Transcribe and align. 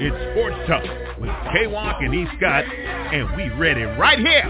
It's 0.00 0.14
Sports 0.30 0.54
Talk 0.70 0.86
with 1.18 1.30
K-Walk 1.50 1.98
and 1.98 2.14
E. 2.14 2.24
Scott, 2.38 2.62
and 2.62 3.34
we 3.34 3.50
read 3.58 3.76
it 3.78 3.98
right 3.98 4.18
here 4.18 4.46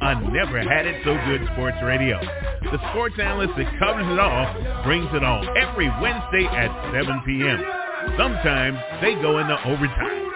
on 0.00 0.32
Never 0.32 0.56
Had 0.64 0.86
It 0.86 1.04
So 1.04 1.12
Good 1.28 1.44
Sports 1.52 1.76
Radio. 1.84 2.16
The 2.64 2.80
sports 2.90 3.14
analyst 3.20 3.52
that 3.60 3.68
covers 3.78 4.08
it 4.08 4.18
all 4.18 4.48
brings 4.84 5.12
it 5.12 5.22
all 5.22 5.44
every 5.52 5.92
Wednesday 6.00 6.48
at 6.48 6.72
7 6.96 7.12
p.m. 7.28 7.60
Sometimes 8.16 8.80
they 9.04 9.12
go 9.20 9.36
into 9.36 9.60
overtime. 9.68 10.32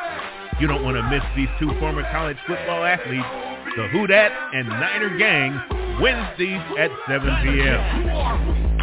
You 0.60 0.66
don't 0.66 0.84
want 0.84 1.00
to 1.00 1.08
miss 1.08 1.24
these 1.34 1.48
two 1.58 1.72
former 1.80 2.04
college 2.12 2.36
football 2.46 2.84
athletes, 2.84 3.24
the 3.80 3.88
Who 3.96 4.04
and 4.12 4.68
Niner 4.68 5.16
Gang, 5.16 5.56
Wednesdays 6.04 6.60
at 6.76 6.92
7 7.08 7.24
p.m. 7.48 8.79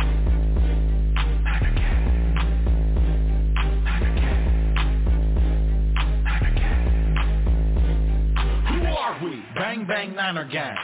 Bang 9.57 9.87
Bang 9.87 10.13
Niner 10.13 10.45
Gang. 10.45 10.75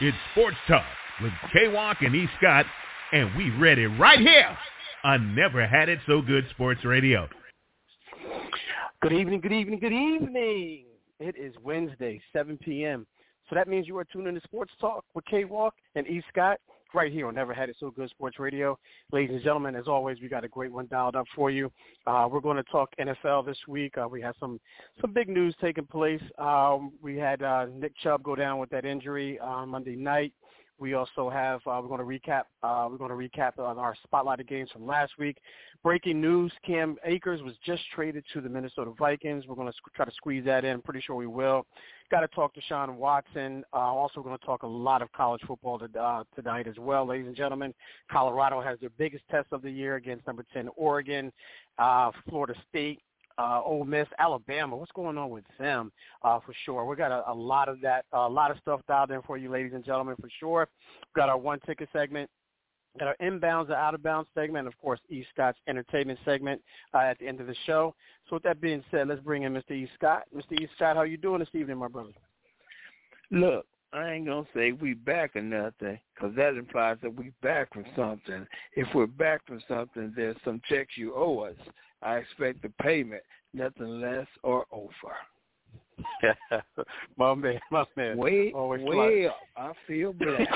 It's 0.00 0.16
Sports 0.32 0.56
Talk 0.68 0.84
with 1.20 1.32
K-Walk 1.52 1.96
and 2.02 2.14
E. 2.14 2.28
Scott, 2.38 2.64
and 3.12 3.34
we 3.36 3.50
read 3.58 3.78
it 3.78 3.88
right 3.98 4.20
here 4.20 4.56
on 5.02 5.34
Never 5.34 5.66
Had 5.66 5.88
It 5.88 5.98
So 6.06 6.22
Good 6.22 6.44
Sports 6.50 6.84
Radio. 6.84 7.28
Good 9.02 9.12
evening, 9.12 9.40
good 9.40 9.52
evening, 9.52 9.80
good 9.80 9.92
evening. 9.92 10.84
It 11.18 11.34
is 11.36 11.54
Wednesday, 11.60 12.20
7 12.32 12.56
p.m. 12.58 13.04
So 13.50 13.56
that 13.56 13.66
means 13.66 13.88
you 13.88 13.98
are 13.98 14.04
tuning 14.04 14.28
in 14.28 14.34
to 14.36 14.40
Sports 14.42 14.72
Talk 14.80 15.04
with 15.14 15.24
K-Walk 15.24 15.74
and 15.96 16.06
E. 16.06 16.22
Scott 16.28 16.60
right 16.94 17.12
here 17.12 17.26
on 17.26 17.34
Never 17.34 17.52
Had 17.52 17.68
It 17.68 17.76
So 17.80 17.90
Good 17.90 18.10
Sports 18.10 18.38
Radio. 18.38 18.78
Ladies 19.12 19.34
and 19.34 19.42
gentlemen, 19.42 19.74
as 19.74 19.88
always, 19.88 20.20
we 20.20 20.28
got 20.28 20.44
a 20.44 20.48
great 20.48 20.72
one 20.72 20.86
dialed 20.90 21.16
up 21.16 21.26
for 21.34 21.50
you. 21.50 21.70
Uh, 22.06 22.28
we're 22.30 22.40
going 22.40 22.56
to 22.56 22.62
talk 22.64 22.90
NFL 23.00 23.46
this 23.46 23.58
week. 23.66 23.98
Uh, 23.98 24.06
we 24.08 24.20
have 24.20 24.34
some 24.38 24.60
some 25.00 25.12
big 25.12 25.28
news 25.28 25.54
taking 25.60 25.86
place. 25.86 26.22
Um, 26.38 26.92
we 27.02 27.16
had 27.16 27.42
uh, 27.42 27.66
Nick 27.74 27.92
Chubb 28.02 28.22
go 28.22 28.36
down 28.36 28.58
with 28.58 28.70
that 28.70 28.84
injury 28.84 29.38
on 29.40 29.70
Monday 29.70 29.96
night. 29.96 30.32
We 30.78 30.94
also 30.94 31.30
have 31.30 31.60
uh, 31.66 31.80
we're 31.82 31.96
going 31.96 32.00
to 32.00 32.28
recap 32.30 32.42
uh, 32.62 32.88
we're 32.90 32.98
going 32.98 33.10
to 33.10 33.38
recap 33.38 33.58
on 33.58 33.78
our 33.78 33.94
spotlighted 34.06 34.48
games 34.48 34.70
from 34.72 34.86
last 34.86 35.12
week. 35.18 35.38
Breaking 35.82 36.20
news: 36.20 36.52
Cam 36.66 36.96
Akers 37.04 37.42
was 37.42 37.54
just 37.64 37.82
traded 37.94 38.24
to 38.32 38.40
the 38.40 38.48
Minnesota 38.48 38.92
Vikings. 38.98 39.46
We're 39.46 39.54
going 39.54 39.70
to 39.70 39.74
try 39.94 40.04
to 40.04 40.10
squeeze 40.12 40.44
that 40.46 40.64
in. 40.64 40.80
Pretty 40.82 41.00
sure 41.00 41.14
we 41.14 41.26
will. 41.26 41.66
Got 42.10 42.20
to 42.20 42.28
talk 42.28 42.52
Deshaun 42.54 42.96
Watson. 42.96 43.64
Uh, 43.72 43.76
also 43.76 44.22
going 44.22 44.36
to 44.36 44.44
talk 44.44 44.62
a 44.62 44.66
lot 44.66 45.00
of 45.00 45.10
college 45.12 45.40
football 45.46 45.78
to, 45.78 45.88
uh, 46.00 46.24
tonight 46.34 46.66
as 46.66 46.76
well, 46.78 47.06
ladies 47.06 47.26
and 47.26 47.36
gentlemen. 47.36 47.72
Colorado 48.10 48.60
has 48.60 48.78
their 48.80 48.90
biggest 48.98 49.24
test 49.30 49.46
of 49.52 49.62
the 49.62 49.70
year 49.70 49.96
against 49.96 50.26
number 50.26 50.44
10 50.52 50.68
Oregon. 50.76 51.32
Uh, 51.78 52.10
Florida 52.28 52.54
State 52.68 53.00
uh, 53.38 53.60
Ole 53.64 53.84
Miss, 53.84 54.06
Alabama. 54.18 54.76
What's 54.76 54.92
going 54.92 55.18
on 55.18 55.30
with 55.30 55.44
them? 55.58 55.92
Uh, 56.22 56.38
for 56.44 56.54
sure. 56.64 56.84
We 56.84 56.96
got 56.96 57.12
a, 57.12 57.30
a 57.30 57.34
lot 57.34 57.68
of 57.68 57.80
that, 57.80 58.04
a 58.12 58.28
lot 58.28 58.50
of 58.50 58.58
stuff 58.58 58.80
dialed 58.86 59.10
in 59.10 59.22
for 59.22 59.36
you, 59.36 59.50
ladies 59.50 59.72
and 59.74 59.84
gentlemen, 59.84 60.16
for 60.20 60.28
sure. 60.38 60.68
We've 61.00 61.14
got 61.14 61.28
our 61.28 61.38
one 61.38 61.60
ticket 61.66 61.88
segment. 61.92 62.30
Got 62.98 63.08
our 63.08 63.16
inbounds 63.20 63.64
and 63.64 63.72
out 63.72 63.94
of 63.94 64.04
bounds 64.04 64.28
segment, 64.34 64.66
and 64.66 64.68
of 64.68 64.80
course, 64.80 65.00
E. 65.08 65.24
Scott's 65.32 65.58
entertainment 65.66 66.18
segment 66.24 66.62
uh, 66.94 66.98
at 66.98 67.18
the 67.18 67.26
end 67.26 67.40
of 67.40 67.48
the 67.48 67.56
show. 67.66 67.92
So 68.28 68.36
with 68.36 68.44
that 68.44 68.60
being 68.60 68.84
said, 68.92 69.08
let's 69.08 69.20
bring 69.20 69.42
in 69.42 69.52
Mr. 69.52 69.72
E. 69.72 69.88
Scott. 69.96 70.22
Mr. 70.34 70.60
E. 70.60 70.68
Scott, 70.76 70.94
how 70.94 71.02
you 71.02 71.16
doing 71.16 71.40
this 71.40 71.48
evening, 71.54 71.78
my 71.78 71.88
brother? 71.88 72.12
Look, 73.32 73.66
I 73.92 74.12
ain't 74.12 74.26
gonna 74.26 74.46
say 74.54 74.72
we 74.72 74.94
back 74.94 75.34
or 75.34 75.42
nothing, 75.42 75.98
because 76.14 76.34
that 76.36 76.54
implies 76.54 76.98
that 77.02 77.14
we 77.14 77.32
back 77.42 77.72
from 77.72 77.84
something. 77.96 78.46
If 78.74 78.86
we're 78.94 79.06
back 79.06 79.44
from 79.46 79.60
something, 79.66 80.12
there's 80.14 80.36
some 80.44 80.60
checks 80.68 80.96
you 80.96 81.14
owe 81.16 81.40
us. 81.40 81.56
I 82.04 82.16
expect 82.18 82.62
the 82.62 82.68
payment, 82.82 83.22
nothing 83.52 84.00
less 84.00 84.26
or 84.42 84.66
over. 84.70 85.16
my 87.16 87.34
man, 87.34 87.60
my 87.70 87.84
man. 87.96 88.16
Way, 88.16 88.52
Always 88.54 88.82
way 88.82 89.26
up. 89.26 89.36
I 89.56 89.72
feel 89.86 90.12
blessed. 90.12 90.50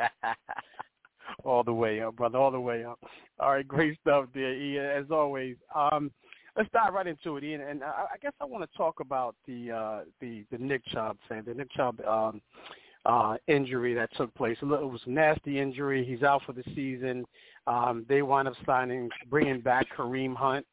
all 1.44 1.64
the 1.64 1.72
way 1.72 2.00
up, 2.00 2.16
brother, 2.16 2.38
all 2.38 2.50
the 2.50 2.60
way 2.60 2.84
up. 2.84 2.98
All 3.38 3.52
right, 3.52 3.66
great 3.66 3.98
stuff 4.00 4.26
there, 4.34 4.54
Ian, 4.54 4.84
as 4.84 5.10
always. 5.10 5.56
Um, 5.74 6.10
let's 6.56 6.70
dive 6.72 6.94
right 6.94 7.06
into 7.06 7.36
it, 7.36 7.44
Ian. 7.44 7.62
And 7.62 7.82
I, 7.82 8.06
I 8.14 8.16
guess 8.22 8.32
I 8.40 8.44
want 8.44 8.68
to 8.68 8.76
talk 8.76 9.00
about 9.00 9.34
the 9.46 9.70
uh, 9.70 10.00
the 10.20 10.44
the 10.50 10.58
Nick 10.58 10.84
Chubb 10.86 11.16
thing, 11.28 11.42
the 11.46 11.54
Nick 11.54 11.72
Chubb 11.72 12.00
um, 12.06 12.40
uh, 13.06 13.36
injury 13.48 13.94
that 13.94 14.10
took 14.16 14.32
place. 14.34 14.56
It 14.60 14.66
was 14.66 15.00
a 15.06 15.10
nasty 15.10 15.58
injury. 15.58 16.04
He's 16.04 16.22
out 16.22 16.42
for 16.44 16.52
the 16.52 16.62
season. 16.74 17.24
Um, 17.66 18.04
they 18.08 18.22
wound 18.22 18.48
up 18.48 18.54
signing, 18.66 19.08
bringing 19.28 19.60
back 19.60 19.86
Kareem 19.96 20.34
Hunt. 20.34 20.66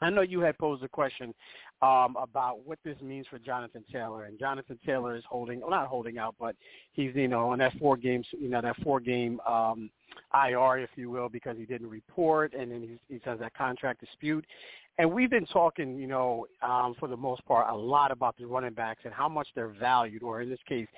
I 0.00 0.10
know 0.10 0.22
you 0.22 0.40
had 0.40 0.56
posed 0.58 0.84
a 0.84 0.88
question 0.88 1.34
um, 1.82 2.16
about 2.20 2.64
what 2.64 2.78
this 2.84 2.96
means 3.02 3.26
for 3.28 3.38
Jonathan 3.38 3.84
Taylor, 3.92 4.24
and 4.24 4.38
Jonathan 4.38 4.78
Taylor 4.84 5.16
is 5.16 5.24
holding, 5.28 5.60
well, 5.60 5.70
not 5.70 5.88
holding 5.88 6.18
out, 6.18 6.34
but 6.38 6.54
he's 6.92 7.14
you 7.14 7.28
know 7.28 7.50
on 7.50 7.58
that 7.58 7.76
four 7.78 7.96
games, 7.96 8.26
you 8.32 8.48
know 8.48 8.60
that 8.60 8.76
four 8.82 9.00
game 9.00 9.40
um, 9.48 9.90
IR, 10.34 10.78
if 10.78 10.90
you 10.96 11.10
will, 11.10 11.28
because 11.28 11.56
he 11.56 11.64
didn't 11.64 11.88
report, 11.88 12.54
and 12.54 12.70
then 12.70 12.82
he's, 12.82 12.98
he 13.08 13.20
has 13.24 13.38
that 13.40 13.54
contract 13.54 14.00
dispute. 14.00 14.44
And 14.98 15.12
we've 15.12 15.30
been 15.30 15.46
talking, 15.46 15.96
you 15.96 16.08
know, 16.08 16.46
um, 16.60 16.96
for 16.98 17.08
the 17.08 17.16
most 17.16 17.44
part, 17.46 17.68
a 17.70 17.76
lot 17.76 18.10
about 18.10 18.36
the 18.36 18.46
running 18.46 18.74
backs 18.74 19.02
and 19.04 19.14
how 19.14 19.28
much 19.28 19.46
they're 19.54 19.68
valued, 19.68 20.24
or 20.24 20.42
in 20.42 20.50
this 20.50 20.58
case, 20.68 20.88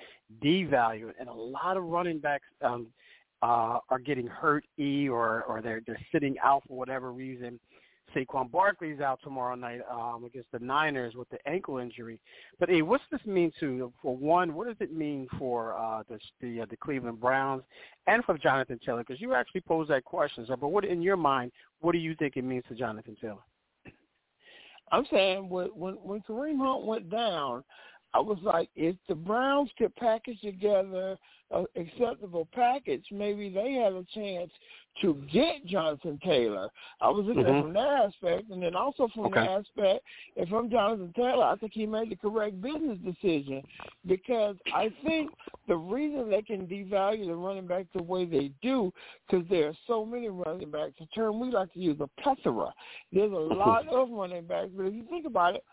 devalued. 0.43 1.13
And 1.19 1.29
a 1.29 1.33
lot 1.33 1.77
of 1.77 1.83
running 1.83 2.17
backs 2.17 2.45
um, 2.63 2.87
uh, 3.43 3.77
are 3.89 3.99
getting 4.03 4.25
hurt, 4.25 4.65
e, 4.79 5.07
or 5.07 5.43
or 5.43 5.61
they're 5.61 5.81
they're 5.85 6.01
sitting 6.11 6.35
out 6.43 6.63
for 6.67 6.77
whatever 6.77 7.11
reason. 7.11 7.59
Saquon 8.15 8.51
Barkley's 8.51 8.99
out 8.99 9.19
tomorrow 9.23 9.55
night 9.55 9.81
um, 9.89 10.25
against 10.25 10.51
the 10.51 10.59
Niners 10.59 11.15
with 11.15 11.29
the 11.29 11.37
ankle 11.47 11.77
injury. 11.77 12.19
But 12.59 12.69
hey, 12.69 12.81
what's 12.81 13.03
this 13.11 13.21
mean 13.25 13.51
to 13.59 13.93
for 14.01 14.17
one? 14.17 14.53
What 14.53 14.67
does 14.67 14.75
it 14.79 14.93
mean 14.93 15.27
for 15.37 15.77
uh, 15.77 16.03
the 16.09 16.19
the, 16.41 16.61
uh, 16.61 16.65
the 16.69 16.77
Cleveland 16.77 17.19
Browns 17.19 17.61
and 18.07 18.23
for 18.25 18.37
Jonathan 18.37 18.79
Taylor? 18.83 19.03
Because 19.07 19.21
you 19.21 19.35
actually 19.35 19.61
posed 19.61 19.91
that 19.91 20.03
question. 20.03 20.45
So, 20.47 20.55
but 20.55 20.69
what 20.69 20.85
in 20.85 21.01
your 21.03 21.17
mind, 21.17 21.51
what 21.79 21.91
do 21.93 21.99
you 21.99 22.15
think 22.15 22.35
it 22.35 22.43
means 22.43 22.63
to 22.67 22.75
Jonathan 22.75 23.15
Taylor? 23.21 23.37
I'm 24.91 25.05
saying 25.11 25.49
when 25.49 25.67
when 25.67 25.93
when 25.95 26.21
Kareem 26.21 26.57
Hunt 26.57 26.85
went 26.85 27.09
down, 27.09 27.63
I 28.13 28.19
was 28.19 28.39
like, 28.43 28.69
if 28.75 28.95
the 29.07 29.15
Browns 29.15 29.69
could 29.77 29.95
package 29.95 30.41
together 30.41 31.17
an 31.51 31.65
acceptable 31.75 32.47
package, 32.53 33.05
maybe 33.11 33.49
they 33.49 33.73
had 33.73 33.93
a 33.93 34.05
chance 34.13 34.51
to 35.01 35.21
get 35.31 35.65
Jonathan 35.65 36.19
Taylor. 36.23 36.69
I 36.99 37.09
was 37.09 37.25
looking 37.25 37.43
mm-hmm. 37.43 37.61
from 37.61 37.73
that 37.73 38.07
aspect, 38.07 38.49
and 38.49 38.61
then 38.61 38.75
also 38.75 39.07
from 39.13 39.27
okay. 39.27 39.41
the 39.41 39.51
aspect, 39.51 40.03
if 40.35 40.51
I'm 40.51 40.69
Jonathan 40.69 41.13
Taylor, 41.15 41.45
I 41.45 41.55
think 41.55 41.71
he 41.73 41.85
made 41.85 42.09
the 42.09 42.15
correct 42.15 42.61
business 42.61 42.97
decision 43.03 43.63
because 44.05 44.55
I 44.73 44.89
think 45.05 45.31
the 45.67 45.77
reason 45.77 46.29
they 46.29 46.41
can 46.41 46.67
devalue 46.67 47.25
the 47.25 47.35
running 47.35 47.67
back 47.67 47.85
the 47.95 48.03
way 48.03 48.25
they 48.25 48.51
do, 48.61 48.91
because 49.29 49.47
there 49.49 49.69
are 49.69 49.77
so 49.87 50.05
many 50.05 50.29
running 50.29 50.71
backs. 50.71 50.93
The 50.99 51.05
term 51.15 51.39
we 51.39 51.51
like 51.51 51.73
to 51.73 51.79
use, 51.79 51.97
a 52.01 52.21
plethora. 52.21 52.73
There's 53.13 53.31
a 53.31 53.35
lot 53.35 53.87
of 53.87 54.09
running 54.09 54.45
backs, 54.45 54.71
but 54.75 54.87
if 54.87 54.93
you 54.93 55.05
think 55.09 55.25
about 55.25 55.55
it, 55.55 55.63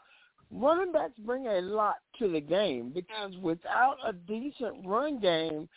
running 0.50 0.92
backs 0.92 1.14
bring 1.24 1.46
a 1.46 1.60
lot 1.60 1.96
to 2.18 2.30
the 2.30 2.40
game 2.40 2.92
because 2.94 3.32
without 3.42 3.96
a 4.06 4.12
decent 4.12 4.86
run 4.86 5.18
game, 5.18 5.68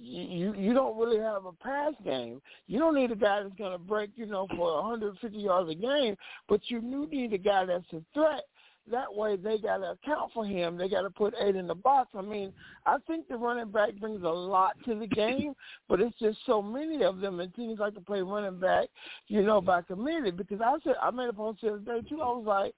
you 0.00 0.54
you 0.54 0.74
don't 0.74 0.98
really 0.98 1.18
have 1.18 1.44
a 1.44 1.52
pass 1.52 1.92
game. 2.04 2.40
You 2.66 2.78
don't 2.78 2.94
need 2.94 3.10
a 3.10 3.16
guy 3.16 3.42
that's 3.42 3.54
going 3.56 3.72
to 3.72 3.78
break, 3.78 4.10
you 4.16 4.26
know, 4.26 4.46
for 4.56 4.82
150 4.82 5.36
yards 5.36 5.70
a 5.70 5.74
game, 5.74 6.16
but 6.48 6.60
you 6.68 6.80
do 6.80 7.06
need 7.10 7.32
a 7.32 7.38
guy 7.38 7.64
that's 7.64 7.92
a 7.92 8.02
threat. 8.14 8.44
That 8.90 9.14
way, 9.14 9.36
they 9.36 9.58
got 9.58 9.78
to 9.78 9.90
account 9.90 10.32
for 10.32 10.46
him. 10.46 10.78
They 10.78 10.88
got 10.88 11.02
to 11.02 11.10
put 11.10 11.34
eight 11.42 11.56
in 11.56 11.66
the 11.66 11.74
box. 11.74 12.08
I 12.16 12.22
mean, 12.22 12.54
I 12.86 12.96
think 13.06 13.28
the 13.28 13.36
running 13.36 13.70
back 13.70 13.94
brings 13.96 14.22
a 14.22 14.28
lot 14.28 14.76
to 14.86 14.94
the 14.94 15.06
game, 15.06 15.52
but 15.88 16.00
it's 16.00 16.18
just 16.18 16.38
so 16.46 16.62
many 16.62 17.04
of 17.04 17.20
them, 17.20 17.40
and 17.40 17.54
teams 17.54 17.78
like 17.78 17.94
to 17.94 18.00
play 18.00 18.22
running 18.22 18.58
back, 18.58 18.88
you 19.26 19.42
know, 19.42 19.60
by 19.60 19.82
committee. 19.82 20.30
Because 20.30 20.60
I 20.62 20.74
said 20.84 20.94
I 21.02 21.10
made 21.10 21.28
a 21.28 21.32
post 21.32 21.60
the 21.60 21.74
other 21.74 21.78
day 22.00 22.08
too. 22.08 22.22
I 22.22 22.28
was 22.28 22.44
like, 22.46 22.74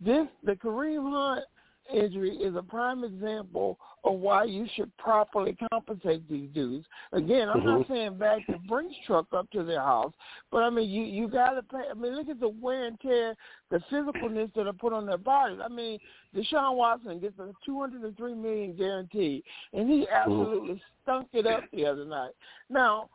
this 0.00 0.26
the 0.42 0.52
Kareem 0.52 1.10
Hunt 1.10 1.44
injury 1.92 2.36
is 2.36 2.56
a 2.56 2.62
prime 2.62 3.04
example 3.04 3.78
of 4.04 4.14
why 4.14 4.44
you 4.44 4.66
should 4.74 4.94
properly 4.96 5.56
compensate 5.70 6.28
these 6.28 6.48
dudes. 6.54 6.86
Again, 7.12 7.48
I'm 7.48 7.60
mm-hmm. 7.60 7.66
not 7.66 7.88
saying 7.88 8.18
back 8.18 8.40
the 8.46 8.58
Brinks 8.68 8.94
truck 9.06 9.26
up 9.32 9.50
to 9.52 9.64
their 9.64 9.80
house, 9.80 10.12
but 10.50 10.58
I 10.58 10.70
mean 10.70 10.88
you 10.88 11.04
you 11.04 11.28
got 11.28 11.50
to 11.50 11.62
pay. 11.62 11.84
I 11.90 11.94
mean 11.94 12.14
look 12.14 12.28
at 12.28 12.40
the 12.40 12.48
wear 12.48 12.86
and 12.86 13.00
tear, 13.00 13.34
the 13.70 13.80
physicalness 13.90 14.52
that 14.54 14.66
are 14.66 14.72
put 14.72 14.92
on 14.92 15.06
their 15.06 15.18
bodies. 15.18 15.58
I 15.64 15.68
mean 15.68 15.98
Deshaun 16.34 16.76
Watson 16.76 17.20
gets 17.20 17.38
a 17.38 17.52
203 17.64 18.34
million 18.34 18.76
guarantee, 18.76 19.42
and 19.72 19.88
he 19.88 20.00
mm-hmm. 20.00 20.14
absolutely 20.14 20.68
mm-hmm. 20.70 21.02
stunk 21.02 21.28
it 21.32 21.46
up 21.46 21.64
the 21.72 21.86
other 21.86 22.04
night. 22.04 22.32
Now 22.68 23.08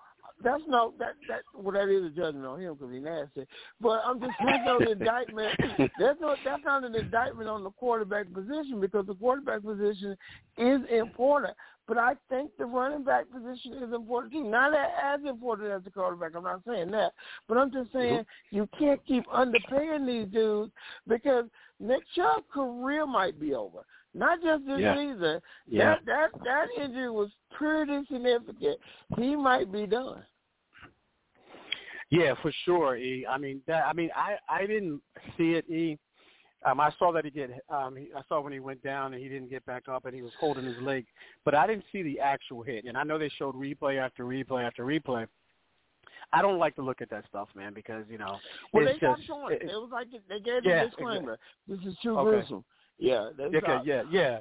that's 0.44 0.64
no 0.68 0.94
that 1.00 1.16
that 1.28 1.42
well 1.54 1.74
that 1.74 1.90
is 1.90 2.06
a 2.06 2.10
judgment 2.10 2.46
on 2.46 2.60
him 2.60 2.74
because 2.74 2.94
he's 2.94 3.04
nasty. 3.04 3.46
But 3.82 4.02
I'm 4.06 4.20
just 4.20 4.34
no 4.42 4.80
indictment. 4.92 5.60
That's 6.00 6.20
no 6.22 6.36
that's 6.46 6.64
not 6.64 6.84
an 6.84 6.96
indictment 6.96 7.50
on 7.50 7.64
the 7.64 7.72
quarterback 7.72 8.32
position 8.34 8.80
because 8.80 9.06
the 9.08 9.16
quarterback 9.16 9.64
position 9.64 10.16
is 10.58 10.80
important. 10.92 11.56
But 11.88 11.98
I 11.98 12.14
think 12.30 12.52
the 12.58 12.66
running 12.66 13.04
back 13.04 13.26
position 13.32 13.74
is 13.74 13.94
important 13.94 14.32
too. 14.32 14.44
Not 14.44 14.74
as 14.76 15.22
important 15.28 15.72
as 15.72 15.84
the 15.84 15.90
quarterback. 15.90 16.36
I'm 16.36 16.44
not 16.44 16.62
saying 16.68 16.92
that, 16.92 17.14
but 17.48 17.58
I'm 17.58 17.72
just 17.72 17.92
saying 17.92 18.20
mm-hmm. 18.20 18.56
you 18.56 18.70
can't 18.78 19.04
keep 19.08 19.26
underpaying 19.28 20.06
these 20.06 20.32
dudes 20.32 20.72
because 21.08 21.46
Nick 21.80 22.04
Chubb's 22.16 22.46
career 22.54 23.08
might 23.08 23.40
be 23.40 23.56
over. 23.56 23.80
Not 24.14 24.42
just 24.42 24.66
this 24.66 24.80
yeah. 24.80 24.96
season. 24.96 25.40
Yeah. 25.68 25.96
That 26.06 26.06
that 26.06 26.30
that 26.44 26.84
injury 26.84 27.12
was 27.12 27.30
pretty 27.52 28.02
significant. 28.12 28.78
He 29.18 29.36
might 29.36 29.72
be 29.72 29.86
done. 29.86 30.24
Yeah, 32.10 32.34
for 32.42 32.52
sure. 32.66 32.98
E. 32.98 33.26
I 33.30 33.38
mean 33.38 33.62
that. 33.68 33.86
I 33.86 33.94
mean, 33.94 34.10
I 34.16 34.38
I 34.50 34.66
didn't 34.66 35.02
see 35.38 35.54
it. 35.54 35.70
E. 35.70 35.98
Um, 36.66 36.80
I 36.80 36.92
saw 37.00 37.14
that 37.14 37.24
he 37.24 37.30
did. 37.30 37.52
Um, 37.70 37.96
he, 37.96 38.08
I 38.16 38.22
saw 38.28 38.42
when 38.42 38.52
he 38.52 38.60
went 38.60 38.84
down 38.84 39.14
and 39.14 39.22
he 39.22 39.30
didn't 39.30 39.50
get 39.50 39.66
back 39.66 39.88
up 39.88 40.06
and 40.06 40.14
he 40.14 40.22
was 40.22 40.34
holding 40.40 40.66
his 40.66 40.78
leg, 40.82 41.06
but 41.46 41.56
I 41.56 41.66
didn't 41.66 41.86
see 41.92 42.02
the 42.02 42.20
actual 42.20 42.64
hit. 42.64 42.84
And 42.86 42.98
I 42.98 43.04
know 43.04 43.18
they 43.18 43.30
showed 43.38 43.56
replay 43.56 43.98
after 43.98 44.26
replay 44.26 44.66
after 44.66 44.84
replay. 44.86 45.26
I 46.34 46.42
don't 46.42 46.60
like 46.60 46.76
to 46.76 46.82
look 46.82 47.02
at 47.02 47.10
that 47.12 47.26
stuff, 47.30 47.48
man, 47.56 47.74
because 47.74 48.04
you 48.10 48.18
know. 48.18 48.38
Well, 48.74 48.88
it's 48.88 49.00
they 49.00 49.08
just, 49.08 49.26
showing 49.26 49.54
it. 49.54 49.62
It 49.64 49.68
was 49.68 49.90
like 49.92 50.08
they 50.28 50.40
gave 50.40 50.66
yeah, 50.66 50.84
the 50.84 50.90
disclaimer. 50.90 51.38
Exactly. 51.68 51.78
This 51.78 51.94
is 51.94 52.00
too 52.04 52.18
okay. 52.18 52.30
gruesome. 52.30 52.66
Yeah. 53.00 53.30
Okay. 53.40 53.80
Yeah. 53.86 54.04
Yeah. 54.12 54.40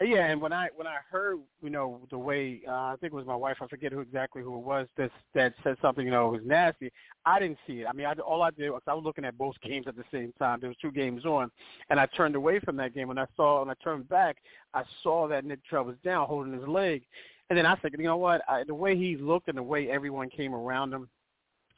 Yeah, 0.00 0.26
and 0.26 0.40
when 0.40 0.52
I 0.52 0.68
when 0.74 0.88
I 0.88 0.96
heard 1.08 1.38
you 1.62 1.70
know 1.70 2.00
the 2.10 2.18
way 2.18 2.62
uh, 2.66 2.72
I 2.72 2.96
think 3.00 3.12
it 3.12 3.16
was 3.16 3.26
my 3.26 3.36
wife 3.36 3.58
I 3.60 3.68
forget 3.68 3.92
who 3.92 4.00
exactly 4.00 4.42
who 4.42 4.56
it 4.56 4.64
was 4.64 4.88
that 4.96 5.10
that 5.34 5.54
said 5.62 5.76
something 5.80 6.04
you 6.04 6.10
know 6.10 6.28
was 6.28 6.40
nasty. 6.44 6.90
I 7.24 7.38
didn't 7.38 7.58
see 7.64 7.82
it. 7.82 7.86
I 7.88 7.92
mean, 7.92 8.04
I, 8.04 8.12
all 8.14 8.42
I 8.42 8.50
did 8.50 8.70
was 8.70 8.82
I 8.88 8.94
was 8.94 9.04
looking 9.04 9.24
at 9.24 9.38
both 9.38 9.54
games 9.62 9.86
at 9.86 9.94
the 9.94 10.04
same 10.10 10.32
time. 10.36 10.58
There 10.60 10.68
was 10.68 10.76
two 10.82 10.90
games 10.90 11.24
on, 11.24 11.48
and 11.90 12.00
I 12.00 12.06
turned 12.06 12.34
away 12.34 12.58
from 12.58 12.76
that 12.76 12.92
game. 12.92 13.06
When 13.06 13.18
I 13.18 13.26
saw 13.36 13.62
and 13.62 13.70
I 13.70 13.74
turned 13.84 14.08
back, 14.08 14.38
I 14.74 14.82
saw 15.04 15.28
that 15.28 15.44
Nick 15.44 15.60
Chubb 15.70 15.86
was 15.86 15.96
down 16.04 16.26
holding 16.26 16.52
his 16.52 16.66
leg, 16.66 17.04
and 17.48 17.56
then 17.56 17.64
I 17.64 17.76
said, 17.80 17.92
you 17.96 18.04
know 18.04 18.16
what? 18.16 18.42
I, 18.48 18.64
the 18.64 18.74
way 18.74 18.96
he 18.96 19.16
looked 19.16 19.48
and 19.48 19.56
the 19.56 19.62
way 19.62 19.90
everyone 19.90 20.28
came 20.28 20.54
around 20.54 20.92
him, 20.92 21.08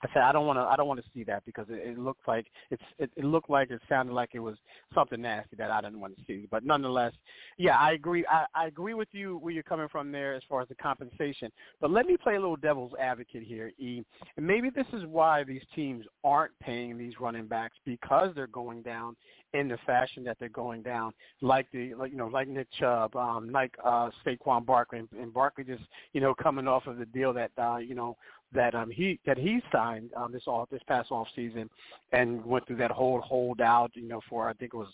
I 0.07 0.13
said 0.15 0.23
I 0.23 0.33
don't 0.33 0.47
want 0.47 0.59
to. 0.59 0.63
I 0.63 0.77
don't 0.77 0.87
want 0.87 1.01
to 1.03 1.11
see 1.15 1.25
that 1.25 1.45
because 1.45 1.67
it, 1.69 1.91
it 1.91 1.99
looked 1.99 2.27
like 2.29 2.47
it's. 2.71 2.83
It, 2.99 3.11
it 3.17 3.25
looked 3.25 3.51
like 3.51 3.71
it 3.71 3.81
sounded 3.89 4.13
like 4.13 4.31
it 4.35 4.39
was 4.39 4.57
something 4.95 5.21
nasty 5.21 5.57
that 5.57 5.71
I 5.71 5.81
didn't 5.81 6.01
want 6.01 6.17
to 6.17 6.23
see. 6.27 6.47
But 6.51 6.65
nonetheless, 6.65 7.13
yeah, 7.59 7.77
I 7.77 7.93
agree. 7.93 8.25
I, 8.31 8.45
I 8.55 8.67
agree 8.67 8.95
with 8.95 9.09
you 9.13 9.39
where 9.39 9.53
you're 9.53 9.63
coming 9.63 9.89
from 9.89 10.13
there 10.13 10.35
as 10.35 10.43
far 10.49 10.63
as 10.63 10.69
the 10.69 10.75
compensation. 10.77 11.51
But 11.81 11.91
let 11.91 12.07
me 12.07 12.17
play 12.17 12.37
a 12.37 12.41
little 12.41 12.57
devil's 12.57 12.93
advocate 13.01 13.43
here, 13.43 13.73
E. 13.79 14.05
And 14.37 14.47
maybe 14.47 14.71
this 14.71 14.87
is 14.93 15.05
why 15.07 15.45
these 15.45 15.63
teams 15.75 16.05
aren't 16.25 16.57
paying 16.61 16.97
these 16.97 17.15
running 17.21 17.47
backs 17.47 17.77
because 17.85 18.33
they're 18.35 18.47
going 18.47 18.83
down 18.83 19.17
in 19.55 19.69
the 19.69 19.79
fashion 19.87 20.25
that 20.25 20.37
they're 20.39 20.49
going 20.49 20.83
down, 20.83 21.13
like 21.41 21.67
the 21.73 21.95
like 21.95 22.11
you 22.11 22.19
know 22.19 22.27
like 22.27 22.49
Nick 22.49 22.69
Chubb, 22.79 23.15
um, 23.17 23.51
like 23.51 23.75
uh, 23.85 24.11
Saquon 24.25 24.67
Barkley, 24.67 24.99
and, 25.01 25.09
and 25.21 25.33
Barkley 25.33 25.65
just 25.65 25.85
you 26.13 26.21
know 26.21 26.35
coming 26.35 26.69
off 26.69 26.87
of 26.87 26.99
the 26.99 27.07
deal 27.07 27.33
that 27.33 27.51
uh, 27.59 27.77
you 27.77 27.95
know 27.95 28.17
that 28.53 28.75
um 28.75 28.91
he 28.91 29.19
that 29.27 29.39
he 29.39 29.61
signed 29.73 30.11
um 30.17 30.33
this 30.33 30.47
off 30.47 30.69
this 30.71 30.83
past 30.87 31.11
off 31.11 31.27
season 31.35 31.69
and 32.13 32.45
went 32.45 32.67
through 32.67 32.77
that 32.77 32.91
whole 32.91 33.21
holdout 33.21 33.91
you 33.95 34.09
know 34.09 34.21
for 34.29 34.49
I 34.49 34.53
think 34.55 34.73
it 34.75 34.77
was 34.77 34.93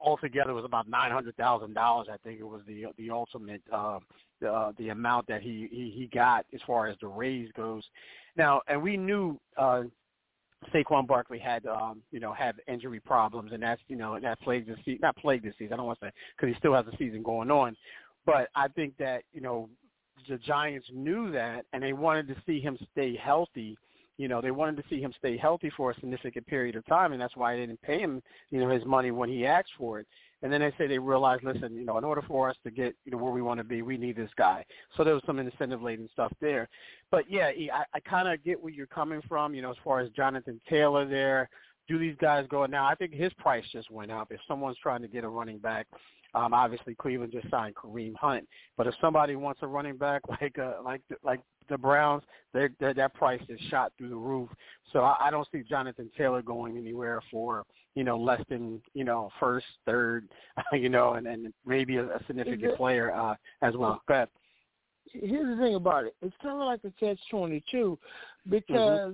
altogether 0.00 0.50
it 0.50 0.54
was 0.54 0.64
about 0.64 0.88
nine 0.88 1.10
hundred 1.10 1.36
thousand 1.36 1.74
dollars 1.74 2.08
I 2.12 2.16
think 2.18 2.40
it 2.40 2.46
was 2.46 2.62
the 2.66 2.86
the 2.98 3.10
ultimate 3.10 3.62
uh, 3.72 3.98
the 4.40 4.50
uh, 4.50 4.72
the 4.78 4.90
amount 4.90 5.26
that 5.28 5.42
he, 5.42 5.68
he 5.70 5.92
he 5.94 6.10
got 6.12 6.46
as 6.54 6.60
far 6.66 6.86
as 6.86 6.96
the 7.00 7.08
raise 7.08 7.50
goes 7.52 7.84
now 8.36 8.60
and 8.68 8.82
we 8.82 8.96
knew 8.96 9.38
uh 9.56 9.82
Saquon 10.74 11.06
Barkley 11.06 11.38
had, 11.38 11.66
um, 11.66 12.02
you 12.10 12.18
know, 12.18 12.32
had 12.32 12.56
injury 12.66 12.98
problems, 12.98 13.52
and 13.52 13.62
that's, 13.62 13.80
you 13.88 13.96
know, 13.96 14.18
that 14.18 14.40
plagued 14.40 14.68
the 14.68 14.76
season. 14.84 15.00
Not 15.02 15.16
plagued 15.16 15.44
the 15.44 15.52
season. 15.58 15.74
I 15.74 15.76
don't 15.76 15.86
want 15.86 16.00
to 16.00 16.06
say 16.06 16.12
because 16.36 16.52
he 16.52 16.58
still 16.58 16.74
has 16.74 16.86
a 16.86 16.96
season 16.96 17.22
going 17.22 17.50
on, 17.50 17.76
but 18.24 18.48
I 18.54 18.68
think 18.68 18.96
that, 18.98 19.22
you 19.32 19.40
know, 19.40 19.68
the 20.28 20.38
Giants 20.38 20.88
knew 20.92 21.30
that, 21.32 21.66
and 21.72 21.82
they 21.82 21.92
wanted 21.92 22.28
to 22.28 22.36
see 22.46 22.60
him 22.60 22.78
stay 22.92 23.16
healthy. 23.16 23.76
You 24.18 24.28
know, 24.28 24.40
they 24.40 24.50
wanted 24.50 24.76
to 24.78 24.84
see 24.88 25.00
him 25.00 25.12
stay 25.18 25.36
healthy 25.36 25.70
for 25.76 25.90
a 25.90 25.94
significant 25.94 26.46
period 26.46 26.74
of 26.74 26.86
time, 26.86 27.12
and 27.12 27.20
that's 27.20 27.36
why 27.36 27.54
they 27.54 27.60
didn't 27.66 27.82
pay 27.82 27.98
him, 27.98 28.22
you 28.50 28.60
know, 28.60 28.70
his 28.70 28.84
money 28.84 29.10
when 29.10 29.28
he 29.28 29.44
asked 29.44 29.72
for 29.76 30.00
it. 30.00 30.06
And 30.42 30.52
then 30.52 30.60
they 30.60 30.72
say 30.78 30.86
they 30.86 30.98
realized, 30.98 31.44
listen, 31.44 31.74
you 31.74 31.84
know, 31.84 31.98
in 31.98 32.04
order 32.04 32.22
for 32.22 32.48
us 32.48 32.56
to 32.64 32.70
get, 32.70 32.94
you 33.04 33.12
know, 33.12 33.18
where 33.18 33.32
we 33.32 33.42
want 33.42 33.58
to 33.58 33.64
be, 33.64 33.82
we 33.82 33.96
need 33.96 34.16
this 34.16 34.30
guy. 34.36 34.64
So 34.96 35.04
there 35.04 35.14
was 35.14 35.22
some 35.26 35.38
incentive-laden 35.38 36.08
stuff 36.12 36.32
there. 36.40 36.68
But 37.10 37.30
yeah, 37.30 37.50
I, 37.72 37.84
I 37.94 38.00
kind 38.00 38.28
of 38.28 38.42
get 38.44 38.62
where 38.62 38.72
you're 38.72 38.86
coming 38.86 39.22
from, 39.28 39.54
you 39.54 39.62
know, 39.62 39.70
as 39.70 39.76
far 39.82 40.00
as 40.00 40.10
Jonathan 40.10 40.60
Taylor 40.68 41.06
there. 41.06 41.48
Do 41.88 41.98
these 41.98 42.16
guys 42.20 42.46
go 42.50 42.66
now? 42.66 42.86
I 42.86 42.94
think 42.94 43.12
his 43.12 43.32
price 43.34 43.64
just 43.72 43.90
went 43.90 44.10
up. 44.10 44.32
If 44.32 44.40
someone's 44.48 44.78
trying 44.82 45.02
to 45.02 45.08
get 45.08 45.24
a 45.24 45.28
running 45.28 45.58
back, 45.58 45.86
um, 46.36 46.52
obviously, 46.52 46.94
Cleveland 46.94 47.32
just 47.32 47.50
signed 47.50 47.74
Kareem 47.74 48.14
Hunt, 48.16 48.46
but 48.76 48.86
if 48.86 48.94
somebody 49.00 49.36
wants 49.36 49.60
a 49.62 49.66
running 49.66 49.96
back 49.96 50.22
like 50.40 50.58
uh, 50.58 50.74
like 50.84 51.00
like 51.24 51.40
the 51.68 51.78
Browns, 51.78 52.22
they're, 52.52 52.70
they're, 52.78 52.94
that 52.94 53.14
price 53.14 53.40
is 53.48 53.58
shot 53.70 53.92
through 53.96 54.10
the 54.10 54.16
roof. 54.16 54.48
So 54.92 55.00
I, 55.00 55.16
I 55.26 55.30
don't 55.30 55.48
see 55.50 55.62
Jonathan 55.68 56.10
Taylor 56.16 56.42
going 56.42 56.76
anywhere 56.76 57.20
for 57.30 57.64
you 57.94 58.04
know 58.04 58.18
less 58.18 58.42
than 58.48 58.80
you 58.94 59.04
know 59.04 59.30
first, 59.40 59.66
third, 59.86 60.28
you 60.72 60.88
know, 60.88 61.14
and 61.14 61.26
and 61.26 61.52
maybe 61.64 61.96
a, 61.96 62.04
a 62.04 62.20
significant 62.26 62.76
player 62.76 63.12
uh, 63.12 63.34
as 63.62 63.74
well. 63.74 64.02
Go 64.06 64.14
ahead. 64.14 64.28
Here's 65.12 65.56
the 65.56 65.62
thing 65.62 65.76
about 65.76 66.04
it. 66.04 66.14
It's 66.20 66.34
kind 66.42 66.60
of 66.60 66.66
like 66.66 66.80
a 66.84 66.92
catch 67.00 67.18
twenty 67.30 67.64
two 67.70 67.98
because. 68.48 68.68
Mm-hmm. 68.70 69.12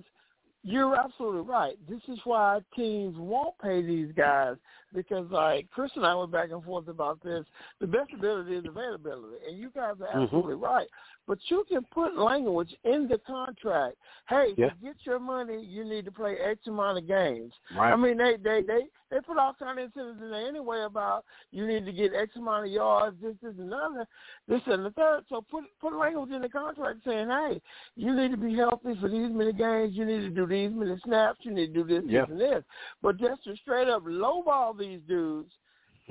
You're 0.65 0.97
absolutely 0.97 1.43
right. 1.43 1.77
This 1.89 2.03
is 2.09 2.21
why 2.25 2.61
teams 2.77 3.17
won't 3.19 3.59
pay 3.59 3.83
these 3.83 4.13
guys 4.17 4.57
because 4.95 5.27
like 5.31 5.69
Chris 5.71 5.91
and 5.97 6.07
I 6.07 6.15
went 6.15 6.31
back 6.31 6.51
and 6.53 6.63
forth 6.63 6.87
about 6.87 7.23
this. 7.23 7.45
The 7.81 7.87
best 7.87 8.13
ability 8.15 8.55
is 8.55 8.65
availability, 8.67 9.37
and 9.49 9.59
you 9.59 9.71
guys 9.71 9.95
are 10.01 10.07
mm-hmm. 10.07 10.23
absolutely 10.23 10.55
mm-hmm. 10.55 10.65
right. 10.65 10.87
But 11.29 11.39
you 11.49 11.65
can 11.69 11.85
put 11.93 12.19
language 12.19 12.75
in 12.85 13.07
the 13.09 13.19
contract. 13.19 13.97
Hey, 14.29 14.55
yeah. 14.57 14.71
to 14.71 14.75
get 14.83 14.97
your 15.05 15.21
money, 15.21 15.65
you 15.65 15.85
need 15.85 16.05
to 16.07 16.11
play 16.11 16.37
X 16.45 16.67
amount 16.67 16.99
of 16.99 17.07
games. 17.07 17.53
Right. 17.77 17.93
I 17.93 17.97
mean, 17.97 18.17
they 18.17 18.35
they 18.43 18.63
they 18.63 18.81
they 19.11 19.21
put 19.21 19.39
all 19.39 19.55
kind 19.57 19.79
of 19.79 19.85
incentives 19.85 20.21
in 20.21 20.31
there 20.31 20.49
anyway 20.49 20.83
about 20.85 21.25
you 21.53 21.67
need 21.67 21.85
to 21.87 21.93
get 21.93 22.13
X 22.13 22.35
amount 22.37 22.67
of 22.67 22.73
yards, 22.73 23.17
this, 23.23 23.35
this, 23.41 23.55
another, 23.59 24.07
this 24.49 24.63
and 24.67 24.85
the 24.85 24.91
third. 24.91 25.23
So 25.29 25.45
put 25.49 25.65
put 25.81 25.97
language 25.97 26.31
in 26.31 26.43
the 26.43 26.49
contract 26.49 27.01
saying, 27.07 27.29
hey, 27.29 27.61
you 27.95 28.15
need 28.17 28.33
to 28.33 28.37
be 28.37 28.57
healthy 28.57 28.95
for 29.01 29.09
these 29.09 29.31
many 29.31 29.53
games. 29.53 29.95
You 29.95 30.05
need 30.05 30.23
to 30.23 30.31
do 30.31 30.47
these 30.47 30.71
many 30.75 30.99
snaps. 31.05 31.41
You 31.43 31.53
need 31.53 31.73
to 31.73 31.85
do 31.85 31.85
this, 31.85 32.03
yeah. 32.07 32.23
this, 32.23 32.31
and 32.31 32.41
this. 32.41 32.65
But 33.01 33.19
just 33.19 33.45
to 33.45 33.55
straight 33.57 33.89
up 33.89 34.05
lowball 34.05 34.77
these 34.77 35.01
dudes, 35.07 35.53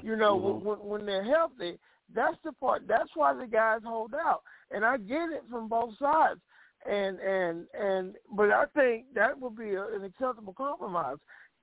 you 0.02 0.16
know, 0.16 0.40
mm-hmm. 0.40 0.68
when, 0.68 0.78
when 0.78 1.06
they're 1.06 1.24
healthy, 1.24 1.78
that's 2.14 2.38
the 2.44 2.52
part. 2.54 2.84
That's 2.88 3.10
why 3.16 3.34
the 3.34 3.48
guys 3.48 3.80
hold 3.84 4.14
out, 4.14 4.42
and 4.74 4.86
I 4.86 4.98
get 4.98 5.30
it 5.30 5.44
from 5.50 5.68
both 5.68 5.98
sides. 6.00 6.40
And 6.90 7.20
and 7.20 7.68
and, 7.80 8.16
but 8.36 8.50
I 8.50 8.66
think 8.74 9.06
that 9.14 9.40
would 9.40 9.56
be 9.56 9.76
a, 9.76 9.86
an 9.96 10.04
acceptable 10.04 10.54
compromise. 10.54 11.18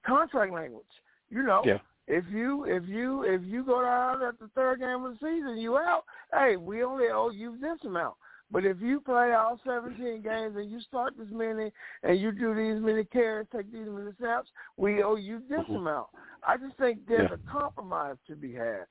Contract 0.07 0.53
language, 0.53 0.87
you 1.29 1.43
know. 1.43 1.63
Yeah. 1.65 1.79
If 2.07 2.25
you 2.31 2.65
if 2.65 2.89
you 2.89 3.25
if 3.25 3.43
you 3.45 3.65
go 3.65 3.83
down 3.83 4.23
at 4.23 4.39
the 4.39 4.49
third 4.55 4.79
game 4.79 5.05
of 5.05 5.13
the 5.13 5.19
season, 5.19 5.59
you 5.59 5.77
out. 5.77 6.05
Hey, 6.33 6.57
we 6.57 6.85
only 6.85 7.07
owe 7.13 7.31
you 7.31 7.59
this 7.61 7.79
amount. 7.85 8.15
But 8.51 8.65
if 8.65 8.79
you 8.81 9.01
play 9.01 9.33
all 9.33 9.61
17 9.65 10.23
games 10.23 10.57
and 10.57 10.71
you 10.71 10.81
start 10.81 11.15
this 11.19 11.29
many 11.31 11.71
and 12.03 12.19
you 12.19 12.33
do 12.33 12.55
these 12.55 12.83
many 12.83 13.05
carries, 13.05 13.47
take 13.55 13.71
these 13.71 13.87
many 13.87 14.11
snaps, 14.19 14.49
we 14.79 15.03
owe 15.03 15.17
you 15.17 15.43
this 15.51 15.61
mm-hmm. 15.61 15.77
amount. 15.77 16.07
I 16.47 16.57
just 16.57 16.77
think 16.79 17.01
there's 17.07 17.29
yeah. 17.31 17.37
a 17.37 17.53
compromise 17.53 18.17
to 18.27 18.37
be 18.37 18.55
had. 18.55 18.87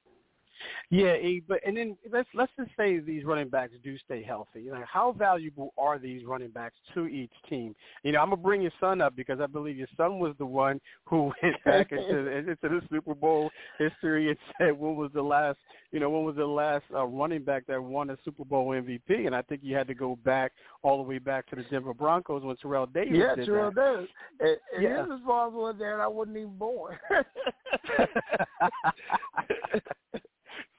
Yeah, 0.90 1.16
but 1.48 1.60
and 1.66 1.76
then 1.76 1.98
let's 2.12 2.30
let's 2.34 2.52
just 2.58 2.72
say 2.78 3.00
these 3.00 3.26
running 3.26 3.50
backs 3.50 3.74
do 3.84 3.98
stay 4.00 4.24
healthy. 4.24 4.62
You 4.62 4.72
know, 4.72 4.84
how 4.92 5.12
valuable 5.12 5.74
are 5.78 6.00
these 6.00 6.26
running 6.26 6.50
backs 6.50 6.76
to 6.94 7.08
each 7.08 7.32
team? 7.50 7.76
You 8.04 8.14
know, 8.14 8.22
I'm 8.22 8.30
gonna 8.30 8.42
bring 8.42 8.62
your 8.62 8.72
son 8.80 9.02
up 9.02 9.16
because 9.16 9.40
I 9.42 9.48
believe 9.48 9.78
your 9.78 9.88
son 9.98 10.20
was 10.20 10.34
the 10.38 10.46
one 10.46 10.80
who 11.06 11.32
went 11.44 11.64
back 11.66 11.92
into 11.92 12.28
into 12.38 12.58
the 12.62 12.82
Super 12.90 13.16
Bowl 13.16 13.50
history 13.78 14.30
and 14.30 14.38
said 14.58 14.78
when 14.78 14.96
was 14.96 15.12
the 15.14 15.22
last 15.22 15.58
you 15.92 16.00
know 16.00 16.10
when 16.10 16.24
was 16.24 16.36
the 16.36 16.46
last 16.46 16.86
uh, 16.94 17.06
running 17.06 17.44
back 17.44 17.66
that 17.68 17.82
won 17.82 18.10
a 18.10 18.18
Super 18.24 18.46
Bowl 18.46 18.70
MVP? 18.70 19.26
And 19.26 19.36
I 19.36 19.42
think 19.42 19.62
you 19.64 19.76
had 19.76 19.88
to 19.88 19.94
go 19.94 20.18
back 20.24 20.54
all 20.84 20.98
the 20.98 21.04
way 21.04 21.20
back 21.20 21.48
to 21.48 21.56
the 21.56 21.64
Denver 21.64 21.94
Broncos 21.94 22.44
when 22.44 22.56
Terrell 22.58 22.86
Davis. 22.86 23.18
Yeah, 23.18 23.36
did 23.36 23.46
Terrell 23.46 23.72
that. 23.72 23.96
Davis. 23.96 24.10
And, 24.40 24.58
and 24.74 24.84
yeah. 24.84 25.02
his 25.02 25.10
responsible 25.10 25.64
was 25.64 25.76
that 25.80 26.00
I 26.00 26.08
wasn't 26.08 26.38
even 26.38 26.58
born. 26.58 26.98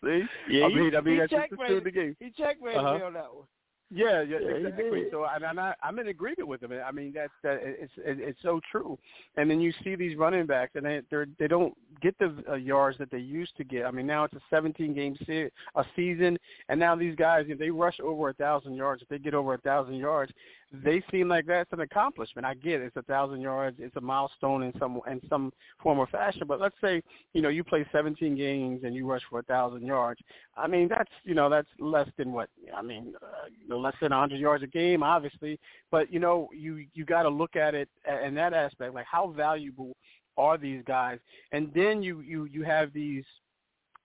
See? 0.04 0.22
Yeah, 0.48 0.64
I 0.64 0.68
mean, 0.68 0.94
I 0.94 1.00
mean, 1.00 1.14
he 1.14 1.20
that's 1.20 1.32
just 1.32 1.50
the 1.50 1.80
the 1.82 1.90
game. 1.90 2.16
He 2.20 2.30
checkmated 2.30 2.78
uh-huh. 2.78 2.98
me 2.98 3.02
on 3.02 3.12
that 3.14 3.34
one. 3.34 3.44
Yeah, 3.90 4.20
yeah, 4.20 4.36
Yeah, 4.42 4.58
he 4.58 4.66
exactly. 4.66 5.04
So, 5.10 5.24
and 5.24 5.44
I'm 5.44 5.56
not, 5.56 5.76
I'm 5.82 5.98
in 5.98 6.08
agreement 6.08 6.46
with 6.46 6.62
him. 6.62 6.72
I 6.72 6.92
mean, 6.92 7.12
that's 7.14 7.32
that. 7.42 7.60
It's 7.62 7.92
it's 7.96 8.38
so 8.42 8.60
true. 8.70 8.98
And 9.36 9.50
then 9.50 9.60
you 9.60 9.72
see 9.82 9.96
these 9.96 10.16
running 10.18 10.44
backs, 10.44 10.72
and 10.74 10.84
they 10.84 11.00
they're, 11.08 11.26
they 11.38 11.48
don't 11.48 11.74
get 12.02 12.18
the 12.18 12.34
uh, 12.50 12.54
yards 12.56 12.98
that 12.98 13.10
they 13.10 13.18
used 13.18 13.56
to 13.56 13.64
get. 13.64 13.86
I 13.86 13.90
mean, 13.90 14.06
now 14.06 14.24
it's 14.24 14.34
a 14.34 14.40
17 14.50 14.92
game 14.92 15.16
se- 15.26 15.50
a 15.74 15.84
season, 15.96 16.38
and 16.68 16.78
now 16.78 16.96
these 16.96 17.16
guys, 17.16 17.46
if 17.48 17.58
they 17.58 17.70
rush 17.70 17.98
over 18.02 18.28
a 18.28 18.34
thousand 18.34 18.74
yards, 18.74 19.00
if 19.00 19.08
they 19.08 19.18
get 19.18 19.32
over 19.32 19.54
a 19.54 19.58
thousand 19.58 19.94
yards, 19.94 20.32
they 20.70 21.02
seem 21.10 21.28
like 21.28 21.46
that's 21.46 21.72
an 21.72 21.80
accomplishment. 21.80 22.46
I 22.46 22.54
get 22.54 22.80
it. 22.80 22.86
it's 22.86 22.96
a 22.96 23.02
thousand 23.02 23.40
yards, 23.40 23.78
it's 23.80 23.96
a 23.96 24.00
milestone 24.00 24.62
in 24.62 24.72
some 24.78 25.00
in 25.10 25.20
some 25.28 25.52
form 25.82 25.98
or 25.98 26.06
fashion. 26.06 26.42
But 26.46 26.60
let's 26.60 26.74
say 26.80 27.02
you 27.32 27.40
know 27.40 27.48
you 27.48 27.64
play 27.64 27.86
17 27.90 28.36
games 28.36 28.80
and 28.84 28.94
you 28.94 29.06
rush 29.06 29.22
for 29.30 29.38
a 29.38 29.44
thousand 29.44 29.86
yards. 29.86 30.20
I 30.56 30.66
mean 30.66 30.88
that's 30.88 31.10
you 31.24 31.34
know 31.34 31.48
that's 31.48 31.68
less 31.78 32.08
than 32.18 32.32
what 32.32 32.50
I 32.76 32.82
mean 32.82 33.14
uh, 33.22 33.76
less 33.76 33.94
than 34.00 34.10
100 34.10 34.38
yards 34.38 34.62
a 34.62 34.66
game, 34.66 35.02
obviously. 35.02 35.58
But 35.90 36.12
you 36.12 36.18
know 36.18 36.48
you 36.54 36.84
you 36.94 37.04
got 37.04 37.22
to 37.22 37.30
look 37.30 37.56
at 37.56 37.74
it 37.74 37.88
in 38.24 38.34
that 38.34 38.52
aspect, 38.52 38.94
like 38.94 39.06
how 39.06 39.28
valuable 39.28 39.96
are 40.36 40.58
these 40.58 40.82
guys, 40.86 41.18
and 41.52 41.70
then 41.74 42.02
you 42.02 42.20
you 42.20 42.44
you 42.44 42.62
have 42.62 42.92
these 42.92 43.24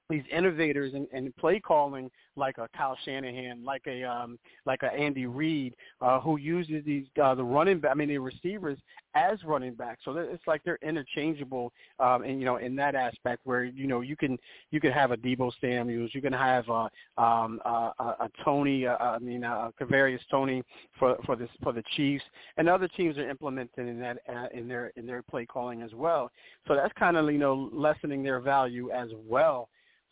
these 0.10 0.24
innovators 0.31 0.93
and, 0.93 1.07
and 1.13 1.36
play 1.38 1.60
calling 1.60 2.10
like 2.36 2.57
a 2.57 2.67
Kyle 2.75 2.98
Shanahan, 3.05 3.63
like 3.63 3.83
a 3.88 4.03
um, 4.03 4.38
like 4.65 4.83
a 4.83 4.91
Andy 4.91 5.25
Reid, 5.25 5.75
uh, 6.01 6.19
who 6.19 6.38
uses 6.38 6.83
these 6.86 7.05
uh, 7.22 7.36
the 7.36 7.43
running 7.43 7.79
back, 7.79 7.91
I 7.91 7.93
mean 7.93 8.10
the 8.10 8.17
receivers 8.17 8.77
as 9.15 9.43
running 9.43 9.75
backs. 9.75 10.01
So 10.03 10.15
it's 10.17 10.45
like 10.48 10.62
they're 10.63 10.79
interchangeable, 10.81 11.72
um, 12.00 12.24
and 12.24 12.39
you 12.39 12.45
know 12.45 12.57
in 12.57 12.75
that 12.77 12.95
aspect 12.95 13.41
where 13.45 13.63
you 13.63 13.88
know 13.88 14.01
you 14.01 14.15
can 14.15 14.38
you 14.72 14.79
can 14.79 14.91
have 14.91 15.12
a 15.12 15.17
Deebo 15.17 15.51
Samuel's, 15.62 16.12
you 16.13 16.22
can 16.22 16.33
have 16.33 16.67
a 16.69 16.89
um, 17.22 17.60
a, 17.65 17.93
a 18.00 18.29
Toney, 18.43 18.88
uh, 18.88 18.98
I 18.98 19.19
mean 19.19 19.43
a 19.43 19.72
Kadarius 19.79 20.19
Toney 20.29 20.63
for 20.98 21.17
for 21.25 21.36
this 21.36 21.50
for 21.62 21.72
the 21.72 21.83
Chiefs, 21.95 22.24
and 22.57 22.67
other 22.67 22.88
teams 22.88 23.17
are 23.17 23.29
implementing 23.29 23.88
in 23.88 24.00
that 24.00 24.17
uh, 24.27 24.48
in 24.53 24.67
their 24.67 24.88
in 24.95 25.05
their 25.05 25.22
play 25.22 25.45
calling 25.45 25.81
as 25.81 25.93
well. 25.93 26.31
So 26.67 26.75
that's 26.75 26.93
kind 26.98 27.15
of 27.15 27.31
you 27.31 27.38
know 27.38 27.69
lessening 27.72 28.24
their 28.24 28.39
value 28.39 28.89
as 28.91 29.10
well. 29.27 29.69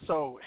So, 0.07 0.39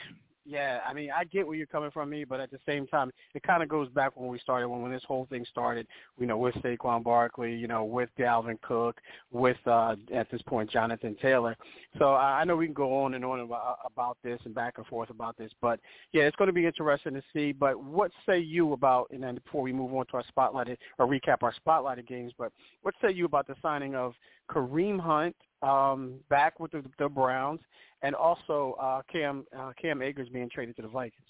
yeah, 0.46 0.80
I 0.86 0.92
mean, 0.92 1.10
I 1.14 1.24
get 1.24 1.46
where 1.46 1.56
you're 1.56 1.66
coming 1.66 1.90
from, 1.90 2.10
me, 2.10 2.24
but 2.24 2.38
at 2.38 2.50
the 2.50 2.58
same 2.66 2.86
time, 2.86 3.10
it 3.34 3.42
kind 3.42 3.62
of 3.62 3.68
goes 3.68 3.88
back 3.88 4.14
when 4.14 4.28
we 4.28 4.38
started, 4.38 4.68
when 4.68 4.82
when 4.82 4.92
this 4.92 5.02
whole 5.06 5.26
thing 5.30 5.46
started. 5.50 5.86
You 6.18 6.26
know, 6.26 6.36
with 6.36 6.54
Saquon 6.56 7.02
Barkley, 7.02 7.54
you 7.54 7.66
know, 7.66 7.84
with 7.84 8.10
Dalvin 8.18 8.60
Cook, 8.60 9.00
with 9.32 9.56
uh, 9.66 9.96
at 10.12 10.30
this 10.30 10.42
point 10.42 10.70
Jonathan 10.70 11.16
Taylor. 11.20 11.56
So 11.98 12.12
I, 12.12 12.40
I 12.40 12.44
know 12.44 12.56
we 12.56 12.66
can 12.66 12.74
go 12.74 13.04
on 13.04 13.14
and 13.14 13.24
on 13.24 13.40
about, 13.40 13.78
about 13.86 14.18
this 14.22 14.38
and 14.44 14.54
back 14.54 14.74
and 14.76 14.86
forth 14.86 15.08
about 15.08 15.38
this, 15.38 15.50
but 15.62 15.80
yeah, 16.12 16.24
it's 16.24 16.36
going 16.36 16.48
to 16.48 16.52
be 16.52 16.66
interesting 16.66 17.14
to 17.14 17.22
see. 17.32 17.52
But 17.52 17.82
what 17.82 18.10
say 18.26 18.38
you 18.38 18.74
about? 18.74 19.08
And 19.10 19.22
then 19.22 19.36
before 19.36 19.62
we 19.62 19.72
move 19.72 19.94
on 19.94 20.04
to 20.06 20.18
our 20.18 20.24
spotlighted 20.36 20.76
or 20.98 21.06
recap 21.06 21.42
our 21.42 21.54
spotlighted 21.66 22.06
games, 22.06 22.32
but 22.36 22.52
what 22.82 22.94
say 23.00 23.12
you 23.12 23.24
about 23.24 23.46
the 23.46 23.56
signing 23.62 23.94
of 23.94 24.12
Kareem 24.50 25.00
Hunt 25.00 25.34
um, 25.64 26.14
back 26.28 26.60
with 26.60 26.72
the, 26.72 26.84
the 26.98 27.08
Browns 27.08 27.60
and 28.02 28.14
also 28.14 28.76
uh, 28.80 29.02
Cam 29.10 29.46
uh, 29.58 29.72
Cam 29.80 30.02
Akers 30.02 30.28
being 30.28 30.50
traded 30.50 30.76
to 30.76 30.82
the 30.82 30.88
Vikings. 30.88 31.22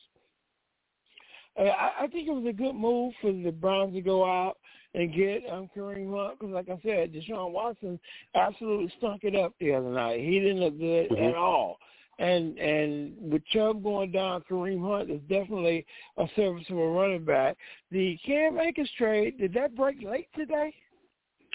I, 1.56 1.90
I 2.00 2.06
think 2.08 2.26
it 2.26 2.32
was 2.32 2.46
a 2.48 2.52
good 2.52 2.74
move 2.74 3.12
for 3.20 3.32
the 3.32 3.52
Browns 3.52 3.94
to 3.94 4.00
go 4.00 4.24
out 4.24 4.56
and 4.94 5.14
get 5.14 5.42
um, 5.50 5.70
Kareem 5.76 6.12
Hunt 6.14 6.38
because, 6.38 6.52
like 6.52 6.68
I 6.68 6.80
said, 6.82 7.12
Deshaun 7.12 7.52
Watson 7.52 7.98
absolutely 8.34 8.92
stunk 8.98 9.22
it 9.22 9.36
up 9.36 9.52
the 9.60 9.72
other 9.72 9.90
night. 9.90 10.20
He 10.20 10.40
didn't 10.40 10.60
look 10.60 10.78
good 10.78 11.10
mm-hmm. 11.10 11.24
at 11.24 11.34
all. 11.36 11.78
And 12.18 12.58
and 12.58 13.14
with 13.20 13.44
Chubb 13.46 13.82
going 13.82 14.12
down, 14.12 14.44
Kareem 14.48 14.80
Hunt 14.84 15.10
is 15.10 15.20
definitely 15.28 15.84
a 16.16 16.26
serviceable 16.36 16.92
running 16.92 17.24
back. 17.24 17.56
The 17.90 18.18
Cam 18.24 18.58
Akers 18.58 18.90
trade 18.96 19.38
did 19.38 19.52
that 19.54 19.76
break 19.76 20.02
late 20.02 20.28
today? 20.36 20.72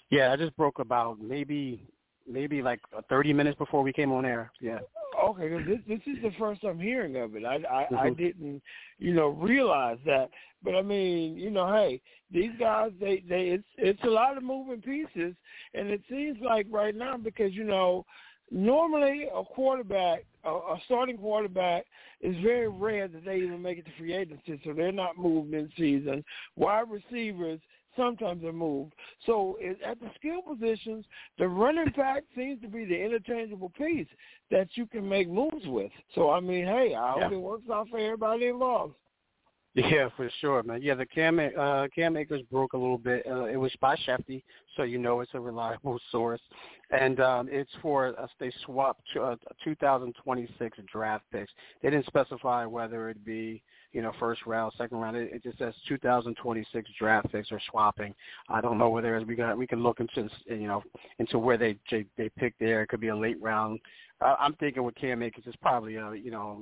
Yeah, 0.09 0.33
I 0.33 0.37
just 0.37 0.55
broke 0.57 0.79
about 0.79 1.21
maybe 1.21 1.87
maybe 2.29 2.61
like 2.61 2.79
30 3.09 3.33
minutes 3.33 3.57
before 3.57 3.83
we 3.83 3.91
came 3.91 4.11
on 4.11 4.25
air. 4.25 4.51
Yeah. 4.61 4.79
Okay, 5.21 5.49
cause 5.49 5.63
this 5.67 5.79
this 5.87 5.99
is 6.05 6.21
the 6.21 6.31
first 6.39 6.63
I'm 6.63 6.79
hearing 6.79 7.17
of 7.17 7.35
it. 7.35 7.43
I 7.43 7.55
I, 7.55 7.57
mm-hmm. 7.57 7.95
I 7.95 8.09
didn't, 8.11 8.61
you 8.99 9.13
know, 9.13 9.29
realize 9.29 9.97
that. 10.05 10.29
But 10.63 10.75
I 10.75 10.81
mean, 10.81 11.35
you 11.35 11.49
know, 11.51 11.71
hey, 11.71 12.01
these 12.31 12.51
guys 12.59 12.91
they 12.99 13.23
they 13.27 13.49
it's 13.49 13.67
it's 13.77 14.03
a 14.03 14.09
lot 14.09 14.37
of 14.37 14.43
moving 14.43 14.81
pieces, 14.81 15.35
and 15.73 15.89
it 15.89 16.01
seems 16.09 16.37
like 16.41 16.67
right 16.69 16.95
now 16.95 17.17
because 17.17 17.53
you 17.53 17.63
know, 17.63 18.05
normally 18.51 19.27
a 19.33 19.43
quarterback, 19.43 20.25
a, 20.45 20.49
a 20.49 20.79
starting 20.85 21.17
quarterback, 21.17 21.85
is 22.21 22.35
very 22.43 22.69
rare 22.69 23.07
that 23.07 23.25
they 23.25 23.37
even 23.37 23.61
make 23.61 23.77
it 23.77 23.85
to 23.85 23.91
free 23.97 24.13
agency, 24.13 24.61
so 24.63 24.73
they're 24.73 24.91
not 24.91 25.17
moved 25.17 25.53
in 25.53 25.69
season. 25.77 26.23
Wide 26.55 26.85
receivers 26.89 27.59
sometimes 27.99 28.43
are 28.43 28.53
moved. 28.53 28.93
So 29.25 29.57
at 29.85 29.99
the 29.99 30.09
skill 30.15 30.41
positions, 30.41 31.05
the 31.37 31.47
running 31.47 31.91
back 31.97 32.23
seems 32.35 32.61
to 32.61 32.67
be 32.67 32.85
the 32.85 32.97
interchangeable 32.97 33.71
piece 33.77 34.07
that 34.51 34.69
you 34.75 34.85
can 34.85 35.07
make 35.07 35.29
moves 35.29 35.65
with. 35.65 35.91
So 36.15 36.31
I 36.31 36.39
mean, 36.39 36.65
hey, 36.65 36.95
I 36.97 37.11
hope 37.11 37.21
yeah. 37.21 37.37
it 37.37 37.41
works 37.41 37.69
out 37.71 37.89
for 37.89 37.99
everybody 37.99 38.47
involved. 38.47 38.95
Yeah, 39.75 40.09
for 40.17 40.29
sure, 40.41 40.63
man. 40.63 40.81
Yeah, 40.81 40.95
the 40.95 41.05
Cam 41.05 41.39
uh, 41.39 41.87
Cam 41.93 42.17
Akers 42.17 42.41
broke 42.51 42.73
a 42.73 42.77
little 42.77 42.97
bit. 42.97 43.25
Uh, 43.29 43.45
it 43.45 43.55
was 43.55 43.71
by 43.79 43.95
Schefty, 43.95 44.43
so 44.75 44.83
you 44.83 44.97
know 44.97 45.21
it's 45.21 45.31
a 45.35 45.39
reliable 45.39 45.99
source, 46.11 46.41
and 46.91 47.19
um, 47.19 47.49
it's 47.51 47.71
for 47.81 48.19
uh, 48.19 48.27
they 48.39 48.51
swapped 48.65 49.07
uh, 49.19 49.35
2026 49.63 50.77
draft 50.91 51.25
picks. 51.31 51.51
They 51.81 51.89
didn't 51.89 52.05
specify 52.07 52.65
whether 52.65 53.09
it 53.09 53.23
be 53.25 53.61
you 53.91 54.01
know, 54.01 54.11
first 54.19 54.45
round, 54.45 54.71
second 54.77 54.99
round. 54.99 55.17
It, 55.17 55.31
it 55.33 55.43
just 55.43 55.57
says 55.57 55.73
2026 55.87 56.89
draft 56.97 57.31
picks 57.31 57.51
are 57.51 57.61
swapping. 57.69 58.13
I 58.47 58.61
don't 58.61 58.77
know 58.77 58.89
where 58.89 59.13
whether 59.13 59.25
we 59.25 59.35
got 59.35 59.57
we 59.57 59.67
can 59.67 59.81
look 59.81 59.99
into 59.99 60.29
you 60.45 60.67
know 60.67 60.83
into 61.17 61.39
where 61.39 61.57
they 61.57 61.77
they, 61.89 62.05
they 62.17 62.29
pick 62.29 62.53
there. 62.59 62.83
It 62.83 62.87
could 62.87 63.01
be 63.01 63.07
a 63.07 63.15
late 63.17 63.41
round 63.41 63.79
I'm 64.21 64.53
thinking 64.55 64.83
with 64.83 64.95
Cam 64.95 65.23
Akers, 65.23 65.45
it's 65.47 65.55
probably 65.57 65.95
a 65.95 66.13
you 66.13 66.29
know 66.29 66.61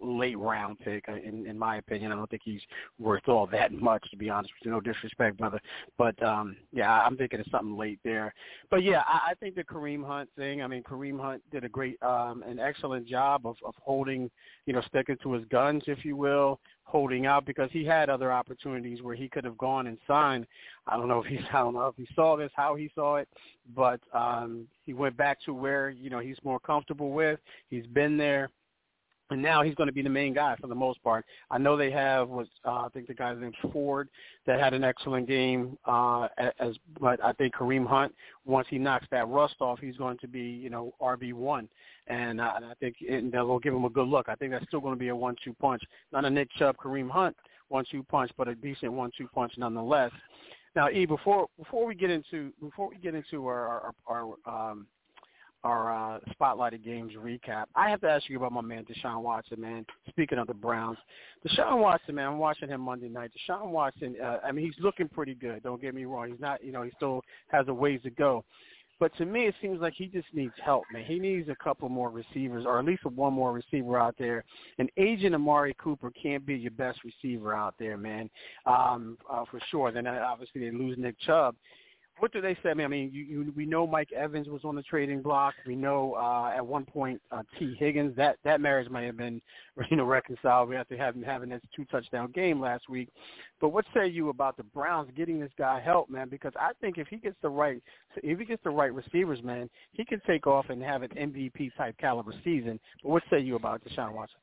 late 0.00 0.36
round 0.36 0.80
pick 0.80 1.04
uh, 1.08 1.14
in 1.14 1.46
in 1.46 1.56
my 1.56 1.76
opinion. 1.76 2.10
I 2.10 2.16
don't 2.16 2.28
think 2.28 2.42
he's 2.44 2.60
worth 2.98 3.28
all 3.28 3.46
that 3.48 3.72
much 3.72 4.10
to 4.10 4.16
be 4.16 4.28
honest 4.28 4.52
with 4.58 4.66
you. 4.66 4.72
No 4.72 4.80
disrespect, 4.80 5.38
brother, 5.38 5.60
but 5.96 6.20
um 6.22 6.56
yeah, 6.72 6.90
I'm 6.90 7.16
thinking 7.16 7.38
it's 7.38 7.50
something 7.50 7.76
late 7.76 8.00
there. 8.02 8.34
But 8.70 8.82
yeah, 8.82 9.02
I, 9.06 9.30
I 9.30 9.34
think 9.34 9.49
the 9.54 9.64
Kareem 9.64 10.04
Hunt 10.04 10.28
thing. 10.36 10.62
I 10.62 10.66
mean, 10.66 10.82
Kareem 10.82 11.20
Hunt 11.20 11.42
did 11.50 11.64
a 11.64 11.68
great, 11.68 12.00
um 12.02 12.42
an 12.46 12.58
excellent 12.58 13.06
job 13.06 13.46
of 13.46 13.56
of 13.64 13.74
holding, 13.82 14.30
you 14.66 14.72
know, 14.72 14.82
sticking 14.82 15.16
to 15.22 15.32
his 15.32 15.44
guns, 15.46 15.82
if 15.86 16.04
you 16.04 16.16
will, 16.16 16.60
holding 16.84 17.26
out 17.26 17.46
because 17.46 17.70
he 17.72 17.84
had 17.84 18.10
other 18.10 18.32
opportunities 18.32 19.02
where 19.02 19.14
he 19.14 19.28
could 19.28 19.44
have 19.44 19.58
gone 19.58 19.86
and 19.86 19.98
signed. 20.06 20.46
I 20.86 20.96
don't 20.96 21.08
know 21.08 21.20
if 21.20 21.26
he's 21.26 21.40
I 21.52 21.58
don't 21.58 21.74
know 21.74 21.86
if 21.86 21.96
he 21.96 22.08
saw 22.14 22.36
this, 22.36 22.50
how 22.54 22.74
he 22.74 22.90
saw 22.94 23.16
it, 23.16 23.28
but 23.74 24.00
um 24.12 24.66
he 24.84 24.94
went 24.94 25.16
back 25.16 25.38
to 25.46 25.54
where, 25.54 25.90
you 25.90 26.10
know, 26.10 26.20
he's 26.20 26.38
more 26.44 26.60
comfortable 26.60 27.10
with. 27.10 27.40
He's 27.68 27.86
been 27.86 28.16
there. 28.16 28.50
And 29.30 29.40
now 29.40 29.62
he's 29.62 29.74
going 29.74 29.86
to 29.86 29.92
be 29.92 30.02
the 30.02 30.08
main 30.10 30.34
guy 30.34 30.56
for 30.60 30.66
the 30.66 30.74
most 30.74 31.02
part. 31.02 31.24
I 31.50 31.58
know 31.58 31.76
they 31.76 31.90
have 31.90 32.28
was 32.28 32.48
uh, 32.64 32.82
I 32.82 32.88
think 32.92 33.06
the 33.06 33.14
guy's 33.14 33.38
named 33.38 33.56
Ford 33.72 34.08
that 34.46 34.60
had 34.60 34.74
an 34.74 34.84
excellent 34.84 35.28
game. 35.28 35.78
Uh, 35.84 36.28
as 36.58 36.76
but 37.00 37.22
I 37.24 37.32
think 37.34 37.54
Kareem 37.54 37.86
Hunt 37.86 38.14
once 38.44 38.66
he 38.70 38.78
knocks 38.78 39.06
that 39.10 39.28
rust 39.28 39.56
off, 39.60 39.78
he's 39.80 39.96
going 39.96 40.18
to 40.18 40.28
be 40.28 40.42
you 40.42 40.70
know 40.70 40.94
RB 41.00 41.32
one 41.32 41.68
and 42.06 42.40
I, 42.40 42.56
and 42.56 42.64
I 42.64 42.74
think 42.80 42.96
it, 43.00 43.30
they'll 43.30 43.58
give 43.58 43.74
him 43.74 43.84
a 43.84 43.90
good 43.90 44.08
look. 44.08 44.28
I 44.28 44.34
think 44.34 44.50
that's 44.50 44.66
still 44.66 44.80
going 44.80 44.94
to 44.94 44.98
be 44.98 45.08
a 45.08 45.16
one-two 45.16 45.54
punch, 45.60 45.82
not 46.12 46.24
a 46.24 46.30
Nick 46.30 46.48
Chubb, 46.58 46.76
Kareem 46.76 47.10
Hunt 47.10 47.36
one-two 47.68 48.02
punch, 48.02 48.30
but 48.36 48.48
a 48.48 48.54
decent 48.54 48.92
one-two 48.92 49.28
punch 49.32 49.52
nonetheless. 49.56 50.10
Now, 50.76 50.88
E, 50.90 51.06
before 51.06 51.46
before 51.58 51.86
we 51.86 51.94
get 51.94 52.10
into 52.10 52.52
before 52.60 52.88
we 52.88 52.96
get 52.96 53.14
into 53.14 53.46
our 53.46 53.92
our, 54.08 54.34
our 54.46 54.70
um, 54.70 54.86
our 55.64 56.14
uh, 56.16 56.18
spotlighted 56.40 56.84
games 56.84 57.12
recap, 57.18 57.64
I 57.74 57.90
have 57.90 58.00
to 58.02 58.08
ask 58.08 58.28
you 58.28 58.38
about 58.38 58.52
my 58.52 58.60
man 58.60 58.84
Deshaun 58.84 59.22
Watson, 59.22 59.60
man. 59.60 59.84
Speaking 60.08 60.38
of 60.38 60.46
the 60.46 60.54
Browns, 60.54 60.98
Deshaun 61.46 61.80
Watson, 61.80 62.14
man, 62.14 62.28
I'm 62.28 62.38
watching 62.38 62.68
him 62.68 62.80
Monday 62.80 63.08
night. 63.08 63.30
Deshaun 63.34 63.68
Watson, 63.68 64.16
uh, 64.22 64.38
I 64.44 64.52
mean, 64.52 64.64
he's 64.64 64.82
looking 64.82 65.08
pretty 65.08 65.34
good. 65.34 65.62
Don't 65.62 65.80
get 65.80 65.94
me 65.94 66.04
wrong. 66.04 66.30
He's 66.30 66.40
not, 66.40 66.64
you 66.64 66.72
know, 66.72 66.82
he 66.82 66.90
still 66.96 67.22
has 67.48 67.68
a 67.68 67.74
ways 67.74 68.00
to 68.04 68.10
go. 68.10 68.44
But 69.00 69.16
to 69.16 69.24
me, 69.24 69.46
it 69.46 69.54
seems 69.62 69.80
like 69.80 69.94
he 69.96 70.06
just 70.06 70.28
needs 70.34 70.52
help, 70.62 70.84
man. 70.92 71.04
He 71.04 71.18
needs 71.18 71.48
a 71.48 71.56
couple 71.56 71.88
more 71.88 72.10
receivers, 72.10 72.66
or 72.66 72.78
at 72.78 72.84
least 72.84 73.02
one 73.06 73.32
more 73.32 73.50
receiver 73.50 73.98
out 73.98 74.14
there. 74.18 74.44
And 74.78 74.90
agent 74.98 75.34
Amari 75.34 75.74
Cooper 75.82 76.12
can't 76.22 76.44
be 76.44 76.54
your 76.54 76.70
best 76.72 77.00
receiver 77.02 77.54
out 77.54 77.74
there, 77.78 77.96
man, 77.96 78.28
um, 78.66 79.16
uh, 79.28 79.46
for 79.50 79.58
sure. 79.70 79.90
Then 79.90 80.06
uh, 80.06 80.22
obviously 80.26 80.60
they 80.60 80.76
lose 80.76 80.98
Nick 80.98 81.18
Chubb 81.20 81.56
what 82.20 82.32
do 82.32 82.40
they 82.40 82.54
say? 82.62 82.70
I 82.70 82.74
mean, 82.74 82.84
I 82.84 82.88
mean, 82.88 83.10
you, 83.12 83.24
you, 83.24 83.52
we 83.56 83.66
know 83.66 83.86
Mike 83.86 84.12
Evans 84.12 84.48
was 84.48 84.60
on 84.64 84.76
the 84.76 84.82
trading 84.82 85.22
block. 85.22 85.54
We 85.66 85.74
know 85.74 86.14
uh, 86.14 86.52
at 86.54 86.64
one 86.64 86.84
point 86.84 87.20
uh, 87.32 87.42
Tee 87.58 87.74
Higgins 87.78 88.14
that 88.16 88.36
that 88.44 88.60
marriage 88.60 88.90
may 88.90 89.06
have 89.06 89.16
been 89.16 89.40
you 89.90 89.96
know 89.96 90.04
reconciled 90.04 90.72
after 90.72 90.96
having 90.96 91.22
having 91.22 91.48
this 91.48 91.62
two 91.74 91.84
touchdown 91.86 92.30
game 92.32 92.60
last 92.60 92.88
week. 92.88 93.08
But 93.60 93.70
what 93.70 93.84
say 93.94 94.06
you 94.06 94.28
about 94.28 94.56
the 94.56 94.62
Browns 94.62 95.10
getting 95.16 95.40
this 95.40 95.50
guy 95.58 95.80
help, 95.80 96.10
man? 96.10 96.28
Because 96.28 96.52
I 96.60 96.72
think 96.80 96.98
if 96.98 97.08
he 97.08 97.16
gets 97.16 97.36
the 97.42 97.48
right 97.48 97.82
if 98.16 98.38
he 98.38 98.44
gets 98.44 98.62
the 98.62 98.70
right 98.70 98.92
receivers, 98.92 99.42
man, 99.42 99.68
he 99.92 100.04
can 100.04 100.20
take 100.26 100.46
off 100.46 100.66
and 100.68 100.82
have 100.82 101.02
an 101.02 101.10
MVP 101.10 101.74
type 101.76 101.96
caliber 101.98 102.34
season. 102.44 102.78
But 103.02 103.08
what 103.10 103.22
say 103.30 103.40
you 103.40 103.56
about 103.56 103.82
Deshaun 103.84 104.12
Watson? 104.12 104.38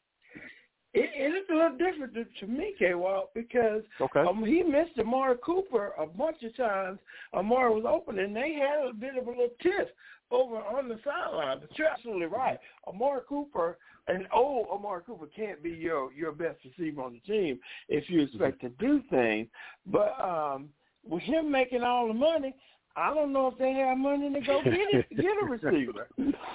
It, 0.94 1.10
it 1.14 1.36
is 1.36 1.46
a 1.52 1.54
little 1.54 1.78
different 1.78 2.14
to, 2.14 2.26
to 2.40 2.52
me, 2.52 2.74
K. 2.80 2.94
Walk, 2.94 3.30
because 3.36 3.84
okay. 4.00 4.22
um, 4.22 4.44
he 4.46 4.64
missed 4.64 4.98
Amari 5.00 5.36
Cooper 5.44 5.92
a 6.00 6.06
bunch 6.06 6.42
of 6.44 6.56
times. 6.56 7.00
Amari 7.34 7.74
was 7.74 7.86
open, 7.88 8.20
and 8.20 8.36
they 8.36 8.54
had 8.54 8.90
a 8.90 8.94
bit 8.94 9.18
of 9.18 9.28
a 9.28 9.30
little 9.30 9.50
tiff 9.62 9.90
over 10.32 10.58
on 10.58 10.88
the 10.88 11.00
sideline. 11.04 11.60
But 11.60 11.78
you're 11.78 11.88
absolutely 11.88 12.28
right. 12.28 12.58
Amari 12.88 13.22
Cooper, 13.28 13.78
and 14.08 14.28
oh, 14.34 14.66
Amari 14.72 15.04
Cooper 15.06 15.28
can't 15.36 15.62
be 15.62 15.72
your 15.72 16.12
your 16.14 16.32
best 16.32 16.60
receiver 16.64 17.02
on 17.02 17.14
the 17.14 17.32
team 17.32 17.60
if 17.90 18.10
you 18.10 18.22
expect 18.22 18.62
to 18.62 18.70
do 18.70 19.02
things. 19.10 19.48
But 19.86 20.20
um, 20.20 20.70
with 21.08 21.24
him 21.24 21.52
making 21.52 21.84
all 21.84 22.08
the 22.08 22.14
money, 22.14 22.54
I 22.98 23.14
don't 23.14 23.32
know 23.32 23.48
if 23.48 23.58
they 23.60 23.74
have 23.74 23.98
money 23.98 24.34
to 24.34 24.42
go 24.42 24.62
get 24.64 24.74
it, 24.74 25.06
get 25.16 25.38
a 25.42 25.46
receiver. 25.46 26.08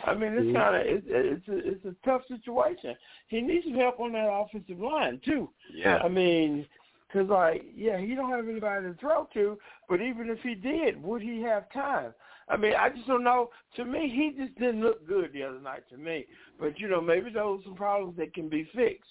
I 0.05 0.15
mean, 0.15 0.33
it's 0.35 0.57
kind 0.57 0.75
of 0.75 0.83
it's 0.85 1.07
it's 1.09 1.49
a, 1.49 1.57
it's 1.57 1.85
a 1.85 1.95
tough 2.05 2.23
situation. 2.27 2.97
He 3.29 3.41
needs 3.41 3.65
some 3.65 3.75
help 3.75 4.01
on 4.01 4.13
that 4.13 4.29
offensive 4.29 4.81
line 4.81 5.21
too. 5.25 5.51
Yeah. 5.73 5.99
I 5.99 6.09
mean, 6.09 6.67
because 7.07 7.29
like 7.29 7.65
yeah, 7.77 7.99
he 8.01 8.17
don't 8.17 8.31
have 8.31 8.49
anybody 8.49 8.87
to 8.87 8.95
throw 8.95 9.29
to. 9.35 9.57
But 9.89 10.01
even 10.01 10.31
if 10.31 10.41
he 10.41 10.57
did, 10.57 11.01
would 11.01 11.23
he 11.23 11.41
have 11.43 11.73
time? 11.73 12.13
I 12.49 12.57
mean, 12.57 12.75
I 12.75 12.89
just 12.89 13.07
don't 13.07 13.23
know. 13.23 13.51
To 13.77 13.85
me, 13.85 14.09
he 14.09 14.45
just 14.45 14.59
didn't 14.59 14.83
look 14.83 15.07
good 15.07 15.33
the 15.33 15.45
other 15.45 15.61
night 15.61 15.85
to 15.91 15.97
me. 15.97 16.27
But 16.59 16.81
you 16.81 16.89
know, 16.89 17.01
maybe 17.01 17.31
those 17.31 17.61
are 17.61 17.65
some 17.65 17.77
problems 17.77 18.17
that 18.17 18.35
can 18.35 18.49
be 18.49 18.69
fixed. 18.75 19.07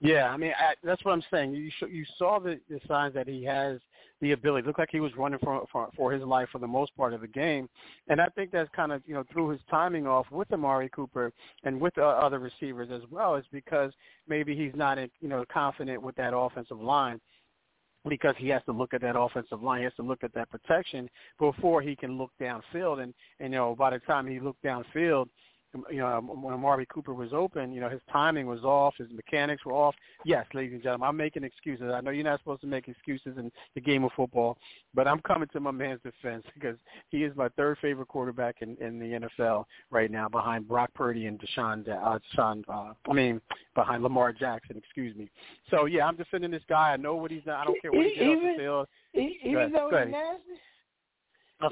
Yeah, 0.00 0.30
I 0.30 0.36
mean 0.36 0.52
I, 0.58 0.74
that's 0.82 1.04
what 1.04 1.12
I'm 1.12 1.22
saying. 1.30 1.54
You 1.54 1.70
sh- 1.70 1.92
you 1.92 2.04
saw 2.18 2.40
the, 2.40 2.58
the 2.68 2.80
signs 2.88 3.14
that 3.14 3.28
he 3.28 3.44
has 3.44 3.78
the 4.24 4.32
ability. 4.32 4.64
It 4.64 4.66
looked 4.66 4.78
like 4.78 4.88
he 4.90 5.00
was 5.00 5.14
running 5.16 5.38
for, 5.40 5.64
for 5.70 5.90
for 5.96 6.10
his 6.10 6.22
life 6.22 6.48
for 6.50 6.58
the 6.58 6.66
most 6.66 6.96
part 6.96 7.12
of 7.12 7.20
the 7.20 7.28
game, 7.28 7.68
and 8.08 8.20
I 8.20 8.26
think 8.28 8.50
that's 8.50 8.70
kind 8.74 8.90
of 8.90 9.02
you 9.06 9.14
know 9.14 9.24
threw 9.30 9.50
his 9.50 9.60
timing 9.70 10.06
off 10.06 10.26
with 10.30 10.50
Amari 10.52 10.88
Cooper 10.88 11.32
and 11.62 11.80
with 11.80 11.96
uh, 11.98 12.02
other 12.02 12.38
receivers 12.38 12.88
as 12.90 13.02
well. 13.10 13.36
Is 13.36 13.44
because 13.52 13.92
maybe 14.26 14.56
he's 14.56 14.74
not 14.74 14.98
you 14.98 15.28
know 15.28 15.44
confident 15.52 16.02
with 16.02 16.16
that 16.16 16.34
offensive 16.34 16.80
line 16.80 17.20
because 18.08 18.34
he 18.38 18.48
has 18.48 18.62
to 18.66 18.72
look 18.72 18.94
at 18.94 19.02
that 19.02 19.18
offensive 19.18 19.62
line. 19.62 19.80
He 19.80 19.84
has 19.84 19.94
to 19.94 20.02
look 20.02 20.24
at 20.24 20.34
that 20.34 20.50
protection 20.50 21.08
before 21.38 21.80
he 21.80 21.96
can 21.96 22.18
look 22.18 22.30
downfield. 22.40 23.02
And, 23.02 23.14
and 23.40 23.52
you 23.52 23.58
know, 23.58 23.74
by 23.74 23.90
the 23.90 23.98
time 24.00 24.26
he 24.26 24.40
looked 24.40 24.62
downfield, 24.62 25.28
you 25.90 25.98
know, 25.98 26.20
when 26.20 26.54
Amari 26.54 26.86
Cooper 26.86 27.14
was 27.14 27.32
open, 27.32 27.72
you 27.72 27.80
know, 27.80 27.88
his 27.88 28.00
timing 28.10 28.46
was 28.46 28.62
off, 28.62 28.94
his 28.98 29.08
mechanics 29.10 29.64
were 29.64 29.72
off. 29.72 29.94
Yes, 30.24 30.46
ladies 30.54 30.74
and 30.74 30.82
gentlemen, 30.82 31.08
I'm 31.08 31.16
making 31.16 31.44
excuses. 31.44 31.90
I 31.92 32.00
know 32.00 32.10
you're 32.10 32.24
not 32.24 32.40
supposed 32.40 32.60
to 32.62 32.66
make 32.66 32.88
excuses 32.88 33.36
in 33.38 33.50
the 33.74 33.80
game 33.80 34.04
of 34.04 34.12
football, 34.16 34.56
but 34.94 35.08
I'm 35.08 35.20
coming 35.20 35.48
to 35.52 35.60
my 35.60 35.70
man's 35.70 36.00
defense 36.02 36.44
because 36.54 36.76
he 37.10 37.24
is 37.24 37.34
my 37.36 37.48
third 37.50 37.78
favorite 37.80 38.08
quarterback 38.08 38.56
in, 38.60 38.76
in 38.80 38.98
the 38.98 39.28
NFL 39.42 39.64
right 39.90 40.10
now, 40.10 40.28
behind 40.28 40.68
Brock 40.68 40.90
Purdy 40.94 41.26
and 41.26 41.40
Deshaun. 41.40 41.88
Uh, 41.88 42.18
Deshaun 42.36 42.62
uh, 42.68 42.92
I 43.08 43.12
mean, 43.12 43.40
behind 43.74 44.02
Lamar 44.02 44.32
Jackson. 44.32 44.76
Excuse 44.76 45.16
me. 45.16 45.30
So 45.70 45.86
yeah, 45.86 46.06
I'm 46.06 46.16
defending 46.16 46.50
this 46.50 46.62
guy. 46.68 46.92
I 46.92 46.96
know 46.96 47.16
what 47.16 47.30
he's 47.30 47.44
done. 47.44 47.56
I 47.56 47.64
don't 47.64 47.80
care 47.80 47.92
what 47.92 48.06
he, 48.06 48.14
did 48.14 48.28
off 48.28 48.42
the 48.42 48.62
field. 48.62 48.88
Even 49.44 49.72
though 49.72 49.90
he's 49.90 50.12
nasty. 50.12 50.60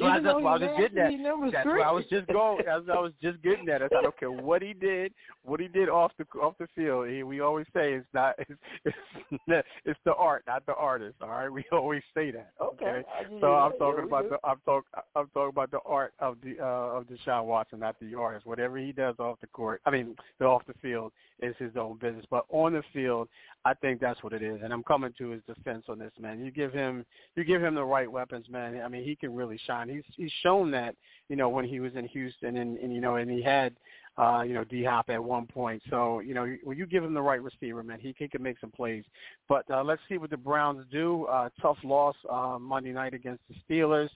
That's 0.00 0.02
I, 0.02 0.20
that's 0.20 0.34
what 0.34 0.46
I 0.46 0.52
was 0.52 0.60
just 0.60 0.78
getting 0.78 0.98
at. 0.98 1.52
That's 1.52 1.66
what 1.66 1.80
I 1.80 1.92
was 1.92 2.04
just 2.10 2.26
going. 2.28 2.62
That's 2.64 2.84
I 2.90 3.00
was 3.00 3.12
just 3.22 3.42
getting 3.42 3.68
at. 3.68 3.82
I 3.82 3.88
don't 3.88 4.18
care 4.18 4.30
what 4.30 4.62
he 4.62 4.72
did, 4.72 5.12
what 5.44 5.60
he 5.60 5.68
did 5.68 5.88
off 5.88 6.12
the 6.18 6.24
off 6.38 6.54
the 6.58 6.68
field. 6.74 7.08
He, 7.08 7.22
we 7.22 7.40
always 7.40 7.66
say 7.74 7.92
it's 7.92 8.06
not 8.14 8.34
it's, 8.38 8.50
it's 8.84 9.66
it's 9.84 10.00
the 10.04 10.14
art, 10.14 10.44
not 10.46 10.64
the 10.66 10.74
artist. 10.74 11.16
All 11.20 11.28
right, 11.28 11.50
we 11.50 11.64
always 11.72 12.02
say 12.14 12.30
that. 12.30 12.52
Okay. 12.60 12.86
okay? 12.86 13.04
So 13.40 13.54
I'm 13.54 13.72
talking 13.78 14.04
about 14.04 14.28
the 14.30 14.38
I'm 14.44 14.60
talking 14.64 14.90
I'm 15.14 15.28
talking 15.28 15.50
about 15.50 15.70
the 15.70 15.80
art 15.84 16.14
of 16.20 16.36
the 16.42 16.58
uh, 16.60 16.98
of 16.98 17.06
Deshaun 17.06 17.44
Watson, 17.44 17.80
not 17.80 17.96
the 18.00 18.14
artist. 18.14 18.46
Whatever 18.46 18.78
he 18.78 18.92
does 18.92 19.16
off 19.18 19.40
the 19.40 19.46
court, 19.48 19.80
I 19.84 19.90
mean, 19.90 20.16
the 20.38 20.46
off 20.46 20.62
the 20.66 20.74
field 20.80 21.12
is 21.40 21.54
his 21.58 21.72
own 21.76 21.98
business. 21.98 22.24
But 22.30 22.46
on 22.50 22.72
the 22.72 22.82
field, 22.92 23.28
I 23.64 23.74
think 23.74 24.00
that's 24.00 24.22
what 24.22 24.32
it 24.32 24.42
is. 24.42 24.60
And 24.62 24.72
I'm 24.72 24.82
coming 24.82 25.12
to 25.18 25.30
his 25.30 25.42
defense 25.46 25.84
on 25.88 25.98
this, 25.98 26.12
man. 26.20 26.44
You 26.44 26.50
give 26.50 26.72
him 26.72 27.04
you 27.36 27.44
give 27.44 27.62
him 27.62 27.74
the 27.74 27.84
right 27.84 28.10
weapons, 28.10 28.46
man. 28.48 28.80
I 28.82 28.88
mean, 28.88 29.04
he 29.04 29.16
can 29.16 29.34
really 29.34 29.58
shine. 29.66 29.81
He's 29.88 30.04
he's 30.16 30.32
shown 30.42 30.70
that, 30.72 30.94
you 31.28 31.36
know, 31.36 31.48
when 31.48 31.64
he 31.64 31.80
was 31.80 31.92
in 31.94 32.06
Houston 32.08 32.56
and, 32.58 32.78
and 32.78 32.92
you 32.94 33.00
know, 33.00 33.16
and 33.16 33.30
he 33.30 33.42
had 33.42 33.74
uh, 34.18 34.42
you 34.46 34.52
know, 34.52 34.64
D 34.64 34.84
Hop 34.84 35.08
at 35.08 35.22
one 35.22 35.46
point. 35.46 35.82
So, 35.88 36.20
you 36.20 36.34
know, 36.34 36.54
when 36.64 36.76
you 36.76 36.86
give 36.86 37.02
him 37.02 37.14
the 37.14 37.22
right 37.22 37.42
receiver, 37.42 37.82
man, 37.82 37.98
he, 37.98 38.14
he 38.18 38.28
can 38.28 38.42
make 38.42 38.58
some 38.60 38.70
plays. 38.70 39.04
But 39.48 39.68
uh, 39.70 39.82
let's 39.82 40.02
see 40.08 40.18
what 40.18 40.30
the 40.30 40.36
Browns 40.36 40.84
do. 40.92 41.24
Uh, 41.24 41.48
tough 41.60 41.78
loss 41.82 42.16
uh, 42.30 42.58
Monday 42.60 42.92
night 42.92 43.14
against 43.14 43.42
the 43.48 43.54
Steelers. 43.66 44.10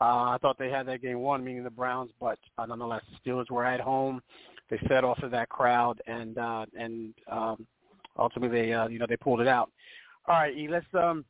Uh, 0.00 0.34
I 0.34 0.38
thought 0.42 0.58
they 0.58 0.68
had 0.68 0.86
that 0.86 1.00
game 1.00 1.20
won, 1.20 1.44
meaning 1.44 1.64
the 1.64 1.70
Browns, 1.70 2.10
but 2.20 2.38
uh, 2.58 2.66
nonetheless, 2.66 3.02
the 3.10 3.30
Steelers 3.30 3.50
were 3.50 3.64
at 3.64 3.80
home. 3.80 4.20
They 4.68 4.78
fed 4.88 5.04
off 5.04 5.22
of 5.22 5.30
that 5.30 5.48
crowd, 5.48 6.02
and 6.06 6.36
uh, 6.36 6.66
and 6.78 7.14
um, 7.30 7.66
ultimately 8.18 8.60
they 8.60 8.72
uh, 8.72 8.88
you 8.88 8.98
know 8.98 9.06
they 9.08 9.16
pulled 9.16 9.40
it 9.40 9.46
out. 9.46 9.70
All 10.28 10.34
right, 10.34 10.54
E, 10.54 10.66
let's 10.68 10.86
um 10.92 11.24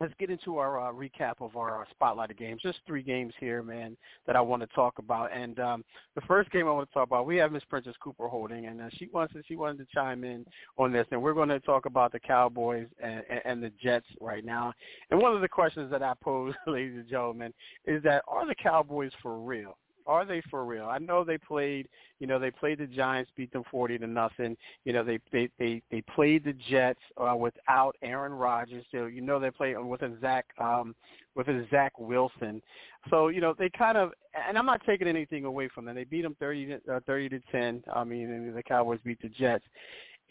let's 0.00 0.14
get 0.18 0.30
into 0.30 0.58
our 0.58 0.80
uh, 0.80 0.92
recap 0.92 1.34
of 1.40 1.56
our 1.56 1.82
uh, 1.82 1.84
spotlighted 2.00 2.38
games. 2.38 2.60
Just 2.62 2.78
three 2.86 3.02
games 3.02 3.32
here, 3.40 3.62
man, 3.62 3.96
that 4.26 4.36
I 4.36 4.40
want 4.40 4.62
to 4.62 4.68
talk 4.68 4.98
about. 4.98 5.32
And 5.32 5.58
um, 5.58 5.84
the 6.14 6.20
first 6.22 6.50
game 6.50 6.68
I 6.68 6.72
want 6.72 6.88
to 6.88 6.94
talk 6.94 7.06
about, 7.06 7.26
we 7.26 7.36
have 7.36 7.52
Miss 7.52 7.64
Princess 7.64 7.94
Cooper 8.00 8.28
holding, 8.28 8.66
and 8.66 8.80
uh, 8.80 8.88
she 8.98 9.08
wants 9.12 9.32
to, 9.34 9.42
she 9.48 9.56
wanted 9.56 9.78
to 9.78 9.86
chime 9.94 10.24
in 10.24 10.44
on 10.78 10.92
this, 10.92 11.06
and 11.10 11.22
we're 11.22 11.34
going 11.34 11.48
to 11.48 11.60
talk 11.60 11.86
about 11.86 12.12
the 12.12 12.20
Cowboys 12.20 12.86
and, 13.02 13.22
and 13.44 13.62
the 13.62 13.72
Jets 13.82 14.06
right 14.20 14.44
now. 14.44 14.72
And 15.10 15.20
one 15.20 15.34
of 15.34 15.40
the 15.40 15.48
questions 15.48 15.90
that 15.90 16.02
I 16.02 16.12
pose, 16.22 16.54
ladies 16.66 16.96
and 16.96 17.08
gentlemen, 17.08 17.52
is 17.86 18.02
that 18.02 18.22
are 18.28 18.46
the 18.46 18.54
Cowboys 18.54 19.12
for 19.22 19.38
real? 19.38 19.76
Are 20.06 20.24
they 20.24 20.42
for 20.50 20.64
real? 20.64 20.86
I 20.86 20.98
know 20.98 21.24
they 21.24 21.38
played, 21.38 21.88
you 22.20 22.26
know, 22.26 22.38
they 22.38 22.50
played 22.50 22.78
the 22.78 22.86
Giants, 22.86 23.30
beat 23.36 23.52
them 23.52 23.64
forty 23.70 23.98
to 23.98 24.06
nothing. 24.06 24.56
You 24.84 24.92
know, 24.92 25.04
they 25.04 25.18
they 25.32 25.48
they 25.58 25.82
they 25.90 26.02
played 26.14 26.44
the 26.44 26.54
Jets 26.68 27.00
uh, 27.16 27.34
without 27.36 27.96
Aaron 28.02 28.32
Rodgers. 28.32 28.84
So 28.92 29.06
you 29.06 29.20
know 29.20 29.38
they 29.38 29.50
played 29.50 29.76
with 29.78 30.02
a 30.02 30.12
Zach 30.20 30.46
um 30.58 30.94
with 31.34 31.48
a 31.48 31.66
Zach 31.70 31.92
Wilson. 31.98 32.62
So 33.10 33.28
you 33.28 33.40
know 33.40 33.54
they 33.58 33.70
kind 33.70 33.98
of, 33.98 34.12
and 34.48 34.56
I'm 34.58 34.66
not 34.66 34.80
taking 34.86 35.08
anything 35.08 35.44
away 35.44 35.68
from 35.74 35.84
them. 35.84 35.94
They 35.94 36.04
beat 36.04 36.22
them 36.22 36.36
thirty 36.40 36.66
to, 36.66 36.80
uh, 36.92 37.00
thirty 37.06 37.28
to 37.28 37.40
ten. 37.52 37.82
I 37.92 38.04
mean, 38.04 38.52
the 38.54 38.62
Cowboys 38.62 39.00
beat 39.04 39.20
the 39.22 39.28
Jets. 39.28 39.64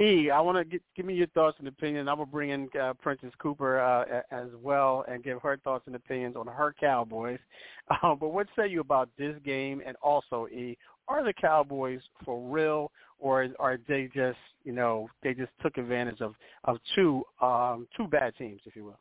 E, 0.02 0.30
I 0.30 0.42
want 0.42 0.70
to 0.70 0.80
give 0.96 1.06
me 1.06 1.14
your 1.14 1.28
thoughts 1.28 1.56
and 1.60 1.70
opinions. 1.70 2.10
I'm 2.10 2.18
gonna 2.18 2.26
bring 2.26 2.50
in 2.50 2.68
uh, 2.80 2.94
Princess 2.96 3.32
Cooper 3.42 3.80
uh, 3.80 4.22
as 4.30 4.50
well 4.62 5.06
and 5.08 5.24
give 5.24 5.42
her 5.42 5.58
thoughts 5.64 5.86
and 5.88 5.96
opinions 5.96 6.36
on 6.36 6.48
her 6.48 6.74
Cowboys. 6.80 7.40
Uh, 8.02 8.16
but 8.16 8.30
what 8.30 8.48
say 8.58 8.68
you 8.68 8.80
about 8.80 9.10
this 9.16 9.36
game? 9.46 9.80
And 9.86 9.96
also, 10.02 10.48
E, 10.48 10.76
are 11.08 11.24
the 11.24 11.34
Cowboys 11.34 12.02
for 12.24 12.42
real, 12.52 12.92
or 13.20 13.48
are 13.60 13.78
they 13.88 14.10
just 14.12 14.40
you 14.64 14.72
know 14.72 15.08
they 15.22 15.36
just 15.36 15.52
took 15.62 15.78
advantage 15.78 16.20
of 16.20 16.34
of 16.64 16.78
two 16.96 17.24
um, 17.44 17.88
two 17.96 18.08
bad 18.08 18.36
teams, 18.38 18.60
if 18.66 18.76
you 18.76 18.86
will? 18.86 19.00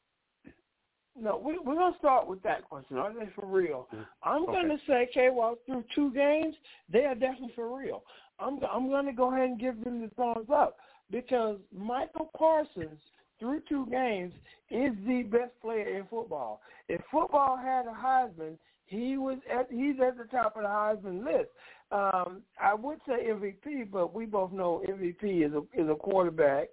No, 1.18 1.40
we, 1.42 1.58
we're 1.58 1.76
gonna 1.76 1.96
start 1.98 2.26
with 2.26 2.42
that 2.42 2.68
question. 2.68 2.98
Are 2.98 3.14
they 3.14 3.30
for 3.34 3.46
real? 3.46 3.88
Mm-hmm. 3.94 4.02
I'm 4.22 4.42
okay. 4.42 4.52
gonna 4.52 4.78
say, 4.86 5.08
K. 5.14 5.30
Well, 5.32 5.56
through 5.64 5.84
two 5.94 6.12
games, 6.12 6.56
they 6.92 7.04
are 7.04 7.14
definitely 7.14 7.52
for 7.54 7.76
real. 7.76 8.02
I'm 8.38 8.58
I'm 8.70 8.88
going 8.88 9.06
to 9.06 9.12
go 9.12 9.32
ahead 9.32 9.48
and 9.48 9.60
give 9.60 9.82
them 9.84 10.00
the 10.00 10.08
thumbs 10.16 10.48
up 10.52 10.76
because 11.10 11.58
Micah 11.72 12.24
Parsons 12.36 13.00
through 13.38 13.62
two 13.68 13.86
games 13.90 14.32
is 14.70 14.92
the 15.06 15.22
best 15.24 15.52
player 15.60 15.98
in 15.98 16.06
football. 16.06 16.60
If 16.88 17.00
football 17.10 17.56
had 17.56 17.86
a 17.86 17.94
Heisman, 17.94 18.56
he 18.86 19.16
was 19.16 19.38
at 19.52 19.68
he's 19.70 19.96
at 20.06 20.16
the 20.18 20.24
top 20.24 20.56
of 20.56 20.62
the 20.62 20.68
Heisman 20.68 21.24
list. 21.24 21.50
Um, 21.92 22.42
I 22.60 22.74
would 22.74 22.98
say 23.06 23.28
MVP, 23.28 23.90
but 23.90 24.14
we 24.14 24.26
both 24.26 24.52
know 24.52 24.82
MVP 24.88 25.46
is 25.46 25.52
a 25.52 25.80
is 25.80 25.88
a 25.88 25.94
quarterback 25.94 26.68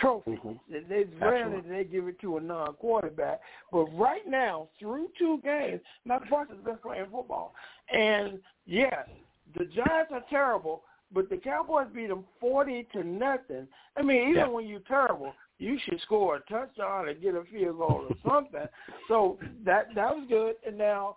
trophy. 0.00 0.32
Mm-hmm. 0.32 0.52
It's 0.68 1.10
rarely 1.20 1.60
that 1.60 1.68
they 1.68 1.84
give 1.84 2.06
it 2.08 2.20
to 2.20 2.36
a 2.36 2.40
non-quarterback. 2.40 3.40
But 3.72 3.86
right 3.96 4.26
now, 4.26 4.68
through 4.78 5.08
two 5.18 5.40
games, 5.42 5.80
Micah 6.04 6.26
Parsons 6.28 6.58
is 6.58 6.64
the 6.64 6.70
best 6.72 6.82
player 6.82 7.04
in 7.04 7.10
football. 7.10 7.54
And 7.92 8.38
yes, 8.66 9.08
the 9.56 9.64
Giants 9.64 10.12
are 10.12 10.24
terrible, 10.30 10.82
but 11.12 11.30
the 11.30 11.36
Cowboys 11.36 11.86
beat 11.94 12.08
them 12.08 12.24
forty 12.40 12.86
to 12.92 13.02
nothing. 13.04 13.66
I 13.96 14.02
mean, 14.02 14.30
even 14.30 14.34
yeah. 14.36 14.48
when 14.48 14.66
you're 14.66 14.80
terrible, 14.80 15.32
you 15.58 15.78
should 15.84 16.00
score 16.02 16.36
a 16.36 16.40
touchdown 16.40 17.08
and 17.08 17.20
get 17.20 17.34
a 17.34 17.44
field 17.52 17.78
goal 17.78 18.06
or 18.08 18.16
something. 18.30 18.66
so 19.08 19.38
that 19.64 19.88
that 19.94 20.14
was 20.14 20.26
good. 20.28 20.54
And 20.66 20.78
now, 20.78 21.16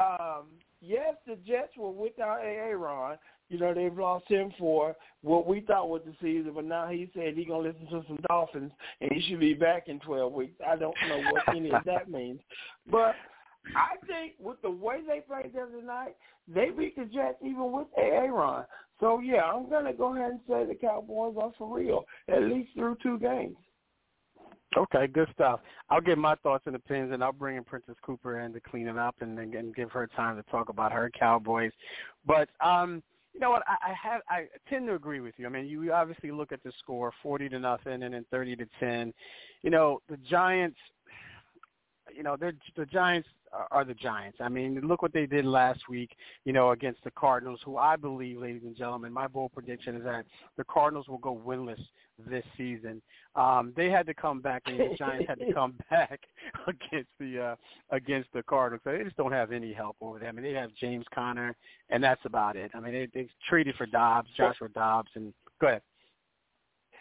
um, 0.00 0.46
yes, 0.80 1.14
the 1.26 1.36
Jets 1.46 1.76
were 1.76 1.90
without 1.90 2.40
Aaron. 2.42 3.18
You 3.48 3.58
know, 3.58 3.72
they've 3.72 3.96
lost 3.96 4.28
him 4.28 4.52
for 4.58 4.94
what 5.22 5.46
we 5.46 5.62
thought 5.62 5.88
was 5.88 6.02
the 6.04 6.12
season, 6.20 6.52
but 6.54 6.66
now 6.66 6.88
he 6.88 7.10
said 7.14 7.34
he's 7.34 7.46
gonna 7.46 7.68
listen 7.68 7.86
to 7.86 8.04
some 8.06 8.18
Dolphins 8.28 8.72
and 9.00 9.10
he 9.10 9.22
should 9.22 9.40
be 9.40 9.54
back 9.54 9.88
in 9.88 9.98
twelve 10.00 10.32
weeks. 10.32 10.60
I 10.66 10.76
don't 10.76 10.94
know 11.08 11.22
what 11.32 11.56
any 11.56 11.70
of 11.70 11.84
that 11.84 12.10
means, 12.10 12.40
but 12.90 13.14
I 13.76 13.96
think 14.06 14.34
with 14.38 14.60
the 14.62 14.70
way 14.70 14.98
they 15.06 15.20
played 15.20 15.52
the 15.54 15.60
other 15.60 15.82
night, 15.82 16.16
they 16.46 16.70
beat 16.70 16.96
the 16.96 17.04
Jets 17.04 17.36
even 17.42 17.72
with 17.72 17.88
Aaron. 17.96 18.64
So 19.00 19.20
yeah, 19.20 19.44
I'm 19.44 19.68
gonna 19.68 19.92
go 19.92 20.14
ahead 20.14 20.32
and 20.32 20.40
say 20.48 20.66
the 20.66 20.74
Cowboys 20.74 21.36
are 21.40 21.52
for 21.58 21.76
real, 21.76 22.04
at 22.28 22.42
least 22.42 22.70
through 22.74 22.96
two 23.02 23.18
games. 23.18 23.56
Okay, 24.76 25.06
good 25.06 25.28
stuff. 25.32 25.60
I'll 25.88 26.00
give 26.00 26.18
my 26.18 26.34
thoughts 26.36 26.64
and 26.66 26.76
opinions, 26.76 27.12
and 27.12 27.24
I'll 27.24 27.32
bring 27.32 27.56
in 27.56 27.64
Princess 27.64 27.96
Cooper 28.02 28.40
in 28.40 28.52
to 28.52 28.60
clean 28.60 28.86
it 28.86 28.98
up 28.98 29.16
and, 29.20 29.38
and 29.38 29.74
give 29.74 29.90
her 29.92 30.06
time 30.06 30.36
to 30.36 30.42
talk 30.50 30.68
about 30.68 30.92
her 30.92 31.10
Cowboys. 31.18 31.72
But 32.26 32.50
um, 32.60 33.02
you 33.32 33.40
know 33.40 33.50
what? 33.50 33.62
I, 33.66 33.90
I 33.90 33.94
have 33.94 34.20
I 34.28 34.46
tend 34.68 34.86
to 34.88 34.94
agree 34.94 35.20
with 35.20 35.34
you. 35.38 35.46
I 35.46 35.48
mean, 35.48 35.66
you 35.66 35.92
obviously 35.92 36.30
look 36.30 36.52
at 36.52 36.62
the 36.62 36.72
score, 36.78 37.12
forty 37.22 37.48
to 37.48 37.58
nothing, 37.58 38.02
and 38.02 38.14
then 38.14 38.26
thirty 38.30 38.56
to 38.56 38.66
ten. 38.78 39.14
You 39.62 39.70
know, 39.70 40.00
the 40.08 40.18
Giants 40.28 40.78
you 42.14 42.22
know, 42.22 42.36
they're, 42.38 42.54
the 42.76 42.86
Giants 42.86 43.28
are 43.70 43.84
the 43.84 43.94
Giants. 43.94 44.38
I 44.40 44.48
mean, 44.48 44.80
look 44.82 45.02
what 45.02 45.12
they 45.12 45.26
did 45.26 45.44
last 45.44 45.80
week, 45.88 46.10
you 46.44 46.52
know, 46.52 46.70
against 46.70 47.02
the 47.04 47.10
Cardinals, 47.12 47.60
who 47.64 47.76
I 47.76 47.96
believe, 47.96 48.38
ladies 48.38 48.62
and 48.64 48.76
gentlemen, 48.76 49.12
my 49.12 49.26
bold 49.26 49.52
prediction 49.52 49.96
is 49.96 50.04
that 50.04 50.24
the 50.56 50.64
Cardinals 50.64 51.08
will 51.08 51.18
go 51.18 51.40
winless 51.46 51.80
this 52.28 52.44
season. 52.56 53.00
Um, 53.36 53.72
they 53.76 53.90
had 53.90 54.06
to 54.06 54.14
come 54.14 54.40
back, 54.40 54.62
and 54.66 54.78
the 54.78 54.96
Giants 54.96 55.26
had 55.28 55.38
to 55.38 55.52
come 55.54 55.74
back 55.90 56.20
against 56.66 57.10
the 57.18 57.40
uh, 57.40 57.56
against 57.90 58.28
the 58.32 58.42
Cardinals. 58.42 58.82
So 58.84 58.92
they 58.92 59.04
just 59.04 59.16
don't 59.16 59.32
have 59.32 59.52
any 59.52 59.72
help 59.72 59.96
over 60.00 60.18
there. 60.18 60.28
I 60.28 60.32
mean, 60.32 60.44
they 60.44 60.52
have 60.52 60.70
James 60.80 61.06
Conner, 61.14 61.56
and 61.90 62.02
that's 62.02 62.24
about 62.24 62.56
it. 62.56 62.70
I 62.74 62.80
mean, 62.80 62.92
they 62.92 63.08
they 63.14 63.28
traded 63.48 63.76
for 63.76 63.86
Dobbs, 63.86 64.28
Joshua 64.36 64.68
Dobbs, 64.70 65.10
and 65.14 65.32
go 65.60 65.68
ahead. 65.68 65.82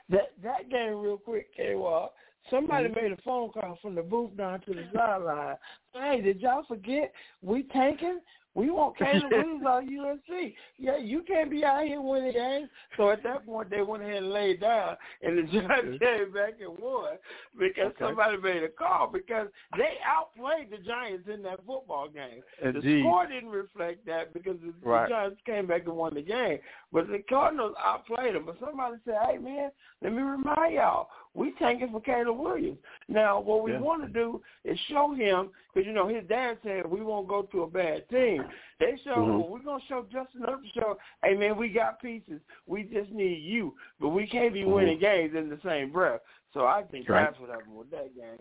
That 0.10 0.32
that 0.44 0.70
game, 0.70 0.96
real 1.00 1.18
quick, 1.18 1.56
K. 1.56 1.76
Walk. 1.76 2.14
Somebody 2.50 2.90
mm-hmm. 2.90 3.02
made 3.02 3.12
a 3.12 3.22
phone 3.24 3.50
call 3.50 3.78
from 3.82 3.96
the 3.96 4.02
booth 4.02 4.36
down 4.38 4.62
to 4.62 4.74
the 4.74 4.86
sideline. 4.94 5.56
Hey, 5.94 6.22
did 6.22 6.42
y'all 6.42 6.64
forget 6.68 7.14
we 7.42 7.64
tanking? 7.64 8.20
We 8.58 8.72
want 8.72 8.98
Caleb 8.98 9.26
Williams 9.30 9.64
on 9.68 9.88
USC. 9.88 10.56
Yeah, 10.80 10.98
you 10.98 11.22
can't 11.22 11.52
be 11.52 11.64
out 11.64 11.86
here 11.86 12.02
winning 12.02 12.34
games. 12.34 12.70
So 12.98 13.12
at 13.12 13.22
that 13.22 13.46
point, 13.46 13.70
they 13.70 13.84
went 13.84 14.02
ahead 14.02 14.24
and 14.24 14.32
laid 14.32 14.62
down, 14.62 14.98
and 15.22 15.38
the 15.38 15.44
Giants 15.44 16.00
came 16.00 16.34
back 16.34 16.54
and 16.60 16.76
won 16.80 17.18
because 17.60 17.92
okay. 17.92 17.96
somebody 18.00 18.38
made 18.38 18.64
a 18.64 18.70
call 18.70 19.12
because 19.14 19.50
they 19.78 20.00
outplayed 20.04 20.72
the 20.72 20.84
Giants 20.84 21.30
in 21.32 21.44
that 21.44 21.60
football 21.68 22.10
game. 22.10 22.42
Indeed. 22.64 22.82
The 22.84 23.02
score 23.02 23.28
didn't 23.28 23.50
reflect 23.50 24.08
that 24.08 24.34
because 24.34 24.56
the, 24.66 24.74
right. 24.90 25.08
the 25.08 25.14
Giants 25.14 25.42
came 25.46 25.68
back 25.68 25.86
and 25.86 25.96
won 25.96 26.16
the 26.16 26.24
game, 26.24 26.58
but 26.92 27.08
the 27.10 27.20
Cardinals 27.30 27.76
outplayed 27.78 28.34
them. 28.34 28.46
But 28.48 28.58
somebody 28.60 28.96
said, 29.06 29.18
"Hey, 29.30 29.38
man, 29.38 29.70
let 30.02 30.14
me 30.14 30.24
remind 30.24 30.74
y'all, 30.74 31.10
we 31.38 31.54
tanking 31.60 31.92
for 31.92 32.02
Caleb 32.02 32.40
Williams. 32.40 32.80
Now, 33.08 33.40
what 33.40 33.64
we 33.64 33.74
yeah. 33.74 33.80
want 33.80 34.02
to 34.02 34.12
do 34.12 34.42
is 34.66 34.78
show 34.90 35.14
him, 35.14 35.52
because, 35.72 35.86
you 35.86 35.94
know, 35.94 36.08
his 36.08 36.24
dad 36.28 36.58
said 36.64 36.88
we 36.88 37.02
won't 37.02 37.28
go 37.28 37.44
to 37.44 37.62
a 37.62 37.68
bad 37.68 38.10
team. 38.10 38.44
They 38.80 39.00
show, 39.04 39.12
mm-hmm. 39.12 39.32
well, 39.40 39.48
we're 39.48 39.60
going 39.60 39.80
to 39.80 39.88
show 39.88 40.06
Justin 40.12 40.46
up 40.46 40.64
to 40.64 40.68
show, 40.74 40.98
hey, 41.24 41.36
man, 41.36 41.56
we 41.56 41.70
got 41.70 42.02
pieces. 42.02 42.42
We 42.66 42.84
just 42.84 43.12
need 43.12 43.44
you. 43.44 43.76
But 44.00 44.10
we 44.10 44.26
can't 44.26 44.52
be 44.52 44.62
mm-hmm. 44.62 44.72
winning 44.72 45.00
games 45.00 45.36
in 45.38 45.48
the 45.48 45.60
same 45.64 45.92
breath. 45.92 46.22
So 46.56 46.66
I 46.66 46.82
think 46.90 47.08
right. 47.08 47.26
that's 47.26 47.40
what 47.40 47.52
happened 47.52 47.78
with 47.78 47.92
that 47.92 48.16
game. 48.16 48.40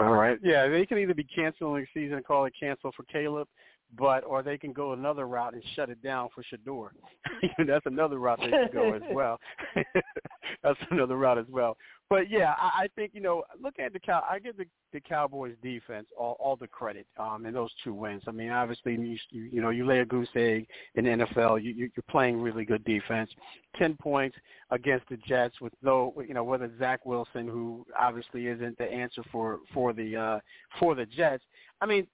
All 0.00 0.14
right. 0.14 0.38
Yeah, 0.42 0.68
they 0.68 0.86
can 0.86 0.96
either 0.96 1.14
be 1.14 1.24
canceling 1.24 1.82
the 1.82 2.00
season 2.00 2.16
and 2.16 2.26
call 2.26 2.46
it 2.46 2.54
cancel 2.58 2.92
for 2.96 3.02
Caleb, 3.04 3.46
but 3.96 4.24
or 4.24 4.42
they 4.42 4.58
can 4.58 4.72
go 4.72 4.92
another 4.92 5.26
route 5.26 5.54
and 5.54 5.62
shut 5.74 5.90
it 5.90 6.02
down 6.02 6.28
for 6.34 6.42
Shedeur. 6.42 6.90
That's 7.66 7.86
another 7.86 8.18
route 8.18 8.40
they 8.40 8.50
can 8.50 8.68
go 8.72 8.94
as 8.94 9.02
well. 9.12 9.38
That's 10.62 10.78
another 10.90 11.16
route 11.16 11.38
as 11.38 11.46
well. 11.48 11.76
But 12.08 12.30
yeah, 12.30 12.54
I, 12.56 12.84
I 12.84 12.88
think 12.94 13.12
you 13.14 13.20
know, 13.20 13.42
looking 13.60 13.84
at 13.84 13.92
the 13.92 13.98
cow, 13.98 14.22
I 14.28 14.38
give 14.38 14.56
the, 14.56 14.66
the 14.92 15.00
Cowboys 15.00 15.54
defense 15.62 16.06
all, 16.16 16.36
all 16.38 16.54
the 16.54 16.68
credit 16.68 17.06
um, 17.18 17.46
in 17.46 17.54
those 17.54 17.70
two 17.82 17.92
wins. 17.92 18.22
I 18.28 18.30
mean, 18.30 18.50
obviously, 18.50 18.94
you, 18.94 19.18
you 19.30 19.60
know, 19.60 19.70
you 19.70 19.84
lay 19.84 19.98
a 20.00 20.04
goose 20.04 20.28
egg 20.36 20.68
in 20.94 21.04
the 21.04 21.10
NFL. 21.10 21.62
You, 21.62 21.74
you're 21.74 21.90
playing 22.08 22.40
really 22.40 22.64
good 22.64 22.84
defense. 22.84 23.30
Ten 23.76 23.96
points 23.96 24.36
against 24.70 25.08
the 25.08 25.16
Jets 25.16 25.60
with 25.60 25.72
no, 25.82 26.14
you 26.26 26.34
know, 26.34 26.44
whether 26.44 26.70
Zach 26.78 27.04
Wilson, 27.04 27.48
who 27.48 27.84
obviously 27.98 28.46
isn't 28.46 28.78
the 28.78 28.84
answer 28.84 29.22
for 29.32 29.58
for 29.74 29.92
the 29.92 30.16
uh, 30.16 30.38
for 30.78 30.94
the 30.94 31.06
Jets. 31.06 31.42
I 31.80 31.86
mean, 31.86 32.06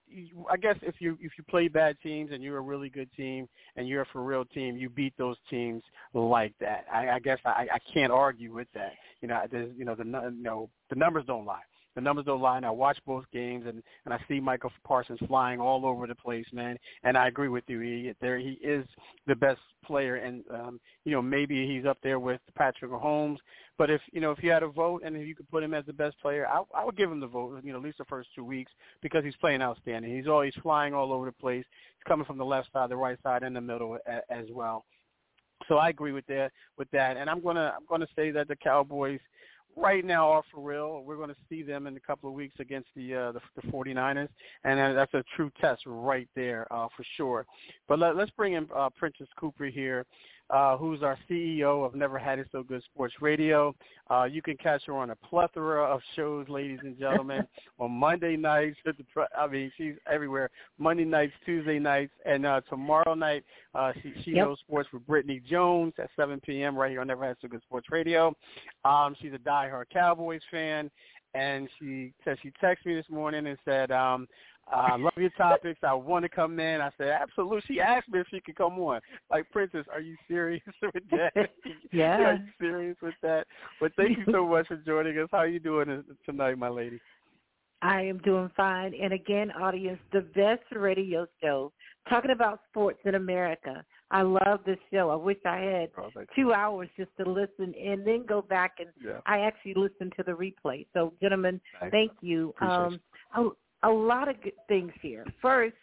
I 0.51 0.57
guess 0.57 0.77
if 0.83 0.96
you 0.98 1.16
if 1.20 1.33
you 1.38 1.44
play 1.48 1.68
bad 1.68 1.96
teams 2.03 2.31
and 2.33 2.42
you're 2.42 2.59
a 2.59 2.62
really 2.62 2.88
good 2.88 3.09
team 3.16 3.48
and 3.77 3.87
you're 3.87 4.03
a 4.03 4.07
for 4.12 4.22
real 4.22 4.44
team, 4.44 4.77
you 4.77 4.90
beat 4.90 5.14
those 5.16 5.37
teams 5.48 5.83
like 6.14 6.53
that. 6.61 6.85
I, 6.92 7.11
I 7.11 7.18
guess 7.20 7.38
I, 7.44 7.68
I 7.72 7.79
can't 7.92 8.12
argue 8.12 8.53
with 8.53 8.68
that. 8.75 8.92
You 9.20 9.29
know, 9.29 9.40
you 9.53 9.85
know 9.85 9.94
the 9.94 10.05
you 10.05 10.42
know 10.42 10.68
the 10.90 10.96
numbers 10.96 11.25
don't 11.27 11.46
lie. 11.46 11.61
The 11.95 12.01
numbers 12.01 12.25
don't 12.25 12.41
lie. 12.41 12.57
And 12.57 12.67
I 12.67 12.71
watch 12.71 12.99
both 13.07 13.25
games, 13.33 13.67
and 13.67 13.83
and 14.05 14.15
I 14.15 14.19
see 14.29 14.41
Micah 14.41 14.69
Parsons 14.85 15.19
flying 15.27 15.61
all 15.61 15.85
over 15.85 16.07
the 16.07 16.15
place, 16.15 16.47
man. 16.53 16.79
And 17.05 17.17
I 17.17 17.29
agree 17.29 17.49
with 17.49 17.65
you. 17.67 17.81
He 17.81 18.13
there 18.21 18.39
he 18.39 18.53
is 18.63 18.87
the 19.27 19.37
best 19.37 19.61
player, 19.85 20.17
and 20.17 20.45
um, 20.51 20.81
you 21.05 21.13
know 21.13 21.23
maybe 21.23 21.67
he's 21.67 21.87
up 21.87 21.99
there 22.03 22.19
with 22.19 22.41
Patrick 22.57 22.91
Mahomes. 22.91 23.39
But 23.79 23.91
if 23.91 24.01
you 24.13 24.21
know 24.21 24.31
if 24.31 24.43
you 24.43 24.51
had 24.51 24.63
a 24.63 24.69
vote 24.69 25.03
and 25.05 25.17
if 25.17 25.27
you 25.27 25.35
could 25.35 25.51
put 25.51 25.63
him 25.63 25.75
as 25.75 25.85
the 25.87 25.93
best 25.93 26.19
player, 26.21 26.47
I, 26.47 26.63
I 26.75 26.85
would 26.85 26.97
give 26.97 27.11
him 27.11 27.21
the 27.21 27.27
vote. 27.27 27.61
You 27.65 27.73
know, 27.73 27.79
at 27.79 27.85
least 27.85 27.99
the 27.99 28.05
first 28.05 28.31
two 28.35 28.45
weeks 28.45 28.73
because 29.03 29.25
he's 29.25 29.37
playing 29.37 29.63
outstanding. 29.63 30.15
He's 30.15 30.29
always 30.29 30.55
flying 30.63 30.95
all 30.95 31.13
over 31.13 31.27
the 31.27 31.33
place. 31.33 31.65
He's 31.97 32.09
coming 32.09 32.27
from 32.27 32.39
the 32.39 32.45
left 32.45 32.73
side, 32.73 32.91
the 32.91 32.97
right 32.97 33.19
side, 33.23 33.43
and 33.43 33.55
the 33.55 33.61
middle 33.61 33.99
a, 34.07 34.33
as 34.33 34.47
well. 34.51 34.85
So 35.69 35.77
I 35.77 35.91
agree 35.91 36.13
with 36.13 36.27
that. 36.27 36.53
With 36.79 36.91
that, 36.91 37.17
and 37.17 37.29
I'm 37.29 37.43
gonna 37.43 37.75
I'm 37.77 37.87
gonna 37.89 38.09
say 38.17 38.31
that 38.31 38.49
the 38.49 38.57
Cowboys 38.57 39.21
right 39.77 40.05
now 40.05 40.31
are 40.31 40.43
for 40.53 40.61
real. 40.61 41.03
We're 41.05 41.17
going 41.17 41.29
to 41.31 41.37
see 41.49 41.63
them 41.63 41.87
in 41.87 41.97
a 41.97 42.01
couple 42.01 42.29
of 42.29 42.35
weeks 42.35 42.55
against 42.59 42.89
the 42.95 43.15
uh, 43.15 43.33
the, 43.33 43.41
the 43.57 43.67
49ers, 43.69 44.29
and 44.65 44.97
that's 44.97 45.15
a 45.15 45.25
true 45.37 45.51
test 45.61 45.83
right 45.87 46.29
there 46.35 46.67
uh, 46.73 46.89
for 46.97 47.05
sure. 47.17 47.47
But 47.89 47.99
let, 47.99 48.17
us 48.17 48.29
bring 48.37 48.55
in 48.55 48.69
uh, 48.75 48.91
Princess 48.97 49.29
Cooper 49.39 49.67
here 49.67 50.07
uh, 50.53 50.77
who's 50.77 51.03
our 51.03 51.19
CEO 51.29 51.85
of 51.85 51.95
Never 51.95 52.19
Had 52.19 52.38
It 52.38 52.47
So 52.53 52.62
Good 52.62 52.83
Sports 52.85 53.15
Radio. 53.21 53.75
Uh, 54.11 54.25
you 54.25 54.43
can 54.43 54.57
catch 54.59 54.83
her 54.87 54.93
on 54.93 55.11
a 55.11 55.17
plethora 55.17 55.83
of 55.83 56.01
shows, 56.15 56.47
ladies 56.49 56.81
and 56.83 56.99
gentlemen, 56.99 57.47
on 57.81 57.91
Monday 57.91 58.37
nights. 58.37 58.77
I 59.37 59.47
mean, 59.47 59.73
she's 59.79 59.95
everywhere. 60.11 60.51
Monday 60.79 61.07
nights, 61.07 61.33
Tuesday 61.47 61.79
nights, 61.79 62.12
and 62.27 62.45
uh, 62.45 62.61
tomorrow 62.69 63.15
night, 63.15 63.45
uh, 63.75 63.93
she, 64.03 64.12
she 64.23 64.31
yep. 64.33 64.47
knows 64.47 64.59
sports 64.61 64.91
with 64.93 65.07
Brittany 65.07 65.41
Jones 65.49 65.95
at 65.99 66.11
7 66.17 66.38
p.m. 66.41 66.77
right 66.77 66.91
here 66.91 67.01
on 67.01 67.07
Never 67.07 67.25
Had 67.25 67.33
It 67.33 67.38
So 67.41 67.49
Good 67.49 67.62
Sports 67.62 67.87
Radio. 67.91 68.37
Um, 68.85 69.17
she's 69.21 69.33
a 69.33 69.38
diehard 69.38 69.85
Cowboys 69.91 70.43
fan, 70.51 70.91
and 71.35 71.67
she 71.79 72.12
said 72.25 72.37
she 72.43 72.53
texted 72.62 72.85
me 72.87 72.95
this 72.95 73.09
morning 73.09 73.47
and 73.47 73.57
said, 73.65 73.91
um, 73.91 74.29
I 74.70 74.96
love 74.96 75.12
your 75.16 75.31
topics. 75.31 75.81
I 75.83 75.92
want 75.92 76.25
to 76.25 76.29
come 76.29 76.59
in. 76.59 76.81
I 76.81 76.90
said, 76.96 77.09
absolutely. 77.09 77.62
She 77.66 77.81
asked 77.81 78.09
me 78.09 78.20
if 78.20 78.27
she 78.31 78.40
could 78.40 78.57
come 78.57 78.79
on. 78.79 79.01
Like, 79.31 79.51
Princess, 79.51 79.85
are 79.92 80.01
you 80.01 80.16
serious 80.29 80.62
with 80.83 81.03
that? 81.11 81.33
yeah. 81.92 82.16
Are 82.18 82.35
you 82.35 82.48
serious 82.61 82.96
with 83.03 83.14
that? 83.22 83.46
But 83.81 83.92
thank 83.96 84.18
you 84.18 84.25
so 84.31 84.46
much 84.48 84.68
for 84.68 84.77
joining 84.77 85.18
us. 85.18 85.29
How 85.31 85.38
are 85.38 85.46
you 85.46 85.61
doing 85.61 86.05
tonight, 86.25 86.59
my 86.59 86.68
lady? 86.68 87.01
I 87.83 88.03
am 88.03 88.18
doing 88.18 88.51
fine. 88.57 88.94
And 88.94 89.12
again, 89.12 89.51
audience, 89.51 89.98
the 90.12 90.20
best 90.20 90.62
radio 90.75 91.27
show 91.42 91.72
talking 92.09 92.31
about 92.31 92.61
sports 92.70 93.01
in 93.05 93.16
America. 93.16 93.85
I 94.12 94.22
love 94.22 94.61
this 94.64 94.79
show. 94.92 95.11
I 95.11 95.16
wish 95.16 95.38
I 95.44 95.57
had 95.57 95.90
oh, 95.98 96.11
two 96.37 96.53
hours 96.53 96.88
just 96.96 97.11
to 97.18 97.29
listen 97.29 97.75
and 97.83 98.07
then 98.07 98.25
go 98.27 98.42
back 98.42 98.75
and 98.79 98.90
yeah. 99.03 99.20
I 99.27 99.40
actually 99.40 99.75
listened 99.75 100.12
to 100.16 100.22
the 100.22 100.33
replay. 100.33 100.87
So, 100.92 101.12
gentlemen, 101.20 101.61
thank 101.90 102.12
you. 102.20 102.55
Um, 102.61 103.01
a 103.83 103.90
lot 103.90 104.29
of 104.29 104.40
good 104.42 104.53
things 104.68 104.92
here. 105.01 105.25
First, 105.40 105.75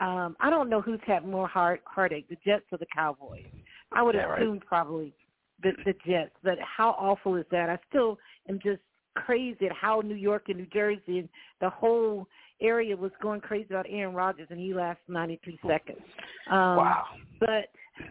um, 0.00 0.36
I 0.40 0.50
don't 0.50 0.70
know 0.70 0.80
who's 0.80 1.00
had 1.06 1.26
more 1.26 1.48
heart 1.48 1.82
heartache, 1.84 2.28
the 2.28 2.36
Jets 2.44 2.64
or 2.70 2.78
the 2.78 2.86
Cowboys. 2.94 3.44
I 3.92 4.02
would 4.02 4.14
yeah, 4.14 4.34
assume 4.34 4.52
right. 4.52 4.66
probably 4.66 5.12
the, 5.62 5.72
the 5.84 5.94
Jets. 6.06 6.34
But 6.42 6.58
how 6.60 6.90
awful 6.90 7.36
is 7.36 7.46
that? 7.50 7.68
I 7.68 7.78
still 7.88 8.18
am 8.48 8.60
just 8.62 8.80
crazy 9.14 9.66
at 9.66 9.72
how 9.72 10.00
New 10.00 10.14
York 10.14 10.44
and 10.48 10.58
New 10.58 10.66
Jersey 10.66 11.18
and 11.18 11.28
the 11.60 11.70
whole 11.70 12.26
area 12.60 12.96
was 12.96 13.10
going 13.22 13.40
crazy 13.40 13.66
about 13.70 13.86
Aaron 13.88 14.14
Rodgers, 14.14 14.48
and 14.50 14.58
he 14.58 14.74
lasted 14.74 15.08
93 15.08 15.58
seconds. 15.66 15.98
Um, 16.50 16.76
wow. 16.76 17.04
But 17.40 17.70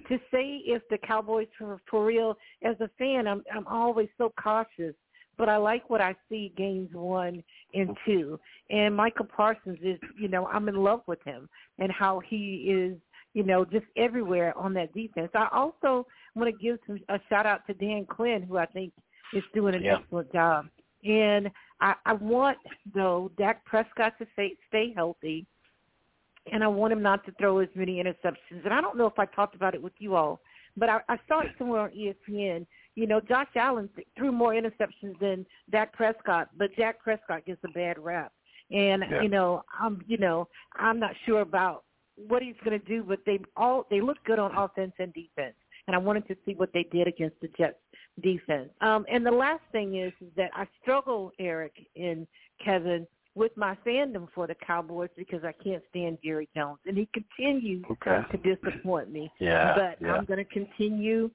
to 0.09 0.17
say 0.31 0.61
if 0.65 0.81
the 0.89 0.97
Cowboys 0.97 1.47
were 1.59 1.79
for 1.89 2.05
real, 2.05 2.37
as 2.63 2.75
a 2.81 2.89
fan, 2.97 3.27
I'm 3.27 3.43
I'm 3.53 3.67
always 3.67 4.09
so 4.17 4.33
cautious 4.41 4.95
but 5.37 5.49
I 5.49 5.57
like 5.57 5.89
what 5.89 6.01
I 6.01 6.15
see 6.29 6.53
games 6.57 6.89
one 6.93 7.43
and 7.73 7.89
mm-hmm. 7.89 8.11
two. 8.11 8.39
And 8.69 8.95
Micah 8.95 9.23
Parsons 9.23 9.79
is, 9.81 9.99
you 10.19 10.27
know, 10.27 10.47
I'm 10.47 10.67
in 10.67 10.75
love 10.75 11.01
with 11.07 11.19
him 11.23 11.47
and 11.79 11.91
how 11.91 12.21
he 12.27 12.69
is, 12.69 12.97
you 13.33 13.43
know, 13.43 13.65
just 13.65 13.85
everywhere 13.95 14.57
on 14.57 14.73
that 14.73 14.93
defense. 14.93 15.29
I 15.35 15.47
also 15.53 16.07
want 16.35 16.53
to 16.53 16.63
give 16.63 16.79
some, 16.87 16.99
a 17.09 17.19
shout 17.29 17.45
out 17.45 17.65
to 17.67 17.73
Dan 17.73 18.05
Quinn, 18.05 18.43
who 18.43 18.57
I 18.57 18.65
think 18.65 18.93
is 19.33 19.43
doing 19.53 19.75
an 19.75 19.83
yeah. 19.83 19.97
excellent 19.99 20.31
job. 20.33 20.65
And 21.03 21.49
I, 21.79 21.93
I 22.05 22.13
want 22.13 22.57
though 22.93 23.31
Dak 23.37 23.63
Prescott 23.65 24.13
to 24.19 24.25
stay 24.33 24.53
stay 24.67 24.93
healthy, 24.95 25.45
and 26.51 26.63
I 26.63 26.67
want 26.67 26.93
him 26.93 27.03
not 27.03 27.23
to 27.25 27.31
throw 27.33 27.59
as 27.59 27.69
many 27.75 28.01
interceptions. 28.03 28.63
And 28.65 28.73
I 28.73 28.81
don't 28.81 28.97
know 28.97 29.05
if 29.05 29.19
I 29.19 29.25
talked 29.25 29.55
about 29.55 29.75
it 29.75 29.81
with 29.81 29.93
you 29.99 30.15
all, 30.15 30.39
but 30.75 30.89
I, 30.89 30.99
I 31.07 31.17
saw 31.27 31.41
it 31.41 31.51
somewhere 31.57 31.81
on 31.81 31.91
ESPN 31.91 32.65
you 32.97 33.05
know, 33.05 33.21
Josh 33.21 33.47
Allen 33.55 33.87
threw 34.17 34.31
more 34.31 34.53
interceptions 34.53 35.19
than 35.21 35.45
Dak 35.69 35.93
Prescott, 35.93 36.49
but 36.57 36.75
Dak 36.75 36.99
Prescott 36.99 37.45
gets 37.45 37.63
a 37.63 37.69
bad 37.69 37.99
rap. 37.99 38.33
And 38.71 39.03
yeah. 39.09 39.21
you 39.21 39.29
know, 39.29 39.63
I'm 39.79 40.01
you 40.07 40.17
know, 40.17 40.47
I'm 40.75 40.99
not 40.99 41.11
sure 41.27 41.41
about 41.41 41.83
what 42.15 42.41
he's 42.41 42.55
going 42.65 42.77
to 42.77 42.85
do, 42.85 43.03
but 43.03 43.19
they 43.25 43.39
all 43.55 43.85
they 43.91 44.01
look 44.01 44.17
good 44.25 44.39
on 44.39 44.53
offense 44.57 44.93
and 44.97 45.13
defense. 45.13 45.53
And 45.85 45.95
I 45.95 45.99
wanted 45.99 46.27
to 46.27 46.35
see 46.43 46.55
what 46.55 46.73
they 46.73 46.87
did 46.91 47.07
against 47.07 47.39
the 47.39 47.49
Jets 47.55 47.77
defense. 48.21 48.69
Um, 48.81 49.05
and 49.09 49.23
the 49.23 49.31
last 49.31 49.61
thing 49.71 49.97
is, 49.97 50.11
is 50.19 50.33
that 50.35 50.49
I 50.55 50.65
struggle, 50.81 51.31
Eric 51.39 51.73
and 51.95 52.25
Kevin, 52.65 53.07
with 53.35 53.55
my 53.55 53.77
fandom 53.85 54.27
for 54.33 54.47
the 54.47 54.55
Cowboys 54.55 55.11
because 55.15 55.43
I 55.43 55.53
can't 55.63 55.83
stand 55.91 56.17
Jerry 56.25 56.49
Jones, 56.55 56.79
and 56.87 56.97
he 56.97 57.07
continues 57.13 57.85
okay. 57.91 58.21
to 58.31 58.55
disappoint 58.55 59.11
me. 59.11 59.31
Yeah, 59.39 59.75
but 59.77 60.05
yeah. 60.05 60.13
I'm 60.13 60.25
going 60.25 60.43
to 60.43 60.51
continue 60.51 61.29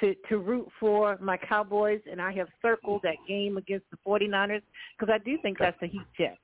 to 0.00 0.14
to 0.28 0.38
root 0.38 0.68
for 0.80 1.16
my 1.20 1.36
Cowboys, 1.36 2.00
and 2.10 2.20
I 2.20 2.32
have 2.32 2.48
circled 2.60 3.02
that 3.02 3.16
game 3.28 3.56
against 3.56 3.86
the 3.90 3.98
49ers 4.06 4.62
because 4.98 5.12
I 5.12 5.18
do 5.18 5.38
think 5.42 5.58
that's 5.58 5.80
a 5.82 5.86
heat 5.86 6.06
check. 6.16 6.38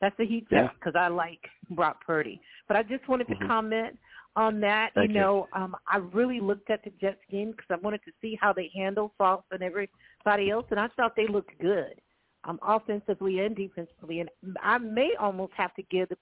That's 0.00 0.18
a 0.20 0.26
heat 0.26 0.46
check 0.50 0.74
because 0.74 0.94
I 0.98 1.08
like 1.08 1.40
Brock 1.70 2.04
Purdy. 2.04 2.40
But 2.68 2.76
I 2.76 2.82
just 2.82 3.06
wanted 3.08 3.28
to 3.28 3.34
Mhm. 3.36 3.46
comment 3.46 3.98
on 4.34 4.60
that. 4.60 4.92
Thank 4.94 5.08
you 5.08 5.14
you. 5.14 5.20
know, 5.20 5.48
um, 5.54 5.74
I 5.86 5.98
really 5.98 6.40
looked 6.40 6.70
at 6.70 6.82
the 6.84 6.90
Jets 7.00 7.24
game 7.30 7.52
because 7.52 7.70
I 7.70 7.76
wanted 7.76 8.02
to 8.04 8.12
see 8.20 8.34
how 8.34 8.52
they 8.52 8.68
handle 8.74 9.14
Sauce 9.16 9.44
and 9.50 9.62
everybody 9.62 10.50
else, 10.50 10.66
and 10.70 10.78
I 10.78 10.88
thought 10.88 11.16
they 11.16 11.26
looked 11.26 11.58
good, 11.58 12.00
um, 12.44 12.58
offensively 12.62 13.40
and 13.40 13.56
defensively. 13.56 14.20
And 14.20 14.30
I 14.60 14.78
may 14.78 15.14
almost 15.18 15.54
have 15.54 15.74
to 15.74 15.82
give 15.84 16.10
the, 16.10 16.18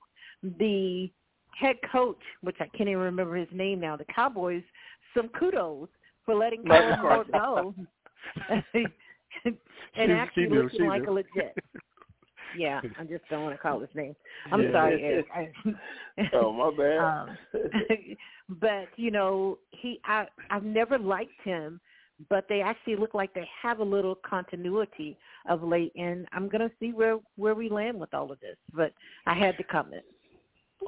the 0.58 1.10
head 1.50 1.76
coach, 1.90 2.22
which 2.42 2.60
I 2.60 2.68
can't 2.68 2.88
even 2.88 3.02
remember 3.02 3.36
his 3.36 3.50
name 3.52 3.80
now, 3.80 3.96
the 3.96 4.04
Cowboys, 4.04 4.62
some 5.14 5.28
kudos 5.30 5.88
for 6.24 6.34
letting 6.34 6.62
Kellen 6.64 7.00
Moore 7.02 7.24
go 7.32 7.74
and 9.96 10.12
actually 10.12 10.46
knew, 10.46 10.62
looking 10.62 10.86
like 10.86 11.02
knew. 11.02 11.10
a 11.10 11.12
legit. 11.12 11.56
Yeah, 12.56 12.80
I 12.98 13.04
just 13.04 13.28
don't 13.28 13.42
want 13.42 13.54
to 13.54 13.58
call 13.60 13.80
his 13.80 13.88
name. 13.94 14.14
I'm 14.52 14.62
Yeah. 14.62 14.72
sorry, 14.72 15.02
Eric. 15.02 15.26
I, 15.34 16.30
Oh 16.32 16.52
my 16.52 16.70
bad. 16.76 16.98
um, 16.98 17.38
but 18.60 18.88
you 18.96 19.10
know, 19.10 19.58
he 19.72 20.00
I 20.04 20.26
I've 20.50 20.62
never 20.64 20.98
liked 20.98 21.40
him, 21.42 21.80
but 22.30 22.46
they 22.48 22.60
actually 22.60 22.96
look 22.96 23.14
like 23.14 23.34
they 23.34 23.48
have 23.60 23.80
a 23.80 23.84
little 23.84 24.14
continuity 24.14 25.18
of 25.48 25.62
late, 25.62 25.92
and 25.96 26.26
I'm 26.32 26.48
gonna 26.48 26.70
see 26.78 26.92
where 26.92 27.18
where 27.36 27.54
we 27.54 27.68
land 27.68 27.98
with 27.98 28.14
all 28.14 28.30
of 28.30 28.38
this. 28.40 28.56
But 28.72 28.92
I 29.26 29.34
had 29.34 29.56
to 29.56 29.64
comment. 29.64 30.04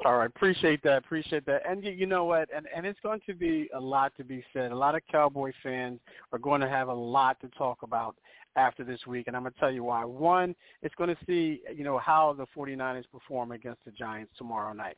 All 0.04 0.18
right, 0.18 0.26
appreciate 0.26 0.82
that, 0.82 0.98
appreciate 0.98 1.46
that. 1.46 1.62
And 1.68 1.82
you, 1.82 1.90
you 1.90 2.06
know 2.06 2.24
what? 2.24 2.48
And 2.54 2.66
and 2.74 2.84
it's 2.84 3.00
going 3.02 3.20
to 3.26 3.34
be 3.34 3.68
a 3.74 3.80
lot 3.80 4.12
to 4.18 4.24
be 4.24 4.44
said. 4.52 4.70
A 4.70 4.76
lot 4.76 4.94
of 4.94 5.02
Cowboy 5.10 5.52
fans 5.62 6.00
are 6.32 6.38
going 6.38 6.60
to 6.60 6.68
have 6.68 6.88
a 6.88 6.94
lot 6.94 7.40
to 7.40 7.48
talk 7.56 7.82
about 7.82 8.16
after 8.56 8.84
this 8.84 9.06
week, 9.06 9.26
and 9.26 9.36
I'm 9.36 9.42
going 9.42 9.52
to 9.52 9.60
tell 9.60 9.70
you 9.70 9.84
why. 9.84 10.04
One, 10.04 10.54
it's 10.82 10.94
going 10.94 11.10
to 11.10 11.16
see, 11.26 11.60
you 11.74 11.84
know, 11.84 11.98
how 11.98 12.34
the 12.36 12.46
49ers 12.56 13.04
perform 13.12 13.52
against 13.52 13.84
the 13.84 13.90
Giants 13.90 14.32
tomorrow 14.38 14.72
night. 14.72 14.96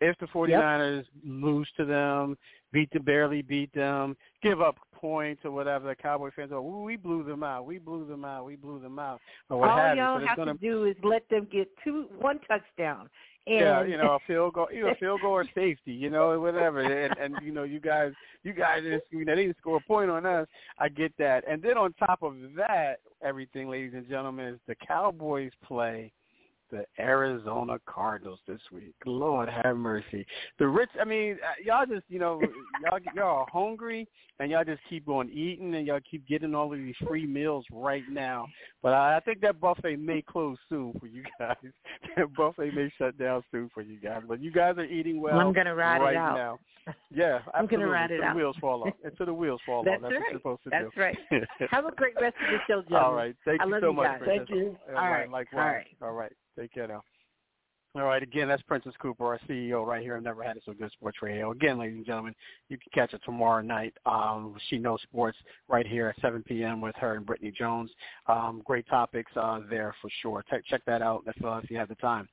If 0.00 0.18
the 0.18 0.26
49ers 0.26 1.04
lose 1.24 1.68
to 1.76 1.84
them, 1.84 2.36
beat 2.72 2.92
them, 2.92 3.02
barely 3.04 3.42
beat 3.42 3.72
them, 3.72 4.16
give 4.42 4.60
up 4.60 4.76
points 4.92 5.42
or 5.44 5.50
whatever, 5.52 5.88
the 5.88 5.94
Cowboy 5.94 6.30
fans 6.34 6.52
are, 6.52 6.58
"Ooh, 6.58 6.82
we 6.82 6.96
blew 6.96 7.22
them 7.22 7.42
out, 7.42 7.64
we 7.64 7.78
blew 7.78 8.06
them 8.06 8.24
out, 8.24 8.44
we 8.44 8.56
blew 8.56 8.80
them 8.80 8.98
out, 8.98 9.20
or 9.50 9.60
what 9.60 9.70
all 9.70 9.78
have 9.78 9.96
you. 9.96 10.02
y'all 10.02 10.20
So 10.20 10.26
have 10.26 10.36
gonna, 10.36 10.54
to 10.54 10.58
do 10.58 10.84
is 10.84 10.96
let 11.02 11.28
them 11.28 11.46
get 11.50 11.68
two 11.84 12.08
one 12.18 12.40
touchdown. 12.48 13.08
And 13.46 13.60
yeah, 13.60 13.84
you 13.84 13.96
know, 13.96 14.14
a 14.14 14.18
field 14.26 14.54
goal, 14.54 14.68
you 14.72 14.82
know, 14.82 14.90
a 14.90 14.94
field 15.00 15.20
goal 15.22 15.32
or 15.32 15.44
safety, 15.54 15.92
you 15.92 16.10
know, 16.10 16.38
whatever. 16.40 16.80
And 16.80 17.16
and 17.18 17.36
you 17.44 17.52
know, 17.52 17.62
you 17.62 17.80
guys, 17.80 18.12
you 18.42 18.52
guys, 18.52 18.80
you 18.82 19.24
know, 19.24 19.34
they 19.34 19.42
didn't 19.42 19.58
score 19.58 19.76
a 19.76 19.80
point 19.80 20.10
on 20.10 20.26
us. 20.26 20.48
I 20.78 20.88
get 20.88 21.12
that. 21.18 21.44
And 21.48 21.62
then 21.62 21.78
on 21.78 21.92
top 21.94 22.22
of 22.22 22.34
that, 22.56 22.96
everything, 23.22 23.68
ladies 23.68 23.92
and 23.94 24.08
gentlemen, 24.08 24.54
is 24.54 24.60
the 24.66 24.74
Cowboys 24.86 25.52
play 25.64 26.12
the 26.70 26.84
Arizona 26.98 27.78
Cardinals 27.86 28.40
this 28.46 28.60
week. 28.72 28.94
Lord 29.04 29.48
have 29.48 29.76
mercy. 29.76 30.26
The 30.58 30.66
rich, 30.66 30.90
I 31.00 31.04
mean, 31.04 31.38
uh, 31.42 31.62
y'all 31.64 31.86
just, 31.86 32.04
you 32.08 32.18
know, 32.18 32.40
y'all 32.84 32.98
y'all 33.14 33.38
are 33.40 33.46
hungry 33.52 34.08
and 34.40 34.50
y'all 34.50 34.64
just 34.64 34.80
keep 34.88 35.08
on 35.08 35.30
eating 35.30 35.74
and 35.74 35.86
y'all 35.86 36.00
keep 36.08 36.26
getting 36.26 36.54
all 36.54 36.72
of 36.72 36.78
these 36.78 36.94
free 37.06 37.26
meals 37.26 37.64
right 37.72 38.04
now. 38.10 38.46
But 38.82 38.92
I, 38.92 39.16
I 39.16 39.20
think 39.20 39.40
that 39.40 39.60
buffet 39.60 39.96
may 39.96 40.22
close 40.22 40.58
soon 40.68 40.92
for 40.98 41.06
you 41.06 41.22
guys. 41.38 41.56
that 42.16 42.34
buffet 42.34 42.74
may 42.74 42.92
shut 42.98 43.16
down 43.18 43.42
soon 43.50 43.70
for 43.72 43.82
you 43.82 43.98
guys. 43.98 44.22
But 44.26 44.40
you 44.40 44.50
guys 44.50 44.76
are 44.78 44.84
eating 44.84 45.20
well. 45.20 45.38
I'm 45.38 45.52
gonna 45.52 45.74
ride 45.74 46.02
it 46.12 46.16
out. 46.16 46.36
now. 46.36 46.58
Yeah, 47.10 47.40
I'm 47.54 47.66
gonna 47.66 47.88
ride 47.88 48.10
it 48.10 48.14
Until 48.14 48.28
out. 48.28 48.32
the 48.32 48.36
wheels 48.36 48.56
fall 48.60 48.82
off. 48.84 48.94
Until 49.04 49.26
the 49.26 49.34
wheels 49.34 49.60
fall 49.66 49.82
That's 49.84 49.96
off. 49.96 50.02
That's 50.02 50.12
what 50.12 50.20
right. 50.20 50.30
you're 50.30 50.38
supposed 50.40 50.64
to 50.64 50.70
That's 50.70 50.94
do. 50.94 51.00
right. 51.00 51.18
Have 51.70 51.86
a 51.86 51.92
great 51.92 52.14
rest 52.20 52.36
of 52.44 52.50
the 52.50 52.58
show, 52.66 52.82
gentlemen. 52.82 53.02
All 53.02 53.14
right. 53.14 53.36
Thank 53.44 53.60
I 53.60 53.64
you 53.64 53.70
love 53.72 53.80
so 53.80 53.90
you 53.90 53.96
much. 53.96 54.06
guys. 54.06 54.20
Thank 54.24 54.50
you. 54.50 54.76
All 54.90 54.96
All 54.96 55.02
right. 55.02 55.20
right. 55.20 55.30
Likewise. 55.30 55.62
All 55.62 55.70
right. 55.70 55.86
All 56.02 56.12
right. 56.12 56.32
Take 56.58 56.72
care 56.72 56.88
now. 56.88 57.02
All 57.96 58.02
right, 58.02 58.22
again, 58.22 58.46
that's 58.46 58.60
Princess 58.60 58.92
Cooper, 59.00 59.24
our 59.24 59.40
CEO 59.48 59.86
right 59.86 60.02
here. 60.02 60.18
I've 60.18 60.22
never 60.22 60.42
had 60.42 60.58
it 60.58 60.62
so 60.66 60.74
good 60.74 60.92
sports 60.92 61.16
radio. 61.22 61.52
Again, 61.52 61.78
ladies 61.78 61.96
and 61.96 62.04
gentlemen, 62.04 62.34
you 62.68 62.76
can 62.76 62.90
catch 62.92 63.12
her 63.12 63.18
tomorrow 63.24 63.62
night. 63.62 63.94
Um, 64.04 64.54
she 64.68 64.76
knows 64.76 65.00
sports 65.00 65.38
right 65.66 65.86
here 65.86 66.08
at 66.08 66.20
7 66.20 66.42
p.m. 66.42 66.82
with 66.82 66.94
her 66.96 67.14
and 67.14 67.24
Brittany 67.24 67.54
Jones. 67.58 67.90
Um, 68.26 68.60
great 68.66 68.86
topics 68.86 69.32
uh, 69.34 69.60
there 69.70 69.94
for 70.02 70.10
sure. 70.20 70.44
Check 70.50 70.62
check 70.68 70.82
that 70.84 71.00
out. 71.00 71.22
That's 71.24 71.38
uh, 71.42 71.58
if 71.64 71.70
you 71.70 71.78
have 71.78 71.88
the 71.88 71.94
time. 71.94 72.28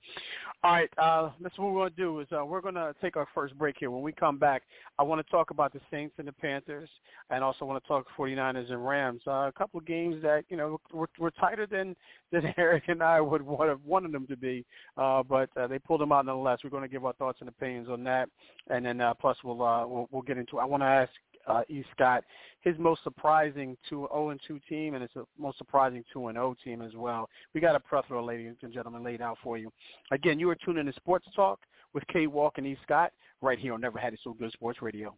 All 0.65 0.71
right, 0.73 0.89
uh, 0.97 1.29
that's 1.39 1.57
what 1.57 1.71
we're 1.71 1.79
going 1.79 1.91
to 1.91 1.95
do 1.95 2.19
is 2.19 2.27
uh, 2.37 2.43
we're 2.43 2.61
going 2.61 2.75
to 2.75 2.93
take 3.01 3.15
our 3.15 3.27
first 3.33 3.57
break 3.57 3.77
here. 3.79 3.89
When 3.89 4.01
we 4.01 4.11
come 4.11 4.37
back, 4.37 4.63
I 4.99 5.03
want 5.03 5.25
to 5.25 5.31
talk 5.31 5.51
about 5.51 5.71
the 5.71 5.79
Saints 5.89 6.15
and 6.17 6.27
the 6.27 6.33
Panthers, 6.33 6.89
and 7.29 7.41
also 7.41 7.63
want 7.63 7.81
to 7.81 7.87
talk 7.87 8.05
49ers 8.17 8.69
and 8.69 8.85
Rams. 8.85 9.21
Uh, 9.25 9.47
a 9.47 9.53
couple 9.57 9.79
of 9.79 9.85
games 9.85 10.21
that 10.23 10.43
you 10.49 10.57
know 10.57 10.81
were, 10.93 11.07
were 11.19 11.31
tighter 11.31 11.65
than 11.65 11.95
than 12.33 12.53
Eric 12.57 12.83
and 12.89 13.01
I 13.01 13.21
would 13.21 13.41
have 13.41 13.79
wanted 13.85 14.11
them 14.11 14.27
to 14.27 14.35
be, 14.35 14.65
uh, 14.97 15.23
but 15.23 15.49
uh, 15.57 15.67
they 15.67 15.79
pulled 15.79 16.01
them 16.01 16.11
out 16.11 16.25
nonetheless. 16.25 16.59
We're 16.63 16.69
going 16.69 16.83
to 16.83 16.89
give 16.89 17.05
our 17.05 17.13
thoughts 17.13 17.39
and 17.39 17.49
opinions 17.49 17.89
on 17.89 18.03
that, 18.05 18.29
and 18.69 18.85
then 18.85 19.01
uh, 19.01 19.13
plus 19.13 19.37
we'll, 19.43 19.61
uh, 19.61 19.85
we'll 19.85 20.07
we'll 20.11 20.21
get 20.21 20.37
into. 20.37 20.59
I 20.59 20.65
want 20.65 20.81
to 20.83 20.87
ask 20.87 21.11
uh, 21.47 21.61
E. 21.69 21.83
Scott 21.95 22.23
his 22.61 22.75
most 22.79 23.03
surprising 23.03 23.77
two 23.89 24.07
zero 24.11 24.29
and 24.29 24.39
two 24.47 24.59
team, 24.69 24.93
and 24.93 25.01
his 25.01 25.11
most 25.37 25.57
surprising 25.57 26.03
two 26.11 26.27
and 26.27 26.35
zero 26.35 26.55
team 26.63 26.81
as 26.81 26.93
well. 26.95 27.29
We 27.53 27.61
got 27.61 27.75
a 27.75 27.79
plethora, 27.79 28.23
ladies 28.23 28.55
and 28.61 28.73
gentlemen, 28.73 29.03
laid 29.03 29.21
out 29.21 29.37
for 29.43 29.57
you. 29.57 29.71
Again, 30.11 30.39
you 30.39 30.49
are 30.49 30.55
tuned 30.55 30.79
in 30.79 30.85
to 30.85 30.93
Sports 30.93 31.27
Talk 31.35 31.59
with 31.93 32.03
K. 32.11 32.27
Walk 32.27 32.57
and 32.57 32.67
E. 32.67 32.77
Scott 32.83 33.11
right 33.41 33.59
here 33.59 33.73
on 33.73 33.81
Never 33.81 33.99
Had 33.99 34.13
It 34.13 34.19
So 34.23 34.33
Good 34.33 34.51
Sports 34.53 34.81
Radio. 34.81 35.15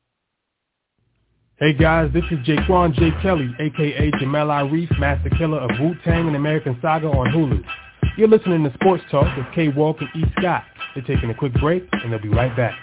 Hey 1.58 1.72
guys, 1.72 2.12
this 2.12 2.26
is 2.32 2.40
Jaquan 2.40 2.94
J. 2.96 3.12
Kelly, 3.22 3.50
aka 3.62 4.12
Jamel 4.20 4.50
Arif, 4.50 5.00
Masta 5.00 5.30
Killa 5.38 5.60
of 5.60 5.80
Wu-Tang 5.80 6.28
An 6.28 6.36
American 6.36 6.78
Saga 6.82 7.08
on 7.08 7.28
Hulu. 7.28 7.64
You're 8.18 8.30
listening 8.30 8.64
to 8.64 8.74
Sports 8.76 9.04
Talk 9.12 9.36
with 9.36 9.46
K. 9.54 9.68
Walk 9.68 9.98
and 10.00 10.08
E. 10.16 10.26
Scott. 10.40 10.64
They're 10.94 11.04
taking 11.04 11.32
a 11.32 11.34
quick 11.34 11.54
break 11.56 11.86
and 11.92 12.14
they'll 12.14 12.22
be 12.22 12.30
right 12.30 12.56
back. 12.56 12.74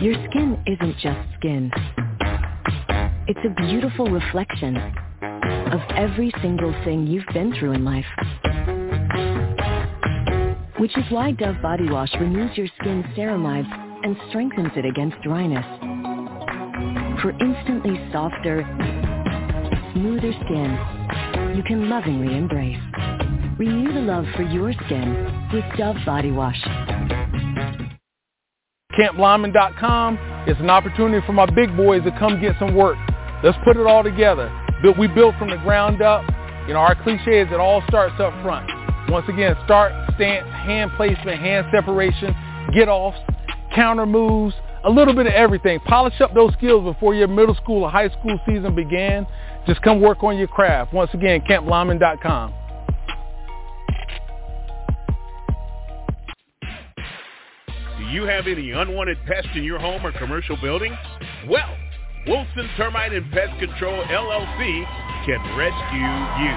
Your 0.00 0.14
skin 0.28 0.60
isn't 0.66 0.98
just 0.98 1.20
skin. 1.38 1.70
It's 3.28 3.38
a 3.44 3.54
beautiful 3.66 4.06
reflection 4.10 4.76
of 4.76 5.80
every 5.96 6.32
single 6.42 6.72
thing 6.84 7.06
you've 7.06 7.26
been 7.32 7.54
through 7.60 7.72
in 7.72 7.84
life. 7.84 8.04
Which 10.78 10.96
is 10.98 11.04
why 11.10 11.32
Dove 11.32 11.62
Body 11.62 11.88
Wash 11.88 12.12
removes 12.18 12.56
your 12.56 12.68
skin's 12.80 13.04
ceramides 13.16 13.72
and 14.04 14.16
strengthens 14.28 14.72
it 14.74 14.84
against 14.84 15.20
dryness. 15.22 15.66
For 17.22 17.30
instantly 17.40 18.00
softer, 18.12 18.64
smoother 19.94 20.32
skin 20.44 20.78
you 21.58 21.64
can 21.64 21.88
lovingly 21.88 22.36
embrace. 22.36 22.78
Renew 23.58 23.92
the 23.92 24.00
love 24.00 24.24
for 24.36 24.42
your 24.42 24.72
skin 24.72 25.48
with 25.52 25.64
Dove 25.76 25.96
Body 26.06 26.30
Wash. 26.30 26.60
CampLyman.com 28.96 30.44
is 30.46 30.56
an 30.60 30.70
opportunity 30.70 31.24
for 31.26 31.32
my 31.32 31.46
big 31.46 31.76
boys 31.76 32.04
to 32.04 32.16
come 32.18 32.40
get 32.40 32.54
some 32.60 32.76
work. 32.76 32.96
Let's 33.42 33.58
put 33.64 33.76
it 33.76 33.86
all 33.86 34.04
together. 34.04 34.52
Built, 34.82 34.98
we 34.98 35.08
built 35.08 35.34
from 35.36 35.50
the 35.50 35.56
ground 35.58 36.00
up. 36.00 36.24
You 36.68 36.74
know, 36.74 36.80
our 36.80 36.94
cliche 37.02 37.40
is 37.40 37.48
it 37.50 37.58
all 37.58 37.82
starts 37.88 38.14
up 38.20 38.32
front. 38.42 38.70
Once 39.10 39.28
again, 39.28 39.56
start, 39.64 39.92
stance, 40.14 40.46
hand 40.48 40.92
placement, 40.96 41.40
hand 41.40 41.66
separation, 41.72 42.36
get 42.72 42.88
offs, 42.88 43.18
counter 43.74 44.06
moves, 44.06 44.54
a 44.84 44.90
little 44.90 45.14
bit 45.14 45.26
of 45.26 45.32
everything. 45.32 45.80
Polish 45.80 46.20
up 46.20 46.34
those 46.34 46.52
skills 46.54 46.84
before 46.84 47.14
your 47.14 47.28
middle 47.28 47.54
school 47.54 47.84
or 47.84 47.90
high 47.90 48.08
school 48.08 48.38
season 48.46 48.74
began. 48.74 49.26
Just 49.66 49.82
come 49.82 50.00
work 50.00 50.22
on 50.22 50.38
your 50.38 50.48
craft. 50.48 50.92
Once 50.92 51.10
again, 51.14 51.40
CampLyman.com. 51.42 52.54
Do 57.98 58.04
you 58.04 58.24
have 58.24 58.46
any 58.46 58.70
unwanted 58.70 59.18
pests 59.26 59.50
in 59.54 59.64
your 59.64 59.78
home 59.78 60.04
or 60.06 60.12
commercial 60.12 60.56
building? 60.62 60.96
Well, 61.48 61.76
Wilson 62.26 62.68
Termite 62.76 63.12
and 63.12 63.30
Pest 63.32 63.58
Control 63.58 64.02
LLC 64.04 64.84
can 65.26 65.40
rescue 65.56 66.12
you. 66.44 66.54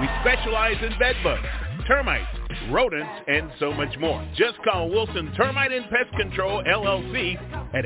We 0.00 0.08
specialize 0.22 0.76
in 0.82 0.98
bed 0.98 1.16
bugs, 1.22 1.46
termites, 1.90 2.30
rodents, 2.70 3.10
and 3.26 3.50
so 3.58 3.72
much 3.72 3.98
more. 3.98 4.24
Just 4.36 4.62
call 4.62 4.88
Wilson 4.88 5.32
Termite 5.36 5.72
and 5.72 5.84
Pest 5.90 6.12
Control 6.16 6.62
LLC 6.62 7.36
at 7.74 7.84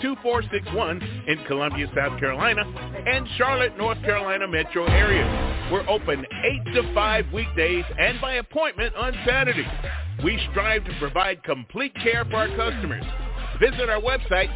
803-764-2461 0.00 1.26
in 1.26 1.44
Columbia, 1.48 1.90
South 1.96 2.20
Carolina 2.20 2.62
and 3.06 3.26
Charlotte, 3.36 3.76
North 3.76 4.00
Carolina 4.02 4.46
metro 4.46 4.84
area. 4.84 5.26
We're 5.72 5.88
open 5.88 6.24
8 6.64 6.74
to 6.74 6.94
5 6.94 7.32
weekdays 7.32 7.84
and 7.98 8.20
by 8.20 8.34
appointment 8.34 8.94
on 8.94 9.12
Saturdays. 9.26 9.66
We 10.22 10.38
strive 10.52 10.84
to 10.84 10.92
provide 11.00 11.42
complete 11.42 11.92
care 11.96 12.24
for 12.26 12.36
our 12.36 12.56
customers. 12.56 13.02
Visit 13.58 13.90
our 13.90 14.00
website 14.00 14.48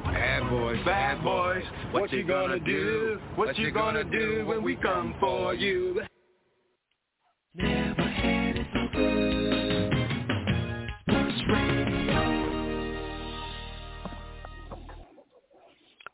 Bad 0.05 0.49
boys, 0.49 0.79
bad 0.85 1.23
boys, 1.23 1.63
what 1.91 2.11
you 2.13 2.23
gonna 2.23 2.59
do? 2.59 3.19
What 3.35 3.57
you 3.57 3.71
gonna 3.71 4.03
do 4.03 4.45
when 4.45 4.63
we 4.63 4.75
come 4.77 5.15
for 5.19 5.53
you? 5.53 6.01
Never 7.55 8.01
had 8.01 8.55
it 8.57 8.67
so 8.73 8.87
good. 8.93 9.93
Sports 11.01 11.41
Radio. 11.49 12.21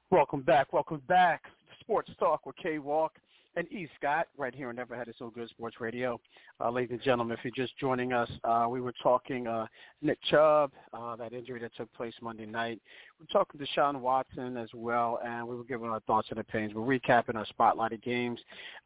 Welcome 0.09 0.41
back. 0.41 0.73
Welcome 0.73 1.01
back. 1.07 1.43
Sports 1.81 2.11
Talk 2.19 2.45
with 2.45 2.55
K 2.57 2.79
Walk 2.79 3.13
and 3.55 3.67
E. 3.71 3.87
Scott 3.97 4.27
right 4.37 4.55
here 4.55 4.69
on 4.69 4.75
Never 4.75 4.95
Had 4.95 5.07
It 5.07 5.15
So 5.19 5.29
Good 5.29 5.49
Sports 5.49 5.81
Radio. 5.81 6.19
Uh, 6.59 6.69
ladies 6.69 6.91
and 6.91 7.01
gentlemen, 7.01 7.37
if 7.37 7.43
you're 7.43 7.65
just 7.65 7.77
joining 7.77 8.13
us, 8.13 8.29
uh, 8.43 8.67
we 8.69 8.79
were 8.79 8.93
talking 9.03 9.47
uh, 9.47 9.65
Nick 10.01 10.19
Chubb, 10.29 10.71
uh, 10.93 11.15
that 11.17 11.33
injury 11.33 11.59
that 11.59 11.75
took 11.75 11.91
place 11.93 12.13
Monday 12.21 12.45
night. 12.45 12.81
We're 13.19 13.25
talking 13.27 13.59
Deshaun 13.59 13.99
Watson 13.99 14.55
as 14.57 14.69
well, 14.73 15.19
and 15.25 15.47
we 15.47 15.55
were 15.55 15.63
giving 15.63 15.89
our 15.89 15.99
thoughts 16.01 16.27
and 16.29 16.39
opinions. 16.39 16.73
We're 16.73 16.99
recapping 16.99 17.35
our 17.35 17.45
spotlighted 17.45 18.01
games. 18.01 18.39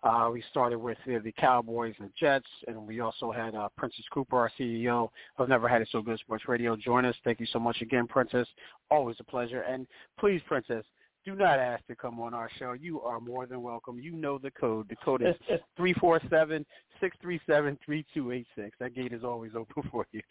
Uh, 0.03 0.29
we 0.33 0.43
started 0.49 0.79
with 0.79 0.97
the 1.05 1.31
Cowboys 1.33 1.93
and 1.99 2.09
Jets, 2.19 2.47
and 2.67 2.87
we 2.87 3.01
also 3.01 3.31
had 3.31 3.55
uh, 3.55 3.69
Princess 3.77 4.05
Cooper, 4.11 4.37
our 4.37 4.51
CEO 4.59 5.09
of 5.37 5.47
Never 5.47 5.67
Had 5.67 5.81
It 5.83 5.89
So 5.91 6.01
Good 6.01 6.19
Sports 6.19 6.45
Radio, 6.47 6.75
join 6.75 7.05
us. 7.05 7.15
Thank 7.23 7.39
you 7.39 7.47
so 7.51 7.59
much 7.59 7.81
again, 7.81 8.07
Princess. 8.07 8.47
Always 8.89 9.17
a 9.19 9.23
pleasure. 9.23 9.61
And 9.61 9.85
please, 10.19 10.41
Princess, 10.47 10.85
do 11.25 11.35
not 11.35 11.59
ask 11.59 11.85
to 11.87 11.95
come 11.95 12.19
on 12.19 12.33
our 12.33 12.49
show. 12.59 12.73
You 12.73 13.01
are 13.01 13.19
more 13.19 13.45
than 13.45 13.61
welcome. 13.61 13.99
You 13.99 14.11
know 14.11 14.37
the 14.37 14.51
code. 14.51 14.87
The 14.89 14.95
code 15.03 15.21
is 15.21 15.35
three 15.77 15.93
four 15.93 16.21
seven 16.29 16.65
six 17.01 17.17
three 17.21 17.39
seven 17.47 17.77
three 17.85 18.05
two 18.13 18.31
eight 18.31 18.47
six. 18.55 18.77
That 18.79 18.95
gate 18.95 19.13
is 19.13 19.23
always 19.23 19.51
open 19.55 19.83
for 19.91 20.05
you. 20.11 20.21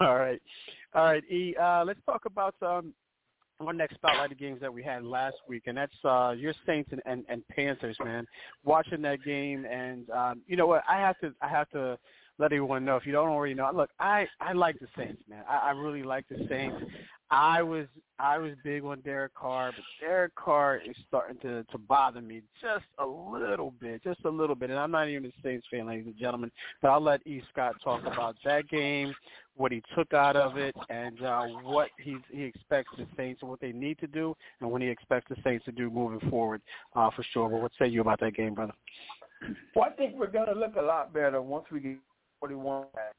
All 0.00 0.16
right, 0.16 0.40
all 0.94 1.04
right. 1.04 1.24
E, 1.30 1.54
uh, 1.60 1.84
let's 1.84 2.00
talk 2.06 2.26
about 2.26 2.54
um, 2.62 2.94
our 3.60 3.72
next 3.72 3.94
spotlight 3.96 4.36
games 4.38 4.60
that 4.60 4.72
we 4.72 4.82
had 4.82 5.04
last 5.04 5.36
week, 5.48 5.64
and 5.66 5.76
that's 5.76 5.92
uh, 6.04 6.34
your 6.36 6.54
Saints 6.66 6.90
and, 6.92 7.02
and, 7.06 7.24
and 7.28 7.46
Panthers. 7.48 7.96
Man, 8.04 8.26
watching 8.64 9.02
that 9.02 9.24
game, 9.24 9.64
and 9.64 10.08
um, 10.10 10.42
you 10.46 10.56
know 10.56 10.66
what? 10.66 10.82
I 10.88 10.98
have 10.98 11.18
to, 11.20 11.32
I 11.40 11.48
have 11.48 11.68
to 11.70 11.98
let 12.38 12.46
everyone 12.46 12.84
know 12.84 12.96
if 12.96 13.06
you 13.06 13.12
don't 13.12 13.28
already 13.28 13.54
know. 13.54 13.70
Look, 13.74 13.90
I 14.00 14.26
I 14.40 14.52
like 14.52 14.78
the 14.80 14.88
Saints, 14.96 15.22
man. 15.28 15.44
I, 15.48 15.68
I 15.68 15.70
really 15.70 16.02
like 16.02 16.26
the 16.28 16.46
Saints. 16.48 16.76
I 17.30 17.62
was 17.62 17.86
I 18.18 18.38
was 18.38 18.52
big 18.62 18.84
on 18.84 19.00
Derek 19.00 19.34
Carr, 19.34 19.72
but 19.72 19.84
Derek 20.00 20.34
Carr 20.34 20.76
is 20.76 20.96
starting 21.08 21.38
to 21.38 21.64
to 21.64 21.78
bother 21.78 22.20
me 22.20 22.42
just 22.60 22.84
a 22.98 23.06
little 23.06 23.72
bit, 23.80 24.02
just 24.04 24.24
a 24.24 24.30
little 24.30 24.54
bit. 24.54 24.70
And 24.70 24.78
I'm 24.78 24.90
not 24.90 25.08
even 25.08 25.26
a 25.26 25.32
Saints 25.42 25.66
fan, 25.70 25.86
ladies 25.86 26.06
and 26.06 26.16
gentlemen. 26.16 26.50
But 26.82 26.90
I'll 26.90 27.00
let 27.00 27.26
E. 27.26 27.42
Scott 27.52 27.74
talk 27.82 28.02
about 28.02 28.36
that 28.44 28.68
game, 28.68 29.14
what 29.56 29.72
he 29.72 29.82
took 29.96 30.12
out 30.12 30.36
of 30.36 30.56
it, 30.56 30.74
and 30.90 31.22
uh, 31.22 31.46
what 31.62 31.88
he 31.98 32.16
he 32.30 32.42
expects 32.42 32.92
the 32.96 33.06
Saints 33.16 33.42
and 33.42 33.50
what 33.50 33.60
they 33.60 33.72
need 33.72 33.98
to 33.98 34.06
do, 34.06 34.36
and 34.60 34.70
what 34.70 34.82
he 34.82 34.88
expects 34.88 35.26
the 35.28 35.36
Saints 35.42 35.64
to 35.64 35.72
do 35.72 35.90
moving 35.90 36.28
forward, 36.30 36.60
uh, 36.94 37.10
for 37.14 37.24
sure. 37.32 37.48
But 37.48 37.62
what 37.62 37.72
say 37.78 37.88
you 37.88 38.00
about 38.00 38.20
that 38.20 38.34
game, 38.34 38.54
brother? 38.54 38.74
Well, 39.74 39.86
I 39.86 39.90
think 39.90 40.14
we're 40.14 40.30
going 40.30 40.46
to 40.46 40.54
look 40.54 40.76
a 40.76 40.82
lot 40.82 41.12
better 41.12 41.42
once 41.42 41.66
we 41.70 41.80
get 41.80 41.98
41 42.44 42.84
back. 42.94 43.14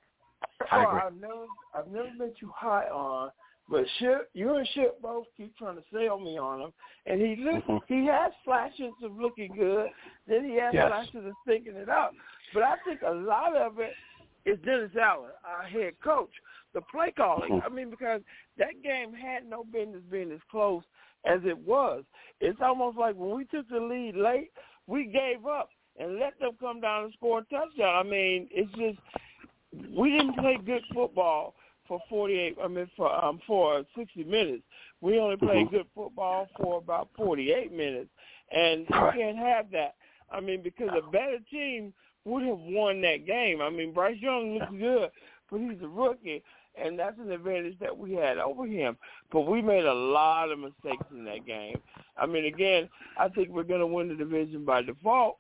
I 0.72 0.84
agree. 0.84 1.00
I've 1.00 1.16
never, 1.16 1.46
I've 1.74 1.88
never 1.88 2.10
been 2.18 2.34
too 2.40 2.52
high 2.56 2.86
on, 2.86 3.32
but 3.68 3.84
Ship, 3.98 4.30
you 4.34 4.56
and 4.56 4.68
Ship 4.76 5.02
both 5.02 5.26
keep 5.36 5.58
trying 5.58 5.78
to 5.78 5.84
sell 5.92 6.20
me 6.20 6.38
on 6.38 6.62
him, 6.62 6.74
and 7.08 7.20
he 7.20 7.36
look, 7.38 7.64
Mhm. 7.66 7.82
he 7.88 8.06
has 8.06 8.32
flashes 8.44 8.94
of 9.02 9.20
looking 9.20 9.56
good, 9.56 9.90
then 10.28 10.46
he 10.48 10.56
has 10.58 10.76
Yes. 10.76 10.90
flashes 10.90 11.26
of 11.26 11.34
thinking 11.44 11.76
it 11.76 11.90
out. 11.90 12.14
But 12.54 12.64
I 12.64 12.76
think 12.86 13.02
a 13.02 13.12
lot 13.12 13.56
of 13.56 13.80
it 13.80 13.98
is 14.46 14.60
Dennis 14.62 14.96
Allen, 14.96 15.32
our 15.44 15.64
head 15.64 16.00
coach, 16.02 16.34
the 16.74 16.82
play 16.82 17.12
calling. 17.12 17.54
Mhm. 17.54 17.66
I 17.66 17.70
mean, 17.70 17.90
because 17.90 18.22
that 18.58 18.80
game 18.84 19.12
had 19.12 19.50
no 19.50 19.64
business 19.64 20.04
being 20.04 20.32
as 20.32 20.44
close 20.52 20.84
as 21.24 21.44
it 21.46 21.58
was. 21.58 22.06
It's 22.42 22.62
almost 22.62 22.98
like 22.98 23.16
when 23.16 23.36
we 23.36 23.46
took 23.46 23.68
the 23.70 23.80
lead 23.80 24.16
late, 24.16 24.52
we 24.86 25.06
gave 25.06 25.48
up 25.48 25.72
and 26.00 26.20
let 26.20 26.38
them 26.40 26.52
come 26.60 26.82
down 26.82 27.06
and 27.06 27.14
score 27.14 27.40
a 27.40 27.44
touchdown. 27.44 27.96
I 27.96 28.04
mean, 28.04 28.48
it's 28.52 28.72
just 28.74 29.00
we 29.96 30.12
didn't 30.12 30.36
play 30.36 30.58
good 30.64 30.84
football 30.94 31.56
for 31.88 32.00
48. 32.10 32.58
I 32.64 32.68
mean, 32.68 32.90
for 32.96 33.14
um 33.24 33.40
for 33.46 33.84
60 33.96 34.24
minutes. 34.24 34.64
We 35.02 35.20
only 35.20 35.38
played 35.38 35.68
Mhm. 35.68 35.72
good 35.72 35.88
football 35.94 36.48
for 36.58 36.78
about 36.78 37.10
48 37.16 37.72
minutes, 37.72 38.10
and 38.52 38.82
you 38.82 39.12
can't 39.14 39.38
have 39.38 39.70
that. 39.72 39.96
I 40.32 40.40
mean, 40.40 40.62
because 40.62 40.90
a 40.94 41.02
better 41.12 41.40
team 41.52 41.94
would 42.26 42.44
have 42.44 42.60
won 42.60 43.02
that 43.02 43.26
game. 43.26 43.62
I 43.62 43.70
mean, 43.70 43.92
Bryce 43.92 44.20
Young 44.20 44.58
looks 44.58 44.72
good, 44.72 45.12
but 45.50 45.60
he's 45.60 45.82
a 45.84 45.88
rookie, 45.88 46.44
and 46.76 46.98
that's 46.98 47.20
an 47.20 47.32
advantage 47.32 47.78
that 47.80 47.96
we 47.96 48.14
had 48.14 48.40
over 48.40 48.66
him. 48.66 48.98
But 49.32 49.42
we 49.42 49.62
made 49.62 49.86
a 49.86 49.94
lot 49.94 50.52
of 50.52 50.58
mistakes 50.58 51.06
in 51.12 51.24
that 51.26 51.46
game. 51.46 51.80
I 52.18 52.26
mean, 52.26 52.46
again, 52.46 52.90
I 53.18 53.30
think 53.30 53.50
we're 53.50 53.64
going 53.64 53.82
to 53.82 53.88
win 53.88 54.08
the 54.08 54.16
division 54.16 54.66
by 54.66 54.82
default. 54.82 55.38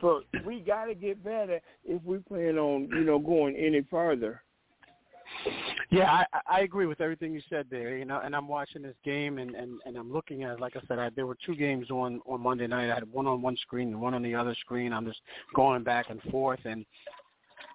But 0.00 0.24
we 0.44 0.60
got 0.60 0.86
to 0.86 0.94
get 0.94 1.22
better 1.22 1.60
if 1.84 2.02
we 2.04 2.18
plan 2.18 2.58
on, 2.58 2.88
you 2.90 3.04
know, 3.04 3.18
going 3.18 3.56
any 3.56 3.82
further. 3.90 4.42
Yeah, 5.90 6.10
I, 6.10 6.40
I 6.48 6.60
agree 6.60 6.86
with 6.86 7.00
everything 7.00 7.32
you 7.32 7.40
said 7.48 7.66
there. 7.70 7.96
You 7.96 8.04
know, 8.04 8.20
and 8.22 8.34
I'm 8.34 8.48
watching 8.48 8.82
this 8.82 8.96
game, 9.04 9.38
and 9.38 9.54
and 9.54 9.80
and 9.86 9.96
I'm 9.96 10.12
looking 10.12 10.42
at, 10.42 10.54
it. 10.54 10.60
like 10.60 10.76
I 10.76 10.80
said, 10.88 10.98
I, 10.98 11.10
there 11.10 11.26
were 11.26 11.36
two 11.46 11.54
games 11.54 11.90
on 11.90 12.20
on 12.26 12.40
Monday 12.40 12.66
night. 12.66 12.90
I 12.90 12.94
had 12.94 13.10
one 13.10 13.26
on 13.26 13.42
one 13.42 13.56
screen 13.58 13.88
and 13.88 14.00
one 14.00 14.14
on 14.14 14.22
the 14.22 14.34
other 14.34 14.54
screen. 14.60 14.92
I'm 14.92 15.06
just 15.06 15.20
going 15.54 15.82
back 15.82 16.10
and 16.10 16.20
forth, 16.30 16.60
and 16.64 16.84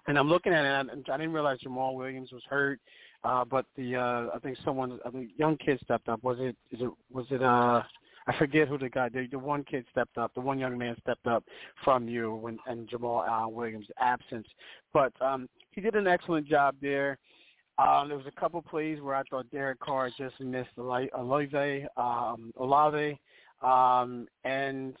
and 0.06 0.18
I'm 0.18 0.28
looking 0.28 0.52
at 0.52 0.64
it. 0.64 0.90
And 0.92 1.04
I, 1.08 1.14
I 1.14 1.16
didn't 1.16 1.32
realize 1.32 1.58
Jamaal 1.64 1.94
Williams 1.94 2.32
was 2.32 2.42
hurt, 2.48 2.80
uh, 3.24 3.44
but 3.44 3.66
the 3.76 3.96
uh, 3.96 4.26
I 4.34 4.38
think 4.42 4.58
someone, 4.64 4.98
I 5.04 5.10
think 5.10 5.30
young 5.36 5.56
kid 5.56 5.80
stepped 5.82 6.08
up. 6.08 6.22
Was 6.22 6.38
it? 6.40 6.56
Is 6.72 6.80
it? 6.82 6.90
Was 7.12 7.26
it? 7.30 7.42
uh 7.42 7.82
I 8.30 8.38
forget 8.38 8.68
who 8.68 8.78
the 8.78 8.88
guy. 8.88 9.08
The, 9.08 9.26
the 9.30 9.38
one 9.38 9.64
kid 9.64 9.84
stepped 9.90 10.16
up. 10.16 10.32
The 10.34 10.40
one 10.40 10.58
young 10.58 10.78
man 10.78 10.94
stepped 11.00 11.26
up 11.26 11.42
from 11.84 12.08
you 12.08 12.34
when 12.34 12.58
and 12.66 12.88
Jamaal 12.88 13.28
uh, 13.28 13.48
Williams' 13.48 13.86
absence. 13.98 14.46
But 14.92 15.12
um, 15.20 15.48
he 15.72 15.80
did 15.80 15.96
an 15.96 16.06
excellent 16.06 16.46
job 16.46 16.76
there. 16.80 17.18
Um, 17.78 18.08
there 18.08 18.16
was 18.16 18.26
a 18.26 18.40
couple 18.40 18.62
plays 18.62 19.00
where 19.00 19.16
I 19.16 19.22
thought 19.30 19.50
Derek 19.50 19.80
Carr 19.80 20.10
just 20.16 20.38
missed 20.40 20.70
Olave, 20.78 21.86
um, 21.96 22.52
Olave, 22.56 23.18
um, 23.62 24.28
and 24.44 24.94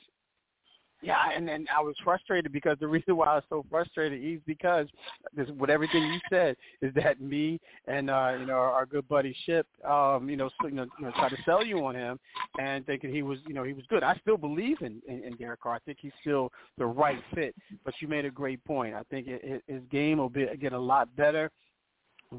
yeah, 1.02 1.30
and 1.34 1.48
then 1.48 1.66
I 1.74 1.80
was 1.80 1.94
frustrated 2.04 2.52
because 2.52 2.76
the 2.80 2.88
reason 2.88 3.16
why 3.16 3.26
I 3.26 3.34
was 3.36 3.44
so 3.48 3.64
frustrated 3.70 4.22
is 4.22 4.40
because 4.46 4.86
this, 5.34 5.48
with 5.58 5.70
everything 5.70 6.02
you 6.02 6.20
said 6.28 6.56
is 6.82 6.92
that 6.94 7.20
me 7.20 7.60
and 7.86 8.10
uh, 8.10 8.34
you 8.38 8.46
know 8.46 8.54
our, 8.54 8.70
our 8.70 8.86
good 8.86 9.08
buddy 9.08 9.34
Ship, 9.46 9.66
um, 9.88 10.28
you 10.28 10.36
know, 10.36 10.50
so, 10.60 10.68
you 10.68 10.74
know, 10.74 10.86
you 10.98 11.06
know, 11.06 11.12
tried 11.12 11.30
to 11.30 11.42
sell 11.44 11.64
you 11.64 11.84
on 11.84 11.94
him 11.94 12.18
and 12.58 12.84
thinking 12.86 13.12
he 13.12 13.22
was, 13.22 13.38
you 13.46 13.54
know, 13.54 13.62
he 13.62 13.72
was 13.72 13.84
good. 13.88 14.02
I 14.02 14.16
still 14.20 14.36
believe 14.36 14.80
in, 14.82 15.00
in, 15.08 15.24
in 15.24 15.36
Derek 15.36 15.60
Carr. 15.60 15.74
I 15.74 15.78
think 15.80 15.98
he's 16.00 16.12
still 16.20 16.52
the 16.78 16.86
right 16.86 17.20
fit. 17.34 17.54
But 17.84 17.94
you 18.00 18.08
made 18.08 18.24
a 18.24 18.30
great 18.30 18.62
point. 18.64 18.94
I 18.94 19.02
think 19.10 19.26
it, 19.26 19.40
it, 19.42 19.62
his 19.66 19.82
game 19.90 20.18
will 20.18 20.28
be 20.28 20.46
get 20.60 20.72
a 20.72 20.78
lot 20.78 21.14
better 21.16 21.50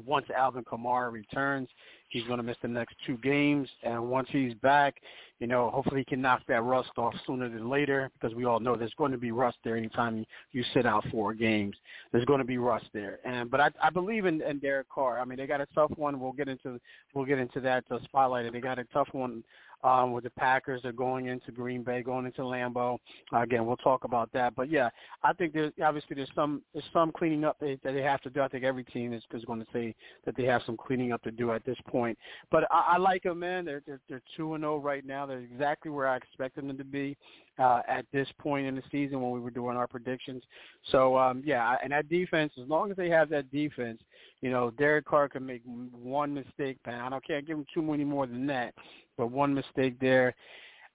once 0.06 0.26
Alvin 0.36 0.64
Kamara 0.64 1.12
returns, 1.12 1.68
he's 2.08 2.24
going 2.24 2.38
to 2.38 2.42
miss 2.42 2.56
the 2.62 2.68
next 2.68 2.96
two 3.06 3.16
games. 3.18 3.68
And 3.82 4.08
once 4.08 4.28
he's 4.30 4.54
back, 4.54 4.96
you 5.42 5.48
know, 5.48 5.70
hopefully 5.70 6.02
he 6.02 6.04
can 6.04 6.22
knock 6.22 6.42
that 6.46 6.62
rust 6.62 6.92
off 6.96 7.12
sooner 7.26 7.48
than 7.48 7.68
later 7.68 8.12
because 8.14 8.32
we 8.32 8.44
all 8.44 8.60
know 8.60 8.76
there's 8.76 8.94
going 8.96 9.10
to 9.10 9.18
be 9.18 9.32
rust 9.32 9.56
there 9.64 9.76
anytime 9.76 10.24
you, 10.52 10.62
sit 10.72 10.86
out 10.86 11.04
four 11.10 11.34
games. 11.34 11.74
There's 12.12 12.24
going 12.26 12.38
to 12.38 12.44
be 12.44 12.58
rust 12.58 12.86
there. 12.94 13.18
And 13.24 13.50
but 13.50 13.60
I, 13.60 13.70
I 13.82 13.90
believe 13.90 14.24
in, 14.24 14.40
in 14.40 14.60
Derek 14.60 14.88
Carr. 14.88 15.18
I 15.18 15.24
mean, 15.24 15.38
they 15.38 15.48
got 15.48 15.60
a 15.60 15.66
tough 15.74 15.90
one. 15.96 16.20
We'll 16.20 16.30
get 16.30 16.46
into 16.46 16.78
we'll 17.12 17.24
get 17.24 17.40
into 17.40 17.58
that 17.58 17.82
uh, 17.90 17.98
spotlight. 18.04 18.52
They 18.52 18.60
got 18.60 18.78
a 18.78 18.84
tough 18.84 19.08
one 19.10 19.42
um, 19.84 20.12
with 20.12 20.24
the 20.24 20.30
Packers. 20.30 20.82
They're 20.82 20.92
going 20.92 21.26
into 21.26 21.50
Green 21.50 21.82
Bay, 21.82 22.02
going 22.02 22.26
into 22.26 22.42
Lambeau. 22.42 22.98
Again, 23.32 23.66
we'll 23.66 23.76
talk 23.76 24.04
about 24.04 24.32
that. 24.32 24.54
But 24.54 24.70
yeah, 24.70 24.90
I 25.22 25.32
think 25.32 25.52
there's 25.52 25.72
obviously 25.82 26.16
there's 26.16 26.30
some 26.34 26.62
there's 26.72 26.84
some 26.92 27.12
cleaning 27.12 27.44
up 27.44 27.58
that, 27.60 27.78
they 27.82 28.02
have 28.02 28.20
to 28.22 28.30
do. 28.30 28.40
I 28.40 28.48
think 28.48 28.64
every 28.64 28.84
team 28.84 29.12
is, 29.12 29.22
is 29.32 29.44
going 29.44 29.60
to 29.60 29.66
say 29.72 29.94
that 30.24 30.36
they 30.36 30.44
have 30.44 30.62
some 30.66 30.76
cleaning 30.76 31.12
up 31.12 31.22
to 31.22 31.30
do 31.30 31.52
at 31.52 31.64
this 31.64 31.78
point. 31.88 32.16
But 32.50 32.64
I, 32.70 32.92
I 32.92 32.96
like 32.98 33.24
them, 33.24 33.40
man. 33.40 33.64
They're 33.64 33.82
they're, 33.86 34.00
they're 34.08 34.22
two 34.36 34.54
and 34.54 34.62
zero 34.62 34.78
right 34.78 35.04
now. 35.04 35.26
They're 35.32 35.40
exactly 35.40 35.90
where 35.90 36.08
I 36.08 36.16
expected 36.16 36.68
them 36.68 36.76
to 36.76 36.84
be 36.84 37.16
uh, 37.58 37.80
at 37.88 38.04
this 38.12 38.28
point 38.38 38.66
in 38.66 38.74
the 38.74 38.82
season 38.90 39.22
when 39.22 39.30
we 39.30 39.40
were 39.40 39.50
doing 39.50 39.76
our 39.76 39.86
predictions. 39.86 40.42
So 40.90 41.16
um, 41.16 41.42
yeah, 41.44 41.76
and 41.82 41.92
that 41.92 42.08
defense, 42.08 42.52
as 42.62 42.68
long 42.68 42.90
as 42.90 42.96
they 42.96 43.08
have 43.08 43.30
that 43.30 43.50
defense, 43.50 44.00
you 44.42 44.50
know, 44.50 44.70
Derek 44.72 45.06
Carr 45.06 45.28
can 45.28 45.46
make 45.46 45.62
one 45.64 46.34
mistake. 46.34 46.76
Man, 46.86 47.00
I 47.00 47.08
don't 47.08 47.26
can't 47.26 47.46
give 47.46 47.56
him 47.56 47.66
too 47.72 47.82
many 47.82 48.04
more 48.04 48.26
than 48.26 48.46
that, 48.48 48.74
but 49.16 49.30
one 49.30 49.54
mistake 49.54 49.98
there. 50.00 50.34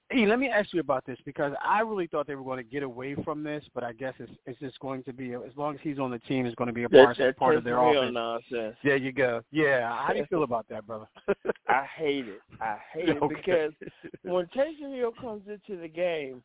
Hey, 0.09 0.25
let 0.25 0.39
me 0.39 0.47
ask 0.47 0.73
you 0.73 0.79
about 0.79 1.05
this 1.05 1.17
because 1.25 1.51
I 1.61 1.81
really 1.81 2.07
thought 2.07 2.27
they 2.27 2.35
were 2.35 2.43
going 2.43 2.63
to 2.63 2.69
get 2.69 2.81
away 2.81 3.15
from 3.25 3.43
this, 3.43 3.63
but 3.75 3.83
I 3.83 3.91
guess 3.91 4.13
it's 4.19 4.31
it's 4.45 4.57
just 4.59 4.79
going 4.79 5.03
to 5.03 5.11
be 5.11 5.33
as 5.33 5.41
long 5.57 5.75
as 5.75 5.81
he's 5.83 5.99
on 5.99 6.11
the 6.11 6.19
team, 6.19 6.45
it's 6.45 6.55
going 6.55 6.69
to 6.69 6.73
be 6.73 6.83
a 6.83 6.89
part, 6.89 7.17
That, 7.17 7.35
part 7.37 7.57
of 7.57 7.65
their 7.65 7.77
offense. 7.77 8.13
nonsense. 8.13 8.77
There 8.85 8.95
you 8.95 9.11
go. 9.11 9.41
Yeah, 9.51 9.93
how 9.97 10.13
do 10.13 10.19
you 10.19 10.25
feel 10.29 10.43
about 10.43 10.65
that, 10.69 10.87
brother? 10.87 11.07
I 11.67 11.85
hate 11.97 12.25
it. 12.27 12.41
I 12.61 12.77
hate 12.93 13.09
it 13.09 13.17
Okay. 13.21 13.35
because 13.35 13.73
when 14.23 14.45
Taysom 14.47 14.95
Hill 14.95 15.11
comes 15.19 15.41
into 15.47 15.79
the 15.81 15.89
game, 15.89 16.41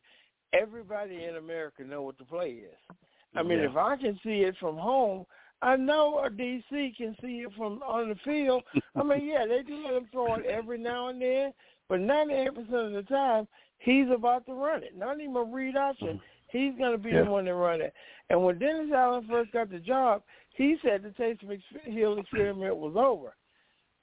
everybody 0.51 1.23
in 1.23 1.37
America 1.37 1.83
know 1.85 2.01
what 2.01 2.17
the 2.17 2.25
play 2.25 2.49
is. 2.49 2.95
I 3.35 3.43
mean, 3.43 3.59
Yeah. 3.59 3.69
if 3.69 3.77
I 3.77 3.95
can 3.95 4.19
see 4.23 4.41
it 4.41 4.55
from 4.59 4.75
home, 4.75 5.25
I 5.61 5.77
know 5.77 6.19
a 6.19 6.29
DC 6.29 6.97
can 6.97 7.15
see 7.21 7.37
it 7.47 7.51
from 7.55 7.81
on 7.83 8.09
the 8.09 8.15
field. 8.25 8.63
I 8.97 9.03
mean, 9.03 9.25
yeah, 9.25 9.45
they 9.47 9.63
do 9.63 9.81
let 9.85 9.93
him 9.93 10.07
throw 10.11 10.35
it 10.35 10.45
every 10.45 10.77
now 10.77 11.07
and 11.07 11.21
then, 11.21 11.53
but 11.93 11.99
98% 11.99 12.47
of 12.73 12.91
the 12.93 13.05
time, 13.07 13.47
he's 13.77 14.07
about 14.11 14.47
to 14.47 14.53
run 14.55 14.81
it. 14.81 14.97
Not 14.97 15.21
even 15.21 15.35
a 15.35 15.43
read 15.43 15.75
option. 15.77 16.19
He's 16.51 16.73
going 16.75 16.91
to 16.93 16.97
be 16.97 17.11
Yeah. 17.11 17.21
the 17.25 17.29
one 17.29 17.45
to 17.45 17.53
run 17.53 17.81
it. 17.81 17.93
And 18.31 18.43
when 18.43 18.57
Dennis 18.57 18.91
Allen 18.91 19.27
first 19.29 19.51
got 19.51 19.69
the 19.69 19.77
job, 19.77 20.23
he 20.55 20.77
said 20.83 21.03
the 21.03 21.09
Taysom 21.09 21.61
Hill 21.83 22.17
experiment 22.17 22.77
was 22.77 22.95
over. 22.95 23.35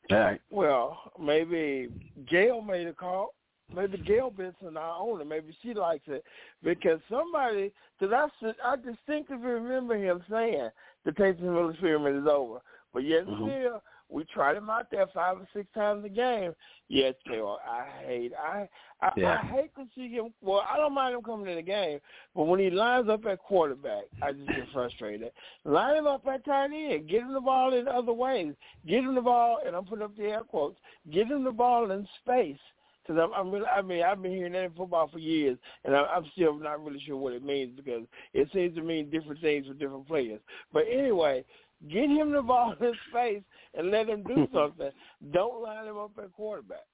Right. 0.09 0.41
Well, 0.51 1.01
maybe 1.19 1.89
Gayle 2.29 2.63
made 2.63 2.87
a 2.87 2.93
call. 2.93 3.35
Maybe 3.75 3.99
Gayle 3.99 4.31
Benson, 4.31 4.77
our 4.77 5.01
owner, 5.01 5.25
maybe 5.25 5.53
she 5.61 5.75
likes 5.75 6.07
it 6.07 6.23
because 6.63 7.01
somebody. 7.11 7.73
Because 7.99 8.31
I, 8.45 8.73
I 8.73 8.77
distinctly 8.77 9.37
remember 9.37 9.97
him 9.97 10.23
saying 10.31 10.71
the 11.05 11.11
Taysom 11.11 11.41
Hill 11.41 11.71
experiment 11.71 12.19
is 12.19 12.29
over. 12.29 12.61
But 12.93 13.03
yet 13.03 13.27
Mhm. 13.27 13.47
still, 13.49 13.83
we 14.11 14.25
tried 14.25 14.57
him 14.57 14.69
out 14.69 14.91
there 14.91 15.07
five 15.15 15.39
or 15.39 15.49
six 15.55 15.67
times 15.75 16.05
a 16.05 16.09
game. 16.09 16.53
Yes, 16.89 17.15
Gayle, 17.27 17.59
I 17.67 17.85
hate. 18.05 18.33
I 18.35 18.69
I, 19.03 19.13
Yeah. 19.17 19.41
I 19.43 19.47
hate 19.47 19.75
to 19.77 19.87
see 19.95 20.09
him. 20.09 20.33
Well, 20.43 20.65
I 20.69 20.77
don't 20.77 20.93
mind 20.93 21.15
him 21.15 21.23
coming 21.23 21.47
in 21.47 21.57
the 21.57 21.63
game, 21.63 22.01
but 22.35 22.45
when 22.45 22.61
he 22.61 22.71
lines 22.71 23.09
up 23.09 23.25
at 23.27 23.39
quarterback, 23.39 24.05
I 24.23 24.33
just 24.33 24.49
get 24.49 24.69
frustrated. 24.73 25.33
Line 25.65 25.97
him 25.97 26.07
up 26.07 26.27
at 26.27 26.45
tight 26.45 26.71
end. 26.73 27.09
Get 27.09 27.23
him 27.23 27.33
the 27.33 27.41
ball 27.41 27.73
in 27.73 27.89
other 27.89 28.13
ways. 28.13 28.55
Get 28.87 29.05
him 29.05 29.15
the 29.15 29.23
ball, 29.23 29.61
and 29.67 29.75
I'm 29.75 29.85
putting 29.85 30.05
up 30.05 30.17
the 30.17 30.25
air 30.25 30.43
quotes. 30.43 30.79
Get 31.13 31.29
him 31.29 31.45
the 31.45 31.53
ball 31.53 31.91
in 31.91 32.07
space. 32.23 32.59
Because 33.03 33.23
I'm, 33.23 33.33
I'm 33.33 33.51
really, 33.51 33.67
I 33.67 33.81
mean, 33.81 34.03
I've 34.03 34.21
been 34.21 34.33
hearing 34.33 34.53
that 34.53 34.65
in 34.65 34.71
football 34.73 35.09
for 35.09 35.19
years, 35.19 35.57
and 35.85 35.97
I'm, 35.97 36.07
I'm 36.15 36.31
still 36.33 36.59
not 36.59 36.85
really 36.85 37.01
sure 37.01 37.17
what 37.17 37.33
it 37.33 37.43
means 37.43 37.75
because 37.75 38.05
it 38.35 38.49
seems 38.53 38.77
to 38.77 38.83
mean 38.83 39.09
different 39.11 39.41
things 39.41 39.67
for 39.67 39.75
different 39.75 40.07
players. 40.07 40.41
But 40.73 40.85
anyway, 40.93 41.45
get 41.89 42.09
him 42.09 42.33
the 42.33 42.43
ball 42.43 42.75
in 42.81 42.93
space 43.11 43.43
and 43.75 43.91
let 43.91 44.09
him 44.09 44.23
do 44.25 44.49
something. 44.55 44.91
Don't 45.33 45.63
line 45.63 45.87
him 45.87 45.97
up 45.99 46.13
at 46.23 46.33
quarterback. 46.33 46.85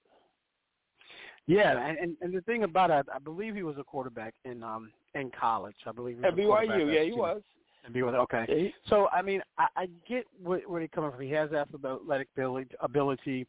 Yeah, 1.48 1.78
and, 1.86 2.16
and 2.20 2.34
the 2.34 2.40
thing 2.42 2.64
about 2.64 2.90
it, 2.90 3.06
I 3.14 3.18
believe 3.20 3.54
he 3.54 3.62
was 3.62 3.76
a 3.78 3.84
quarterback 3.84 4.34
in 4.44 4.62
um 4.62 4.90
in 5.14 5.30
college. 5.38 5.76
I 5.86 5.92
believe 5.92 6.16
he 6.16 6.22
was 6.22 6.32
At 6.32 6.38
a 6.38 6.42
BYU, 6.42 6.92
yeah, 6.92 7.02
he 7.04 7.12
was. 7.12 7.40
At 7.84 7.92
BYU, 7.92 8.14
okay. 8.14 8.46
Yeah, 8.48 8.54
he- 8.56 8.74
So 8.88 9.08
I 9.12 9.22
mean, 9.22 9.40
I, 9.56 9.66
I 9.76 9.86
get 10.08 10.24
where, 10.42 10.60
where 10.60 10.80
he's 10.80 10.90
coming 10.94 11.12
from. 11.12 11.20
He 11.20 11.30
has 11.30 11.52
athletic 11.52 12.28
ability. 12.36 12.74
ability. 12.80 13.46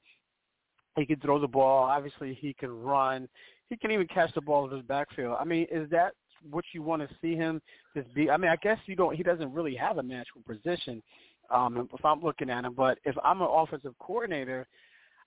He 0.95 1.05
can 1.05 1.19
throw 1.19 1.39
the 1.39 1.47
ball. 1.47 1.83
Obviously, 1.83 2.35
he 2.39 2.53
can 2.53 2.71
run. 2.83 3.27
He 3.69 3.77
can 3.77 3.91
even 3.91 4.07
catch 4.07 4.33
the 4.33 4.41
ball 4.41 4.69
in 4.69 4.75
his 4.75 4.85
backfield. 4.85 5.35
I 5.39 5.43
mean, 5.43 5.67
is 5.71 5.89
that 5.89 6.13
what 6.49 6.65
you 6.73 6.81
want 6.81 7.01
to 7.01 7.15
see 7.21 7.35
him 7.35 7.61
just 7.95 8.13
be? 8.13 8.29
I 8.29 8.38
mean, 8.38 8.51
I 8.51 8.57
guess 8.57 8.77
you 8.85 8.95
don't. 8.95 9.15
He 9.15 9.23
doesn't 9.23 9.53
really 9.53 9.75
have 9.75 9.97
a 9.97 10.03
natural 10.03 10.43
position. 10.47 11.01
Um, 11.49 11.88
if 11.93 12.03
I'm 12.03 12.21
looking 12.21 12.49
at 12.49 12.65
him, 12.65 12.73
but 12.75 12.97
if 13.05 13.15
I'm 13.23 13.41
an 13.41 13.47
offensive 13.49 13.93
coordinator, 13.99 14.67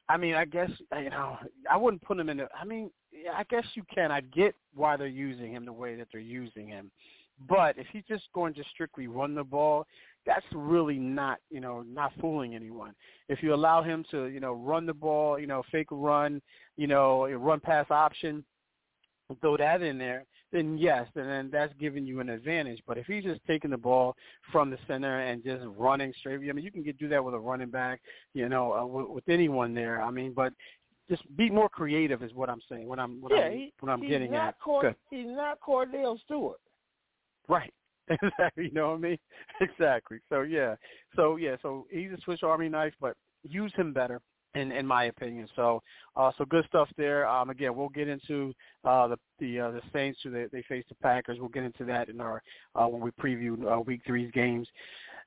I 0.08 0.16
mean, 0.16 0.34
I 0.34 0.44
guess 0.44 0.70
you 0.98 1.11
know, 1.11 1.38
I 1.70 1.76
wouldn't 1.76 2.02
put 2.02 2.18
him 2.18 2.28
in. 2.28 2.38
The, 2.38 2.48
I 2.58 2.64
mean, 2.64 2.90
I 3.34 3.44
guess 3.44 3.64
you 3.74 3.84
can. 3.94 4.11
I 4.11 4.20
get 4.20 4.54
why 4.74 4.96
they're 4.96 5.06
using 5.06 5.52
him 5.52 5.64
the 5.64 5.72
way 5.72 5.96
that 5.96 6.08
they're 6.12 6.20
using 6.20 6.68
him, 6.68 6.90
but 7.48 7.78
if 7.78 7.86
he's 7.92 8.04
just 8.08 8.24
going 8.34 8.54
to 8.54 8.64
strictly 8.72 9.06
run 9.06 9.34
the 9.34 9.44
ball, 9.44 9.86
that's 10.26 10.44
really 10.52 10.98
not, 10.98 11.38
you 11.50 11.61
know, 11.61 11.82
not 11.82 12.12
fooling 12.20 12.54
anyone. 12.54 12.94
If 13.28 13.42
you 13.42 13.54
allow 13.54 13.82
him 13.82 14.04
to, 14.11 14.26
you 14.26 14.40
know, 14.40 14.52
run 14.52 14.84
the 14.84 14.94
ball, 14.94 15.38
you 15.38 15.46
know, 15.46 15.62
fake 15.72 15.88
run, 15.90 16.42
you 16.76 16.86
know, 16.86 17.30
run 17.30 17.61
pass 17.61 17.86
option, 17.90 18.44
throw 19.40 19.56
that 19.56 19.80
in 19.82 19.96
there, 19.96 20.24
then 20.53 20.76
yes, 20.76 21.07
and 21.14 21.28
then 21.28 21.51
that's 21.53 21.72
giving 21.78 22.07
you 22.07 22.20
an 22.20 22.28
advantage. 22.28 22.80
But 22.86 22.98
if 22.98 23.07
he's 23.07 23.24
just 23.24 23.40
taking 23.46 23.70
the 23.70 23.76
ball 23.76 24.16
from 24.51 24.70
the 24.70 24.78
center 24.86 25.20
and 25.20 25.44
just 25.44 25.64
running 25.76 26.12
straight, 26.18 26.40
I 26.48 26.53
mean, 26.53 26.64
you 26.64 26.72
can 26.72 26.82
get 26.82 26.98
do 26.98 27.09
that 27.09 27.24
with 27.24 27.34
a 27.34 27.38
running 27.38 27.70
back, 27.70 28.01
you 28.34 28.48
know, 28.48 28.72
uh, 28.72 28.84
with, 28.84 29.09
with 29.09 29.28
anyone 29.28 29.74
there. 29.74 30.03
I 30.03 30.11
mean, 30.11 30.32
but 30.34 30.53
just 31.09 31.22
be 31.36 31.51
more 31.51 31.68
creative 31.68 32.22
is 32.22 32.32
what 32.34 32.48
I'm 32.48 32.61
saying. 32.68 32.86
What 32.86 32.98
I'm 32.98 33.20
what 33.20 33.32
yeah, 33.34 33.46
I'm 33.46 33.53
he, 33.53 33.72
what 33.80 33.92
I'm 33.92 34.07
getting 34.07 34.34
at. 34.34 34.59
Cord- 34.61 34.82
Good. 34.86 34.94
He's 35.11 35.26
not 35.28 35.59
Kordell 35.61 36.18
Stewart. 36.24 36.61
Right. 37.48 37.72
Exactly. 38.22 38.64
You 38.64 38.72
know 38.72 38.88
what 38.88 38.96
I 38.96 38.98
mean? 38.98 39.18
Exactly. 39.61 40.18
So 40.30 40.42
yeah. 40.42 40.74
So 41.14 41.36
yeah. 41.36 41.55
So 41.62 41.86
he's 41.90 42.11
a 42.11 42.18
Swiss 42.24 42.40
Army 42.42 42.68
knife, 42.68 42.94
but 43.01 43.16
use 43.44 43.72
him 43.76 43.92
better, 43.92 44.20
in 44.55 44.72
in 44.72 44.86
my 44.86 45.05
opinion. 45.05 45.48
So 45.57 45.82
uh, 46.16 46.32
so 46.38 46.44
good 46.44 46.64
stuff 46.68 46.88
there. 46.96 47.28
Um, 47.28 47.51
again, 47.51 47.74
we'll 47.74 47.88
get 47.88 48.09
into 48.09 48.53
uh, 48.84 49.09
the 49.09 49.18
the 49.38 49.61
uh, 49.61 49.70
the 49.70 49.82
Saints 49.92 50.18
who 50.22 50.30
they, 50.30 50.46
they 50.53 50.62
face 50.62 50.84
the 50.88 50.94
Packers. 50.96 51.38
We'll 51.38 51.48
get 51.48 51.64
into 51.64 51.84
that 51.86 52.09
in 52.09 52.20
our 52.20 52.42
uh, 52.74 52.86
when 52.86 53.01
we 53.01 53.11
preview 53.12 53.70
uh, 53.70 53.80
Week 53.80 54.01
Three's 54.07 54.30
games. 54.32 54.68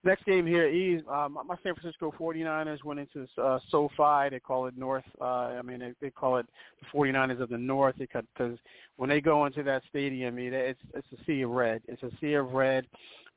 Next 0.05 0.25
game 0.25 0.45
here 0.45 0.67
is 0.67 1.01
um, 1.09 1.37
my 1.45 1.55
San 1.63 1.75
Francisco 1.75 2.13
49ers 2.19 2.83
went 2.83 2.99
into 2.99 3.25
uh, 3.41 3.57
SoFi. 3.69 4.29
They 4.29 4.41
call 4.41 4.65
it 4.65 4.77
North. 4.77 5.05
Uh, 5.21 5.23
I 5.23 5.61
mean, 5.61 5.79
they, 5.79 5.93
they 6.01 6.09
call 6.09 6.37
it 6.37 6.45
the 6.81 6.97
49ers 6.97 7.39
of 7.39 7.47
the 7.47 7.57
North 7.57 7.95
because 7.97 8.57
when 8.97 9.09
they 9.09 9.21
go 9.21 9.45
into 9.45 9.63
that 9.63 9.81
stadium, 9.89 10.37
it, 10.37 10.51
it's 10.51 10.79
it's 10.93 11.07
a 11.13 11.23
sea 11.25 11.43
of 11.43 11.51
red. 11.51 11.81
It's 11.87 12.03
a 12.03 12.11
sea 12.19 12.33
of 12.33 12.51
red. 12.51 12.85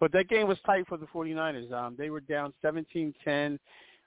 But 0.01 0.13
that 0.13 0.29
game 0.29 0.49
was 0.49 0.59
tight 0.67 0.87
for 0.89 0.99
the 0.99 1.07
49ers. 1.07 1.73
Um, 1.73 1.95
they 1.97 2.11
were 2.11 2.21
down 2.21 2.53
17-10 2.65 3.59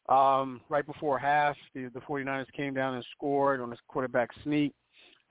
um, 0.09 0.61
right 0.69 0.85
before 0.85 1.17
half. 1.17 1.55
The, 1.73 1.89
the 1.93 2.01
49ers 2.01 2.45
came 2.55 2.73
down 2.73 2.95
and 2.95 3.05
scored 3.15 3.61
on 3.61 3.71
a 3.71 3.75
quarterback 3.87 4.29
sneak 4.43 4.73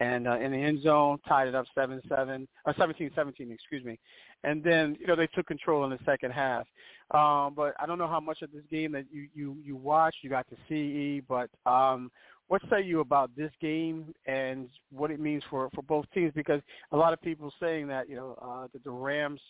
and 0.01 0.29
uh, 0.29 0.39
in 0.39 0.53
the 0.53 0.59
end 0.59 0.83
zone, 0.83 1.19
tied 1.27 1.49
it 1.49 1.55
up 1.55 1.67
7-7, 1.77 2.47
or 2.65 2.75
17-17, 2.75 3.53
excuse 3.53 3.85
me. 3.85 3.99
And 4.45 4.63
then, 4.63 4.97
you 5.01 5.07
know, 5.07 5.17
they 5.17 5.27
took 5.29 5.47
control 5.47 5.85
in 5.85 5.91
the 5.91 5.99
second 6.05 6.31
half. 6.31 6.67
Um, 7.11 7.55
but 7.57 7.75
I 7.81 7.87
don't 7.87 7.99
know 7.99 8.07
how 8.07 8.21
much 8.21 8.43
of 8.43 8.53
this 8.53 8.63
game 8.71 8.93
that 8.93 9.07
you, 9.11 9.27
you, 9.35 9.57
you 9.65 9.77
watched, 9.77 10.19
you 10.23 10.31
got 10.31 10.47
to 10.51 10.57
see, 10.69 11.23
but 11.29 11.51
um, 11.67 12.11
what 12.47 12.63
say 12.71 12.83
you 12.83 13.01
about 13.01 13.31
this 13.37 13.51
game 13.61 14.15
and 14.27 14.69
what 14.93 15.11
it 15.11 15.19
means 15.19 15.43
for, 15.51 15.69
for 15.75 15.83
both 15.83 16.07
teams? 16.15 16.33
Because 16.35 16.61
a 16.93 16.97
lot 16.97 17.13
of 17.13 17.21
people 17.21 17.53
saying 17.61 17.89
that, 17.89 18.09
you 18.09 18.15
know, 18.15 18.39
uh, 18.41 18.69
that 18.73 18.85
the 18.85 18.91
Rams 18.91 19.41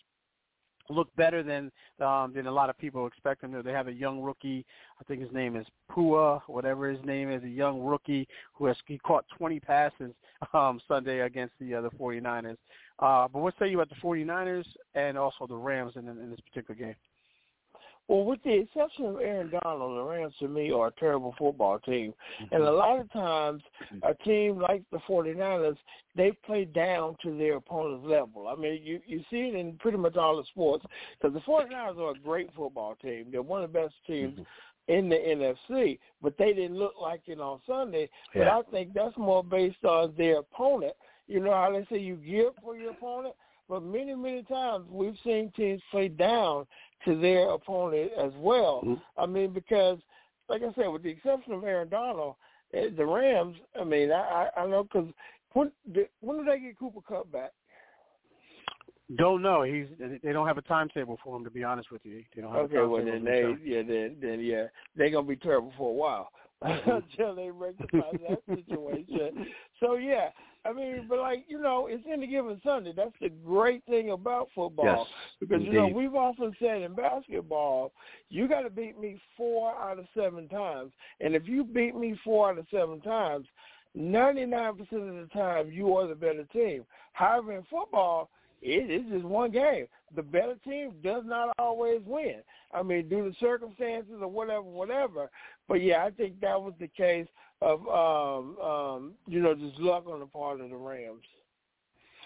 look 0.89 1.13
better 1.15 1.43
than 1.43 1.71
um, 2.05 2.33
than 2.33 2.47
a 2.47 2.51
lot 2.51 2.69
of 2.69 2.77
people 2.77 3.05
expect 3.07 3.41
them 3.41 3.51
to. 3.53 3.61
They 3.61 3.71
have 3.71 3.87
a 3.87 3.93
young 3.93 4.21
rookie. 4.21 4.65
I 4.99 5.03
think 5.03 5.21
his 5.21 5.31
name 5.31 5.55
is 5.55 5.65
Pua, 5.91 6.41
whatever 6.47 6.89
his 6.89 7.03
name 7.05 7.31
is, 7.31 7.43
a 7.43 7.49
young 7.49 7.81
rookie 7.81 8.27
who 8.53 8.65
has 8.65 8.77
he 8.85 8.97
caught 8.99 9.25
20 9.37 9.59
passes 9.59 10.13
um, 10.53 10.79
Sunday 10.87 11.21
against 11.21 11.53
the 11.59 11.75
uh, 11.75 11.81
the 11.81 11.91
49ers. 11.91 12.57
Uh, 12.99 13.27
but 13.27 13.39
what 13.39 13.53
say 13.59 13.69
you 13.69 13.79
about 13.79 13.89
the 13.89 13.95
49ers 13.95 14.65
and 14.95 15.17
also 15.17 15.47
the 15.47 15.55
Rams 15.55 15.93
in, 15.95 16.07
in 16.07 16.29
this 16.29 16.39
particular 16.41 16.77
game? 16.77 16.95
Well, 18.09 18.25
with 18.25 18.41
the 18.43 18.61
exception 18.61 19.05
of 19.05 19.17
Aaron 19.17 19.51
Donald, 19.63 19.95
the 19.95 20.03
Rams 20.03 20.33
to 20.39 20.47
me 20.47 20.71
are 20.71 20.87
a 20.87 20.91
terrible 20.99 21.35
football 21.37 21.77
team. 21.77 22.11
Mm-hmm. 22.41 22.55
And 22.55 22.63
a 22.63 22.71
lot 22.71 22.99
of 22.99 23.11
times, 23.13 23.61
mm-hmm. 23.93 24.03
a 24.03 24.15
team 24.25 24.59
like 24.59 24.81
the 24.91 24.97
49ers, 25.07 25.77
they 26.15 26.31
play 26.43 26.65
down 26.65 27.17
to 27.21 27.37
their 27.37 27.57
opponent's 27.57 28.07
level. 28.07 28.47
I 28.47 28.59
mean, 28.59 28.81
you, 28.83 28.99
you 29.05 29.19
see 29.29 29.49
it 29.49 29.55
in 29.55 29.73
pretty 29.73 29.99
much 29.99 30.15
all 30.17 30.37
the 30.37 30.43
sports 30.45 30.83
because 31.21 31.35
the 31.35 31.41
49ers 31.41 31.99
are 31.99 32.15
a 32.15 32.19
great 32.19 32.49
football 32.55 32.95
team. 32.99 33.27
They're 33.31 33.43
one 33.43 33.63
of 33.63 33.71
the 33.71 33.79
best 33.79 33.93
teams 34.07 34.39
mm-hmm. 34.39 34.91
in 34.91 35.07
the 35.07 35.15
NFC, 35.15 35.99
but 36.19 36.35
they 36.39 36.51
didn't 36.53 36.79
look 36.79 36.95
like 36.99 37.21
it 37.27 37.39
on 37.39 37.61
Sunday. 37.67 38.09
But 38.33 38.41
Yeah. 38.41 38.57
I 38.57 38.61
think 38.71 38.95
that's 38.95 39.17
more 39.17 39.43
based 39.43 39.85
on 39.85 40.15
their 40.17 40.39
opponent. 40.39 40.93
You 41.27 41.41
know 41.41 41.51
how 41.51 41.71
they 41.71 41.85
say 41.95 42.01
you 42.01 42.15
give 42.15 42.53
for 42.63 42.75
your 42.75 42.89
opponent? 42.89 43.35
But 43.69 43.83
many, 43.83 44.15
many 44.15 44.41
times 44.41 44.87
we've 44.89 45.17
seen 45.23 45.51
teams 45.55 45.79
play 45.91 46.07
down 46.07 46.65
to 47.05 47.19
their 47.19 47.49
opponent 47.51 48.11
as 48.17 48.31
well. 48.37 48.83
I 49.17 49.25
mean, 49.25 49.53
because, 49.53 49.99
like 50.49 50.61
I 50.63 50.73
said, 50.75 50.87
with 50.87 51.03
the 51.03 51.09
exception 51.09 51.53
of 51.53 51.63
Aaron 51.63 51.89
Donald, 51.89 52.35
eh, 52.73 52.89
the 52.95 53.05
Rams, 53.05 53.57
I 53.79 53.83
mean, 53.83 54.11
I, 54.11 54.49
I, 54.55 54.61
I 54.63 54.67
know 54.67 54.83
because 54.83 55.09
when, 55.53 55.71
did- 55.93 56.09
when 56.21 56.37
did 56.37 56.47
they 56.47 56.59
get 56.59 56.79
Cooper 56.79 57.01
Kupp 57.07 57.31
back? 57.31 57.51
Don't 59.17 59.41
know. 59.41 59.63
He's 59.63 59.87
they 60.23 60.31
don't 60.33 60.47
have 60.47 60.57
a 60.57 60.63
timetable 60.63 61.17
for 61.23 61.37
him 61.37 61.43
to 61.43 61.51
be 61.51 61.63
honest 61.63 61.91
with 61.91 62.05
you. 62.05 62.23
They 62.35 62.41
don't 62.41 62.53
have 62.53 62.61
Okay, 62.61 62.75
a 62.75 62.79
well 62.79 62.97
timetable 63.03 63.07
then 63.07 63.25
they, 63.25 63.71
yeah, 63.71 63.81
then, 63.83 64.17
then 64.21 64.39
yeah, 64.41 64.67
they're 64.95 65.09
gonna 65.11 65.27
be 65.27 65.35
terrible 65.35 65.73
for 65.77 65.89
a 65.91 65.93
while 65.93 66.29
until 66.61 67.35
they 67.35 67.49
rectify 67.49 68.11
that 68.27 68.41
situation. 68.47 69.47
So 69.79 69.95
yeah, 69.95 70.29
I 70.65 70.73
mean, 70.73 71.05
but 71.07 71.19
like 71.19 71.45
you 71.47 71.61
know, 71.61 71.87
it's 71.87 72.03
any 72.11 72.27
given 72.27 72.59
Sunday. 72.65 72.91
That's 72.93 73.15
the 73.21 73.29
great 73.29 73.81
thing 73.85 74.11
about 74.11 74.49
football 74.53 74.85
Yes, 74.85 75.07
because 75.39 75.63
you 75.63 75.71
know 75.71 75.87
we've 75.87 76.15
often 76.15 76.53
said 76.59 76.81
in 76.81 76.95
basketball, 76.95 77.93
you 78.29 78.49
got 78.49 78.61
to 78.61 78.69
beat 78.69 78.99
me 78.99 79.21
four 79.37 79.71
out 79.71 79.99
of 79.99 80.05
seven 80.13 80.49
times, 80.49 80.91
and 81.21 81.33
if 81.33 81.47
you 81.47 81.63
beat 81.63 81.95
me 81.95 82.19
four 82.25 82.51
out 82.51 82.57
of 82.57 82.65
seven 82.73 82.99
times, 82.99 83.47
ninety 83.95 84.45
nine 84.45 84.73
percent 84.73 85.07
of 85.07 85.15
the 85.15 85.29
time 85.31 85.71
you 85.71 85.95
are 85.95 86.07
the 86.07 86.15
better 86.15 86.43
team. 86.51 86.83
However, 87.13 87.53
in 87.53 87.63
football. 87.69 88.29
It 88.61 88.91
is 88.91 89.09
just 89.09 89.23
one 89.23 89.51
game. 89.51 89.85
The 90.15 90.23
better 90.23 90.55
team 90.63 90.93
does 91.03 91.23
not 91.25 91.53
always 91.59 92.01
win. 92.05 92.41
I 92.73 92.83
mean, 92.83 93.09
due 93.09 93.29
to 93.29 93.35
circumstances 93.39 94.15
or 94.21 94.27
whatever, 94.27 94.63
whatever. 94.63 95.29
But 95.67 95.81
yeah, 95.81 96.03
I 96.03 96.11
think 96.11 96.39
that 96.41 96.61
was 96.61 96.73
the 96.79 96.87
case 96.87 97.27
of 97.61 97.81
um, 97.87 98.57
um, 98.59 99.13
you 99.27 99.41
know, 99.41 99.53
just 99.53 99.79
luck 99.79 100.05
on 100.07 100.19
the 100.19 100.25
part 100.25 100.61
of 100.61 100.69
the 100.69 100.75
Rams. 100.75 101.23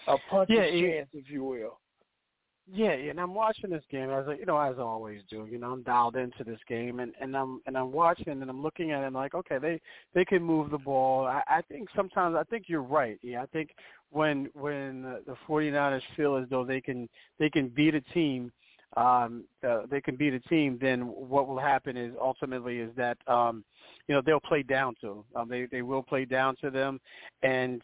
A 0.06 0.18
puncher's 0.18 0.48
Yeah, 0.48 0.80
chance, 0.80 1.08
if 1.12 1.30
you 1.30 1.44
will. 1.44 1.78
Yeah, 2.72 2.94
yeah, 2.94 3.10
and 3.10 3.20
I'm 3.20 3.34
watching 3.34 3.68
this 3.68 3.84
game 3.90 4.08
as 4.08 4.24
I, 4.26 4.36
you 4.36 4.46
know, 4.46 4.58
as 4.58 4.76
I 4.78 4.82
always 4.82 5.20
do. 5.28 5.46
You 5.50 5.58
know, 5.58 5.72
I'm 5.72 5.82
dialed 5.82 6.16
into 6.16 6.44
this 6.44 6.58
game, 6.66 7.00
and 7.00 7.12
and 7.20 7.36
I'm 7.36 7.60
and 7.66 7.76
I'm 7.76 7.92
watching 7.92 8.28
and 8.28 8.48
I'm 8.48 8.62
looking 8.62 8.90
at 8.90 9.02
it. 9.02 9.06
And 9.06 9.14
like, 9.14 9.34
okay, 9.34 9.58
they 9.58 9.78
they 10.14 10.24
can 10.24 10.42
move 10.42 10.70
the 10.70 10.78
ball. 10.78 11.26
I, 11.26 11.42
I 11.46 11.62
think 11.62 11.90
sometimes 11.94 12.36
I 12.36 12.42
think 12.44 12.64
you're 12.66 12.80
right. 12.82 13.18
Yeah, 13.22 13.42
I 13.42 13.46
think 13.46 13.70
when 14.14 14.48
when 14.54 15.02
the 15.26 15.36
49ers 15.48 16.02
feel 16.16 16.36
as 16.36 16.48
though 16.48 16.64
they 16.64 16.80
can 16.80 17.08
they 17.38 17.50
can 17.50 17.68
beat 17.68 17.94
a 17.94 18.00
team, 18.00 18.52
um, 18.96 19.44
uh, 19.66 19.82
they 19.90 20.00
can 20.00 20.16
beat 20.16 20.34
a 20.34 20.40
team, 20.40 20.78
then 20.80 21.00
what 21.02 21.48
will 21.48 21.58
happen 21.58 21.96
is 21.96 22.14
ultimately 22.20 22.78
is 22.78 22.90
that 22.96 23.18
um, 23.26 23.64
you 24.06 24.14
know 24.14 24.22
they'll 24.24 24.40
play 24.40 24.62
down 24.62 24.94
to 25.00 25.06
them. 25.06 25.24
Um, 25.34 25.48
they 25.48 25.66
they 25.66 25.82
will 25.82 26.02
play 26.02 26.24
down 26.24 26.54
to 26.62 26.70
them, 26.70 27.00
and 27.42 27.82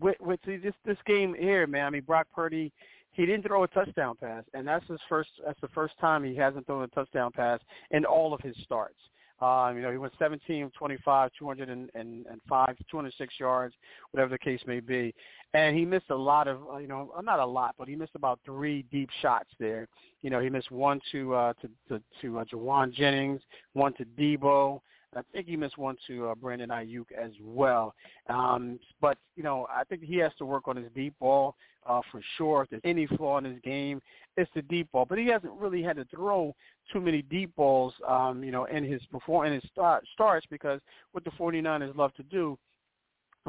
with 0.00 0.16
with 0.20 0.40
this 0.44 0.74
this 0.84 0.98
game 1.06 1.34
here, 1.38 1.66
man. 1.66 1.86
I 1.86 1.90
mean, 1.90 2.02
Brock 2.02 2.26
Purdy 2.34 2.72
he 3.12 3.24
didn't 3.24 3.46
throw 3.46 3.62
a 3.62 3.68
touchdown 3.68 4.14
pass, 4.20 4.44
and 4.52 4.68
that's 4.68 4.86
his 4.88 5.00
first. 5.08 5.30
That's 5.44 5.60
the 5.62 5.68
first 5.68 5.94
time 5.98 6.22
he 6.22 6.36
hasn't 6.36 6.66
thrown 6.66 6.82
a 6.82 6.88
touchdown 6.88 7.32
pass 7.32 7.60
in 7.90 8.04
all 8.04 8.34
of 8.34 8.40
his 8.42 8.54
starts. 8.62 8.98
Um, 9.40 9.76
you 9.76 9.82
know, 9.82 9.90
he 9.90 9.98
went 9.98 10.14
17 10.18 10.70
25, 10.76 11.30
205, 11.38 12.76
206 12.90 13.34
yards, 13.38 13.74
whatever 14.10 14.30
the 14.30 14.38
case 14.38 14.60
may 14.66 14.80
be. 14.80 15.14
And 15.52 15.76
he 15.76 15.84
missed 15.84 16.10
a 16.10 16.16
lot 16.16 16.48
of, 16.48 16.58
uh, 16.72 16.78
you 16.78 16.88
know, 16.88 17.12
uh, 17.16 17.20
not 17.20 17.38
a 17.38 17.46
lot, 17.46 17.74
but 17.78 17.86
he 17.88 17.96
missed 17.96 18.14
about 18.14 18.40
three 18.44 18.84
deep 18.90 19.10
shots 19.20 19.50
there. 19.58 19.88
You 20.22 20.30
know, 20.30 20.40
he 20.40 20.48
missed 20.48 20.70
one 20.70 21.00
to 21.12 21.34
uh, 21.34 21.52
to 21.54 21.68
to, 21.88 22.02
to 22.22 22.38
uh, 22.38 22.44
Jauan 22.44 22.92
Jennings, 22.92 23.40
one 23.74 23.92
to 23.94 24.04
Deebo, 24.18 24.80
I 25.16 25.22
think 25.32 25.46
he 25.46 25.56
missed 25.56 25.78
one 25.78 25.96
to 26.06 26.28
uh, 26.28 26.34
Brandon 26.34 26.70
Aiyuk 26.70 27.06
as 27.18 27.32
well. 27.42 27.94
Um, 28.28 28.78
but 29.00 29.18
you 29.36 29.42
know, 29.42 29.66
I 29.74 29.84
think 29.84 30.02
he 30.02 30.16
has 30.18 30.32
to 30.38 30.46
work 30.46 30.68
on 30.68 30.76
his 30.76 30.86
deep 30.94 31.14
ball 31.18 31.56
uh, 31.86 32.00
for 32.10 32.20
sure. 32.36 32.62
If 32.62 32.70
there's 32.70 32.82
any 32.84 33.06
flaw 33.06 33.38
in 33.38 33.44
his 33.44 33.58
game, 33.62 34.00
it's 34.36 34.50
the 34.54 34.62
deep 34.62 34.90
ball. 34.92 35.06
But 35.06 35.18
he 35.18 35.26
hasn't 35.26 35.52
really 35.52 35.82
had 35.82 35.96
to 35.96 36.04
throw 36.06 36.54
too 36.92 37.00
many 37.00 37.22
deep 37.22 37.54
balls, 37.56 37.94
um, 38.06 38.44
you 38.44 38.50
know, 38.50 38.64
in 38.66 38.84
his 38.84 39.00
before 39.10 39.46
in 39.46 39.52
his 39.52 39.62
start, 39.70 40.04
starts 40.12 40.46
because 40.50 40.80
what 41.12 41.24
the 41.24 41.30
49ers 41.30 41.96
love 41.96 42.14
to 42.14 42.22
do 42.24 42.58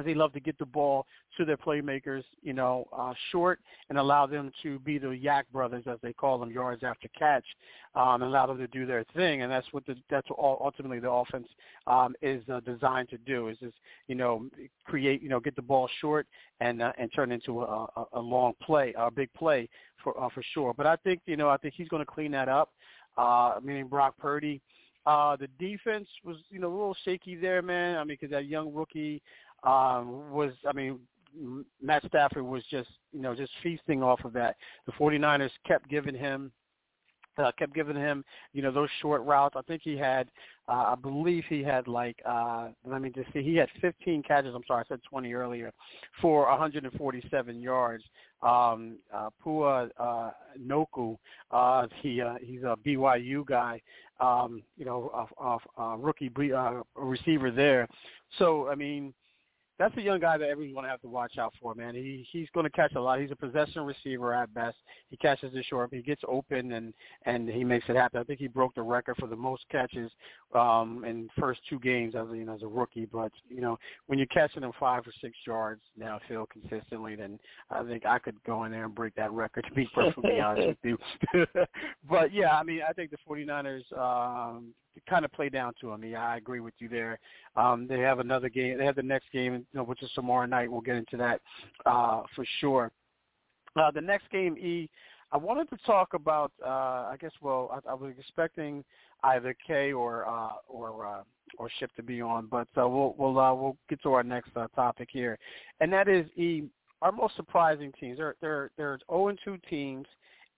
they 0.06 0.14
love 0.14 0.34
to 0.34 0.40
get 0.40 0.58
the 0.58 0.66
ball 0.66 1.06
to 1.38 1.46
their 1.46 1.58
playmakers, 1.58 2.24
you 2.42 2.54
know, 2.54 2.88
uh, 2.96 3.14
short 3.32 3.60
and 3.90 3.98
allow 3.98 4.26
them 4.26 4.52
to 4.64 4.80
be 4.80 4.98
the 4.98 5.08
YAC 5.08 5.44
brothers, 5.52 5.84
as 5.88 5.98
they 6.02 6.14
call 6.14 6.38
them, 6.38 6.52
yards 6.52 6.84
after 6.84 7.08
catch, 7.18 7.46
um, 7.96 8.22
and 8.22 8.24
allow 8.24 8.46
them 8.46 8.58
to 8.58 8.68
do 8.68 8.86
their 8.86 9.06
thing. 9.16 9.42
And 9.42 9.52
that's 9.52 9.68
what 9.72 9.86
the, 9.86 9.96
that's 10.10 10.28
all, 10.38 10.60
ultimately 10.64 11.00
the 11.00 11.10
offense 11.10 11.48
um, 11.86 12.16
is 12.22 12.42
uh, 12.52 12.60
designed 12.62 13.10
to 13.10 13.18
do. 13.20 13.48
Is 13.50 13.58
just 13.60 13.76
you 14.08 14.16
know 14.16 14.48
create, 14.86 15.22
you 15.22 15.30
know, 15.30 15.40
get 15.40 15.56
the 15.56 15.62
ball 15.62 15.90
short 16.02 16.28
and 16.60 16.82
uh, 16.82 16.94
and 16.98 17.12
turn 17.16 17.32
into 17.32 17.62
a, 17.62 17.88
a, 17.96 18.06
a 18.14 18.20
long 18.20 18.54
play, 18.62 18.94
a 18.98 19.12
big 19.12 19.32
play 19.34 19.70
for 20.04 20.20
uh, 20.22 20.30
for 20.34 20.44
sure. 20.54 20.74
But 20.74 20.88
I 20.88 20.96
think 20.98 21.22
you 21.26 21.38
know 21.38 21.50
I 21.50 21.58
think 21.58 21.74
he's 21.76 21.88
going 21.88 22.02
to 22.02 22.12
clean 22.12 22.32
that 22.32 22.50
up. 22.50 22.72
Uh, 23.18 23.56
meaning 23.64 23.88
Brock 23.88 24.16
Purdy. 24.20 24.62
Uh, 25.08 25.38
the 25.38 25.48
defense 25.58 26.06
was, 26.26 26.36
you 26.50 26.60
know, 26.60 26.68
a 26.68 26.70
little 26.70 26.96
shaky 27.06 27.34
there, 27.34 27.62
man. 27.62 27.96
I 27.96 28.00
mean, 28.00 28.18
because 28.20 28.30
that 28.32 28.48
young 28.48 28.74
rookie 28.74 29.22
um, 29.64 30.32
was, 30.32 30.54
I 30.68 30.74
mean, 30.74 31.00
Matt 31.82 32.04
Stafford 32.08 32.44
was 32.44 32.64
just, 32.70 32.90
you 33.12 33.22
know, 33.22 33.36
just 33.36 33.52
feasting 33.62 34.02
off 34.02 34.24
of 34.26 34.34
that. 34.34 34.56
The 34.86 34.92
49ers 34.94 35.52
kept 35.66 35.90
giving 35.90 36.16
him 36.16 36.52
uh, 37.38 37.52
kept 37.58 37.74
giving 37.74 37.96
him, 37.96 38.24
you 38.54 38.62
know, 38.62 38.72
those 38.72 38.90
short 39.02 39.24
routes. 39.24 39.56
I 39.58 39.62
think 39.62 39.82
he 39.84 39.98
had, 39.98 40.28
uh, 40.68 40.94
I 40.94 40.96
believe 40.96 41.44
he 41.48 41.64
had 41.64 41.88
like, 41.88 42.18
uh, 42.26 42.70
let 42.86 43.02
me 43.02 43.10
just 43.10 43.32
see, 43.34 43.44
he 43.44 43.56
had 43.56 43.70
15 43.82 44.24
catches. 44.24 44.56
I'm 44.56 44.64
sorry, 44.68 44.84
I 44.86 44.88
said 44.88 45.02
20 45.10 45.34
earlier, 45.34 45.72
for 46.22 46.48
147 46.50 47.62
yards. 47.62 48.04
Um, 48.42 48.98
uh, 49.14 49.30
Pua 49.44 49.90
uh, 49.98 50.32
Nacua, 50.60 51.18
uh, 51.52 51.88
he 52.02 52.22
uh, 52.22 52.36
he's 52.42 52.62
a 52.62 52.78
BYU 52.86 53.46
guy, 53.46 53.82
um, 54.20 54.62
you 54.78 54.86
know, 54.86 55.28
a, 55.40 55.44
a, 55.44 55.84
a 55.84 55.98
rookie 55.98 56.32
uh, 56.56 56.82
receiver 56.96 57.50
there. 57.50 57.88
So 58.38 58.68
I 58.70 58.76
mean 58.76 59.14
that's 59.80 59.96
a 59.98 60.02
young 60.02 60.20
guy 60.20 60.38
that 60.38 60.50
everyone's 60.50 60.74
going 60.74 60.86
to 60.86 60.90
have 60.90 61.02
to 61.02 61.08
watch 61.08 61.38
out 61.38 61.54
for, 61.62 61.76
man. 61.76 61.94
He 61.94 62.28
he's 62.32 62.48
going 62.54 62.66
to 62.66 62.70
catch 62.70 62.94
a 62.96 63.02
lot. 63.02 63.20
He's 63.20 63.32
a 63.32 63.36
possession 63.36 63.84
receiver 63.84 64.34
at 64.34 64.54
best. 64.54 64.78
He 65.10 65.18
catches 65.18 65.54
it 65.54 65.66
short. 65.70 65.90
He 65.94 66.02
gets 66.02 66.22
open 66.28 66.74
and 66.74 66.94
and 67.26 67.48
he 67.48 67.64
makes 67.64 67.86
it 67.88 67.96
happen. 67.96 68.20
I 68.20 68.24
think 68.24 68.40
he 68.40 68.48
broke 68.48 68.74
the 68.76 68.82
record 68.82 69.18
for 69.20 69.28
the 69.28 69.36
most 69.36 69.64
catches 69.72 70.12
um 70.56 71.04
in 71.06 71.30
first 71.38 71.60
two 71.70 71.80
games 71.80 72.16
as 72.16 72.26
you 72.32 72.46
know 72.46 72.56
as 72.56 72.64
a 72.64 72.68
rookie. 72.68 73.06
But 73.06 73.32
you 73.50 73.62
know 73.62 73.78
when 74.08 74.18
you're 74.18 74.28
catching 74.28 74.62
them 74.62 74.72
five 74.80 75.06
or 75.06 75.14
six 75.22 75.36
yards 75.46 75.82
now, 75.98 76.20
Phil 76.28 76.48
consistently, 76.52 77.16
then 77.16 77.40
I 77.70 77.84
think 77.84 78.06
I 78.06 78.20
could 78.20 78.42
go 78.46 78.64
in 78.64 78.72
there 78.72 78.86
and 78.86 78.96
break 78.96 79.16
that 79.16 79.32
record. 79.32 79.66
To 79.68 79.74
be 79.74 79.90
perfectly 79.96 80.40
honest 80.40 80.68
with 80.68 80.78
you, 80.84 81.46
but 82.10 82.34
yeah, 82.34 82.58
I 82.58 82.64
mean 82.64 82.82
I 82.88 82.94
think 82.94 83.12
the 83.12 83.18
49ers 83.30 83.98
um 83.98 84.74
kind 85.08 85.26
of 85.26 85.32
play 85.32 85.50
down 85.50 85.74
to 85.82 85.90
them. 85.90 86.04
Yeah, 86.04 86.26
I 86.26 86.38
agree 86.38 86.60
with 86.60 86.74
you 86.80 86.90
there. 86.90 87.20
Um, 87.56 87.88
they 87.88 88.00
have 88.00 88.20
another 88.20 88.50
game. 88.50 88.78
They 88.78 88.86
have 88.86 88.96
the 88.96 89.04
next 89.04 89.32
game, 89.32 89.54
you 89.54 89.66
know, 89.74 89.84
which 89.84 90.02
is 90.02 90.10
tomorrow 90.16 90.46
night. 90.46 90.72
We'll 90.72 90.82
get 90.82 90.96
into 90.96 91.18
that 91.18 91.42
uh, 91.86 92.24
for 92.36 92.46
sure. 92.60 92.92
Uh, 93.76 93.92
the 93.92 94.02
next 94.02 94.30
game, 94.32 94.58
E, 94.58 94.90
I 95.32 95.38
wanted 95.38 95.70
to 95.70 95.78
talk 95.86 96.14
about. 96.14 96.52
Uh, 96.66 96.70
I 96.70 97.18
guess. 97.20 97.32
Well, 97.42 97.70
I, 97.86 97.92
I 97.92 97.94
was 97.94 98.14
expecting 98.18 98.84
either 99.24 99.56
K 99.66 99.94
or 99.94 100.28
uh, 100.28 100.54
or 100.68 101.06
uh, 101.06 101.24
or 101.58 101.70
Ship 101.80 101.92
to 101.96 102.04
be 102.04 102.22
on, 102.22 102.48
but 102.48 102.68
uh, 102.78 102.88
we'll 102.88 103.16
we'll 103.18 103.40
uh, 103.40 103.54
we'll 103.54 103.78
get 103.90 104.02
to 104.04 104.14
our 104.14 104.24
next 104.24 104.52
uh, 104.56 104.68
topic 104.76 105.10
here, 105.12 105.38
and 105.80 105.92
that 105.94 106.08
is 106.08 106.26
E. 106.38 106.64
Our 107.02 107.12
most 107.12 107.36
surprising 107.36 107.92
teams. 108.00 108.18
There 108.18 108.36
there 108.42 108.72
there's 108.76 109.02
0 109.10 109.28
and 109.28 109.40
2 109.46 109.58
teams, 109.70 110.08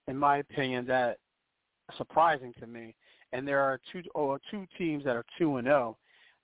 in 0.07 0.17
my 0.17 0.37
opinion, 0.37 0.85
that 0.87 1.17
surprising 1.97 2.53
to 2.61 2.67
me 2.67 2.95
and 3.31 3.47
there 3.47 3.59
are 3.59 3.79
two 3.91 4.01
or 4.15 4.39
two 4.49 4.65
teams 4.77 5.03
that 5.03 5.15
are 5.15 5.25
two 5.37 5.57
and 5.57 5.67
zero 5.67 5.95
oh 5.95 5.97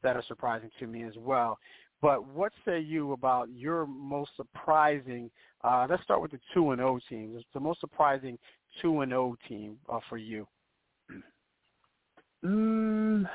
that 0.04 0.16
are 0.16 0.24
surprising 0.28 0.70
to 0.80 0.88
me 0.88 1.04
as 1.04 1.16
well. 1.18 1.58
But 2.02 2.28
what 2.28 2.52
say 2.66 2.80
you 2.80 3.14
about 3.14 3.50
your 3.50 3.88
most 3.88 4.32
surprising? 4.36 5.32
Uh, 5.64 5.88
let's 5.90 6.04
start 6.04 6.22
with 6.22 6.32
the 6.32 6.40
two 6.54 6.72
and 6.72 6.82
oh 6.82 7.00
teams. 7.10 7.38
It's 7.38 7.46
the 7.54 7.60
most 7.60 7.80
surprising 7.80 8.38
two 8.82 9.02
and 9.02 9.12
zero 9.12 9.36
team 9.48 9.78
uh, 9.90 10.00
for 10.10 10.18
you. 10.18 10.48
Mm, 12.44 13.28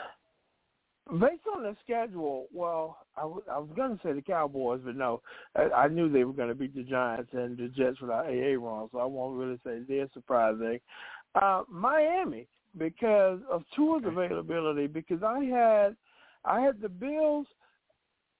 based 1.19 1.43
on 1.57 1.63
the 1.63 1.77
schedule, 1.85 2.47
well, 2.53 2.99
I, 3.17 3.23
w- 3.23 3.43
I 3.51 3.59
was 3.59 3.71
going 3.75 3.97
to 3.97 4.03
say 4.03 4.13
the 4.13 4.23
Cowboys, 4.23 4.81
but 4.85 4.97
no, 4.97 5.23
I, 5.57 5.63
I 5.71 5.89
knew 5.89 6.11
they 6.11 6.25
were 6.25 6.33
going 6.33 6.49
to 6.49 6.55
beat 6.55 6.75
the 6.75 6.83
Giants 6.83 7.31
and 7.33 7.57
the 7.57 7.69
Jets 7.69 8.01
without 8.01 8.27
Aaron, 8.27 8.89
so 8.93 8.99
I 8.99 9.05
won't 9.05 9.39
really 9.39 9.59
say 9.65 9.81
they're 9.89 10.09
surprising. 10.13 10.79
Uh, 11.35 11.63
Miami, 11.69 12.47
because 12.77 13.41
of 13.51 13.63
Tua's 13.75 14.03
availability. 14.05 14.87
Because 14.87 15.23
I 15.23 15.45
had 15.45 15.97
I 16.45 16.61
had 16.61 16.81
the 16.81 16.89
Bills 16.89 17.47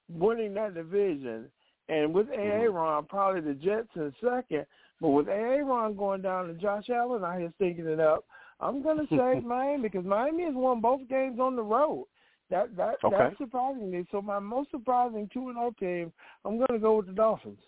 winning 0.09 0.53
that 0.55 0.73
division, 0.73 1.45
and 1.89 2.13
with 2.13 2.27
mm-hmm. 2.27 2.39
Aaron, 2.39 3.05
probably 3.05 3.41
the 3.41 3.53
Jets 3.53 3.89
in 3.95 4.13
second. 4.23 4.65
But 4.99 5.09
with 5.09 5.27
Aaron 5.29 5.95
going 5.95 6.21
down 6.21 6.47
to 6.47 6.53
Josh 6.53 6.89
Allen, 6.89 7.23
I 7.23 7.39
was 7.39 7.51
thinking 7.57 7.87
it 7.87 7.99
up. 7.99 8.25
I'm 8.61 8.83
going 8.83 9.05
to 9.05 9.07
say 9.15 9.39
Miami 9.45 9.89
because 9.89 10.05
Miami 10.05 10.45
has 10.45 10.53
won 10.55 10.81
both 10.81 11.07
games 11.09 11.39
on 11.39 11.55
the 11.55 11.63
road. 11.63 12.07
That 12.49 12.75
that 12.75 12.95
okay. 13.03 13.15
that's 13.17 13.37
surprising 13.37 13.91
me. 13.91 14.05
So 14.11 14.21
my 14.21 14.39
most 14.39 14.71
surprising 14.71 15.29
two 15.33 15.47
and 15.47 15.55
zero 15.55 15.73
oh 15.73 15.79
team, 15.79 16.13
I'm 16.43 16.57
going 16.57 16.67
to 16.73 16.79
go 16.79 16.97
with 16.97 17.07
the 17.07 17.13
Dolphins. 17.13 17.59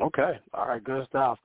Okay, 0.00 0.38
all 0.54 0.68
right, 0.68 0.82
good 0.82 1.04
stuff. 1.08 1.38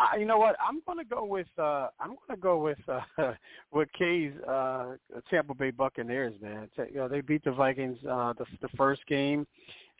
I, 0.00 0.16
you 0.16 0.24
know 0.24 0.38
what? 0.38 0.56
I'm 0.66 0.80
going 0.86 0.98
to 0.98 1.04
go 1.04 1.24
with 1.24 1.46
uh 1.58 1.88
I'm 2.00 2.08
going 2.08 2.30
to 2.30 2.36
go 2.36 2.58
with 2.58 2.78
uh 2.88 3.32
with 3.72 3.88
K's 3.96 4.32
uh 4.48 4.94
Tampa 5.28 5.54
Bay 5.54 5.70
Buccaneers, 5.70 6.34
man. 6.40 6.68
You 6.78 6.94
know, 6.94 7.08
they 7.08 7.20
beat 7.20 7.44
the 7.44 7.52
Vikings 7.52 7.98
uh 8.10 8.32
the 8.32 8.46
the 8.62 8.68
first 8.76 9.06
game. 9.06 9.46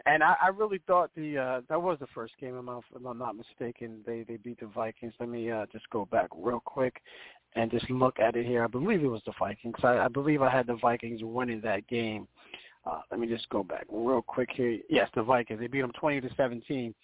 And 0.07 0.25
I, 0.25 0.35
I 0.43 0.49
really 0.49 0.81
thought 0.87 1.11
the 1.15 1.37
uh 1.37 1.61
that 1.69 1.81
was 1.81 1.99
the 2.01 2.07
first 2.15 2.33
game 2.41 2.57
if 2.57 2.67
I'm, 2.67 2.79
if 2.79 3.07
I'm 3.07 3.19
not 3.19 3.37
mistaken. 3.37 4.01
They 4.07 4.25
they 4.27 4.39
beat 4.39 4.61
the 4.61 4.67
Vikings. 4.67 5.13
Let 5.21 5.29
me 5.29 5.51
uh 5.51 5.67
just 5.71 5.89
go 5.91 6.07
back 6.07 6.31
real 6.35 6.61
quick 6.65 7.03
and 7.57 7.71
just 7.71 7.89
look 7.91 8.19
at 8.21 8.37
it 8.37 8.47
here. 8.47 8.65
I 8.65 8.69
believe 8.69 9.03
it 9.03 9.09
was 9.09 9.23
the 9.27 9.33
Vikings. 9.39 9.77
I, 9.83 9.99
I 9.99 10.09
believe 10.09 10.43
I 10.43 10.51
had 10.51 10.67
the 10.67 10.77
Vikings 10.77 11.21
winning 11.23 11.61
that 11.63 11.87
game. 11.89 12.27
Uh 12.87 13.01
let 13.11 13.21
me 13.21 13.27
just 13.27 13.49
go 13.51 13.63
back 13.63 13.87
real 13.91 14.23
quick 14.23 14.51
here. 14.53 14.79
Yes, 14.89 15.09
the 15.15 15.23
Vikings. 15.23 15.61
They 15.61 15.67
beat 15.67 15.83
them 15.83 15.93
20 15.99 16.21
to 16.23 16.31
17. 16.37 16.95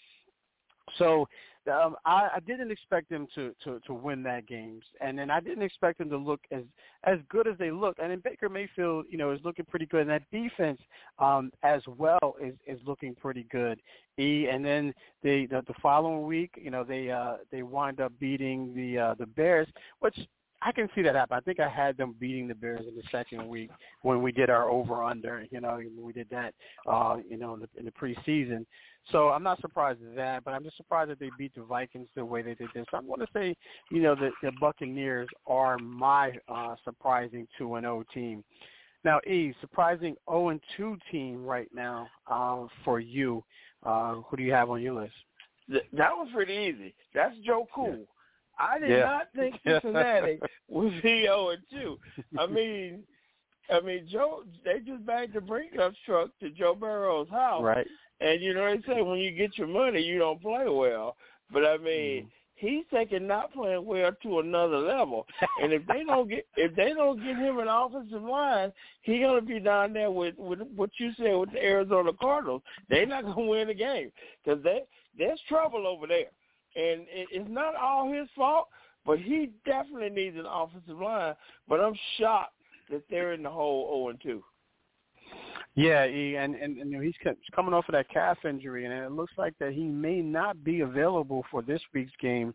So 0.98 1.28
um, 1.68 1.96
I, 2.04 2.28
I 2.36 2.40
didn't 2.46 2.70
expect 2.70 3.10
them 3.10 3.26
to, 3.34 3.54
to 3.64 3.80
to 3.80 3.94
win 3.94 4.22
that 4.24 4.46
game, 4.46 4.80
and 5.00 5.18
then 5.18 5.30
I 5.30 5.40
didn't 5.40 5.62
expect 5.62 5.98
them 5.98 6.10
to 6.10 6.16
look 6.16 6.40
as 6.50 6.62
as 7.04 7.18
good 7.28 7.46
as 7.46 7.56
they 7.58 7.70
look. 7.70 7.96
And 8.00 8.10
then 8.10 8.20
Baker 8.24 8.48
Mayfield, 8.48 9.06
you 9.08 9.18
know, 9.18 9.32
is 9.32 9.40
looking 9.44 9.64
pretty 9.64 9.86
good, 9.86 10.02
and 10.02 10.10
that 10.10 10.22
defense 10.30 10.80
um, 11.18 11.50
as 11.62 11.82
well 11.86 12.36
is 12.40 12.54
is 12.66 12.78
looking 12.86 13.14
pretty 13.14 13.46
good. 13.50 13.80
E 14.18 14.48
and 14.50 14.64
then 14.64 14.94
they 15.22 15.46
the, 15.46 15.62
the 15.66 15.74
following 15.82 16.26
week, 16.26 16.52
you 16.56 16.70
know, 16.70 16.84
they 16.84 17.10
uh, 17.10 17.36
they 17.50 17.62
wind 17.62 18.00
up 18.00 18.12
beating 18.18 18.74
the 18.74 18.98
uh, 18.98 19.14
the 19.14 19.26
Bears, 19.26 19.68
which 20.00 20.16
I 20.66 20.72
can 20.72 20.88
see 20.96 21.02
that 21.02 21.14
happen. 21.14 21.36
I 21.36 21.40
think 21.40 21.60
I 21.60 21.68
had 21.68 21.96
them 21.96 22.16
beating 22.18 22.48
the 22.48 22.54
Bears 22.54 22.84
in 22.88 22.96
the 22.96 23.02
second 23.12 23.46
week 23.46 23.70
when 24.02 24.20
we 24.20 24.32
did 24.32 24.50
our 24.50 24.68
over 24.68 25.04
under. 25.04 25.46
You 25.52 25.60
know, 25.60 25.76
when 25.76 26.02
we 26.04 26.12
did 26.12 26.26
that. 26.30 26.54
Uh, 26.88 27.18
you 27.28 27.36
know, 27.36 27.54
in 27.54 27.60
the, 27.60 27.68
in 27.78 27.84
the 27.84 27.92
preseason. 27.92 28.66
So 29.12 29.28
I'm 29.28 29.44
not 29.44 29.60
surprised 29.60 30.00
at 30.02 30.16
that, 30.16 30.44
but 30.44 30.54
I'm 30.54 30.64
just 30.64 30.76
surprised 30.76 31.12
that 31.12 31.20
they 31.20 31.30
beat 31.38 31.54
the 31.54 31.62
Vikings 31.62 32.08
the 32.16 32.24
way 32.24 32.42
they 32.42 32.54
did 32.54 32.68
this. 32.74 32.84
So 32.90 32.96
I'm 32.96 33.06
going 33.06 33.20
to 33.20 33.28
say, 33.32 33.54
you 33.92 34.02
know, 34.02 34.16
the, 34.16 34.30
the 34.42 34.50
Buccaneers 34.60 35.28
are 35.46 35.78
my 35.78 36.32
uh, 36.48 36.74
surprising 36.84 37.46
two 37.56 37.76
and 37.76 37.84
zero 37.84 38.02
team. 38.12 38.42
Now, 39.04 39.20
E, 39.20 39.54
surprising 39.60 40.16
0 40.28 40.48
and 40.48 40.60
2 40.76 40.96
team 41.12 41.44
right 41.44 41.68
now 41.72 42.08
uh, 42.26 42.66
for 42.84 42.98
you. 42.98 43.44
Uh, 43.84 44.16
who 44.16 44.36
do 44.36 44.42
you 44.42 44.52
have 44.52 44.68
on 44.68 44.82
your 44.82 45.00
list? 45.00 45.14
That 45.68 46.10
was 46.10 46.28
pretty 46.34 46.54
easy. 46.54 46.92
That's 47.14 47.36
Joe 47.44 47.68
Cool. 47.72 48.04
I 48.58 48.78
did 48.78 48.90
Yeah. 48.90 49.04
not 49.04 49.28
think 49.34 49.56
Cincinnati 49.64 50.38
would 50.68 51.02
be 51.02 51.22
0 51.22 51.50
and 51.50 51.62
2. 51.70 51.98
I 52.38 52.46
mean, 52.46 53.02
I 53.70 53.80
mean, 53.80 54.06
Joe. 54.10 54.44
They 54.64 54.78
just 54.80 55.04
bagged 55.04 55.34
the 55.34 55.40
Brinkup 55.40 55.94
truck 56.04 56.30
to 56.40 56.50
Joe 56.50 56.74
Burrow's 56.74 57.28
house, 57.28 57.62
Right. 57.62 57.86
and 58.20 58.40
you 58.40 58.54
know 58.54 58.64
they 58.64 58.80
say 58.86 59.02
when 59.02 59.18
you 59.18 59.32
get 59.32 59.58
your 59.58 59.66
money, 59.68 60.00
you 60.00 60.18
don't 60.18 60.40
play 60.40 60.68
well. 60.68 61.16
But 61.52 61.64
I 61.64 61.76
mean, 61.76 62.22
Mm-hmm. 62.24 62.66
he's 62.66 62.84
taking 62.92 63.26
not 63.26 63.52
playing 63.52 63.84
well 63.84 64.10
to 64.22 64.38
another 64.38 64.78
level. 64.78 65.26
and 65.62 65.72
if 65.72 65.84
they 65.86 66.04
don't 66.04 66.28
get 66.28 66.46
if 66.56 66.74
they 66.76 66.90
don't 66.94 67.18
get 67.22 67.36
him 67.36 67.58
an 67.58 67.68
offensive 67.68 68.22
line, 68.22 68.72
he 69.02 69.20
gonna 69.20 69.42
be 69.42 69.58
down 69.60 69.92
there 69.92 70.10
with 70.10 70.36
with 70.38 70.60
what 70.76 70.90
you 70.98 71.12
said 71.16 71.34
with 71.36 71.52
the 71.52 71.62
Arizona 71.62 72.12
Cardinals. 72.20 72.62
They're 72.88 73.04
not 73.06 73.24
gonna 73.24 73.46
win 73.46 73.66
the 73.68 73.74
game 73.74 74.10
because 74.44 74.62
they 74.62 74.84
there's 75.18 75.40
trouble 75.48 75.86
over 75.86 76.06
there, 76.06 76.26
and 76.76 77.02
it, 77.02 77.28
it's 77.32 77.50
not 77.50 77.74
all 77.74 78.12
his 78.12 78.28
fault. 78.36 78.68
But 79.04 79.20
he 79.20 79.50
definitely 79.64 80.10
needs 80.10 80.36
an 80.36 80.46
offensive 80.46 80.98
line. 80.98 81.34
But 81.68 81.78
I'm 81.78 81.94
shocked 82.18 82.54
that 82.90 83.02
they're 83.08 83.34
in 83.34 83.44
the 83.44 83.50
hole 83.50 83.88
0 84.04 84.08
and 84.08 84.20
2. 84.20 84.42
Yeah, 85.76 86.04
and, 86.04 86.54
and 86.54 86.78
and 86.78 86.90
you 86.90 86.96
know, 86.96 87.00
he's 87.00 87.14
co- 87.22 87.36
coming 87.54 87.74
off 87.74 87.88
of 87.88 87.92
that 87.92 88.08
calf 88.08 88.38
injury, 88.44 88.84
and 88.86 88.94
it 88.94 89.12
looks 89.12 89.32
like 89.36 89.54
that 89.60 89.72
he 89.72 89.84
may 89.84 90.20
not 90.22 90.64
be 90.64 90.80
available 90.80 91.44
for 91.50 91.62
this 91.62 91.82
week's 91.92 92.12
game 92.20 92.54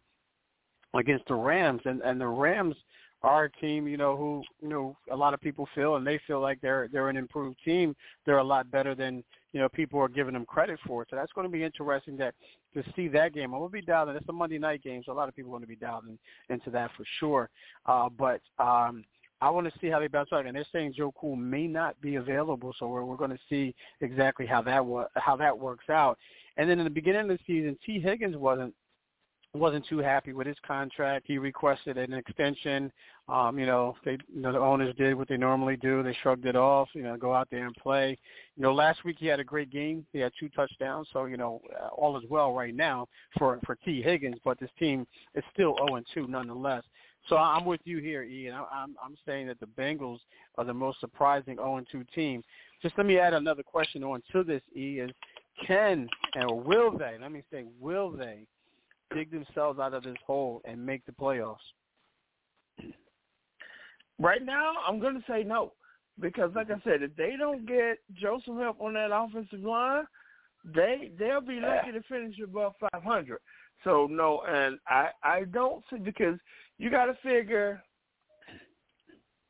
against 0.95 1.27
the 1.27 1.35
Rams. 1.35 1.81
And 1.85 2.01
and 2.01 2.19
the 2.19 2.27
Rams 2.27 2.75
are 3.21 3.45
a 3.45 3.51
team, 3.51 3.87
you 3.87 3.97
know, 3.97 4.17
who 4.17 4.43
you 4.61 4.69
know 4.69 4.97
a 5.11 5.15
lot 5.15 5.35
of 5.35 5.41
people 5.41 5.67
feel, 5.75 5.97
and 5.97 6.07
they 6.07 6.19
feel 6.25 6.41
like 6.41 6.59
they're 6.61 6.89
they're 6.91 7.09
an 7.09 7.17
improved 7.17 7.57
team. 7.63 7.95
They're 8.25 8.39
a 8.39 8.43
lot 8.43 8.71
better 8.71 8.95
than 8.95 9.23
you 9.53 9.59
know 9.59 9.69
people 9.69 9.99
are 9.99 10.09
giving 10.09 10.33
them 10.33 10.45
credit 10.45 10.79
for. 10.87 11.05
So 11.09 11.15
that's 11.15 11.33
going 11.33 11.45
to 11.45 11.51
be 11.51 11.63
interesting 11.63 12.17
that 12.17 12.33
to 12.73 12.83
see 12.95 13.07
that 13.09 13.33
game. 13.33 13.51
Going 13.51 13.63
to 13.63 13.69
be 13.69 13.81
dialed 13.81 14.09
in. 14.09 14.15
It's 14.15 14.29
a 14.29 14.33
Monday 14.33 14.57
night 14.57 14.83
game, 14.83 15.01
so 15.05 15.11
a 15.11 15.13
lot 15.13 15.29
of 15.29 15.35
people 15.35 15.51
are 15.51 15.53
going 15.53 15.63
to 15.63 15.67
be 15.67 15.75
dialed 15.75 16.05
in, 16.05 16.17
into 16.53 16.69
that 16.71 16.91
for 16.97 17.03
sure. 17.19 17.49
Uh, 17.85 18.09
but 18.09 18.41
um, 18.59 19.03
I 19.41 19.49
want 19.49 19.71
to 19.71 19.79
see 19.79 19.87
how 19.87 19.99
they 19.99 20.07
bounce 20.07 20.29
back, 20.29 20.45
and 20.45 20.55
they're 20.55 20.65
saying 20.71 20.93
Joe 20.95 21.13
Cool 21.19 21.35
may 21.35 21.67
not 21.67 21.99
be 21.99 22.15
available, 22.15 22.73
so 22.77 22.87
we're, 22.87 23.03
we're 23.03 23.17
going 23.17 23.31
to 23.31 23.39
see 23.49 23.73
exactly 24.01 24.45
how 24.45 24.61
that 24.61 24.85
wa- 24.85 25.07
how 25.15 25.35
that 25.37 25.57
works 25.57 25.89
out. 25.89 26.17
And 26.57 26.69
then 26.69 26.79
in 26.79 26.83
the 26.83 26.91
beginning 26.91 27.21
of 27.21 27.27
the 27.29 27.39
season, 27.47 27.77
Tee 27.85 27.99
Higgins 27.99 28.37
wasn't 28.37 28.73
wasn't 29.53 29.85
too 29.87 29.97
happy 29.97 30.31
with 30.31 30.47
his 30.47 30.55
contract. 30.65 31.25
He 31.27 31.37
requested 31.37 31.97
an 31.97 32.13
extension. 32.13 32.91
Um, 33.27 33.59
you 33.59 33.65
know, 33.65 33.95
they 34.05 34.17
you 34.33 34.41
know 34.41 34.53
the 34.53 34.59
owners 34.59 34.95
did 34.97 35.13
what 35.15 35.27
they 35.27 35.37
normally 35.37 35.75
do. 35.75 36.01
They 36.03 36.15
shrugged 36.21 36.45
it 36.45 36.55
off. 36.55 36.87
You 36.93 37.03
know, 37.03 37.17
go 37.17 37.33
out 37.33 37.49
there 37.51 37.65
and 37.65 37.75
play. 37.75 38.17
You 38.55 38.63
know, 38.63 38.73
last 38.73 39.03
week 39.03 39.17
he 39.19 39.27
had 39.27 39.41
a 39.41 39.43
great 39.43 39.69
game. 39.69 40.05
He 40.13 40.19
had 40.19 40.31
two 40.39 40.49
touchdowns, 40.49 41.07
so 41.11 41.25
you 41.25 41.35
know 41.35 41.61
uh, 41.81 41.87
all 41.87 42.17
is 42.17 42.23
well 42.29 42.53
right 42.53 42.73
now 42.73 43.07
for 43.37 43.59
for 43.65 43.75
Tee 43.83 44.01
Higgins. 44.01 44.37
But 44.45 44.59
this 44.59 44.69
team 44.79 45.05
is 45.35 45.43
still 45.53 45.75
0 45.85 45.95
and 45.95 46.05
2 46.13 46.27
nonetheless. 46.27 46.83
So 47.27 47.37
I'm 47.37 47.65
with 47.65 47.81
you 47.83 47.99
here, 47.99 48.23
Ian. 48.23 48.55
I'm 48.55 48.95
I'm 49.03 49.17
saying 49.25 49.47
that 49.47 49.59
the 49.59 49.67
Bengals 49.67 50.19
are 50.57 50.63
the 50.63 50.73
most 50.73 51.01
surprising 51.01 51.55
0 51.55 51.83
2 51.91 52.05
team. 52.15 52.41
Just 52.81 52.97
let 52.97 53.05
me 53.05 53.19
add 53.19 53.33
another 53.33 53.63
question 53.63 54.03
on 54.03 54.23
to 54.31 54.43
this, 54.43 54.61
Ian. 54.75 55.11
Can 55.67 56.07
and 56.35 56.65
will 56.65 56.97
they? 56.97 57.17
Let 57.21 57.31
me 57.33 57.43
say, 57.51 57.65
will 57.79 58.11
they 58.11 58.47
dig 59.13 59.31
themselves 59.31 59.79
out 59.79 59.93
of 59.93 60.03
this 60.03 60.17
hole 60.25 60.61
and 60.65 60.85
make 60.85 61.05
the 61.05 61.11
playoffs? 61.11 61.57
Right 64.19 64.43
now, 64.43 64.73
I'm 64.87 64.99
going 64.99 65.15
to 65.15 65.23
say 65.27 65.43
no. 65.43 65.73
Because, 66.19 66.51
like 66.55 66.69
I 66.69 66.79
said, 66.83 67.01
if 67.01 67.15
they 67.15 67.35
don't 67.39 67.65
get 67.65 67.97
Joseph 68.13 68.57
help 68.57 68.79
on 68.81 68.93
that 68.93 69.11
offensive 69.13 69.61
line, 69.61 70.03
they 70.63 71.11
they'll 71.17 71.41
be 71.41 71.59
lucky 71.59 71.91
to 71.91 72.01
finish 72.03 72.35
above 72.43 72.73
500. 72.91 73.39
So 73.83 74.07
no, 74.11 74.41
and 74.47 74.77
I 74.87 75.09
I 75.23 75.45
don't 75.45 75.83
see 75.89 75.97
because 75.97 76.37
you 76.77 76.91
got 76.91 77.05
to 77.05 77.17
figure 77.23 77.81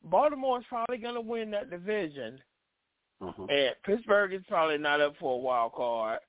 Baltimore's 0.03 0.63
probably 0.69 0.97
going 0.97 1.15
to 1.15 1.21
win 1.21 1.51
that 1.51 1.69
division, 1.69 2.39
Mm-hmm. 3.21 3.45
and 3.49 3.75
Pittsburgh 3.85 4.33
is 4.33 4.41
probably 4.47 4.79
not 4.79 4.99
up 4.99 5.13
for 5.19 5.35
a 5.35 5.37
wild 5.37 5.73
card. 5.73 6.19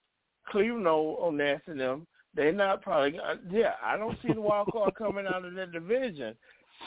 Cleveland 0.51 0.87
on 0.87 1.17
on 1.27 1.37
Ness 1.39 1.61
and 1.67 1.81
them, 1.81 2.07
they're 2.35 2.53
not 2.53 2.83
probably. 2.83 3.13
gonna- 3.13 3.41
Yeah, 3.51 3.75
I 3.83 3.97
don't 3.97 4.19
see 4.23 4.33
the 4.33 4.41
wild 4.41 4.69
card 4.73 4.95
coming 4.99 5.27
out 5.27 5.45
of 5.45 5.55
that 5.55 5.73
division. 5.73 6.37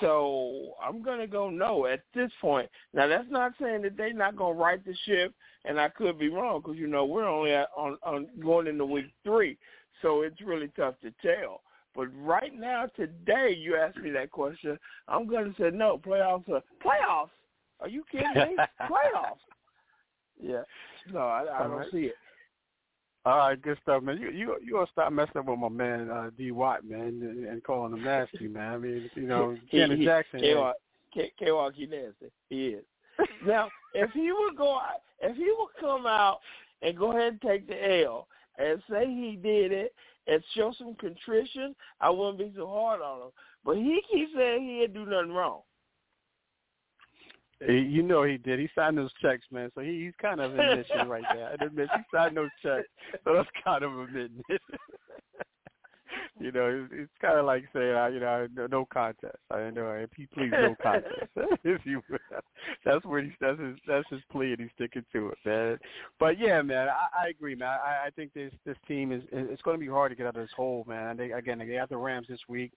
So 0.01 0.73
I'm 0.83 1.01
gonna 1.01 1.27
go 1.27 1.49
no 1.49 1.85
at 1.85 2.01
this 2.13 2.31
point. 2.41 2.69
Now 2.93 3.07
that's 3.07 3.29
not 3.29 3.53
saying 3.61 3.83
that 3.83 3.95
they're 3.95 4.13
not 4.13 4.35
gonna 4.35 4.53
right 4.55 4.83
the 4.83 4.95
ship, 5.05 5.33
and 5.63 5.79
I 5.79 5.89
could 5.89 6.19
be 6.19 6.29
wrong 6.29 6.61
because 6.61 6.77
you 6.77 6.87
know 6.87 7.05
we're 7.05 7.27
only 7.27 7.51
at, 7.53 7.69
on 7.77 7.97
on 8.03 8.27
going 8.41 8.67
into 8.67 8.85
week 8.85 9.05
three, 9.23 9.57
so 10.01 10.21
it's 10.21 10.41
really 10.41 10.69
tough 10.75 10.95
to 11.01 11.13
tell. 11.21 11.61
But 11.95 12.07
right 12.13 12.53
now, 12.53 12.87
today, 12.97 13.55
you 13.57 13.77
asked 13.77 13.97
me 13.97 14.09
that 14.11 14.31
question. 14.31 14.77
I'm 15.07 15.27
gonna 15.27 15.53
say 15.57 15.69
no. 15.71 15.97
Playoffs 15.97 16.49
are 16.49 16.61
playoffs. 16.83 17.29
Are 17.79 17.87
you 17.87 18.03
kidding 18.11 18.33
me? 18.33 18.57
playoffs. 18.81 19.39
Yeah. 20.41 20.63
No, 21.13 21.19
I, 21.19 21.45
I 21.59 21.63
don't 21.63 21.77
right. 21.77 21.91
see 21.91 22.05
it. 22.05 22.15
All 23.25 23.37
right, 23.37 23.59
good 23.59 23.77
stuff, 23.81 24.03
man. 24.03 24.19
You 24.19 24.29
you 24.29 24.55
you 24.63 24.73
gonna 24.73 24.87
stop 24.91 25.11
messing 25.11 25.37
up 25.37 25.47
with 25.47 25.57
my 25.57 25.69
man 25.69 26.11
uh, 26.11 26.29
D 26.37 26.51
Watt, 26.51 26.85
man, 26.85 26.99
and, 27.21 27.45
and 27.45 27.63
calling 27.63 27.93
him 27.93 28.03
nasty, 28.03 28.47
man. 28.47 28.73
I 28.73 28.77
mean, 28.77 29.09
you 29.15 29.23
know, 29.23 29.57
Janet 29.71 30.01
Jackson. 30.01 30.41
K 30.41 30.53
Walk, 30.53 30.75
K 31.11 31.31
K 31.39 31.51
Walk, 31.51 31.73
he 31.73 31.87
nasty. 31.87 32.31
He 32.49 32.67
is. 32.67 32.83
now, 33.45 33.69
if 33.95 34.11
he 34.11 34.31
would 34.31 34.55
go, 34.55 34.79
if 35.21 35.35
he 35.35 35.51
would 35.57 35.69
come 35.79 36.05
out 36.05 36.39
and 36.83 36.95
go 36.95 37.11
ahead 37.11 37.33
and 37.33 37.41
take 37.41 37.67
the 37.67 38.03
L 38.03 38.27
and 38.59 38.79
say 38.89 39.07
he 39.07 39.39
did 39.41 39.71
it 39.71 39.95
and 40.27 40.43
show 40.53 40.71
some 40.77 40.93
contrition, 40.95 41.75
I 42.01 42.11
wouldn't 42.11 42.37
be 42.37 42.53
so 42.55 42.67
hard 42.67 43.01
on 43.01 43.21
him. 43.21 43.31
But 43.63 43.77
he 43.77 44.01
keeps 44.11 44.33
saying 44.35 44.67
he 44.67 44.81
didn't 44.81 44.93
do 44.93 45.09
nothing 45.09 45.31
wrong. 45.31 45.61
You 47.61 48.03
know 48.03 48.23
he 48.23 48.37
did. 48.37 48.59
He 48.59 48.69
signed 48.75 48.97
those 48.97 49.13
checks, 49.21 49.45
man. 49.49 49.71
So 49.75 49.81
he, 49.81 50.03
he's 50.05 50.13
kind 50.21 50.41
of 50.41 50.57
admission 50.57 51.07
right 51.07 51.23
there. 51.33 51.55
I 51.59 51.65
admit 51.65 51.89
he 51.95 52.01
signed 52.13 52.35
those 52.35 52.49
checks, 52.61 52.87
so 53.23 53.33
that's 53.33 53.49
kind 53.63 53.83
of 53.83 53.97
admitting 53.97 54.43
it. 54.49 54.61
you 56.39 56.51
know, 56.51 56.85
it's, 56.85 56.93
it's 56.93 57.11
kind 57.21 57.39
of 57.39 57.45
like 57.45 57.63
saying, 57.73 57.95
uh, 57.95 58.07
you 58.07 58.19
know, 58.19 58.47
no, 58.53 58.67
no 58.67 58.85
contest. 58.91 59.37
I 59.51 59.69
know 59.69 60.05
pleads 60.33 60.51
no 60.51 60.75
contest, 60.81 61.31
if 61.63 61.81
you. 61.85 62.01
That's 62.83 63.05
where 63.05 63.23
he 63.23 63.31
that's 63.39 63.59
his 63.59 63.77
that's 63.87 64.07
his 64.09 64.21
plea, 64.31 64.51
and 64.51 64.59
he's 64.59 64.69
sticking 64.75 65.05
to 65.13 65.29
it, 65.29 65.37
man. 65.45 65.77
But 66.19 66.37
yeah, 66.37 66.61
man, 66.61 66.89
I, 66.89 67.25
I 67.25 67.27
agree, 67.29 67.55
man. 67.55 67.69
I, 67.69 68.07
I 68.07 68.09
think 68.15 68.33
this 68.33 68.51
this 68.65 68.77
team 68.87 69.13
is 69.13 69.23
it's 69.31 69.61
going 69.61 69.77
to 69.77 69.85
be 69.85 69.89
hard 69.89 70.11
to 70.11 70.15
get 70.15 70.27
out 70.27 70.35
of 70.35 70.43
this 70.43 70.51
hole, 70.55 70.83
man. 70.87 71.11
And 71.11 71.19
they 71.19 71.31
again 71.31 71.59
they 71.59 71.73
have 71.75 71.89
the 71.89 71.97
Rams 71.97 72.27
this 72.29 72.39
week. 72.49 72.73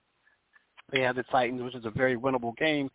They 0.90 1.00
have 1.00 1.16
the 1.16 1.22
Titans, 1.24 1.62
which 1.62 1.74
is 1.74 1.84
a 1.84 1.90
very 1.90 2.16
winnable 2.16 2.56
game, 2.56 2.90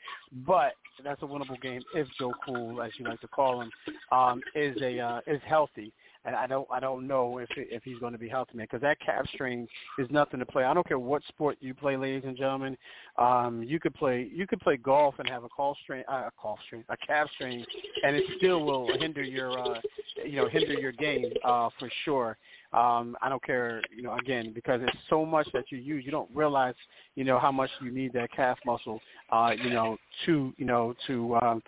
but 0.46 0.74
that's 1.04 1.22
a 1.22 1.26
winnable 1.26 1.62
game 1.62 1.82
if 1.96 2.08
Joe 2.20 2.34
Cool, 2.46 2.82
as 2.82 2.92
you 2.98 3.06
like 3.06 3.22
to 3.22 3.28
call 3.28 3.62
him, 3.62 3.72
um, 4.12 4.42
is 4.56 4.76
a 4.82 5.00
uh, 5.00 5.20
is 5.28 5.42
healthy. 5.46 5.94
And 6.26 6.36
I 6.36 6.48
don't 6.48 6.68
I 6.72 6.80
don't 6.80 7.08
know 7.08 7.40
if 7.40 7.50
if 7.56 7.84
he's 7.84 8.00
going 8.00 8.14
to 8.14 8.20
be 8.20 8.30
healthy, 8.30 8.58
man, 8.58 8.68
because 8.70 8.82
that 8.82 9.00
calf 9.00 9.26
strain 9.34 9.68
is 9.98 10.08
nothing 10.10 10.40
to 10.40 10.46
play. 10.46 10.64
I 10.64 10.74
don't 10.74 10.88
care 10.88 11.00
what 11.00 11.22
sport 11.28 11.58
you 11.60 11.74
play, 11.74 11.98
ladies 11.98 12.24
and 12.26 12.38
gentlemen. 12.38 12.78
Um, 13.18 13.64
you 13.64 13.80
could 13.80 13.94
play 13.94 14.30
you 14.34 14.48
could 14.48 14.62
play 14.62 14.78
golf 14.78 15.16
and 15.20 15.30
have 15.30 15.44
a 15.44 15.50
call 15.50 15.76
strain, 15.84 16.04
uh, 16.10 16.28
a 16.28 16.32
calf 16.42 16.58
strain, 16.66 16.84
a 16.90 16.98
calf 16.98 17.30
strain, 17.36 17.66
and 18.04 18.16
it 18.16 18.24
still 18.38 18.64
will 18.64 18.88
hinder 19.00 19.22
your 19.22 19.58
uh, 19.58 19.82
you 20.26 20.38
know 20.38 20.48
hinder 20.48 20.74
your 20.74 20.94
game 20.94 21.32
uh, 21.44 21.70
for 21.80 21.90
sure. 22.06 22.38
Um, 22.74 23.16
I 23.22 23.30
don't 23.30 23.44
care, 23.44 23.84
you 23.96 24.02
know, 24.02 24.18
again, 24.18 24.52
because 24.54 24.82
it's 24.82 24.98
so 25.08 25.26
much 25.26 25.48
that 25.54 25.66
you 25.70 25.78
use, 25.78 26.04
you 26.06 26.12
don't 26.12 26.30
realize, 26.34 26.74
you 27.16 27.24
know, 27.24 27.38
how 27.38 27.52
much 27.52 27.70
you 27.84 27.92
need 27.92 28.14
that 28.14 28.32
calf 28.32 28.58
muscle, 28.66 29.00
uh, 29.32 29.52
you 29.56 29.70
know, 29.70 29.98
to, 30.26 30.52
you 30.58 30.66
know, 30.66 30.96
to, 31.06 31.36
um, 31.36 31.62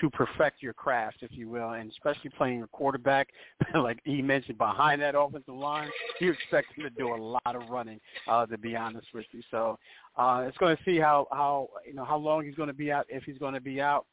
to 0.00 0.10
perfect 0.10 0.62
your 0.62 0.72
craft, 0.72 1.18
if 1.22 1.30
you 1.32 1.48
will, 1.48 1.70
and 1.70 1.90
especially 1.90 2.30
playing 2.36 2.62
a 2.62 2.66
quarterback, 2.68 3.28
like 3.74 3.98
he 4.04 4.22
mentioned, 4.22 4.58
behind 4.58 5.00
that 5.02 5.14
offensive 5.18 5.54
line, 5.54 5.88
you 6.20 6.30
expect 6.30 6.68
him 6.76 6.84
to 6.84 6.90
do 6.90 7.14
a 7.14 7.16
lot 7.16 7.56
of 7.56 7.68
running, 7.68 8.00
uh, 8.28 8.46
to 8.46 8.58
be 8.58 8.76
honest 8.76 9.06
with 9.12 9.26
you. 9.32 9.42
So, 9.50 9.78
uh, 10.16 10.44
it's 10.46 10.56
going 10.58 10.76
to 10.76 10.82
see 10.84 10.98
how, 10.98 11.26
how, 11.32 11.68
you 11.86 11.94
know, 11.94 12.04
how 12.04 12.16
long 12.16 12.44
he's 12.44 12.54
going 12.54 12.68
to 12.68 12.74
be 12.74 12.92
out, 12.92 13.06
if 13.08 13.24
he's 13.24 13.38
going 13.38 13.54
to 13.54 13.60
be 13.60 13.80
out. 13.80 14.06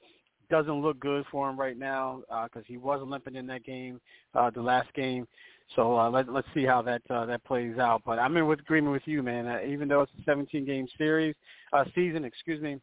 Doesn't 0.50 0.82
look 0.82 0.98
good 1.02 1.26
for 1.30 1.50
him 1.50 1.60
right 1.60 1.78
now, 1.78 2.22
uh, 2.32 2.48
cause 2.48 2.64
he 2.68 2.78
was 2.78 3.02
limping 3.06 3.36
in 3.36 3.46
that 3.48 3.66
game, 3.66 4.00
uh, 4.34 4.50
the 4.50 4.62
last 4.62 4.94
game. 4.94 5.28
So 5.76 6.00
uh, 6.00 6.10
let, 6.10 6.32
let's 6.32 6.48
see 6.54 6.64
how 6.64 6.82
that 6.84 7.02
uh, 7.10 7.26
that 7.26 7.44
plays 7.44 7.78
out. 7.78 8.02
But 8.06 8.20
I'm 8.20 8.38
in 8.38 8.48
with 8.48 8.62
agreement 8.62 8.94
with 8.94 9.02
you, 9.06 9.22
man. 9.22 9.46
Uh, 9.46 9.60
even 9.68 9.90
though 9.90 10.02
it's 10.02 10.12
a 10.20 10.24
17 10.24 10.66
game 10.66 10.88
series 10.98 11.36
uh, 11.74 11.84
season, 11.94 12.24
excuse 12.24 12.62
me, 12.62 12.80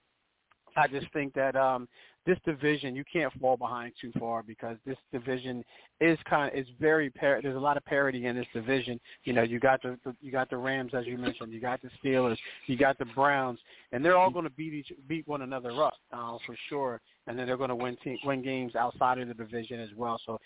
I 0.76 0.88
just 0.88 1.10
think 1.12 1.32
that 1.34 1.56
um, 1.56 1.88
this 2.26 2.38
division 2.44 2.94
you 2.96 3.04
can't 3.10 3.32
fall 3.40 3.56
behind 3.56 3.92
too 4.00 4.12
far 4.18 4.42
because 4.42 4.76
this 4.86 4.96
division 5.12 5.64
is 6.00 6.18
kind 6.28 6.52
of 6.52 6.58
is 6.58 6.66
very 6.80 7.10
par- 7.10 7.40
there's 7.42 7.56
a 7.56 7.60
lot 7.60 7.76
of 7.76 7.84
parity 7.84 8.26
in 8.26 8.36
this 8.36 8.46
division. 8.52 8.98
You 9.24 9.32
know, 9.32 9.42
you 9.42 9.60
got 9.60 9.82
the, 9.82 9.98
you 10.20 10.32
got 10.32 10.50
the 10.50 10.56
Rams 10.56 10.92
as 10.94 11.06
you 11.06 11.18
mentioned, 11.18 11.52
you 11.52 11.60
got 11.60 11.80
the 11.82 11.90
Steelers, 12.02 12.36
you 12.66 12.76
got 12.76 12.98
the 12.98 13.04
Browns, 13.06 13.58
and 13.92 14.04
they're 14.04 14.16
all 14.16 14.30
going 14.30 14.44
to 14.44 14.50
beat 14.50 14.72
each 14.72 14.92
beat 15.08 15.26
one 15.28 15.42
another 15.42 15.70
up 15.82 15.94
uh, 16.12 16.36
for 16.46 16.56
sure. 16.68 17.00
And 17.26 17.38
then 17.38 17.46
they're 17.46 17.56
going 17.56 17.70
to 17.70 17.76
win 17.76 17.96
te- 18.04 18.20
win 18.24 18.42
games 18.42 18.74
outside 18.74 19.18
of 19.18 19.28
the 19.28 19.34
division 19.34 19.80
as 19.80 19.88
well. 19.96 20.20
So 20.26 20.38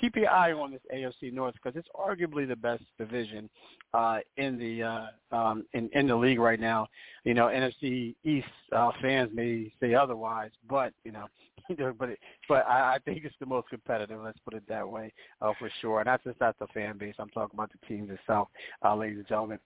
keep 0.00 0.14
your 0.14 0.30
eye 0.30 0.52
on 0.52 0.70
this 0.70 0.80
AFC 0.94 1.32
North 1.32 1.54
because 1.54 1.76
it's 1.76 1.88
arguably 1.92 2.46
the 2.46 2.54
best 2.54 2.84
division 2.98 3.50
uh, 3.94 4.18
in 4.36 4.56
the 4.56 4.82
uh, 4.82 5.36
um, 5.36 5.64
in 5.72 5.90
in 5.92 6.06
the 6.06 6.14
league 6.14 6.38
right 6.38 6.60
now. 6.60 6.86
You 7.24 7.34
know, 7.34 7.46
NFC 7.46 8.14
East 8.22 8.46
uh, 8.72 8.90
fans 9.02 9.30
may 9.34 9.72
say 9.80 9.94
otherwise, 9.94 10.50
but 10.68 10.92
you 11.68 11.76
know, 11.76 11.94
but 11.98 12.10
it, 12.10 12.18
but 12.48 12.66
I, 12.66 12.94
I 12.94 12.98
think 13.04 13.24
it's 13.24 13.34
the 13.40 13.46
most 13.46 13.68
competitive. 13.68 14.20
Let's 14.22 14.38
put 14.44 14.54
it 14.54 14.64
that 14.68 14.88
way 14.88 15.12
uh, 15.40 15.52
for 15.58 15.70
sure. 15.80 16.00
And 16.00 16.06
that's 16.06 16.24
just 16.24 16.40
not 16.40 16.58
the 16.58 16.66
fan 16.68 16.98
base. 16.98 17.14
I'm 17.18 17.30
talking 17.30 17.54
about 17.54 17.70
the 17.72 17.86
teams 17.86 18.10
itself, 18.10 18.48
uh, 18.84 18.94
ladies 18.94 19.18
and 19.18 19.28
gentlemen. 19.28 19.58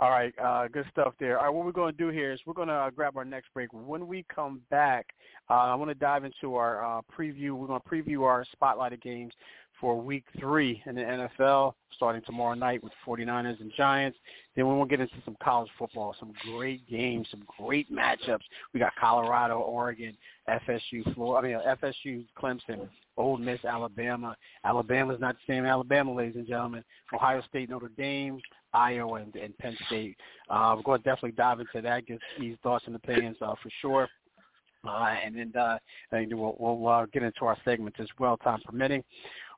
All 0.00 0.10
right, 0.10 0.32
uh, 0.40 0.68
good 0.68 0.86
stuff 0.92 1.14
there. 1.18 1.38
All 1.38 1.46
right, 1.46 1.50
what 1.52 1.66
we're 1.66 1.72
going 1.72 1.92
to 1.92 1.98
do 1.98 2.10
here 2.10 2.30
is 2.30 2.38
we're 2.46 2.54
going 2.54 2.68
to 2.68 2.74
uh, 2.74 2.90
grab 2.90 3.16
our 3.16 3.24
next 3.24 3.52
break. 3.52 3.72
When 3.72 4.06
we 4.06 4.24
come 4.32 4.60
back, 4.70 5.06
uh, 5.50 5.54
I 5.54 5.74
want 5.74 5.90
to 5.90 5.94
dive 5.96 6.22
into 6.22 6.54
our 6.54 6.84
uh, 6.84 7.00
preview. 7.12 7.52
We're 7.54 7.66
going 7.66 7.80
to 7.80 7.88
preview 7.88 8.22
our 8.22 8.44
spotlighted 8.62 9.02
games 9.02 9.32
for 9.80 10.00
week 10.00 10.24
three 10.38 10.82
in 10.86 10.94
the 10.94 11.02
NFL, 11.02 11.74
starting 11.94 12.22
tomorrow 12.24 12.54
night 12.54 12.82
with 12.82 12.92
49ers 13.06 13.60
and 13.60 13.72
Giants. 13.76 14.18
Then 14.56 14.66
we 14.66 14.74
will 14.74 14.84
get 14.84 15.00
into 15.00 15.14
some 15.24 15.36
college 15.42 15.70
football, 15.78 16.14
some 16.18 16.32
great 16.52 16.88
games, 16.88 17.28
some 17.30 17.44
great 17.58 17.90
matchups. 17.92 18.42
We 18.72 18.80
got 18.80 18.92
Colorado, 18.98 19.58
Oregon, 19.58 20.16
FSU, 20.48 21.14
Florida, 21.14 21.62
I 21.64 21.74
mean, 21.74 21.94
FSU, 22.06 22.24
Clemson, 22.36 22.88
Ole 23.16 23.38
Miss, 23.38 23.64
Alabama. 23.64 24.36
Alabama's 24.64 25.20
not 25.20 25.36
the 25.36 25.52
same 25.52 25.64
Alabama, 25.64 26.14
ladies 26.14 26.36
and 26.36 26.46
gentlemen. 26.46 26.84
Ohio 27.14 27.42
State, 27.48 27.70
Notre 27.70 27.90
Dame, 27.96 28.40
Iowa, 28.72 29.14
and, 29.14 29.34
and 29.36 29.56
Penn 29.58 29.76
State. 29.86 30.16
Uh, 30.48 30.74
we're 30.76 30.82
going 30.82 31.02
to 31.02 31.04
definitely 31.04 31.32
dive 31.32 31.60
into 31.60 31.80
that, 31.82 32.06
get 32.06 32.18
Steve's 32.36 32.58
thoughts 32.62 32.84
and 32.86 32.96
opinions 32.96 33.36
uh, 33.40 33.54
for 33.62 33.70
sure. 33.80 34.08
Uh, 34.86 35.16
and 35.24 35.36
then 35.36 35.52
uh, 35.60 35.76
and 36.12 36.32
we'll, 36.32 36.56
we'll 36.58 36.86
uh, 36.86 37.06
get 37.06 37.22
into 37.22 37.44
our 37.44 37.56
segments 37.64 37.98
as 38.00 38.06
well, 38.18 38.36
time 38.36 38.60
permitting. 38.64 39.02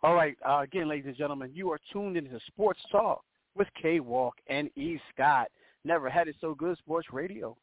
All 0.03 0.15
right, 0.15 0.37
uh, 0.49 0.61
again, 0.61 0.89
ladies 0.89 1.07
and 1.07 1.17
gentlemen, 1.17 1.51
you 1.55 1.71
are 1.71 1.79
tuned 1.93 2.17
into 2.17 2.39
Sports 2.47 2.81
Talk 2.91 3.23
with 3.55 3.69
K 3.81 4.01
Walk 4.01 4.35
and 4.49 4.71
E 4.77 4.99
Scott. 5.13 5.49
Never 5.85 6.09
had 6.09 6.27
it 6.27 6.37
so 6.41 6.55
good, 6.55 6.79
Sports 6.79 7.09
Radio. 7.13 7.55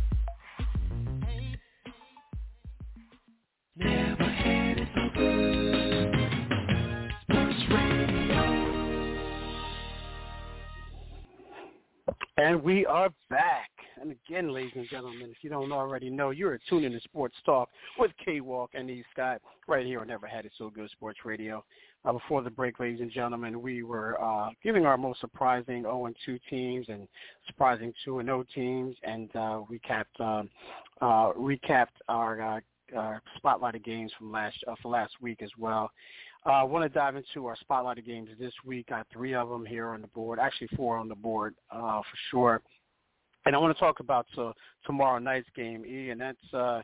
And 12.39 12.63
we 12.63 12.85
are 12.85 13.09
back. 13.29 13.69
And 13.99 14.15
again, 14.25 14.53
ladies 14.53 14.71
and 14.73 14.87
gentlemen, 14.87 15.29
if 15.29 15.43
you 15.43 15.49
don't 15.49 15.73
already 15.73 16.09
know, 16.09 16.29
you're 16.29 16.57
tuning 16.69 16.85
in 16.85 16.91
to 16.93 17.01
Sports 17.01 17.35
Talk 17.45 17.67
with 17.97 18.11
K-Walk 18.23 18.69
and 18.75 18.89
E. 18.89 19.03
Scott 19.11 19.41
right 19.67 19.85
here 19.85 19.99
on 19.99 20.07
Never 20.07 20.25
Had 20.25 20.45
It 20.45 20.53
So 20.57 20.69
Good 20.69 20.89
Sports 20.91 21.19
Radio. 21.25 21.65
Uh, 22.05 22.13
before 22.13 22.41
the 22.41 22.49
break, 22.49 22.79
ladies 22.79 23.01
and 23.01 23.11
gentlemen, 23.11 23.61
we 23.61 23.83
were 23.83 24.17
uh, 24.23 24.51
giving 24.63 24.85
our 24.85 24.97
most 24.97 25.19
surprising 25.19 25.83
0-2 25.83 26.39
teams 26.49 26.85
and 26.87 27.09
surprising 27.45 27.91
2-0 28.07 28.45
teams, 28.55 28.95
and 29.03 29.29
uh, 29.35 29.59
recapped 29.69 30.21
um, 30.21 30.49
uh, 31.01 31.33
recapped 31.33 31.87
our 32.07 32.41
uh, 32.41 32.59
uh, 32.97 33.19
spotlighted 33.43 33.83
games 33.83 34.11
from 34.17 34.31
last 34.31 34.57
uh, 34.67 34.75
for 34.81 34.89
last 34.89 35.13
week 35.21 35.41
as 35.41 35.51
well. 35.57 35.91
Uh, 36.45 36.51
I 36.51 36.63
want 36.63 36.83
to 36.83 36.97
dive 36.97 37.15
into 37.15 37.47
our 37.47 37.55
spotlighted 37.69 38.05
games 38.05 38.29
this 38.39 38.53
week. 38.65 38.87
I 38.89 38.97
got 38.97 39.07
three 39.11 39.33
of 39.33 39.49
them 39.49 39.65
here 39.65 39.89
on 39.89 40.01
the 40.01 40.07
board, 40.07 40.39
actually 40.39 40.69
four 40.75 40.97
on 40.97 41.09
the 41.09 41.15
board 41.15 41.55
uh, 41.71 41.99
for 41.99 42.17
sure. 42.31 42.61
And 43.45 43.55
I 43.55 43.59
want 43.59 43.75
to 43.75 43.79
talk 43.79 43.99
about 43.99 44.25
uh, 44.37 44.51
tomorrow 44.85 45.19
night's 45.19 45.49
game, 45.55 45.85
E, 45.85 46.09
and 46.11 46.19
that's 46.19 46.53
uh, 46.53 46.81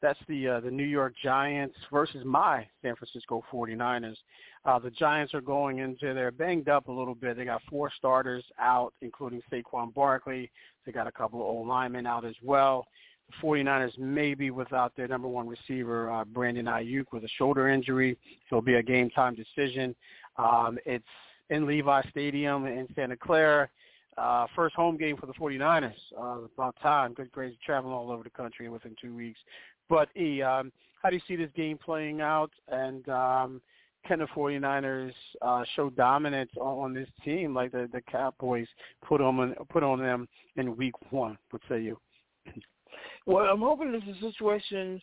that's 0.00 0.18
the 0.28 0.48
uh, 0.48 0.60
the 0.60 0.70
New 0.70 0.84
York 0.84 1.14
Giants 1.22 1.76
versus 1.90 2.24
my 2.24 2.66
San 2.82 2.94
Francisco 2.94 3.42
49ers. 3.52 4.16
Uh, 4.64 4.78
the 4.78 4.90
Giants 4.90 5.34
are 5.34 5.40
going 5.40 5.78
into 5.78 6.14
they're 6.14 6.30
banged 6.30 6.68
up 6.68 6.88
a 6.88 6.92
little 6.92 7.14
bit. 7.14 7.36
They 7.36 7.44
got 7.44 7.62
four 7.70 7.90
starters 7.96 8.44
out, 8.58 8.92
including 9.02 9.40
Saquon 9.52 9.92
Barkley. 9.94 10.50
They 10.84 10.92
got 10.92 11.06
a 11.06 11.12
couple 11.12 11.40
of 11.40 11.46
old 11.46 11.66
linemen 11.66 12.06
out 12.06 12.24
as 12.24 12.36
well. 12.42 12.86
The 13.28 13.46
49ers 13.46 13.98
may 13.98 14.34
be 14.34 14.50
without 14.50 14.94
their 14.96 15.08
number 15.08 15.28
one 15.28 15.46
receiver, 15.46 16.10
uh, 16.10 16.24
Brandon 16.24 16.66
Aiyuk, 16.66 17.06
with 17.12 17.24
a 17.24 17.28
shoulder 17.38 17.68
injury. 17.68 18.18
It'll 18.50 18.62
be 18.62 18.74
a 18.74 18.82
game 18.82 19.10
time 19.10 19.34
decision. 19.34 19.94
Um, 20.36 20.78
it's 20.84 21.04
in 21.50 21.66
Levi 21.66 22.02
Stadium 22.10 22.66
in 22.66 22.86
Santa 22.94 23.16
Clara. 23.16 23.68
Uh, 24.16 24.46
first 24.54 24.74
home 24.76 24.96
game 24.96 25.16
for 25.16 25.26
the 25.26 25.32
49ers. 25.34 25.92
Uh, 26.18 26.44
about 26.54 26.76
time. 26.80 27.14
Good 27.14 27.32
grades 27.32 27.56
traveling 27.64 27.94
all 27.94 28.10
over 28.10 28.22
the 28.22 28.30
country 28.30 28.68
within 28.68 28.94
two 29.00 29.14
weeks. 29.14 29.40
But 29.88 30.08
E, 30.16 30.40
um, 30.42 30.72
how 31.02 31.10
do 31.10 31.16
you 31.16 31.22
see 31.26 31.36
this 31.36 31.50
game 31.56 31.78
playing 31.78 32.20
out? 32.20 32.50
And 32.68 33.08
um, 33.08 33.60
can 34.06 34.20
the 34.20 34.26
49ers 34.26 35.12
uh, 35.42 35.64
show 35.74 35.90
dominance 35.90 36.50
on, 36.56 36.84
on 36.84 36.94
this 36.94 37.08
team 37.24 37.54
like 37.54 37.72
the, 37.72 37.88
the 37.92 38.00
Cowboys 38.02 38.68
put 39.06 39.20
on 39.20 39.54
put 39.70 39.82
on 39.82 39.98
them 39.98 40.28
in 40.56 40.76
Week 40.76 40.94
One? 41.10 41.36
What 41.50 41.62
say 41.68 41.82
you? 41.82 41.98
Well, 43.26 43.46
I'm 43.46 43.60
hoping 43.60 43.92
this 43.92 44.02
is 44.02 44.22
a 44.22 44.32
situation 44.32 45.00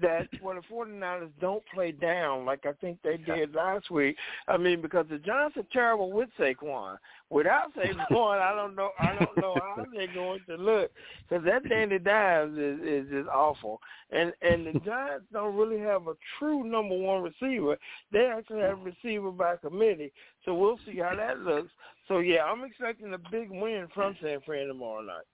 that 0.00 0.28
when 0.40 0.56
the 0.56 0.62
49ers 0.62 1.30
don't 1.40 1.62
play 1.74 1.92
down 1.92 2.44
like 2.44 2.64
I 2.64 2.72
think 2.80 2.98
they 3.02 3.16
did 3.16 3.54
last 3.54 3.90
week. 3.90 4.16
I 4.46 4.56
mean, 4.56 4.80
because 4.80 5.06
the 5.10 5.18
Giants 5.18 5.56
are 5.56 5.64
terrible 5.72 6.12
with 6.12 6.28
Saquon. 6.38 6.96
Without 7.28 7.74
Saquon, 7.76 8.40
I 8.40 8.54
don't 8.54 8.76
know. 8.76 8.90
I 8.98 9.16
don't 9.18 9.36
know 9.36 9.56
how 9.60 9.84
they're 9.94 10.12
going 10.14 10.40
to 10.48 10.56
look 10.56 10.90
because 11.28 11.44
that 11.44 11.68
Danny 11.68 11.98
Dimes 11.98 12.56
is 12.56 12.80
is 12.80 13.10
just 13.10 13.28
awful. 13.28 13.80
And 14.10 14.32
and 14.42 14.66
the 14.66 14.80
Giants 14.80 15.26
don't 15.32 15.56
really 15.56 15.80
have 15.80 16.06
a 16.06 16.14
true 16.38 16.64
number 16.64 16.96
one 16.96 17.22
receiver. 17.22 17.76
They 18.12 18.26
actually 18.26 18.60
have 18.60 18.78
a 18.78 18.82
receiver 18.82 19.30
by 19.30 19.56
committee. 19.56 20.12
So 20.44 20.54
we'll 20.54 20.78
see 20.86 20.98
how 20.98 21.14
that 21.16 21.40
looks. 21.40 21.70
So 22.08 22.18
yeah, 22.18 22.44
I'm 22.44 22.64
expecting 22.64 23.12
a 23.14 23.18
big 23.30 23.50
win 23.50 23.88
from 23.94 24.16
San 24.22 24.40
Fran 24.44 24.68
tomorrow 24.68 25.02
night. 25.02 25.26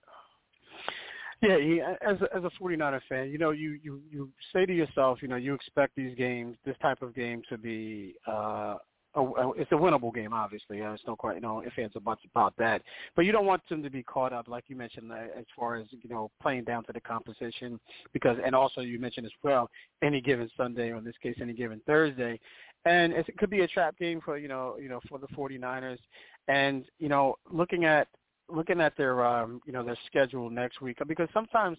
Yeah, 1.41 1.59
he, 1.59 1.81
as 1.81 2.17
a, 2.21 2.35
as 2.35 2.43
a 2.43 2.51
49er 2.61 3.01
fan, 3.07 3.29
you 3.29 3.37
know, 3.37 3.51
you, 3.51 3.79
you 3.83 4.01
you 4.09 4.29
say 4.53 4.65
to 4.65 4.73
yourself, 4.73 5.19
you 5.21 5.27
know, 5.27 5.35
you 5.35 5.53
expect 5.53 5.95
these 5.95 6.15
games, 6.15 6.57
this 6.65 6.75
type 6.81 7.03
of 7.03 7.13
game, 7.13 7.43
to 7.49 7.57
be 7.59 8.15
uh, 8.27 8.77
a, 9.17 9.51
it's 9.55 9.71
a 9.71 9.75
winnable 9.75 10.13
game. 10.13 10.33
Obviously, 10.33 10.79
it's 10.79 11.03
no 11.07 11.15
quite, 11.15 11.35
you 11.35 11.41
know, 11.41 11.59
if 11.59 11.73
it's 11.77 11.95
about 11.95 12.19
about 12.33 12.53
that. 12.57 12.81
But 13.15 13.25
you 13.25 13.31
don't 13.31 13.45
want 13.45 13.61
them 13.69 13.83
to 13.83 13.89
be 13.89 14.03
caught 14.03 14.33
up, 14.33 14.47
like 14.47 14.65
you 14.67 14.75
mentioned, 14.75 15.11
uh, 15.11 15.15
as 15.37 15.45
far 15.55 15.75
as 15.75 15.87
you 15.91 16.09
know, 16.09 16.31
playing 16.41 16.63
down 16.63 16.83
to 16.85 16.93
the 16.93 17.01
composition, 17.01 17.79
because 18.13 18.37
and 18.43 18.55
also 18.55 18.81
you 18.81 18.99
mentioned 18.99 19.25
as 19.25 19.31
well, 19.43 19.69
any 20.03 20.21
given 20.21 20.49
Sunday, 20.57 20.89
or 20.89 20.97
in 20.97 21.03
this 21.03 21.17
case, 21.21 21.35
any 21.41 21.53
given 21.53 21.81
Thursday, 21.85 22.39
and 22.85 23.13
it 23.13 23.25
could 23.37 23.49
be 23.49 23.61
a 23.61 23.67
trap 23.67 23.97
game 23.97 24.21
for 24.23 24.37
you 24.37 24.47
know, 24.47 24.77
you 24.81 24.89
know, 24.89 24.99
for 25.09 25.19
the 25.19 25.27
49ers. 25.27 25.99
And 26.47 26.85
you 26.99 27.09
know, 27.09 27.35
looking 27.51 27.85
at 27.85 28.07
looking 28.49 28.81
at 28.81 28.95
their 28.97 29.25
um, 29.25 29.61
you 29.65 29.73
know 29.73 29.83
their 29.83 29.97
schedule 30.05 30.49
next 30.49 30.81
week 30.81 30.97
because 31.07 31.29
sometimes 31.33 31.77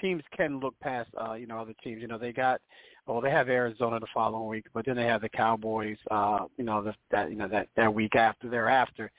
teams 0.00 0.22
can 0.36 0.60
look 0.60 0.74
past 0.80 1.10
uh, 1.20 1.34
you 1.34 1.46
know 1.46 1.58
other 1.58 1.74
teams. 1.82 2.00
You 2.00 2.08
know 2.08 2.18
they 2.18 2.32
got 2.32 2.60
well 3.06 3.20
they 3.20 3.30
have 3.30 3.48
Arizona 3.48 4.00
the 4.00 4.06
following 4.12 4.48
week, 4.48 4.66
but 4.74 4.86
then 4.86 4.96
they 4.96 5.04
have 5.04 5.22
the 5.22 5.28
Cowboys 5.28 5.98
uh, 6.10 6.40
you 6.56 6.64
know 6.64 6.82
the, 6.82 6.94
that 7.10 7.30
you 7.30 7.36
know 7.36 7.48
that 7.48 7.68
that 7.76 7.92
week 7.92 8.16
after 8.16 8.48
thereafter. 8.48 9.10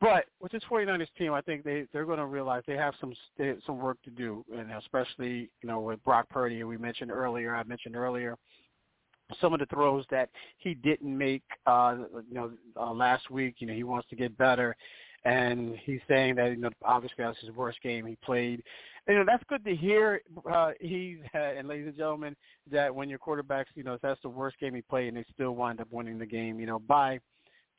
But 0.00 0.24
with 0.40 0.50
this 0.50 0.62
49ers 0.70 1.08
team, 1.18 1.34
I 1.34 1.42
think 1.42 1.62
they 1.62 1.86
they're 1.92 2.06
going 2.06 2.18
to 2.18 2.26
realize 2.26 2.62
they 2.66 2.76
have 2.76 2.94
some 3.00 3.12
some 3.66 3.78
work 3.78 3.98
to 4.04 4.10
do, 4.10 4.44
and 4.56 4.70
especially 4.72 5.50
you 5.62 5.68
know 5.68 5.80
with 5.80 6.02
Brock 6.04 6.28
Purdy, 6.30 6.62
we 6.64 6.78
mentioned 6.78 7.10
earlier. 7.10 7.54
I 7.54 7.62
mentioned 7.64 7.96
earlier 7.96 8.36
some 9.40 9.52
of 9.52 9.60
the 9.60 9.66
throws 9.66 10.04
that 10.10 10.28
he 10.58 10.74
didn't 10.74 11.16
make 11.16 11.44
uh 11.66 11.96
you 12.28 12.34
know 12.34 12.50
uh, 12.76 12.92
last 12.92 13.30
week 13.30 13.56
you 13.58 13.66
know 13.66 13.72
he 13.72 13.84
wants 13.84 14.08
to 14.08 14.16
get 14.16 14.36
better 14.36 14.74
and 15.24 15.76
he's 15.84 16.00
saying 16.08 16.36
that 16.36 16.50
you 16.50 16.56
know 16.56 16.70
obviously 16.84 17.24
that's 17.24 17.38
his 17.40 17.50
worst 17.50 17.80
game 17.82 18.06
he 18.06 18.16
played. 18.24 18.62
And, 19.06 19.16
you 19.16 19.24
know 19.24 19.30
that's 19.30 19.44
good 19.48 19.64
to 19.64 19.74
hear. 19.74 20.22
Uh, 20.50 20.72
he's 20.80 21.18
uh, 21.34 21.38
and 21.38 21.68
ladies 21.68 21.88
and 21.88 21.96
gentlemen, 21.96 22.36
that 22.70 22.94
when 22.94 23.08
your 23.08 23.18
quarterbacks, 23.18 23.66
you 23.74 23.82
know, 23.82 23.98
that's 24.02 24.20
the 24.22 24.28
worst 24.28 24.58
game 24.58 24.74
he 24.74 24.82
played, 24.82 25.08
and 25.08 25.16
they 25.16 25.24
still 25.32 25.54
wind 25.54 25.80
up 25.80 25.88
winning 25.90 26.18
the 26.18 26.26
game, 26.26 26.60
you 26.60 26.66
know, 26.66 26.78
by 26.78 27.18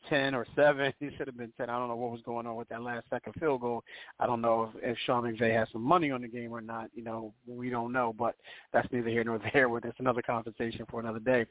ten 0.09 0.35
or 0.35 0.45
seven. 0.55 0.93
He 0.99 1.09
should 1.17 1.27
have 1.27 1.37
been 1.37 1.51
ten. 1.57 1.69
I 1.69 1.77
don't 1.77 1.87
know 1.87 1.95
what 1.95 2.11
was 2.11 2.21
going 2.21 2.45
on 2.45 2.55
with 2.55 2.69
that 2.69 2.81
last 2.81 3.05
second 3.09 3.33
field 3.39 3.61
goal. 3.61 3.83
I 4.19 4.25
don't 4.25 4.41
know 4.41 4.71
if, 4.75 4.91
if 4.91 4.97
Sean 5.05 5.23
McVay 5.23 5.53
has 5.57 5.67
some 5.71 5.81
money 5.81 6.11
on 6.11 6.21
the 6.21 6.27
game 6.27 6.51
or 6.51 6.61
not. 6.61 6.89
You 6.93 7.03
know, 7.03 7.33
we 7.47 7.69
don't 7.69 7.91
know, 7.91 8.13
but 8.17 8.35
that's 8.73 8.87
neither 8.91 9.09
here 9.09 9.23
nor 9.23 9.39
there. 9.53 9.67
But 9.69 9.83
that's 9.83 9.99
another 9.99 10.21
conversation 10.21 10.85
for 10.89 10.99
another 10.99 11.19
day. 11.19 11.45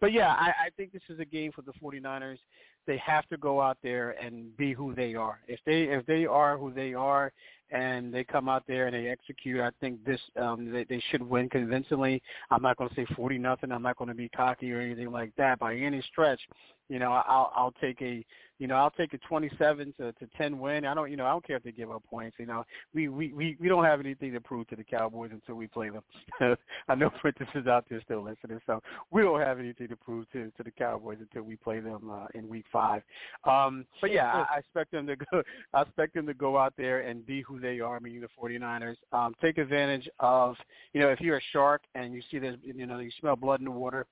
But 0.00 0.12
yeah, 0.12 0.34
I, 0.38 0.48
I 0.48 0.70
think 0.76 0.92
this 0.92 1.02
is 1.08 1.20
a 1.20 1.24
game 1.24 1.52
for 1.52 1.62
the 1.62 1.72
49ers. 1.82 2.38
They 2.86 2.98
have 2.98 3.28
to 3.28 3.36
go 3.36 3.60
out 3.60 3.78
there 3.82 4.10
and 4.22 4.56
be 4.56 4.72
who 4.72 4.94
they 4.94 5.14
are. 5.14 5.40
If 5.48 5.60
they 5.66 5.84
if 5.84 6.06
they 6.06 6.26
are 6.26 6.56
who 6.56 6.72
they 6.72 6.94
are 6.94 7.32
and 7.70 8.14
they 8.14 8.22
come 8.22 8.48
out 8.48 8.62
there 8.68 8.86
and 8.86 8.94
they 8.94 9.08
execute, 9.08 9.60
I 9.60 9.70
think 9.80 10.04
this 10.04 10.20
um, 10.40 10.70
they, 10.70 10.84
they 10.84 11.02
should 11.10 11.22
win 11.22 11.48
convincingly. 11.48 12.22
I'm 12.50 12.62
not 12.62 12.76
going 12.76 12.88
to 12.90 12.94
say 12.94 13.06
40 13.16 13.38
nothing. 13.38 13.72
I'm 13.72 13.82
not 13.82 13.96
going 13.96 14.08
to 14.08 14.14
be 14.14 14.28
cocky 14.28 14.72
or 14.72 14.80
anything 14.80 15.10
like 15.10 15.32
that 15.36 15.58
by 15.58 15.74
any 15.74 16.00
stretch. 16.12 16.40
You 16.88 16.98
know, 16.98 17.12
I'll 17.12 17.52
I'll 17.54 17.74
take 17.80 18.00
a 18.00 18.24
you 18.58 18.66
know 18.66 18.76
I'll 18.76 18.90
take 18.90 19.12
a 19.12 19.18
27 19.18 19.94
to 19.98 20.12
to 20.12 20.26
10 20.38 20.58
win. 20.58 20.84
I 20.86 20.94
don't 20.94 21.10
you 21.10 21.16
know 21.16 21.26
I 21.26 21.30
don't 21.30 21.46
care 21.46 21.56
if 21.56 21.64
they 21.64 21.72
give 21.72 21.90
up 21.90 22.02
points. 22.08 22.36
You 22.38 22.46
know, 22.46 22.64
we 22.94 23.08
we 23.08 23.32
we, 23.32 23.56
we 23.60 23.68
don't 23.68 23.84
have 23.84 24.00
anything 24.00 24.32
to 24.32 24.40
prove 24.40 24.68
to 24.68 24.76
the 24.76 24.84
Cowboys 24.84 25.30
until 25.32 25.56
we 25.56 25.66
play 25.66 25.90
them. 25.90 26.56
I 26.88 26.94
know 26.94 27.10
Prentice 27.10 27.48
is 27.54 27.66
out 27.66 27.86
there 27.90 28.00
still 28.02 28.22
listening, 28.22 28.60
so 28.66 28.80
we 29.10 29.22
don't 29.22 29.40
have 29.40 29.58
anything 29.58 29.88
to 29.88 29.96
prove 29.96 30.30
to 30.32 30.52
to 30.56 30.62
the 30.62 30.70
Cowboys 30.70 31.18
until 31.20 31.42
we 31.42 31.56
play 31.56 31.80
them 31.80 32.10
uh, 32.10 32.26
in 32.34 32.48
Week 32.48 32.66
Five. 32.72 33.02
Um, 33.44 33.84
but 34.00 34.12
yeah, 34.12 34.32
I, 34.32 34.56
I 34.56 34.58
expect 34.58 34.92
them 34.92 35.06
to 35.08 35.16
go. 35.16 35.42
I 35.74 35.82
expect 35.82 36.14
them 36.14 36.26
to 36.26 36.34
go 36.34 36.56
out 36.56 36.74
there 36.76 37.00
and 37.00 37.26
be 37.26 37.42
who 37.42 37.58
they 37.58 37.80
are, 37.80 37.98
meaning 37.98 38.20
the 38.20 38.28
49ers. 38.40 38.96
Um, 39.12 39.34
take 39.42 39.58
advantage 39.58 40.08
of 40.20 40.56
you 40.92 41.00
know 41.00 41.08
if 41.08 41.20
you're 41.20 41.38
a 41.38 41.42
shark 41.52 41.82
and 41.96 42.14
you 42.14 42.22
see 42.30 42.38
there's 42.38 42.58
you 42.62 42.86
know 42.86 42.98
you 43.00 43.10
smell 43.18 43.34
blood 43.34 43.58
in 43.58 43.64
the 43.64 43.70
water 43.72 44.06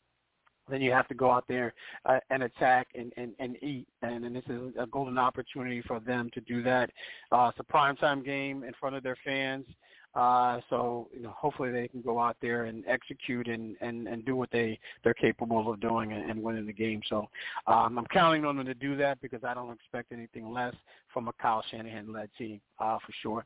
then 0.69 0.81
you 0.81 0.93
have 0.93 1.09
to 1.09 1.15
go 1.15 1.31
out 1.31 1.45
there 1.49 1.75
uh, 2.07 2.19
and 2.31 2.43
attack 2.43 2.89
and, 2.95 3.13
and, 3.17 3.35
and 3.39 3.57
eat. 3.63 3.87
And, 4.03 4.25
and 4.25 4.35
this 4.35 4.45
is 4.49 4.73
a 4.79 4.87
golden 4.87 5.19
opportunity 5.19 5.83
for 5.87 6.01
them 6.01 6.31
to 6.35 6.41
do 6.43 6.63
that. 6.63 6.91
Uh, 7.33 7.51
it's 7.51 7.59
a 7.61 7.73
primetime 7.73 8.25
game 8.25 8.65
in 8.65 8.73
front 8.81 8.97
of 8.97 9.03
their 9.03 9.17
fans. 9.25 9.67
Uh, 10.15 10.61
so 10.71 11.09
you 11.13 11.21
know, 11.21 11.35
hopefully 11.37 11.73
they 11.73 11.89
can 11.89 12.01
go 12.01 12.21
out 12.21 12.37
there 12.41 12.67
and 12.67 12.85
execute 12.87 13.49
and, 13.49 13.77
and, 13.81 14.07
and 14.07 14.25
do 14.25 14.37
what 14.37 14.49
they 14.53 14.79
they're 15.03 15.13
capable 15.15 15.73
of 15.73 15.81
doing 15.81 16.13
and, 16.13 16.31
and 16.31 16.41
winning 16.41 16.67
the 16.67 16.73
game. 16.73 17.01
So 17.09 17.29
um, 17.67 17.99
I'm 17.99 18.07
counting 18.13 18.45
on 18.45 18.57
them 18.57 18.67
to 18.67 18.75
do 18.75 18.97
that 18.97 19.21
because 19.21 19.43
I 19.43 19.55
don't 19.55 19.73
expect 19.73 20.13
anything 20.13 20.53
less 20.53 20.75
from 21.13 21.27
a 21.27 21.33
Kyle 21.33 21.65
Shanahan 21.69 22.13
led 22.13 22.31
team 22.39 22.61
uh, 22.79 22.99
for 23.05 23.13
sure. 23.23 23.45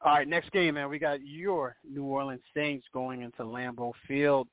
All 0.00 0.14
right, 0.14 0.28
next 0.28 0.52
game, 0.52 0.74
man. 0.74 0.88
We 0.88 0.98
got 0.98 1.26
your 1.26 1.76
New 1.88 2.04
Orleans 2.04 2.40
Saints 2.54 2.86
going 2.94 3.22
into 3.22 3.42
Lambeau 3.42 3.92
Field. 4.06 4.46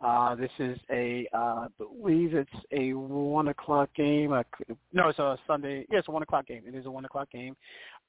Uh, 0.00 0.36
this 0.36 0.50
is 0.60 0.78
a, 0.92 1.26
uh, 1.34 1.36
I 1.36 1.66
believe 1.76 2.32
it's 2.34 2.50
a 2.70 2.92
one 2.92 3.48
o'clock 3.48 3.90
game. 3.96 4.32
Uh, 4.32 4.44
no, 4.92 5.08
it's 5.08 5.18
a 5.18 5.36
Sunday. 5.46 5.86
Yeah, 5.90 5.98
it's 5.98 6.08
a 6.08 6.12
one 6.12 6.22
o'clock 6.22 6.46
game. 6.46 6.62
It 6.66 6.74
is 6.74 6.86
a 6.86 6.90
one 6.90 7.04
o'clock 7.04 7.30
game. 7.32 7.56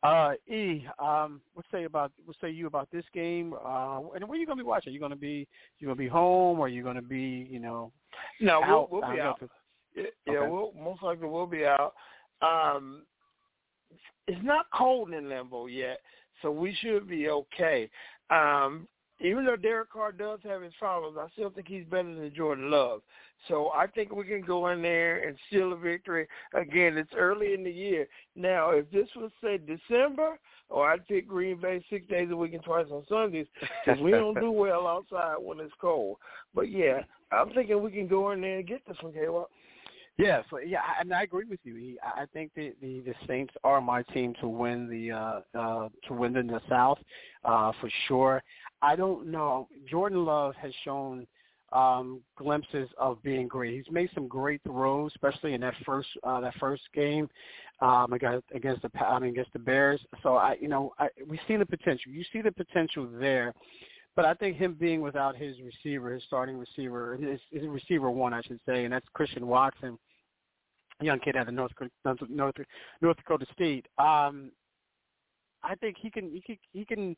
Uh, 0.03 0.33
e, 0.47 0.85
um, 0.99 1.41
what 1.53 1.65
say 1.71 1.85
about 1.85 2.11
what 2.25 2.37
say 2.39 2.49
you 2.49 2.67
about 2.67 2.89
this 2.91 3.05
game? 3.13 3.53
Uh, 3.53 4.01
and 4.15 4.23
where 4.27 4.37
are 4.37 4.39
you 4.39 4.45
going 4.45 4.57
to 4.57 4.63
be 4.63 4.67
watching? 4.67 4.91
Are 4.91 4.93
you 4.93 4.99
going 4.99 5.09
to 5.09 5.17
be 5.17 5.47
you 5.79 5.87
going 5.87 5.97
to 5.97 6.03
be 6.03 6.07
home, 6.07 6.59
or 6.59 6.65
are 6.65 6.69
you 6.69 6.83
going 6.83 6.95
to 6.95 7.01
be 7.01 7.47
you 7.49 7.59
know? 7.59 7.91
No, 8.39 8.63
out? 8.63 8.91
we'll, 8.91 9.01
we'll 9.01 9.11
be 9.11 9.19
out. 9.19 9.39
To... 9.39 9.49
Yeah, 9.95 10.03
yeah 10.27 10.33
okay. 10.37 10.49
we'll 10.49 10.73
most 10.79 11.01
likely 11.01 11.27
we'll 11.27 11.47
be 11.47 11.65
out. 11.65 11.95
Um, 12.41 13.03
it's 14.27 14.43
not 14.43 14.67
cold 14.73 15.11
in 15.11 15.25
Lambeau 15.25 15.67
yet, 15.69 15.99
so 16.41 16.51
we 16.51 16.73
should 16.81 17.07
be 17.07 17.29
okay. 17.29 17.89
Um, 18.29 18.87
even 19.21 19.45
though 19.45 19.55
Derek 19.55 19.91
Carr 19.91 20.11
does 20.11 20.39
have 20.43 20.61
his 20.61 20.73
problems, 20.79 21.17
I 21.19 21.27
still 21.33 21.49
think 21.49 21.67
he's 21.67 21.85
better 21.85 22.13
than 22.13 22.33
Jordan 22.35 22.71
Love. 22.71 23.01
So 23.47 23.71
I 23.75 23.87
think 23.87 24.13
we 24.13 24.25
can 24.25 24.41
go 24.41 24.67
in 24.69 24.81
there 24.81 25.27
and 25.27 25.37
steal 25.47 25.73
a 25.73 25.77
victory. 25.77 26.27
Again, 26.53 26.97
it's 26.97 27.13
early 27.15 27.53
in 27.53 27.63
the 27.63 27.71
year. 27.71 28.07
Now, 28.35 28.71
if 28.71 28.89
this 28.91 29.07
was 29.15 29.31
say 29.41 29.57
December, 29.57 30.37
or 30.69 30.89
I'd 30.89 31.07
pick 31.07 31.27
Green 31.27 31.59
Bay 31.59 31.83
six 31.89 32.07
days 32.07 32.29
a 32.31 32.35
week 32.35 32.53
and 32.53 32.63
twice 32.63 32.85
on 32.91 33.03
Sundays, 33.07 33.47
because 33.85 34.01
we 34.01 34.11
don't 34.11 34.39
do 34.39 34.51
well 34.51 34.87
outside 34.87 35.37
when 35.39 35.59
it's 35.59 35.73
cold. 35.79 36.17
But 36.53 36.69
yeah, 36.69 37.01
I'm 37.31 37.51
thinking 37.51 37.81
we 37.81 37.91
can 37.91 38.07
go 38.07 38.31
in 38.31 38.41
there 38.41 38.57
and 38.57 38.67
get 38.67 38.85
this 38.87 38.97
one, 39.01 39.13
K-Walk. 39.13 39.49
Yeah, 40.19 40.41
so 40.49 40.59
yeah, 40.59 40.81
and 40.99 41.13
I 41.13 41.23
agree 41.23 41.45
with 41.45 41.61
you. 41.63 41.97
I 42.03 42.25
think 42.33 42.51
the, 42.53 42.73
the 42.81 42.99
the 42.99 43.13
Saints 43.25 43.53
are 43.63 43.79
my 43.79 44.03
team 44.03 44.33
to 44.41 44.49
win 44.49 44.89
the 44.89 45.11
uh 45.13 45.39
uh 45.57 45.89
to 46.09 46.13
win 46.13 46.35
in 46.35 46.47
the 46.47 46.59
South, 46.67 46.97
uh 47.45 47.71
for 47.79 47.89
sure. 48.09 48.43
I 48.81 48.97
don't 48.97 49.27
know. 49.27 49.69
Jordan 49.89 50.25
Love 50.25 50.55
has 50.55 50.73
shown 50.83 51.25
um, 51.71 52.19
glimpses 52.37 52.89
of 52.97 53.23
being 53.23 53.47
great. 53.47 53.75
He's 53.75 53.93
made 53.93 54.09
some 54.13 54.27
great 54.27 54.61
throws, 54.63 55.13
especially 55.15 55.53
in 55.53 55.61
that 55.61 55.75
first 55.85 56.09
uh, 56.23 56.41
that 56.41 56.53
first 56.59 56.83
game 56.93 57.29
um, 57.79 58.11
against 58.11 58.45
against 58.53 58.81
the 58.81 58.91
I 59.01 59.19
mean 59.19 59.29
against 59.29 59.53
the 59.53 59.59
Bears. 59.59 60.01
So 60.21 60.35
I, 60.35 60.57
you 60.59 60.67
know, 60.67 60.91
I, 60.99 61.07
we 61.29 61.39
see 61.47 61.55
the 61.55 61.65
potential. 61.65 62.11
You 62.11 62.25
see 62.33 62.41
the 62.41 62.51
potential 62.51 63.07
there, 63.19 63.53
but 64.17 64.25
I 64.25 64.33
think 64.33 64.57
him 64.57 64.75
being 64.77 64.99
without 64.99 65.37
his 65.37 65.55
receiver, 65.61 66.13
his 66.13 66.23
starting 66.27 66.57
receiver, 66.57 67.15
his, 67.17 67.39
his 67.51 67.69
receiver 67.69 68.09
one, 68.11 68.33
I 68.33 68.41
should 68.41 68.59
say, 68.65 68.83
and 68.83 68.91
that's 68.91 69.05
Christian 69.13 69.47
Watson, 69.47 69.97
young 71.01 71.19
kid 71.19 71.35
out 71.35 71.47
of 71.47 71.53
North 71.53 71.71
North 72.05 72.55
North 73.01 73.17
Dakota 73.17 73.45
State. 73.53 73.87
Um, 73.97 74.51
I 75.63 75.75
think 75.75 75.97
he 75.99 76.09
can 76.09 76.31
he 76.31 76.41
can 76.41 76.57
he 76.73 76.85
can 76.85 77.15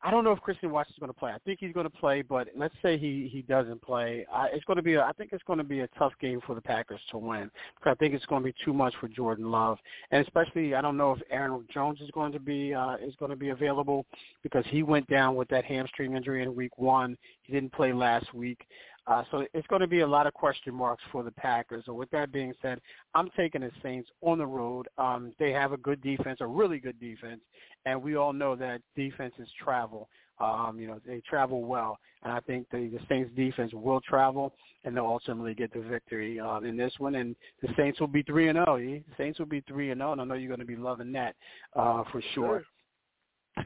I 0.00 0.12
don't 0.12 0.22
know 0.22 0.30
if 0.30 0.40
Christian 0.40 0.70
Watson 0.70 0.94
is 0.94 1.00
going 1.00 1.12
to 1.12 1.18
play. 1.18 1.32
I 1.32 1.38
think 1.44 1.58
he's 1.60 1.72
going 1.72 1.84
to 1.84 1.90
play, 1.90 2.22
but 2.22 2.48
let's 2.56 2.74
say 2.82 2.96
he 2.96 3.28
he 3.32 3.42
doesn't 3.42 3.82
play. 3.82 4.24
Uh, 4.32 4.46
it's 4.52 4.64
going 4.64 4.76
to 4.76 4.82
be. 4.82 4.94
A, 4.94 5.02
I 5.02 5.12
think 5.12 5.30
it's 5.32 5.42
going 5.42 5.58
to 5.58 5.64
be 5.64 5.80
a 5.80 5.88
tough 5.98 6.12
game 6.20 6.40
for 6.46 6.54
the 6.54 6.60
Packers 6.60 7.00
to 7.10 7.18
win 7.18 7.50
because 7.74 7.92
I 7.92 7.94
think 7.96 8.14
it's 8.14 8.26
going 8.26 8.42
to 8.42 8.46
be 8.46 8.54
too 8.64 8.72
much 8.72 8.94
for 9.00 9.08
Jordan 9.08 9.50
Love, 9.50 9.78
and 10.12 10.24
especially 10.24 10.74
I 10.76 10.82
don't 10.82 10.96
know 10.96 11.12
if 11.12 11.22
Aaron 11.30 11.64
Jones 11.74 12.00
is 12.00 12.10
going 12.12 12.30
to 12.32 12.38
be 12.38 12.72
uh, 12.72 12.94
is 12.96 13.14
going 13.18 13.30
to 13.30 13.36
be 13.36 13.48
available 13.48 14.06
because 14.44 14.64
he 14.68 14.84
went 14.84 15.08
down 15.08 15.34
with 15.34 15.48
that 15.48 15.64
hamstring 15.64 16.14
injury 16.14 16.44
in 16.44 16.54
Week 16.54 16.78
One. 16.78 17.16
He 17.42 17.52
didn't 17.52 17.72
play 17.72 17.92
last 17.92 18.32
week. 18.32 18.64
Uh, 19.08 19.24
so 19.30 19.46
it's 19.54 19.66
going 19.68 19.80
to 19.80 19.86
be 19.86 20.00
a 20.00 20.06
lot 20.06 20.26
of 20.26 20.34
question 20.34 20.74
marks 20.74 21.02
for 21.10 21.22
the 21.22 21.30
Packers. 21.32 21.84
So 21.86 21.94
with 21.94 22.10
that 22.10 22.30
being 22.30 22.52
said, 22.60 22.78
I'm 23.14 23.30
taking 23.36 23.62
the 23.62 23.70
Saints 23.82 24.10
on 24.20 24.38
the 24.38 24.46
road. 24.46 24.86
Um, 24.98 25.32
they 25.38 25.50
have 25.50 25.72
a 25.72 25.78
good 25.78 26.02
defense, 26.02 26.38
a 26.40 26.46
really 26.46 26.78
good 26.78 27.00
defense, 27.00 27.40
and 27.86 28.02
we 28.02 28.16
all 28.16 28.34
know 28.34 28.54
that 28.56 28.82
defenses 28.96 29.48
travel. 29.62 30.08
Um, 30.40 30.78
you 30.78 30.86
know, 30.86 31.00
they 31.04 31.20
travel 31.28 31.62
well, 31.62 31.98
and 32.22 32.32
I 32.32 32.40
think 32.40 32.68
the, 32.70 32.88
the 32.88 33.00
Saints 33.08 33.30
defense 33.34 33.72
will 33.72 34.00
travel, 34.02 34.52
and 34.84 34.94
they'll 34.94 35.06
ultimately 35.06 35.54
get 35.54 35.72
the 35.72 35.80
victory 35.80 36.38
uh, 36.38 36.60
in 36.60 36.76
this 36.76 36.92
one. 36.98 37.16
And 37.16 37.34
the 37.62 37.68
Saints 37.76 37.98
will 37.98 38.06
be 38.08 38.22
three 38.22 38.48
and 38.48 38.56
zero. 38.56 38.74
Oh, 38.74 38.78
the 38.78 39.02
Saints 39.16 39.38
will 39.38 39.46
be 39.46 39.62
three 39.62 39.90
and 39.90 40.00
zero, 40.00 40.12
and 40.12 40.20
I 40.20 40.24
know 40.24 40.34
you're 40.34 40.48
going 40.48 40.60
to 40.60 40.66
be 40.66 40.76
loving 40.76 41.12
that 41.12 41.34
uh, 41.74 42.04
for 42.12 42.22
sure. 42.34 42.62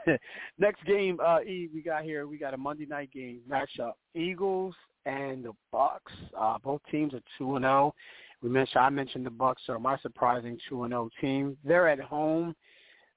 Next 0.58 0.82
game, 0.84 1.18
uh, 1.22 1.40
E, 1.40 1.68
we 1.74 1.82
got 1.82 2.04
here. 2.04 2.26
We 2.26 2.38
got 2.38 2.54
a 2.54 2.56
Monday 2.56 2.86
night 2.86 3.10
game 3.12 3.40
matchup: 3.50 3.92
Eagles 4.14 4.74
and 5.06 5.44
the 5.44 5.52
Bucks. 5.70 6.12
Uh, 6.38 6.58
both 6.62 6.80
teams 6.90 7.14
are 7.14 7.22
two 7.38 7.56
and 7.56 7.64
zero. 7.64 7.94
We 8.42 8.48
mentioned 8.48 8.82
I 8.82 8.90
mentioned 8.90 9.24
the 9.26 9.30
Bucks 9.30 9.62
are 9.68 9.78
my 9.78 9.98
surprising 9.98 10.58
two 10.68 10.84
and 10.84 10.92
zero 10.92 11.10
team. 11.20 11.56
They're 11.64 11.88
at 11.88 12.00
home. 12.00 12.54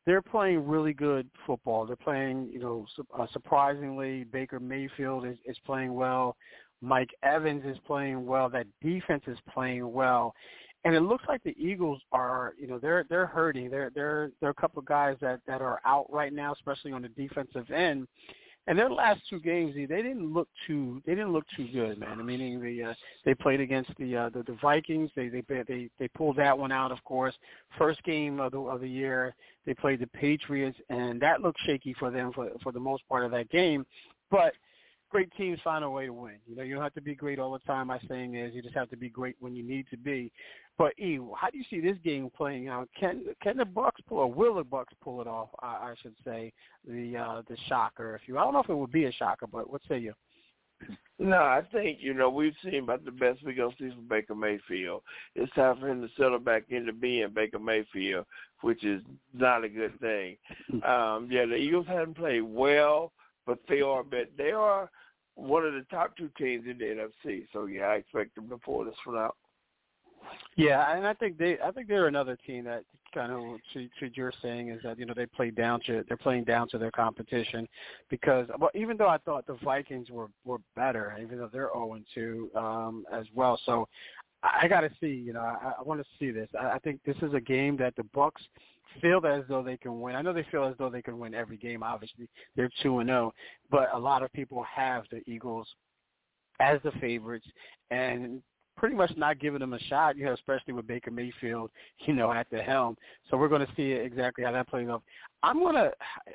They're 0.06 0.22
playing 0.22 0.68
really 0.68 0.94
good 0.94 1.28
football. 1.48 1.86
They're 1.88 1.96
playing, 1.96 2.50
you 2.54 2.60
know, 2.60 2.86
uh, 3.18 3.26
surprisingly. 3.34 4.24
Baker 4.26 4.60
Mayfield 4.60 5.26
is, 5.26 5.38
is 5.46 5.58
playing 5.66 5.96
well. 5.96 6.38
Mike 6.82 7.10
Evans 7.24 7.64
is 7.66 7.78
playing 7.88 8.26
well. 8.26 8.50
That 8.50 8.68
defense 8.82 9.24
is 9.26 9.38
playing 9.52 9.92
well, 9.92 10.36
and 10.84 10.94
it 10.94 11.02
looks 11.02 11.24
like 11.28 11.42
the 11.44 11.56
Eagles 11.58 12.00
are, 12.12 12.54
you 12.60 12.68
know, 12.68 12.78
they're 12.78 13.06
they're 13.10 13.26
hurting. 13.26 13.72
They're 13.72 13.90
they're 13.96 14.30
they're 14.40 14.52
a 14.52 14.56
couple 14.56 14.80
of 14.80 14.86
guys 14.86 15.18
that 15.22 15.40
that 15.48 15.62
are 15.62 15.82
out 15.86 16.06
right 16.12 16.32
now, 16.32 16.54
especially 16.54 16.92
on 16.92 17.02
the 17.02 17.10
defensive 17.10 17.72
end. 17.72 18.08
And 18.68 18.80
their 18.80 18.90
last 18.90 19.22
two 19.30 19.40
games, 19.40 19.76
they 19.76 19.86
didn't 19.86 20.34
look 20.34 20.48
too 20.66 21.02
they 21.06 21.14
didn't 21.14 21.34
look 21.34 21.46
too 21.56 21.68
good, 21.72 22.00
man. 22.00 22.20
I 22.20 22.24
Meaning 22.24 22.62
the 22.62 22.84
uh, 22.84 22.94
they 23.24 23.36
played 23.36 23.62
against 23.62 23.92
the, 24.00 24.16
uh, 24.16 24.30
the 24.30 24.42
the 24.44 24.58
Vikings. 24.62 25.12
They 25.16 25.30
they 25.30 25.44
they 25.68 25.90
they 26.00 26.08
pulled 26.10 26.38
that 26.38 26.58
one 26.58 26.72
out, 26.72 26.92
of 26.92 27.04
course. 27.04 27.36
First 27.78 28.02
game 28.04 28.40
of 28.40 28.52
the 28.54 28.60
of 28.60 28.82
the 28.82 28.90
year, 28.90 29.36
they 29.66 29.76
played 29.76 30.00
the 30.00 30.08
Patriots, 30.08 30.78
and 30.90 31.22
that 31.22 31.42
looked 31.42 31.60
shaky 31.66 31.94
for 32.00 32.10
them 32.10 32.32
for 32.34 32.50
for 32.64 32.72
the 32.72 32.80
most 32.80 33.08
part 33.08 33.24
of 33.24 33.32
that 33.32 33.50
game. 33.50 33.86
But 34.32 34.54
great 35.16 35.32
teams 35.38 35.58
find 35.64 35.82
a 35.82 35.90
way 35.90 36.06
to 36.06 36.12
win. 36.12 36.36
You 36.46 36.58
know, 36.58 36.64
you 36.64 36.76
don't 36.76 36.84
have 36.84 36.94
to 36.96 37.02
be 37.02 37.16
great 37.16 37.40
all 37.40 37.54
the 37.54 37.60
time. 37.60 37.88
My 37.88 38.02
saying 38.10 38.36
is, 38.36 38.54
you 38.54 38.62
just 38.62 38.76
have 38.76 38.90
to 38.90 38.98
be 38.98 39.08
great 39.08 39.38
when 39.40 39.56
you 39.56 39.64
need 39.64 39.86
to 39.92 39.96
be. 39.96 40.30
But 40.78 40.92
E, 41.00 41.18
how 41.38 41.50
do 41.50 41.58
you 41.58 41.64
see 41.70 41.80
this 41.80 41.96
game 42.04 42.30
playing 42.36 42.68
out? 42.68 42.90
Can 43.00 43.24
can 43.42 43.56
the 43.56 43.64
Bucks 43.64 44.02
pull 44.10 44.18
or 44.18 44.30
will 44.30 44.56
the 44.56 44.64
Bucks 44.66 44.94
pull 45.02 45.22
it 45.22 45.28
off? 45.28 45.48
I, 45.62 45.68
I 45.68 45.94
should 46.02 46.16
say 46.26 46.52
the 46.86 47.16
uh, 47.16 47.42
the 47.48 47.56
shocker. 47.70 48.14
If 48.16 48.28
you, 48.28 48.38
I 48.38 48.44
don't 48.44 48.52
know 48.52 48.60
if 48.60 48.70
it 48.70 48.76
would 48.76 48.92
be 48.92 49.06
a 49.06 49.12
shocker, 49.14 49.48
but 49.48 49.70
what 49.70 49.80
say 49.88 50.00
you? 50.00 50.14
No, 51.18 51.38
I 51.38 51.62
think 51.72 52.00
you 52.02 52.14
know 52.14 52.30
we've 52.30 52.52
seen 52.62 52.84
about 52.84 53.06
the 53.06 53.12
best 53.12 53.40
we're 53.46 53.56
gonna 53.56 53.74
see 53.80 53.92
from 53.92 54.10
Baker 54.10 54.36
Mayfield. 54.36 55.02
It's 55.34 55.54
time 55.54 55.80
for 55.80 55.88
him 55.88 56.02
to 56.02 56.10
settle 56.18 56.40
back 56.40 56.64
into 56.68 56.92
being 56.92 57.30
Baker 57.34 57.58
Mayfield, 57.60 58.26
which 58.64 58.84
is 58.84 59.02
not 59.34 59.64
a 59.64 59.70
good 59.70 59.98
thing. 60.02 60.36
Um, 60.86 61.30
yeah, 61.32 61.46
the 61.46 61.56
Eagles 61.56 61.88
haven't 61.88 62.18
played 62.18 62.42
well, 62.42 63.14
but 63.46 63.60
they 63.70 63.80
are 63.80 64.04
but 64.04 64.30
they 64.38 64.52
are 64.52 64.90
one 65.36 65.66
of 65.66 65.74
the 65.74 65.86
top 65.90 66.16
two 66.18 66.30
teams 66.38 66.66
in 66.70 66.78
the 66.78 66.86
NFC. 66.86 67.46
So 67.54 67.66
yeah, 67.66 67.86
I 67.86 67.96
expect 67.96 68.36
them 68.36 68.50
to 68.50 68.58
pull 68.58 68.84
this 68.86 68.96
one 69.06 69.18
out. 69.18 69.36
Yeah, 70.56 70.96
and 70.96 71.06
I 71.06 71.14
think 71.14 71.38
they 71.38 71.58
I 71.64 71.72
think 71.72 71.88
they're 71.88 72.08
another 72.08 72.38
team 72.48 72.64
that 72.66 72.84
kind 73.14 73.32
of 73.32 73.60
to, 73.74 73.88
to 74.00 74.12
you're 74.16 74.34
saying 74.42 74.70
is 74.70 74.82
that 74.84 75.00
you 75.00 75.06
know 75.06 75.14
they 75.16 75.26
play 75.26 75.50
down 75.52 75.80
to 75.86 76.04
they're 76.08 76.18
playing 76.18 76.44
down 76.44 76.68
to 76.70 76.78
their 76.78 76.92
competition 76.92 77.68
because 78.10 78.48
well 78.60 78.72
even 78.74 78.98
though 78.98 79.08
I 79.08 79.18
thought 79.20 79.48
the 79.48 79.58
Vikings 79.64 80.10
were 80.10 80.28
were 80.44 80.58
better 80.76 81.16
even 81.22 81.38
though 81.38 81.50
they're 81.52 81.70
0 81.74 81.94
and 81.94 82.06
2 82.14 82.52
um 82.56 83.06
as 83.14 83.26
well 83.34 83.60
so 83.66 83.88
I 84.44 84.68
got 84.68 84.82
to 84.82 84.90
see 85.00 85.08
you 85.08 85.32
know 85.32 85.40
I, 85.40 85.74
I 85.80 85.84
want 85.84 86.02
to 86.02 86.08
see 86.20 86.32
this 86.32 86.50
I, 86.60 86.72
I 86.72 86.80
think 86.80 87.00
this 87.06 87.18
is 87.22 87.34
a 87.34 87.40
game 87.40 87.78
that 87.78 87.96
the 87.96 88.04
Bucks 88.04 88.42
feel 89.02 89.26
as 89.26 89.44
though 89.50 89.64
they 89.64 89.78
can 89.78 90.00
win. 90.00 90.16
I 90.16 90.22
know 90.22 90.34
they 90.34 90.46
feel 90.52 90.66
as 90.66 90.76
though 90.78 90.90
they 90.90 91.02
can 91.02 91.20
win 91.20 91.34
every 91.34 91.58
game. 91.58 91.84
Obviously, 91.84 92.28
they're 92.56 92.70
two 92.82 93.00
and 93.00 93.10
zero, 93.10 93.34
but 93.70 93.90
a 93.94 94.00
lot 94.00 94.24
of 94.24 94.32
people 94.34 94.64
have 94.64 95.04
the 95.12 95.22
Eagles 95.30 95.68
as 96.60 96.80
the 96.84 96.92
favorites, 97.02 97.48
and 97.92 98.42
pretty 98.78 98.96
much 98.96 99.12
not 99.16 99.40
giving 99.40 99.60
them 99.60 99.74
a 99.74 99.80
shot, 99.80 100.18
you 100.18 100.26
know, 100.26 100.34
especially 100.34 100.74
with 100.74 100.88
Baker 100.88 101.12
Mayfield, 101.12 101.72
you 102.06 102.14
know, 102.14 102.32
at 102.32 102.48
the 102.50 102.62
helm. 102.62 102.98
So 103.30 103.38
we're 103.38 103.48
going 103.48 103.66
to 103.66 103.74
see 103.76 103.92
exactly 103.92 104.44
how 104.44 104.52
that 104.52 104.68
plays 104.68 104.90
off. 104.90 105.02
I'm 105.46 105.62
gonna, 105.62 105.92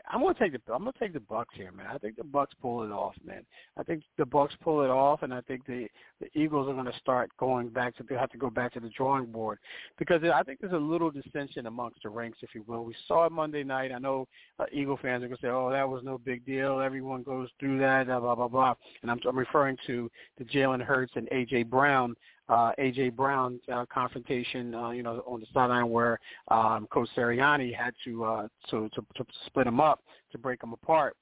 I'm 0.09 0.21
gonna 0.21 0.35
take 0.39 0.53
the, 0.53 0.73
I'm 0.73 0.85
gonna 0.85 0.93
take 0.99 1.13
the 1.13 1.21
Bucks 1.21 1.53
here, 1.57 1.73
man. 1.73 1.87
I 1.93 1.99
think 1.99 2.17
the 2.17 2.23
Bucks 2.23 2.55
pull 2.63 2.85
it 2.85 2.93
off, 2.93 3.15
man. 3.27 3.43
I 3.77 3.83
think 3.83 4.05
the 4.17 4.25
Bucks 4.25 4.55
pull 4.63 4.83
it 4.83 4.91
off, 4.91 5.25
and 5.25 5.35
I 5.35 5.41
think 5.41 5.67
the 5.67 5.89
the 6.21 6.29
Eagles 6.41 6.69
are 6.69 6.85
to 6.85 6.99
start 6.99 7.31
going 7.37 7.71
back 7.71 7.97
to, 7.97 8.05
they 8.05 8.15
have 8.15 8.31
to 8.31 8.39
go 8.39 8.51
back 8.51 8.73
to 8.75 8.81
the 8.81 8.91
drawing 8.91 9.27
board 9.27 9.59
because 9.99 10.23
I 10.23 10.43
think 10.45 10.61
there's 10.61 10.75
a 10.75 10.77
little 10.77 11.11
dissension 11.11 11.67
amongst 11.67 12.05
the 12.05 12.09
ranks, 12.09 12.39
if 12.43 12.55
you 12.55 12.63
will. 12.69 12.85
We 12.85 12.95
saw 13.09 13.27
it 13.27 13.33
Monday 13.33 13.65
night. 13.65 13.91
I 13.91 13.99
know 13.99 14.29
uh, 14.61 14.67
Eagle 14.71 14.99
fans 15.03 15.25
are 15.25 15.29
to 15.29 15.37
say, 15.43 15.49
"Oh, 15.49 15.71
that 15.71 15.89
was 15.89 16.05
no 16.05 16.17
big 16.17 16.47
deal. 16.47 16.79
Everyone 16.79 17.25
goes 17.25 17.49
through 17.59 17.81
that." 17.81 18.07
Blah 18.07 18.21
blah 18.21 18.37
blah. 18.37 18.49
blah. 18.49 18.75
And 19.03 19.11
I'm, 19.11 19.19
I'm 19.29 19.37
referring 19.37 19.77
to 19.89 20.09
the 20.39 20.45
Jalen 20.45 20.85
Hurts 20.85 21.13
and 21.17 21.29
AJ 21.31 21.69
Brown 21.69 22.15
uh, 22.51 22.73
AJ 22.79 23.15
Brown 23.15 23.61
uh, 23.73 23.87
confrontation, 23.93 24.75
uh, 24.75 24.91
you 24.91 25.03
know, 25.03 25.23
on 25.27 25.41
the 25.41 25.47
sideline 25.55 25.89
where 25.89 26.19
um, 26.49 26.89
Coach 26.93 27.09
had 27.17 27.95
to, 28.05 28.25
uh, 28.25 28.49
to 28.71 28.89
to 28.91 29.07
to 29.17 29.25
split 29.47 29.67
them 29.67 29.81
up 29.81 30.03
to 30.33 30.39
break 30.39 30.61
them 30.61 30.73
apart. 30.73 31.17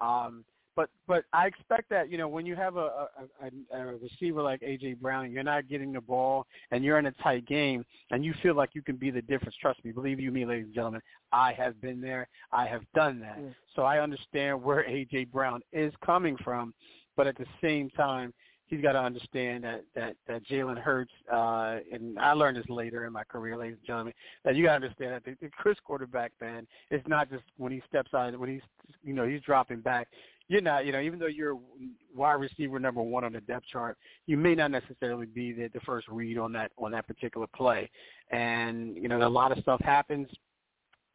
Um, 0.00 0.44
but 0.76 0.90
but 1.06 1.24
I 1.32 1.46
expect 1.46 1.88
that 1.90 2.10
you 2.10 2.18
know 2.18 2.28
when 2.28 2.44
you 2.44 2.56
have 2.56 2.76
a, 2.76 3.08
a, 3.40 3.76
a 3.76 3.96
receiver 3.96 4.42
like 4.42 4.60
AJ 4.60 4.98
Brown, 4.98 5.30
you're 5.32 5.42
not 5.42 5.68
getting 5.68 5.92
the 5.92 6.00
ball, 6.00 6.46
and 6.70 6.84
you're 6.84 6.98
in 6.98 7.06
a 7.06 7.12
tight 7.12 7.46
game, 7.46 7.84
and 8.10 8.24
you 8.24 8.34
feel 8.42 8.54
like 8.54 8.70
you 8.74 8.82
can 8.82 8.96
be 8.96 9.10
the 9.10 9.22
difference. 9.22 9.54
Trust 9.60 9.84
me, 9.84 9.92
believe 9.92 10.20
you 10.20 10.32
me, 10.32 10.44
ladies 10.44 10.66
and 10.66 10.74
gentlemen, 10.74 11.00
I 11.32 11.52
have 11.52 11.80
been 11.80 12.00
there, 12.00 12.28
I 12.52 12.66
have 12.66 12.82
done 12.94 13.20
that, 13.20 13.38
mm. 13.38 13.54
so 13.74 13.82
I 13.82 14.00
understand 14.00 14.62
where 14.62 14.84
AJ 14.84 15.30
Brown 15.30 15.62
is 15.72 15.92
coming 16.04 16.36
from. 16.44 16.74
But 17.16 17.28
at 17.28 17.38
the 17.38 17.46
same 17.62 17.90
time, 17.90 18.34
he's 18.74 18.82
got 18.82 18.92
to 18.92 19.00
understand 19.00 19.64
that 19.64 19.84
that 19.94 20.16
that 20.26 20.46
Jalen 20.46 20.78
Hurts, 20.78 21.12
uh, 21.32 21.76
and 21.92 22.18
I 22.18 22.32
learned 22.32 22.56
this 22.56 22.68
later 22.68 23.04
in 23.06 23.12
my 23.12 23.24
career, 23.24 23.56
ladies 23.56 23.76
and 23.78 23.86
gentlemen, 23.86 24.14
that 24.44 24.56
you 24.56 24.64
got 24.64 24.78
to 24.78 24.86
understand 24.86 25.12
that 25.12 25.24
the, 25.24 25.36
the 25.40 25.50
Chris 25.50 25.76
quarterback, 25.84 26.32
man, 26.40 26.66
it's 26.90 27.06
not 27.08 27.30
just 27.30 27.44
when 27.56 27.72
he 27.72 27.82
steps 27.88 28.12
out, 28.14 28.38
when 28.38 28.50
he's 28.50 28.62
you 29.02 29.14
know 29.14 29.26
he's 29.26 29.40
dropping 29.42 29.80
back. 29.80 30.08
You're 30.46 30.60
not, 30.60 30.84
you 30.84 30.92
know, 30.92 31.00
even 31.00 31.18
though 31.18 31.26
you're 31.26 31.58
wide 32.14 32.34
receiver 32.34 32.78
number 32.78 33.00
one 33.00 33.24
on 33.24 33.32
the 33.32 33.40
depth 33.40 33.64
chart, 33.72 33.96
you 34.26 34.36
may 34.36 34.54
not 34.54 34.70
necessarily 34.70 35.24
be 35.24 35.52
the, 35.52 35.70
the 35.72 35.80
first 35.80 36.06
read 36.08 36.36
on 36.36 36.52
that 36.52 36.72
on 36.76 36.90
that 36.92 37.06
particular 37.06 37.46
play. 37.56 37.90
And 38.30 38.96
you 38.96 39.08
know, 39.08 39.26
a 39.26 39.28
lot 39.28 39.52
of 39.52 39.58
stuff 39.62 39.80
happens 39.82 40.28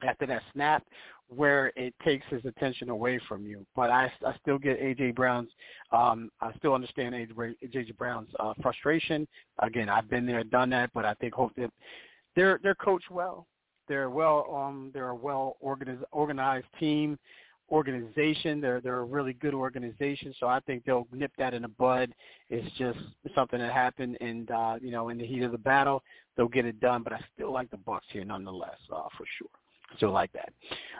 after 0.03 0.25
that 0.27 0.41
snap 0.53 0.83
where 1.29 1.71
it 1.75 1.93
takes 2.03 2.25
his 2.29 2.43
attention 2.45 2.89
away 2.89 3.19
from 3.27 3.45
you. 3.45 3.65
But 3.75 3.91
I, 3.91 4.11
I 4.25 4.35
still 4.41 4.57
get 4.57 4.81
AJ 4.81 5.15
Brown's, 5.15 5.49
um, 5.91 6.31
I 6.41 6.51
still 6.57 6.73
understand 6.73 7.13
AJ 7.13 7.95
Brown's 7.97 8.29
uh, 8.39 8.53
frustration. 8.61 9.27
Again, 9.59 9.89
I've 9.89 10.09
been 10.09 10.25
there, 10.25 10.43
done 10.43 10.71
that, 10.71 10.89
but 10.93 11.05
I 11.05 11.13
think 11.15 11.33
hope 11.33 11.51
that 11.57 11.71
they're 12.35 12.59
they're 12.63 12.75
coached 12.75 13.11
well. 13.11 13.47
They're 13.87 14.09
well, 14.09 14.47
um, 14.53 14.91
they're 14.93 15.09
a 15.09 15.15
well 15.15 15.57
organized 15.59 16.03
organized 16.11 16.67
team, 16.79 17.17
organization. 17.71 18.61
They're 18.61 18.81
they're 18.81 18.99
a 18.99 19.03
really 19.03 19.33
good 19.33 19.53
organization, 19.53 20.33
so 20.39 20.47
I 20.47 20.59
think 20.61 20.83
they'll 20.85 21.07
nip 21.11 21.31
that 21.37 21.53
in 21.53 21.63
the 21.63 21.67
bud. 21.67 22.13
It's 22.49 22.71
just 22.77 22.99
something 23.35 23.59
that 23.59 23.73
happened, 23.73 24.17
and 24.21 24.49
uh, 24.51 24.75
you 24.81 24.91
know, 24.91 25.09
in 25.09 25.17
the 25.17 25.25
heat 25.25 25.43
of 25.43 25.51
the 25.51 25.57
battle, 25.57 26.03
they'll 26.37 26.47
get 26.47 26.65
it 26.65 26.79
done. 26.79 27.03
But 27.03 27.13
I 27.13 27.19
still 27.35 27.51
like 27.51 27.69
the 27.71 27.77
Bucks 27.77 28.05
here, 28.11 28.25
nonetheless, 28.25 28.77
uh, 28.91 29.07
for 29.17 29.25
sure. 29.37 29.58
Still 29.97 30.11
like 30.11 30.31
that. 30.33 30.53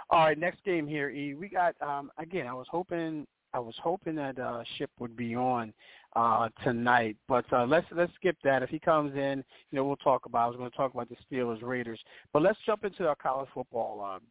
All 0.10 0.26
right, 0.26 0.38
next 0.38 0.64
game 0.64 0.88
here, 0.88 1.10
E. 1.10 1.34
We 1.36 1.50
got 1.50 1.76
um 1.82 2.12
again. 2.18 2.48
I 2.48 2.54
was 2.54 2.68
hoping 2.70 3.28
I 3.54 3.60
was 3.60 3.76
hoping 3.82 4.16
that 4.16 4.40
uh 4.40 4.64
Ship 4.78 4.90
would 5.00 5.16
be 5.16 5.36
on 5.36 5.74
uh 6.16 6.50
tonight, 6.64 7.16
but 7.28 7.46
uh 7.54 7.66
let's 7.66 7.88
let's 7.92 8.14
skip 8.16 8.38
that. 8.44 8.64
If 8.64 8.70
he 8.70 8.80
comes 8.80 9.16
in, 9.16 9.44
you 9.72 9.76
know, 9.78 9.86
we'll 9.86 9.98
talk 9.98 10.26
about. 10.26 10.46
I 10.46 10.48
was 10.48 10.58
going 10.58 10.72
to 10.72 10.78
talk 10.78 10.94
about 10.94 11.10
the 11.10 11.16
Steelers 11.30 11.62
Raiders, 11.62 12.00
but 12.34 12.42
let's 12.42 12.58
jump 12.66 12.84
into 12.84 13.08
our 13.08 13.16
college 13.16 13.50
football 13.54 14.02
um 14.02 14.22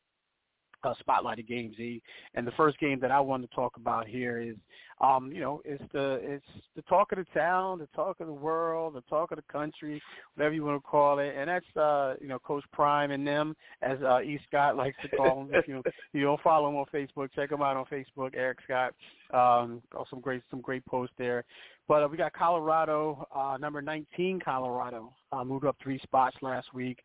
uh, 0.84 0.94
spotlighted 1.06 1.46
games. 1.46 1.78
E. 1.78 2.02
And 2.34 2.46
the 2.46 2.52
first 2.52 2.78
game 2.78 3.00
that 3.00 3.10
I 3.10 3.20
want 3.20 3.48
to 3.48 3.54
talk 3.54 3.76
about 3.76 4.06
here 4.06 4.40
is, 4.40 4.56
um, 5.00 5.30
you 5.32 5.40
know, 5.40 5.62
it's 5.64 5.82
the 5.92 6.18
it's 6.22 6.44
the 6.74 6.82
talk 6.82 7.12
of 7.12 7.18
the 7.18 7.26
town, 7.32 7.78
the 7.78 7.88
talk 7.94 8.20
of 8.20 8.26
the 8.26 8.32
world, 8.32 8.94
the 8.94 9.02
talk 9.02 9.30
of 9.30 9.36
the 9.36 9.52
country, 9.52 10.02
whatever 10.34 10.54
you 10.54 10.64
want 10.64 10.82
to 10.82 10.88
call 10.88 11.20
it. 11.20 11.34
And 11.36 11.48
that's 11.48 11.76
uh, 11.76 12.14
you 12.20 12.28
know, 12.28 12.38
Coach 12.40 12.64
Prime 12.72 13.12
and 13.12 13.26
them, 13.26 13.54
as 13.82 13.98
uh, 14.02 14.20
E. 14.20 14.40
Scott 14.48 14.76
likes 14.76 14.96
to 15.02 15.16
call 15.16 15.44
them. 15.44 15.50
if 15.52 15.68
you 15.68 15.82
you 16.12 16.22
don't 16.22 16.40
follow 16.42 16.68
him 16.68 16.76
on 16.76 16.86
Facebook, 16.92 17.28
check 17.34 17.52
him 17.52 17.62
out 17.62 17.76
on 17.76 17.84
Facebook, 17.86 18.30
Eric 18.34 18.58
Scott. 18.64 18.94
Um, 19.32 19.82
some 20.10 20.20
great 20.20 20.42
some 20.50 20.60
great 20.60 20.84
posts 20.86 21.14
there. 21.16 21.44
But 21.86 22.02
uh, 22.02 22.08
we 22.08 22.18
got 22.18 22.34
Colorado, 22.34 23.26
uh, 23.34 23.56
number 23.58 23.80
19, 23.80 24.40
Colorado, 24.44 25.14
uh, 25.32 25.42
moved 25.42 25.64
up 25.64 25.76
three 25.82 25.98
spots 26.00 26.36
last 26.42 26.74
week 26.74 26.98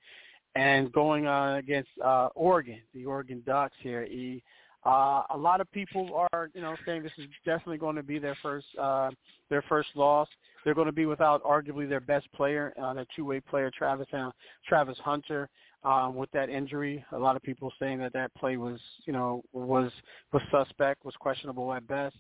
and 0.56 0.92
going 0.92 1.28
on 1.28 1.58
against 1.58 1.90
uh, 2.04 2.30
Oregon, 2.36 2.80
the 2.94 3.06
Oregon 3.06 3.42
Ducks 3.46 3.76
here. 3.82 4.04
E. 4.04 4.44
Uh, 4.86 5.24
a 5.30 5.38
lot 5.38 5.62
of 5.62 5.72
people 5.72 6.28
are, 6.34 6.50
you 6.54 6.62
know, 6.62 6.76
saying 6.86 7.04
this 7.04 7.12
is 7.18 7.26
definitely 7.46 7.78
going 7.78 7.96
to 7.96 8.04
be 8.04 8.20
their 8.20 8.36
first 8.42 8.68
uh, 8.80 9.10
their 9.50 9.62
first 9.64 9.90
loss. 9.96 10.28
They're 10.64 10.74
going 10.74 10.88
to 10.88 10.92
be 10.94 11.06
without 11.06 11.44
arguably 11.44 11.88
their 11.88 12.02
best 12.02 12.32
player, 12.34 12.74
uh, 12.82 12.94
their 12.94 13.06
two-way 13.16 13.40
player, 13.40 13.72
Travis 13.76 14.08
uh, 14.14 14.32
Travis 14.68 14.98
Hunter, 15.04 15.50
um, 15.84 16.16
with 16.16 16.30
that 16.32 16.50
injury. 16.50 17.04
A 17.14 17.18
lot 17.18 17.36
of 17.38 17.44
people 17.44 17.72
saying 17.80 18.00
that 18.00 18.14
that 18.14 18.34
play 18.36 18.58
was, 18.58 18.80
you 19.06 19.14
know, 19.14 19.42
was 19.54 19.90
was 20.34 20.42
suspect, 20.52 21.06
was 21.06 21.16
questionable 21.18 21.74
at 21.74 21.88
best. 21.88 22.16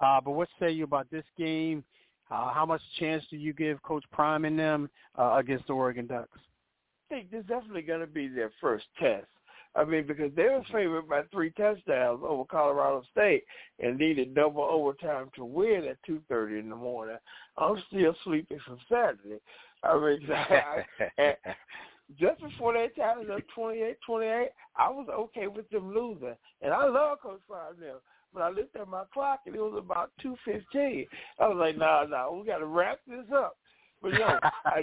Uh, 0.00 0.20
but 0.20 0.32
what 0.32 0.48
say 0.58 0.70
you 0.70 0.84
about 0.84 1.08
this 1.10 1.24
game? 1.38 1.84
Uh, 2.30 2.52
how 2.52 2.64
much 2.64 2.80
chance 2.98 3.24
do 3.30 3.36
you 3.36 3.52
give 3.52 3.82
Coach 3.82 4.04
Prime 4.12 4.44
and 4.44 4.58
them 4.58 4.88
uh, 5.18 5.36
against 5.38 5.66
the 5.66 5.72
Oregon 5.72 6.06
Ducks? 6.06 6.38
Think 7.10 7.30
this 7.30 7.40
is 7.40 7.46
definitely 7.46 7.82
going 7.82 8.00
to 8.00 8.06
be 8.06 8.28
their 8.28 8.50
first 8.60 8.86
test. 8.98 9.26
I 9.76 9.84
mean, 9.84 10.06
because 10.06 10.32
they 10.34 10.44
were 10.44 10.64
favored 10.72 11.08
by 11.08 11.22
three 11.30 11.50
touchdowns 11.50 12.22
over 12.26 12.44
Colorado 12.44 13.02
State 13.12 13.44
and 13.78 13.98
needed 13.98 14.34
double 14.34 14.64
overtime 14.64 15.30
to 15.36 15.44
win 15.44 15.84
at 15.84 16.02
two 16.04 16.20
thirty 16.28 16.58
in 16.58 16.68
the 16.68 16.76
morning. 16.76 17.18
I'm 17.56 17.80
still 17.88 18.16
sleeping 18.24 18.58
from 18.66 18.78
Saturday. 18.88 19.40
I 19.84 19.98
mean, 19.98 20.26
just 22.18 22.40
before 22.40 22.74
they 22.74 22.88
tied 23.00 23.30
up 23.30 23.40
28-28, 23.56 24.46
I 24.76 24.90
was 24.90 25.06
okay 25.10 25.46
with 25.46 25.70
them 25.70 25.94
losing, 25.94 26.34
and 26.62 26.72
I 26.72 26.86
love 26.88 27.20
Coach 27.22 27.40
Prime 27.48 27.74
now. 27.80 27.96
But 28.34 28.42
I 28.42 28.50
looked 28.50 28.76
at 28.76 28.88
my 28.88 29.04
clock 29.12 29.40
and 29.46 29.54
it 29.54 29.60
was 29.60 29.74
about 29.78 30.10
two 30.20 30.36
fifteen. 30.44 31.06
I 31.38 31.48
was 31.48 31.56
like, 31.58 31.76
"Nah, 31.76 32.04
nah, 32.04 32.30
we 32.32 32.46
got 32.46 32.58
to 32.58 32.66
wrap 32.66 32.98
this 33.06 33.26
up." 33.34 33.56
But 34.02 34.12
no, 34.12 34.38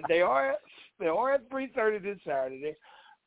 they 0.08 0.22
are 0.22 0.56
they 1.00 1.08
are 1.08 1.34
at 1.34 1.50
three 1.50 1.72
thirty 1.76 2.00
this 2.00 2.20
Saturday. 2.26 2.76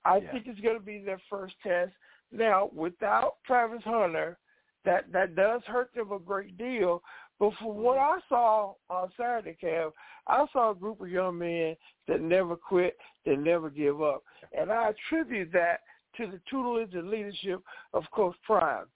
I 0.04 0.18
yeah. 0.18 0.32
think 0.32 0.46
it's 0.46 0.60
going 0.60 0.78
to 0.78 0.84
be 0.84 0.98
their 0.98 1.20
first 1.28 1.54
test. 1.62 1.92
Now, 2.32 2.70
without 2.74 3.36
Travis 3.46 3.82
Hunter, 3.84 4.38
that 4.84 5.12
that 5.12 5.34
does 5.36 5.62
hurt 5.66 5.90
them 5.94 6.12
a 6.12 6.18
great 6.18 6.56
deal. 6.56 7.02
But 7.38 7.54
from 7.58 7.76
what 7.76 7.96
mm-hmm. 7.96 8.18
I 8.18 8.28
saw 8.28 8.74
on 8.90 9.08
Saturday, 9.16 9.56
Cam, 9.60 9.90
I 10.26 10.44
saw 10.52 10.70
a 10.70 10.74
group 10.74 11.00
of 11.00 11.08
young 11.08 11.38
men 11.38 11.74
that 12.06 12.20
never 12.20 12.54
quit, 12.54 12.96
that 13.24 13.38
never 13.38 13.70
give 13.70 14.02
up, 14.02 14.22
and 14.56 14.70
I 14.70 14.90
attribute 14.90 15.52
that 15.52 15.80
to 16.16 16.26
the 16.26 16.40
tutelage 16.50 16.94
and 16.94 17.10
leadership 17.10 17.62
of 17.94 18.04
Coach 18.12 18.36
Prime. 18.44 18.86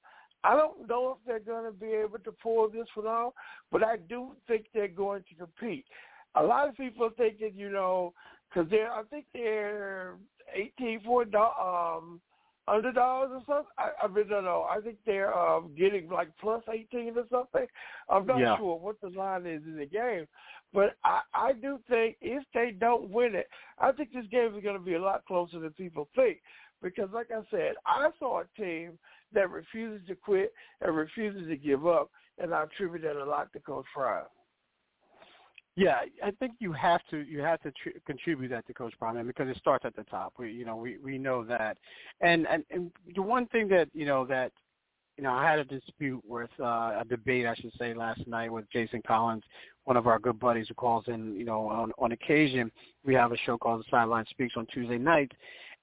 I 0.42 0.54
don't 0.56 0.86
know 0.86 1.12
if 1.12 1.26
they're 1.26 1.40
going 1.40 1.64
to 1.64 1.72
be 1.72 1.92
able 1.92 2.18
to 2.18 2.32
pull 2.32 2.68
this 2.68 2.86
one 2.94 3.06
off, 3.06 3.32
but 3.72 3.82
I 3.82 3.96
do 3.96 4.32
think 4.46 4.66
they're 4.74 4.88
going 4.88 5.24
to 5.30 5.34
compete 5.36 5.86
a 6.36 6.42
lot 6.42 6.68
of 6.68 6.76
people 6.76 7.10
thinking, 7.16 7.52
you 7.54 7.70
know, 7.70 8.12
because 8.48 8.70
they're, 8.70 8.92
I 8.92 9.02
think 9.04 9.26
they're 9.32 10.14
18 10.54 11.00
for 11.04 11.22
um, 11.22 12.20
underdogs 12.66 13.32
or 13.32 13.42
something. 13.46 13.72
I, 13.78 13.90
I 14.02 14.06
really 14.06 14.28
don't 14.28 14.44
know. 14.44 14.66
I 14.68 14.80
think 14.80 14.96
they're 15.04 15.36
um, 15.36 15.70
getting 15.76 16.08
like 16.08 16.28
plus 16.40 16.62
18 16.72 17.14
or 17.16 17.24
something. 17.30 17.66
I'm 18.08 18.26
not 18.26 18.38
yeah. 18.38 18.56
sure 18.56 18.78
what 18.78 19.00
the 19.00 19.08
line 19.08 19.46
is 19.46 19.62
in 19.66 19.76
the 19.76 19.86
game. 19.86 20.26
But 20.72 20.96
I, 21.04 21.20
I 21.32 21.52
do 21.52 21.78
think 21.88 22.16
if 22.20 22.42
they 22.52 22.76
don't 22.78 23.10
win 23.10 23.34
it, 23.34 23.48
I 23.78 23.92
think 23.92 24.12
this 24.12 24.26
game 24.30 24.54
is 24.56 24.62
going 24.62 24.76
to 24.76 24.84
be 24.84 24.94
a 24.94 25.02
lot 25.02 25.24
closer 25.26 25.60
than 25.60 25.70
people 25.70 26.08
think. 26.16 26.38
Because 26.82 27.08
like 27.14 27.28
I 27.30 27.42
said, 27.50 27.74
I 27.86 28.10
saw 28.18 28.40
a 28.40 28.60
team 28.60 28.98
that 29.32 29.50
refuses 29.50 30.06
to 30.08 30.14
quit 30.14 30.52
and 30.80 30.96
refuses 30.96 31.48
to 31.48 31.56
give 31.56 31.86
up, 31.86 32.10
and 32.38 32.52
I 32.52 32.64
attribute 32.64 33.02
that 33.02 33.16
a 33.16 33.24
lot 33.24 33.52
to 33.52 33.60
Coach 33.60 33.86
Fry. 33.94 34.22
Yeah, 35.76 36.00
I 36.22 36.30
think 36.32 36.52
you 36.60 36.72
have 36.72 37.00
to 37.10 37.18
you 37.18 37.40
have 37.40 37.60
to 37.62 37.72
tr- 37.72 37.98
contribute 38.06 38.48
that 38.48 38.66
to 38.68 38.74
Coach 38.74 38.94
Prime 38.98 39.26
because 39.26 39.48
it 39.48 39.56
starts 39.56 39.84
at 39.84 39.96
the 39.96 40.04
top. 40.04 40.34
We 40.38 40.52
you 40.52 40.64
know 40.64 40.76
we 40.76 40.98
we 40.98 41.18
know 41.18 41.44
that, 41.44 41.78
and 42.20 42.46
and 42.46 42.64
and 42.70 42.92
the 43.14 43.22
one 43.22 43.46
thing 43.46 43.66
that 43.68 43.88
you 43.92 44.06
know 44.06 44.24
that 44.26 44.52
you 45.16 45.24
know 45.24 45.32
I 45.32 45.50
had 45.50 45.58
a 45.58 45.64
dispute 45.64 46.22
with 46.26 46.50
uh, 46.60 47.00
a 47.00 47.04
debate 47.08 47.46
I 47.46 47.56
should 47.56 47.72
say 47.76 47.92
last 47.92 48.24
night 48.28 48.52
with 48.52 48.70
Jason 48.70 49.02
Collins, 49.04 49.42
one 49.82 49.96
of 49.96 50.06
our 50.06 50.20
good 50.20 50.38
buddies 50.38 50.68
who 50.68 50.74
calls 50.74 51.06
in. 51.08 51.34
You 51.34 51.44
know 51.44 51.68
on 51.68 51.90
on 51.98 52.12
occasion 52.12 52.70
we 53.04 53.14
have 53.14 53.32
a 53.32 53.36
show 53.38 53.58
called 53.58 53.80
The 53.80 53.90
Sideline 53.90 54.26
Speaks 54.30 54.54
on 54.56 54.66
Tuesday 54.72 54.98
nights, 54.98 55.34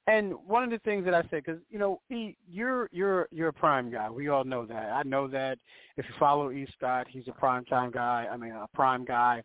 and 0.08 0.34
one 0.48 0.64
of 0.64 0.70
the 0.70 0.80
things 0.80 1.04
that 1.04 1.14
I 1.14 1.22
said, 1.24 1.44
because 1.44 1.60
you 1.70 1.80
know, 1.80 2.00
he, 2.08 2.38
you're 2.50 2.88
you're 2.94 3.28
you're 3.32 3.50
a 3.50 3.54
prime 3.54 3.92
guy. 3.92 4.10
We 4.10 4.30
all 4.30 4.46
know 4.46 4.66
that. 4.66 4.92
I 4.94 5.04
know 5.04 5.28
that. 5.28 5.60
If 5.98 6.06
you 6.08 6.16
follow 6.18 6.50
E. 6.52 6.66
Scott, 6.78 7.08
he's 7.10 7.28
a 7.28 7.34
prime 7.34 7.66
time 7.66 7.92
guy. 7.92 8.28
I 8.32 8.38
mean, 8.38 8.52
a 8.52 8.68
prime 8.74 9.04
guy 9.04 9.44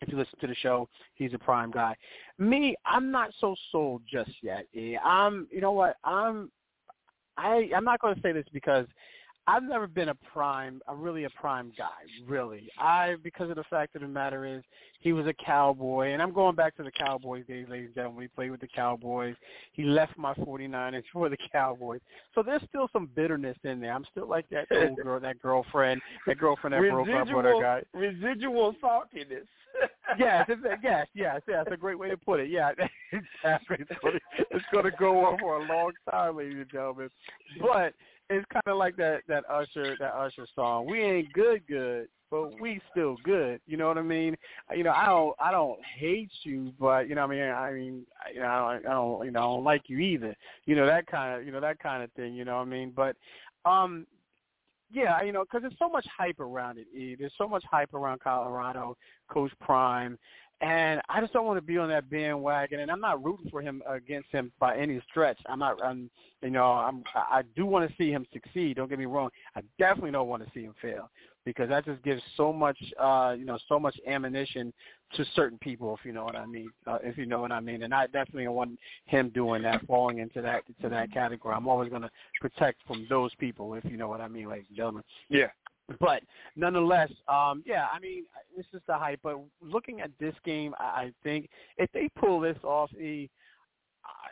if 0.00 0.08
you 0.08 0.16
listen 0.16 0.38
to 0.40 0.46
the 0.46 0.54
show, 0.54 0.88
he's 1.14 1.34
a 1.34 1.38
prime 1.38 1.70
guy. 1.70 1.94
Me, 2.38 2.76
I'm 2.84 3.10
not 3.10 3.30
so 3.40 3.54
sold 3.72 4.02
just 4.10 4.30
yet. 4.42 4.66
I'm, 5.04 5.46
you 5.50 5.60
know 5.60 5.72
what? 5.72 5.96
I'm, 6.04 6.50
I, 7.36 7.68
I'm 7.74 7.84
not 7.84 8.00
going 8.00 8.14
to 8.14 8.20
say 8.20 8.32
this 8.32 8.46
because 8.52 8.86
I've 9.48 9.62
never 9.62 9.86
been 9.86 10.10
a 10.10 10.14
prime, 10.14 10.82
a 10.88 10.94
really 10.94 11.24
a 11.24 11.30
prime 11.30 11.72
guy, 11.76 11.86
really. 12.26 12.68
I, 12.78 13.14
because 13.24 13.48
of 13.48 13.56
the 13.56 13.64
fact 13.64 13.96
of 13.96 14.02
the 14.02 14.08
matter 14.08 14.44
is, 14.44 14.62
he 15.00 15.14
was 15.14 15.26
a 15.26 15.32
cowboy, 15.32 16.08
and 16.08 16.20
I'm 16.20 16.34
going 16.34 16.54
back 16.54 16.76
to 16.76 16.82
the 16.82 16.90
Cowboys 16.90 17.46
days, 17.46 17.66
ladies 17.70 17.86
and 17.86 17.94
gentlemen. 17.94 18.22
He 18.22 18.28
played 18.28 18.50
with 18.50 18.60
the 18.60 18.68
Cowboys. 18.68 19.36
He 19.72 19.84
left 19.84 20.18
my 20.18 20.34
49ers 20.34 21.04
for 21.12 21.30
the 21.30 21.38
Cowboys. 21.50 22.00
So 22.34 22.42
there's 22.42 22.60
still 22.68 22.88
some 22.92 23.08
bitterness 23.16 23.56
in 23.64 23.80
there. 23.80 23.94
I'm 23.94 24.04
still 24.10 24.28
like 24.28 24.46
that 24.50 24.66
old 24.72 24.98
girl, 25.02 25.18
that 25.18 25.40
girlfriend, 25.40 26.02
that 26.26 26.36
girlfriend 26.36 26.74
that 26.74 26.80
residual, 26.80 27.04
broke 27.04 27.20
up 27.20 27.36
with 27.36 27.44
her 27.46 27.62
guy. 27.62 27.82
Residual 27.94 28.74
saltiness. 28.82 29.46
yes, 30.18 30.44
it's, 30.48 30.60
yes, 30.82 31.06
yes, 31.14 31.40
yes. 31.46 31.64
That's 31.64 31.72
a 31.72 31.76
great 31.76 31.98
way 31.98 32.10
to 32.10 32.16
put 32.18 32.40
it. 32.40 32.50
Yeah, 32.50 32.72
exactly. 33.12 33.76
It's 33.80 34.00
going 34.02 34.14
to, 34.14 34.44
it's 34.50 34.64
going 34.72 34.84
to 34.84 34.90
go 34.98 35.24
on 35.24 35.38
for 35.38 35.56
a 35.56 35.66
long 35.66 35.92
time, 36.10 36.36
ladies 36.36 36.58
and 36.58 36.70
gentlemen. 36.70 37.08
But 37.60 37.94
it's 38.30 38.46
kind 38.52 38.62
of 38.66 38.76
like 38.76 38.96
that 38.96 39.22
that 39.28 39.44
Usher 39.50 39.96
that 39.98 40.14
Usher 40.14 40.46
song. 40.54 40.86
We 40.86 41.00
ain't 41.02 41.32
good, 41.32 41.66
good, 41.66 42.08
but 42.30 42.60
we 42.60 42.80
still 42.90 43.16
good. 43.24 43.60
You 43.66 43.76
know 43.76 43.88
what 43.88 43.98
I 43.98 44.02
mean? 44.02 44.36
You 44.74 44.84
know, 44.84 44.92
I 44.92 45.06
don't 45.06 45.34
I 45.40 45.50
don't 45.50 45.78
hate 45.98 46.30
you, 46.42 46.72
but 46.78 47.08
you 47.08 47.14
know, 47.14 47.22
I 47.22 47.26
mean, 47.26 47.42
I 47.42 47.72
mean, 47.72 48.06
you 48.34 48.40
know, 48.40 48.46
I 48.46 48.72
don't, 48.74 48.86
I 48.86 48.90
don't 48.92 49.24
you 49.24 49.30
know, 49.30 49.40
I 49.40 49.42
don't 49.44 49.64
like 49.64 49.82
you 49.86 49.98
either. 49.98 50.34
You 50.66 50.76
know 50.76 50.86
that 50.86 51.06
kind 51.06 51.40
of 51.40 51.46
you 51.46 51.52
know 51.52 51.60
that 51.60 51.78
kind 51.78 52.02
of 52.02 52.12
thing. 52.12 52.34
You 52.34 52.44
know 52.44 52.56
what 52.56 52.62
I 52.62 52.70
mean? 52.70 52.92
But 52.94 53.16
um, 53.64 54.06
yeah, 54.90 55.22
you 55.22 55.32
know, 55.32 55.44
because 55.44 55.62
there's 55.62 55.78
so 55.78 55.88
much 55.88 56.06
hype 56.16 56.40
around 56.40 56.78
it. 56.78 56.86
E. 56.94 57.16
There's 57.18 57.32
so 57.38 57.48
much 57.48 57.64
hype 57.70 57.94
around 57.94 58.20
Colorado, 58.20 58.96
Coach 59.28 59.52
Prime, 59.60 60.18
and 60.60 61.00
I 61.08 61.20
just 61.20 61.32
don't 61.32 61.46
want 61.46 61.58
to 61.58 61.62
be 61.62 61.78
on 61.78 61.88
that 61.88 62.10
bandwagon. 62.10 62.80
And 62.80 62.90
I'm 62.90 63.00
not 63.00 63.24
rooting 63.24 63.50
for 63.50 63.62
him 63.62 63.82
against 63.88 64.28
him 64.30 64.50
by 64.58 64.76
any 64.76 65.00
stretch. 65.08 65.38
I'm 65.46 65.60
not. 65.60 65.82
I'm, 65.82 66.10
you 66.42 66.50
know, 66.50 66.64
I'm. 66.64 67.04
I 67.14 67.42
do 67.54 67.64
want 67.64 67.88
to 67.88 67.96
see 67.96 68.10
him 68.10 68.26
succeed. 68.32 68.76
Don't 68.76 68.88
get 68.88 68.98
me 68.98 69.06
wrong. 69.06 69.30
I 69.54 69.60
definitely 69.78 70.10
don't 70.10 70.28
want 70.28 70.44
to 70.44 70.50
see 70.52 70.64
him 70.64 70.74
fail 70.82 71.10
because 71.44 71.68
that 71.68 71.84
just 71.84 72.02
gives 72.02 72.20
so 72.36 72.52
much, 72.52 72.76
uh, 73.00 73.34
you 73.38 73.44
know, 73.44 73.58
so 73.68 73.78
much 73.78 73.96
ammunition 74.06 74.72
to 75.14 75.24
certain 75.34 75.58
people, 75.58 75.96
if 75.98 76.04
you 76.04 76.12
know 76.12 76.24
what 76.24 76.36
I 76.36 76.44
mean. 76.44 76.70
Uh, 76.86 76.98
if 77.02 77.16
you 77.16 77.24
know 77.24 77.40
what 77.40 77.52
I 77.52 77.60
mean. 77.60 77.84
And 77.84 77.94
I 77.94 78.06
definitely 78.06 78.44
don't 78.44 78.54
want 78.54 78.78
him 79.06 79.30
doing 79.30 79.62
that, 79.62 79.86
falling 79.86 80.18
into 80.18 80.42
that 80.42 80.64
to 80.82 80.88
that 80.88 81.12
category. 81.12 81.54
I'm 81.54 81.68
always 81.68 81.88
going 81.88 82.02
to 82.02 82.10
protect 82.40 82.80
from 82.86 83.06
those 83.08 83.34
people, 83.36 83.74
if 83.74 83.84
you 83.84 83.96
know 83.96 84.08
what 84.08 84.20
I 84.20 84.28
mean, 84.28 84.48
ladies 84.48 84.66
and 84.68 84.76
gentlemen. 84.76 85.04
Yeah. 85.28 85.48
But 86.00 86.22
nonetheless, 86.54 87.10
um, 87.28 87.62
yeah, 87.64 87.86
I 87.92 87.98
mean, 87.98 88.24
this 88.56 88.66
is 88.74 88.82
the 88.86 88.94
hype. 88.94 89.20
But 89.22 89.40
looking 89.62 90.00
at 90.00 90.10
this 90.20 90.34
game, 90.44 90.74
I, 90.78 90.82
I 90.82 91.12
think 91.22 91.48
if 91.78 91.90
they 91.92 92.10
pull 92.18 92.40
this 92.40 92.58
off, 92.62 92.92
e, 92.94 93.30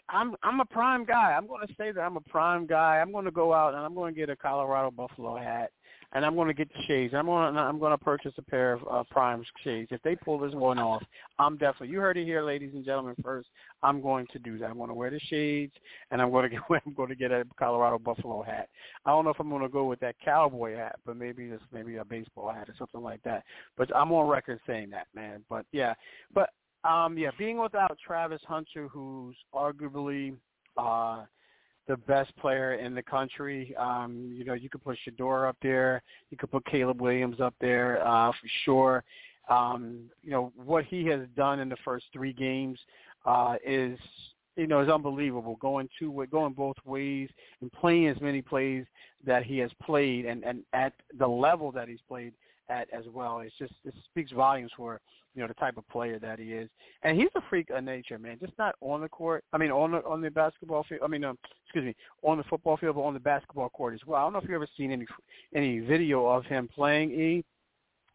I'm 0.09 0.35
I'm 0.43 0.61
a 0.61 0.65
prime 0.65 1.05
guy. 1.05 1.35
I'm 1.37 1.47
going 1.47 1.67
to 1.67 1.75
say 1.75 1.93
that 1.93 2.01
I'm 2.01 2.17
a 2.17 2.21
prime 2.23 2.67
guy. 2.67 2.99
I'm 2.99 3.13
going 3.13 3.25
to 3.25 3.31
go 3.31 3.53
out 3.53 3.75
and 3.75 3.85
I'm 3.85 3.95
going 3.95 4.15
to 4.15 4.21
get 4.21 4.31
a 4.31 4.37
Colorado 4.37 4.91
Buffalo 4.91 5.37
hat 5.37 5.71
and 6.13 6.25
I'm 6.25 6.35
going 6.35 6.49
to 6.49 6.55
get 6.55 6.73
the 6.73 6.83
shades. 6.87 7.15
I'm 7.15 7.27
going 7.27 7.55
to 7.55 7.61
I'm 7.61 7.79
going 7.79 7.97
to 7.97 8.05
purchase 8.05 8.33
a 8.39 8.43
pair 8.43 8.73
of 8.73 8.81
uh, 8.91 9.05
Prime 9.11 9.43
shades. 9.65 9.89
If 9.91 10.03
they 10.03 10.17
pull 10.17 10.39
this 10.39 10.55
one 10.55 10.79
off, 10.79 11.03
I'm 11.39 11.57
definitely. 11.57 11.89
You 11.89 12.01
heard 12.01 12.17
it 12.17 12.25
here, 12.25 12.43
ladies 12.43 12.73
and 12.75 12.85
gentlemen. 12.85 13.15
First, 13.23 13.49
I'm 13.83 14.01
going 14.01 14.27
to 14.33 14.39
do 14.39 14.59
that. 14.59 14.71
I'm 14.71 14.77
going 14.77 14.89
to 14.89 14.95
wear 14.95 15.11
the 15.11 15.21
shades, 15.29 15.73
and 16.11 16.21
I'm 16.21 16.31
going 16.31 16.45
to 16.51 16.57
get 16.57 16.63
I'm 16.87 16.95
going 16.95 17.09
to 17.09 17.15
get 17.15 17.33
a 17.33 17.45
Colorado 17.59 17.99
Buffalo 17.99 18.43
hat. 18.43 18.69
I 19.05 19.11
don't 19.11 19.25
know 19.25 19.31
if 19.31 19.41
I'm 19.41 19.51
going 19.51 19.63
to 19.63 19.69
go 19.69 19.85
with 19.85 20.01
that 20.01 20.17
cowboy 20.25 20.77
hat, 20.77 20.97
but 21.05 21.17
maybe 21.17 21.49
just 21.49 21.65
maybe 21.73 21.97
a 21.97 22.05
baseball 22.05 22.53
hat 22.53 22.69
or 22.69 22.75
something 22.79 23.03
like 23.03 23.23
that. 23.25 23.45
But 23.77 23.95
I'm 23.95 24.13
on 24.13 24.29
record 24.29 24.61
saying 24.67 24.91
that, 24.91 25.07
man. 25.15 25.45
But 25.49 25.67
yeah, 25.73 25.95
but 26.33 26.51
um, 26.85 27.19
yeah, 27.19 27.31
being 27.39 27.59
without 27.59 27.99
Travis 28.05 28.41
Hunter, 28.47 28.89
who's 28.89 29.37
arguably 29.55 30.37
uh, 30.77 31.25
the 31.89 31.97
best 31.97 32.37
player 32.37 32.75
in 32.75 32.95
the 32.95 33.03
country. 33.03 33.75
Um, 33.77 34.33
you 34.35 34.45
know, 34.45 34.55
you 34.55 34.69
could 34.69 34.83
put 34.83 34.99
Shedeur 35.07 35.49
up 35.49 35.57
there. 35.63 36.03
You 36.31 36.37
could 36.37 36.51
put 36.51 36.65
Caleb 36.67 37.01
Williams 37.01 37.41
up 37.41 37.55
there 37.61 38.07
uh, 38.07 38.31
for 38.33 38.49
sure. 38.65 39.05
Um, 39.49 40.11
you 40.23 40.31
know 40.33 40.53
what 40.57 40.85
he 40.85 41.07
has 41.07 41.21
done 41.37 41.61
in 41.61 41.69
the 41.69 41.77
first 41.85 42.07
three 42.13 42.33
games 42.33 42.81
uh, 43.25 43.55
is 43.65 43.99
you 44.57 44.67
know 44.67 44.81
is 44.81 44.89
unbelievable. 44.89 45.57
Going 45.61 45.89
two 45.99 46.27
going 46.31 46.53
both 46.53 46.77
ways 46.85 47.29
and 47.61 47.73
playing 47.73 48.09
as 48.09 48.21
many 48.21 48.43
plays 48.43 48.85
that 49.25 49.45
he 49.45 49.59
has 49.59 49.71
played 49.83 50.27
and 50.27 50.43
and 50.45 50.65
at 50.73 50.95
the 51.19 51.27
level 51.27 51.71
that 51.73 51.89
he's 51.89 52.01
played 52.09 52.33
at 52.69 52.89
as 52.93 53.05
well. 53.13 53.41
It's 53.41 53.57
just 53.59 53.75
it 53.85 53.95
speaks 54.11 54.33
volumes 54.33 54.71
for 54.77 55.01
you 55.35 55.43
know 55.43 55.49
the 55.49 55.55
type 55.55 55.77
of 55.77 55.89
player 55.89 56.19
that 56.19 56.39
he 56.39 56.53
is, 56.53 56.69
and 57.03 57.19
he's 57.19 57.29
a 57.37 57.41
freak 57.49 57.71
of 57.71 57.85
nature, 57.85 58.19
man. 58.19 58.39
Just 58.41 58.57
not 58.59 58.75
on 58.81 59.01
the 59.01 59.09
court. 59.09 59.45
I 59.53 59.59
mean, 59.59 59.71
on 59.71 59.93
the 59.93 59.99
on 60.05 60.21
the 60.21 60.31
basketball 60.31 60.85
field. 60.89 61.03
I 61.05 61.09
mean, 61.09 61.25
um, 61.25 61.39
excuse 61.65 61.85
me, 61.85 61.95
on 62.23 62.39
the 62.39 62.45
football 62.45 62.77
field, 62.77 62.97
but 62.97 63.03
on 63.03 63.15
the 63.15 63.21
basketball 63.21 63.69
court 63.71 63.95
as 63.95 64.01
well. 64.07 64.21
I 64.21 64.25
don't 64.25 64.33
know 64.33 64.39
if 64.39 64.45
you've 64.45 64.55
ever 64.55 64.69
seen 64.77 64.91
any 64.93 65.07
any 65.55 65.81
video 65.81 66.27
of 66.27 66.45
him 66.47 66.69
playing 66.75 67.11
e 67.13 67.45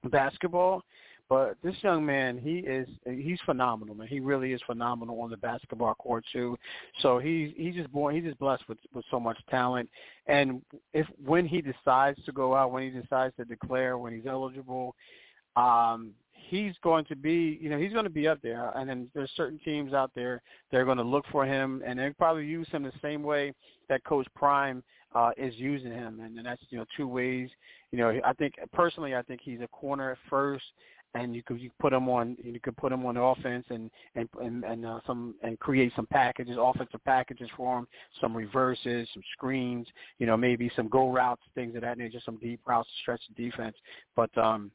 basketball. 0.10 0.84
But 1.32 1.56
this 1.64 1.76
young 1.82 2.06
man, 2.06 2.38
he 2.38 2.58
is 2.58 2.90
he's 3.06 3.40
phenomenal, 3.46 3.96
man. 3.96 4.08
He 4.10 4.20
really 4.20 4.52
is 4.52 4.60
phenomenal 4.68 5.22
on 5.22 5.30
the 5.30 5.38
basketball 5.38 5.94
court 5.94 6.26
too. 6.34 6.58
So 7.02 7.20
he's 7.20 7.54
he's 7.56 7.74
just 7.74 7.90
born 7.94 8.14
he's 8.14 8.26
just 8.26 8.38
blessed 8.38 8.68
with 8.68 8.78
with 8.94 9.06
so 9.10 9.18
much 9.18 9.38
talent. 9.50 9.90
And 10.28 10.62
if 10.94 11.08
when 11.24 11.48
he 11.48 11.62
decides 11.62 12.22
to 12.26 12.34
go 12.34 12.54
out, 12.54 12.74
when 12.74 12.84
he 12.84 12.90
decides 12.90 13.34
to 13.38 13.46
declare, 13.46 13.98
when 13.98 14.14
he's 14.14 14.26
eligible, 14.28 14.94
um, 15.56 16.12
he's 16.34 16.74
going 16.84 17.06
to 17.06 17.16
be, 17.16 17.58
you 17.62 17.70
know, 17.70 17.78
he's 17.78 17.94
going 17.94 18.04
to 18.04 18.10
be 18.10 18.28
up 18.28 18.40
there. 18.44 18.70
And 18.76 18.90
then 18.90 19.08
there's 19.16 19.32
certain 19.38 19.60
teams 19.64 19.94
out 19.94 20.12
there 20.14 20.42
that 20.70 20.80
are 20.80 20.86
going 20.86 20.98
to 20.98 21.04
look 21.04 21.24
for 21.32 21.46
him, 21.46 21.82
and 21.88 21.98
they 21.98 22.10
probably 22.10 22.46
use 22.46 22.68
him 22.72 22.84
the 22.84 22.92
same 23.02 23.24
way 23.24 23.54
that 23.88 24.04
Coach 24.04 24.28
Prime 24.36 24.84
uh, 25.16 25.32
is 25.38 25.54
using 25.56 25.92
him, 25.92 26.20
and, 26.20 26.38
and 26.38 26.46
that's 26.46 26.62
you 26.70 26.78
know 26.78 26.86
two 26.98 27.08
ways. 27.08 27.50
You 27.92 28.00
know, 28.00 28.20
I 28.26 28.34
think 28.34 28.56
personally, 28.74 29.16
I 29.16 29.22
think 29.22 29.42
he's 29.44 29.62
a 29.62 29.68
corner 29.68 30.12
at 30.12 30.18
first, 30.30 30.64
and 31.14 31.36
you 31.36 31.44
could 31.44 31.60
you 31.60 31.70
put 31.80 31.92
them 31.92 32.08
on 32.10 32.38
you 32.44 32.60
could 32.60 32.78
put 32.78 32.90
them 32.90 33.06
on 33.06 33.18
offense 33.18 33.66
and 33.70 33.90
and 34.16 34.30
and, 34.42 34.64
and 34.64 34.86
uh, 34.86 35.00
some 35.06 35.36
and 35.44 35.60
create 35.60 35.92
some 35.96 36.06
packages, 36.08 36.58
offensive 36.60 37.04
packages 37.04 37.50
for 37.56 37.76
them 37.76 37.88
some 38.20 38.36
reverses, 38.36 39.08
some 39.14 39.24
screens, 39.34 39.88
you 40.20 40.26
know, 40.26 40.38
maybe 40.38 40.72
some 40.76 40.88
go 40.88 41.12
routes, 41.12 41.42
things 41.56 41.76
of 41.76 41.82
that 41.82 41.98
nature, 41.98 42.20
some 42.24 42.38
deep 42.38 42.60
routes 42.66 42.88
to 42.90 43.02
stretch 43.02 43.22
the 43.36 43.44
defense. 43.44 43.76
But 44.16 44.36
um 44.38 44.72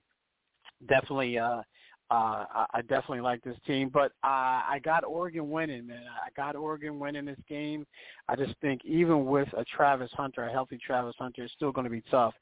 definitely 0.88 1.38
uh 1.38 1.62
uh, 2.11 2.45
I 2.73 2.83
definitely 2.83 3.20
like 3.20 3.43
this 3.43 3.57
team, 3.66 3.91
but 3.93 4.12
uh, 4.23 4.62
I 4.69 4.81
got 4.85 5.05
Oregon 5.05 5.51
winning, 5.51 5.87
man. 5.87 6.05
I 6.24 6.28
got 6.37 6.55
Oregon 6.55 6.99
winning 7.01 7.24
this 7.24 7.39
game. 7.49 7.85
I 8.28 8.37
just 8.37 8.55
think 8.61 8.85
even 8.85 9.27
with 9.27 9.49
a 9.57 9.65
Travis 9.65 10.11
Hunter, 10.12 10.45
a 10.45 10.53
healthy 10.53 10.78
Travis 10.85 11.16
Hunter, 11.19 11.43
it's 11.43 11.53
still 11.55 11.73
going 11.73 11.85
to 11.85 11.91
be 11.91 12.03
tough 12.11 12.35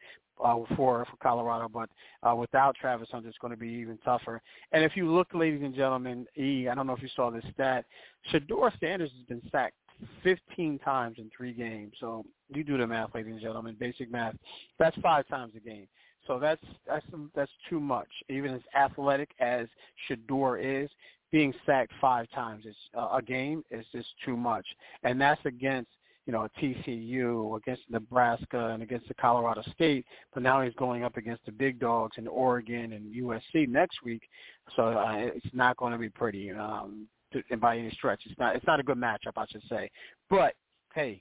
uh, 0.45 0.57
for 0.77 1.07
for 1.07 1.16
Colorado. 1.23 1.69
But 1.69 1.89
uh, 2.23 2.35
without 2.35 2.77
Travis 2.77 3.09
Hunter, 3.11 3.28
it's 3.28 3.39
going 3.39 3.53
to 3.53 3.57
be 3.57 3.69
even 3.69 3.97
tougher. 4.05 4.43
And 4.73 4.85
if 4.85 4.97
you 4.97 5.11
look, 5.11 5.28
ladies 5.32 5.62
and 5.62 5.74
gentlemen, 5.74 6.27
E, 6.36 6.69
I 6.69 6.74
don't 6.74 6.86
know 6.86 6.95
if 6.95 7.03
you 7.03 7.09
saw 7.16 7.31
this 7.31 7.45
stat. 7.55 7.86
Shedeur 8.32 8.70
Sanders 8.81 9.11
has 9.16 9.27
been 9.27 9.51
sacked 9.51 9.77
15 10.23 10.78
times 10.81 11.16
in 11.19 11.31
three 11.35 11.53
games. 11.53 11.95
So 12.01 12.24
you 12.49 12.65
do 12.65 12.77
the 12.77 12.86
math, 12.86 13.15
ladies 13.15 13.32
and 13.32 13.41
gentlemen, 13.41 13.77
basic 13.78 14.11
math. 14.11 14.35
That's 14.78 14.97
five 14.99 15.27
times 15.28 15.53
a 15.57 15.61
game. 15.61 15.86
So 16.26 16.38
that's 16.38 16.64
that's 16.86 17.06
that's 17.34 17.51
too 17.68 17.80
much. 17.80 18.09
Even 18.28 18.55
as 18.55 18.60
athletic 18.74 19.30
as 19.40 19.66
Shedeur 20.09 20.84
is, 20.84 20.90
being 21.30 21.52
sacked 21.66 21.92
five 22.01 22.30
times 22.30 22.64
is, 22.64 22.76
uh, 22.96 23.09
a 23.16 23.22
game 23.22 23.64
is 23.70 23.84
just 23.92 24.09
too 24.24 24.36
much, 24.36 24.66
and 25.02 25.20
that's 25.20 25.44
against 25.44 25.90
you 26.26 26.32
know 26.32 26.48
TCU, 26.60 27.56
against 27.56 27.82
Nebraska, 27.90 28.68
and 28.68 28.82
against 28.82 29.09
the 29.09 29.14
Colorado 29.14 29.62
State. 29.74 30.06
But 30.32 30.42
now 30.42 30.62
he's 30.62 30.74
going 30.74 31.05
up 31.05 31.16
against 31.16 31.44
the 31.44 31.52
big 31.52 31.78
dogs 31.78 32.16
in 32.16 32.26
Oregon 32.26 32.92
and 32.92 33.14
USC 33.14 33.68
next 33.68 34.02
week, 34.05 34.22
so 34.76 34.88
uh, 34.88 35.16
it's 35.16 35.46
not 35.52 35.76
going 35.76 35.92
to 35.92 35.98
be 35.98 36.09
pretty. 36.09 36.51
Um, 36.51 37.06
to, 37.32 37.56
by 37.56 37.76
any 37.78 37.90
stretch, 37.90 38.22
it's 38.26 38.38
not 38.38 38.56
it's 38.56 38.66
not 38.66 38.80
a 38.80 38.82
good 38.82 38.98
matchup, 38.98 39.32
I 39.36 39.46
should 39.51 39.64
say. 39.68 39.90
But 40.30 40.55
hey, 40.94 41.20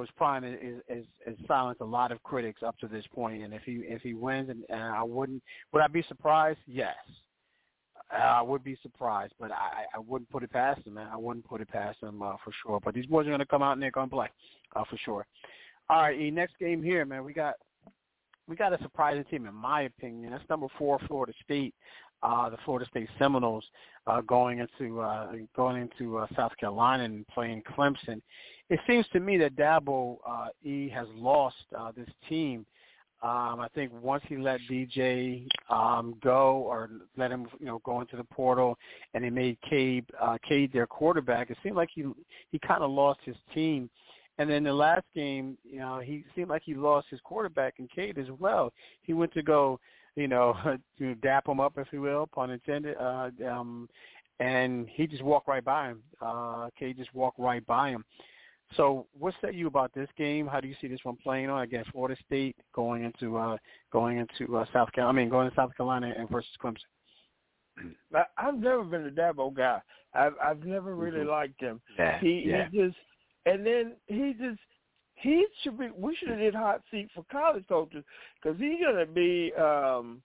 Coach 0.00 0.08
Prime 0.16 0.44
is, 0.44 0.80
is, 0.88 1.04
is 1.26 1.36
silenced 1.46 1.82
a 1.82 1.84
lot 1.84 2.10
of 2.10 2.22
critics 2.22 2.62
up 2.66 2.78
to 2.78 2.88
this 2.88 3.04
point, 3.14 3.42
and 3.42 3.52
if 3.52 3.60
he 3.64 3.82
if 3.84 4.00
he 4.00 4.14
wins, 4.14 4.48
and, 4.48 4.64
and 4.70 4.80
I 4.80 5.02
wouldn't 5.02 5.42
would 5.74 5.82
I 5.82 5.88
be 5.88 6.02
surprised? 6.08 6.58
Yes, 6.66 6.96
I 8.10 8.40
would 8.40 8.64
be 8.64 8.78
surprised, 8.80 9.34
but 9.38 9.52
I 9.52 9.84
I 9.94 9.98
wouldn't 9.98 10.30
put 10.30 10.42
it 10.42 10.50
past 10.50 10.86
him, 10.86 10.94
man. 10.94 11.08
I 11.12 11.18
wouldn't 11.18 11.44
put 11.44 11.60
it 11.60 11.68
past 11.68 12.02
him 12.02 12.22
uh, 12.22 12.36
for 12.42 12.50
sure. 12.64 12.80
But 12.82 12.94
these 12.94 13.04
boys 13.04 13.26
are 13.26 13.30
going 13.30 13.40
to 13.40 13.46
come 13.46 13.62
out 13.62 13.72
and 13.72 13.82
they're 13.82 13.90
going 13.90 14.08
to 14.08 14.16
play 14.16 14.28
uh, 14.74 14.84
for 14.88 14.96
sure. 15.04 15.26
All 15.90 16.00
right, 16.00 16.18
E, 16.18 16.30
next 16.30 16.58
game 16.58 16.82
here, 16.82 17.04
man. 17.04 17.22
We 17.22 17.34
got 17.34 17.56
we 18.48 18.56
got 18.56 18.72
a 18.72 18.82
surprising 18.82 19.24
team, 19.24 19.44
in 19.44 19.54
my 19.54 19.82
opinion. 19.82 20.30
That's 20.30 20.48
number 20.48 20.68
four, 20.78 20.98
Florida 21.08 21.34
State 21.44 21.74
uh, 22.22 22.50
the 22.50 22.56
Florida 22.64 22.86
State 22.90 23.08
Seminoles 23.18 23.64
uh, 24.06 24.20
going 24.22 24.58
into 24.58 25.00
uh, 25.00 25.32
going 25.56 25.82
into 25.82 26.18
uh, 26.18 26.26
South 26.36 26.52
Carolina 26.58 27.04
and 27.04 27.26
playing 27.28 27.62
Clemson. 27.62 28.20
It 28.70 28.80
seems 28.86 29.06
to 29.12 29.20
me 29.20 29.36
that 29.38 29.56
Dabo 29.56 30.18
uh, 30.26 30.48
E 30.62 30.88
has 30.88 31.08
lost 31.14 31.56
uh, 31.76 31.92
this 31.94 32.08
team. 32.28 32.64
Um, 33.22 33.60
I 33.60 33.68
think 33.74 33.92
once 34.00 34.22
he 34.28 34.38
let 34.38 34.60
DJ 34.70 35.46
um, 35.68 36.14
go 36.22 36.58
or 36.58 36.88
let 37.18 37.30
him, 37.30 37.48
you 37.58 37.66
know, 37.66 37.82
go 37.84 38.00
into 38.00 38.16
the 38.16 38.24
portal, 38.24 38.78
and 39.12 39.22
he 39.22 39.28
made 39.28 39.58
Cade 39.68 40.06
uh, 40.18 40.38
Cade 40.48 40.72
their 40.72 40.86
quarterback, 40.86 41.50
it 41.50 41.58
seemed 41.62 41.76
like 41.76 41.90
he 41.94 42.04
he 42.50 42.58
kind 42.60 42.82
of 42.82 42.90
lost 42.90 43.20
his 43.24 43.36
team. 43.52 43.90
And 44.38 44.48
then 44.48 44.64
the 44.64 44.72
last 44.72 45.04
game, 45.14 45.58
you 45.62 45.80
know, 45.80 45.98
he 45.98 46.24
seemed 46.34 46.48
like 46.48 46.62
he 46.64 46.72
lost 46.72 47.08
his 47.10 47.20
quarterback 47.22 47.74
and 47.78 47.90
Cade 47.90 48.16
as 48.16 48.30
well. 48.38 48.72
He 49.02 49.12
went 49.12 49.34
to 49.34 49.42
go 49.42 49.78
you 50.16 50.28
know, 50.28 50.56
to 50.98 51.14
dap 51.16 51.48
him 51.48 51.60
up, 51.60 51.74
if 51.76 51.88
you 51.92 52.00
will, 52.00 52.26
pun 52.26 52.50
intended. 52.50 52.96
Uh, 52.98 53.30
um, 53.48 53.88
and 54.38 54.88
he 54.88 55.06
just 55.06 55.22
walked 55.22 55.48
right 55.48 55.64
by 55.64 55.88
him. 55.88 56.02
Uh, 56.20 56.68
Cade 56.78 56.96
just 56.96 57.14
walked 57.14 57.38
right 57.38 57.64
by 57.66 57.90
him. 57.90 58.04
So, 58.76 59.06
what 59.18 59.34
say 59.42 59.52
you 59.52 59.66
about 59.66 59.92
this 59.94 60.08
game? 60.16 60.46
How 60.46 60.60
do 60.60 60.68
you 60.68 60.76
see 60.80 60.86
this 60.86 61.00
one 61.02 61.16
playing 61.22 61.50
on 61.50 61.62
against 61.62 61.90
Florida 61.90 62.20
State 62.26 62.56
going 62.74 63.04
into 63.04 63.36
uh, 63.36 63.56
going 63.92 64.18
into 64.18 64.56
uh, 64.56 64.64
South 64.72 64.92
Carolina? 64.92 65.18
I 65.18 65.22
mean, 65.22 65.30
going 65.30 65.50
to 65.50 65.56
South 65.56 65.76
Carolina 65.76 66.14
and 66.16 66.28
versus 66.28 66.50
Clemson. 66.62 67.94
I've 68.38 68.58
never 68.58 68.84
been 68.84 69.06
a 69.06 69.10
Dabo 69.10 69.52
guy. 69.54 69.80
I've 70.14 70.34
I've 70.42 70.64
never 70.64 70.94
really 70.94 71.20
mm-hmm. 71.20 71.30
liked 71.30 71.60
him. 71.60 71.80
Yeah, 71.98 72.18
he 72.20 72.44
yeah. 72.46 72.68
he 72.70 72.78
just 72.78 72.96
and 73.46 73.66
then 73.66 73.92
he 74.06 74.34
just 74.38 74.60
he 75.14 75.46
should 75.62 75.78
be. 75.78 75.88
We 75.96 76.14
should 76.16 76.28
have 76.28 76.38
did 76.38 76.54
hot 76.54 76.82
seat 76.90 77.08
for 77.14 77.24
college 77.30 77.64
coaches 77.68 78.04
because 78.40 78.58
he's 78.58 78.80
gonna 78.84 79.06
be 79.06 79.52
um 79.58 80.22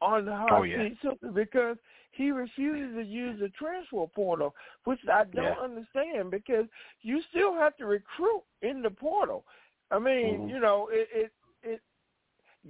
on 0.00 0.24
the 0.24 0.34
hot 0.34 0.52
oh, 0.52 0.62
yeah. 0.62 0.88
seat 0.88 0.98
simply 1.02 1.30
because 1.30 1.76
he 2.12 2.30
refuses 2.30 2.94
to 2.96 3.02
use 3.02 3.40
the 3.40 3.48
transfer 3.50 4.06
portal, 4.14 4.54
which 4.84 4.98
I 5.10 5.24
don't 5.24 5.44
yeah. 5.44 5.54
understand 5.62 6.30
because 6.30 6.66
you 7.02 7.20
still 7.30 7.54
have 7.54 7.76
to 7.76 7.86
recruit 7.86 8.42
in 8.62 8.82
the 8.82 8.90
portal. 8.90 9.44
I 9.90 9.98
mean, 9.98 10.40
mm-hmm. 10.40 10.48
you 10.48 10.60
know, 10.60 10.88
it, 10.92 11.08
it 11.14 11.32
it 11.62 11.80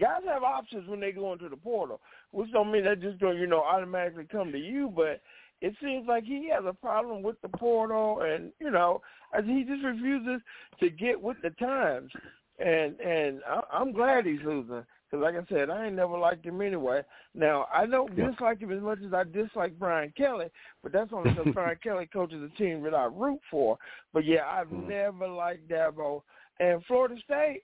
guys 0.00 0.22
have 0.26 0.42
options 0.42 0.88
when 0.88 1.00
they 1.00 1.12
go 1.12 1.32
into 1.32 1.48
the 1.48 1.56
portal, 1.56 2.00
which 2.32 2.52
don't 2.52 2.70
mean 2.70 2.84
they're 2.84 2.96
just 2.96 3.18
going, 3.18 3.38
you 3.38 3.46
know, 3.46 3.62
automatically 3.62 4.26
come 4.30 4.52
to 4.52 4.58
you, 4.58 4.92
but 4.94 5.20
it 5.60 5.74
seems 5.82 6.06
like 6.06 6.24
he 6.24 6.50
has 6.50 6.64
a 6.66 6.72
problem 6.72 7.22
with 7.22 7.40
the 7.42 7.48
portal, 7.48 8.22
and 8.22 8.52
you 8.60 8.70
know, 8.70 9.02
he 9.44 9.64
just 9.64 9.84
refuses 9.84 10.40
to 10.80 10.90
get 10.90 11.20
with 11.20 11.36
the 11.42 11.50
times. 11.50 12.10
And 12.58 12.98
and 13.00 13.40
I, 13.48 13.60
I'm 13.72 13.92
glad 13.92 14.26
he's 14.26 14.40
losing 14.44 14.84
because, 15.10 15.22
like 15.22 15.34
I 15.34 15.44
said, 15.52 15.70
I 15.70 15.86
ain't 15.86 15.96
never 15.96 16.16
liked 16.16 16.46
him 16.46 16.60
anyway. 16.60 17.02
Now 17.34 17.66
I 17.72 17.86
don't 17.86 18.16
yeah. 18.16 18.30
dislike 18.30 18.60
him 18.60 18.72
as 18.72 18.82
much 18.82 18.98
as 19.04 19.12
I 19.12 19.24
dislike 19.24 19.78
Brian 19.78 20.12
Kelly, 20.16 20.46
but 20.82 20.92
that's 20.92 21.12
only 21.12 21.30
because 21.30 21.48
Brian 21.54 21.78
Kelly 21.82 22.08
coaches 22.12 22.42
a 22.42 22.58
team 22.58 22.82
that 22.82 22.94
I 22.94 23.04
root 23.04 23.40
for. 23.50 23.76
But 24.12 24.24
yeah, 24.24 24.46
I've 24.46 24.68
mm-hmm. 24.68 24.88
never 24.88 25.28
liked 25.28 25.68
Dabo 25.68 26.22
and 26.58 26.84
Florida 26.86 27.16
State 27.24 27.62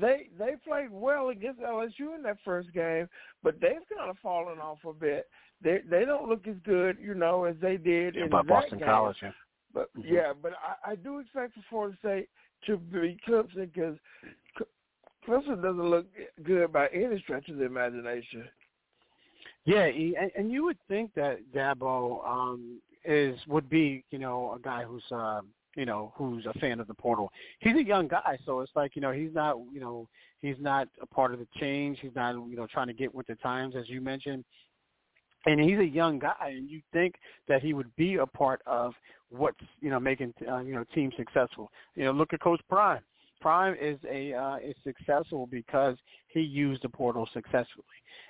they 0.00 0.28
they 0.38 0.52
played 0.66 0.90
well 0.90 1.28
against 1.28 1.60
LSU 1.60 2.16
in 2.16 2.22
that 2.22 2.38
first 2.44 2.72
game, 2.72 3.08
but 3.42 3.60
they've 3.60 3.86
kind 3.94 4.08
of 4.08 4.16
fallen 4.22 4.58
off 4.58 4.78
a 4.88 4.92
bit 4.94 5.26
they 5.62 5.80
they 5.88 6.04
don't 6.04 6.28
look 6.28 6.46
as 6.46 6.56
good, 6.64 6.98
you 7.00 7.14
know, 7.14 7.44
as 7.44 7.56
they 7.60 7.76
did 7.76 8.14
yeah, 8.14 8.24
in 8.24 8.30
that 8.30 8.46
Boston 8.46 8.78
game. 8.78 8.88
College. 8.88 9.16
Yeah. 9.22 9.30
But 9.72 9.88
mm-hmm. 9.96 10.14
yeah, 10.14 10.32
but 10.40 10.52
I, 10.52 10.92
I 10.92 10.94
do 10.96 11.20
expect 11.20 11.54
for 11.54 11.64
Florida 11.70 11.96
State 12.00 12.28
to 12.66 12.76
be 12.76 13.18
Clemson 13.26 13.72
because 13.72 13.96
Clemson 15.26 15.62
doesn't 15.62 15.90
look 15.90 16.06
good 16.42 16.72
by 16.72 16.88
any 16.88 17.18
stretch 17.20 17.48
of 17.48 17.56
the 17.56 17.64
imagination. 17.64 18.44
Yeah, 19.64 19.84
and, 19.84 20.30
and 20.36 20.50
you 20.50 20.64
would 20.64 20.78
think 20.88 21.14
that 21.14 21.38
Dabo 21.54 22.26
um, 22.26 22.80
is 23.04 23.38
would 23.46 23.70
be, 23.70 24.04
you 24.10 24.18
know, 24.18 24.54
a 24.56 24.58
guy 24.60 24.82
who's, 24.82 25.04
uh, 25.12 25.40
you 25.76 25.86
know, 25.86 26.12
who's 26.16 26.44
a 26.46 26.58
fan 26.58 26.80
of 26.80 26.88
the 26.88 26.94
portal. 26.94 27.30
He's 27.60 27.76
a 27.76 27.84
young 27.84 28.08
guy, 28.08 28.36
so 28.44 28.60
it's 28.60 28.72
like, 28.74 28.96
you 28.96 29.02
know, 29.02 29.12
he's 29.12 29.32
not, 29.32 29.56
you 29.72 29.80
know, 29.80 30.08
he's 30.40 30.56
not 30.58 30.88
a 31.00 31.06
part 31.06 31.32
of 31.32 31.38
the 31.38 31.46
change. 31.60 31.98
He's 32.02 32.14
not, 32.16 32.32
you 32.32 32.56
know, 32.56 32.66
trying 32.66 32.88
to 32.88 32.92
get 32.92 33.14
with 33.14 33.28
the 33.28 33.36
times, 33.36 33.74
as 33.76 33.88
you 33.88 34.00
mentioned 34.00 34.44
and 35.46 35.60
he's 35.60 35.78
a 35.78 35.84
young 35.84 36.18
guy, 36.18 36.54
and 36.56 36.70
you 36.70 36.80
think 36.92 37.16
that 37.48 37.62
he 37.62 37.74
would 37.74 37.94
be 37.96 38.16
a 38.16 38.26
part 38.26 38.62
of 38.66 38.94
what's 39.30 39.58
you 39.80 39.90
know 39.90 39.98
making 39.98 40.32
uh, 40.48 40.60
you 40.60 40.74
know 40.74 40.84
teams 40.94 41.14
successful. 41.16 41.70
You 41.94 42.04
know, 42.04 42.12
look 42.12 42.32
at 42.32 42.40
Coach 42.40 42.60
Prime. 42.68 43.00
Prime 43.42 43.76
is 43.80 43.98
a 44.08 44.32
uh, 44.32 44.56
is 44.56 44.76
successful 44.84 45.48
because 45.48 45.96
he 46.28 46.40
used 46.40 46.82
the 46.82 46.88
portal 46.88 47.28
successfully. 47.34 47.84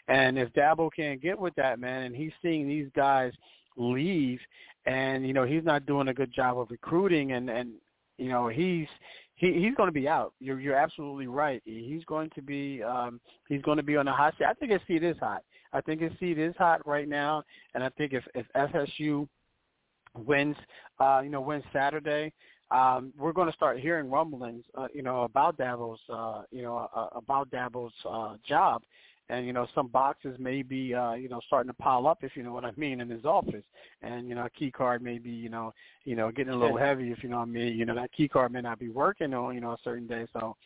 And 0.08 0.38
if 0.38 0.50
Dabo 0.54 0.90
can't 0.94 1.20
get 1.20 1.38
with 1.38 1.54
that 1.56 1.78
man, 1.78 2.04
and 2.04 2.16
he's 2.16 2.32
seeing 2.40 2.66
these 2.66 2.88
guys 2.96 3.32
leave, 3.76 4.40
and 4.86 5.26
you 5.26 5.34
know 5.34 5.44
he's 5.44 5.64
not 5.64 5.84
doing 5.84 6.08
a 6.08 6.14
good 6.14 6.32
job 6.32 6.58
of 6.58 6.70
recruiting, 6.70 7.32
and 7.32 7.50
and 7.50 7.72
you 8.16 8.30
know 8.30 8.48
he's 8.48 8.88
he 9.34 9.52
he's 9.52 9.74
going 9.74 9.88
to 9.88 9.92
be 9.92 10.08
out. 10.08 10.32
You're 10.40 10.58
you're 10.58 10.76
absolutely 10.76 11.26
right. 11.26 11.62
He's 11.66 12.04
going 12.06 12.30
to 12.34 12.42
be 12.42 12.82
um 12.82 13.20
he's 13.48 13.62
going 13.62 13.76
to 13.76 13.82
be 13.82 13.96
on 13.96 14.06
the 14.06 14.12
hot 14.12 14.34
seat. 14.38 14.46
I 14.46 14.54
think 14.54 14.72
his 14.72 14.80
seat 14.88 15.04
is 15.04 15.16
hot. 15.20 15.42
I 15.74 15.82
think 15.82 16.00
his 16.00 16.12
seat 16.18 16.38
is 16.38 16.54
hot 16.56 16.86
right 16.86 17.08
now, 17.08 17.42
and 17.74 17.84
I 17.84 17.90
think 17.90 18.14
if 18.14 18.24
if 18.34 18.46
FSU 18.56 19.28
wins, 20.14 20.56
uh, 21.00 21.20
you 21.22 21.30
know, 21.30 21.40
wins 21.40 21.64
Saturday, 21.72 22.32
um, 22.72 23.12
we're 23.18 23.32
going 23.32 23.48
to 23.48 23.54
start 23.54 23.78
hearing 23.78 24.10
rumblings, 24.10 24.64
uh, 24.76 24.88
you 24.94 25.02
know, 25.02 25.22
about 25.22 25.58
Dabo's, 25.58 26.00
uh, 26.08 26.42
you 26.50 26.62
know, 26.62 26.88
uh, 26.94 27.08
about 27.14 27.50
Dabo's 27.50 27.92
uh, 28.08 28.36
job, 28.46 28.82
and 29.28 29.46
you 29.46 29.52
know, 29.52 29.66
some 29.74 29.88
boxes 29.88 30.36
may 30.38 30.62
be, 30.62 30.94
uh, 30.94 31.12
you 31.12 31.28
know, 31.28 31.40
starting 31.46 31.70
to 31.70 31.74
pile 31.74 32.06
up, 32.06 32.18
if 32.22 32.34
you 32.34 32.42
know 32.42 32.52
what 32.52 32.64
I 32.64 32.72
mean, 32.76 33.00
in 33.00 33.10
his 33.10 33.24
office, 33.24 33.64
and 34.00 34.26
you 34.26 34.34
know, 34.34 34.46
a 34.46 34.50
key 34.50 34.70
card 34.70 35.02
may 35.02 35.18
be, 35.18 35.30
you 35.30 35.50
know, 35.50 35.72
you 36.04 36.16
know, 36.16 36.30
getting 36.30 36.54
a 36.54 36.58
little 36.58 36.78
heavy, 36.78 37.12
if 37.12 37.22
you 37.22 37.28
know 37.28 37.36
what 37.36 37.48
I 37.48 37.52
mean. 37.52 37.76
You 37.76 37.84
know, 37.84 37.94
that 37.94 38.12
key 38.12 38.26
card 38.26 38.52
may 38.52 38.62
not 38.62 38.78
be 38.78 38.88
working 38.88 39.34
on, 39.34 39.54
you 39.54 39.60
know, 39.60 39.72
a 39.72 39.78
certain 39.84 40.06
day. 40.06 40.26
So, 40.32 40.56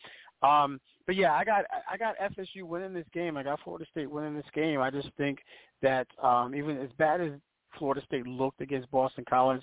um, 0.41 0.79
but 1.05 1.15
yeah, 1.15 1.33
I 1.33 1.43
got 1.43 1.65
I 1.91 1.97
got 1.97 2.15
FSU 2.19 2.63
winning 2.63 2.93
this 2.93 3.07
game. 3.13 3.37
I 3.37 3.43
got 3.43 3.59
Florida 3.63 3.85
State 3.91 4.09
winning 4.09 4.35
this 4.35 4.45
game. 4.53 4.79
I 4.79 4.91
just 4.91 5.09
think 5.17 5.39
that 5.81 6.07
um, 6.23 6.55
even 6.55 6.77
as 6.77 6.89
bad 6.97 7.21
as 7.21 7.31
Florida 7.77 8.01
State 8.05 8.25
looked 8.25 8.61
against 8.61 8.89
Boston 8.91 9.25
College, 9.29 9.61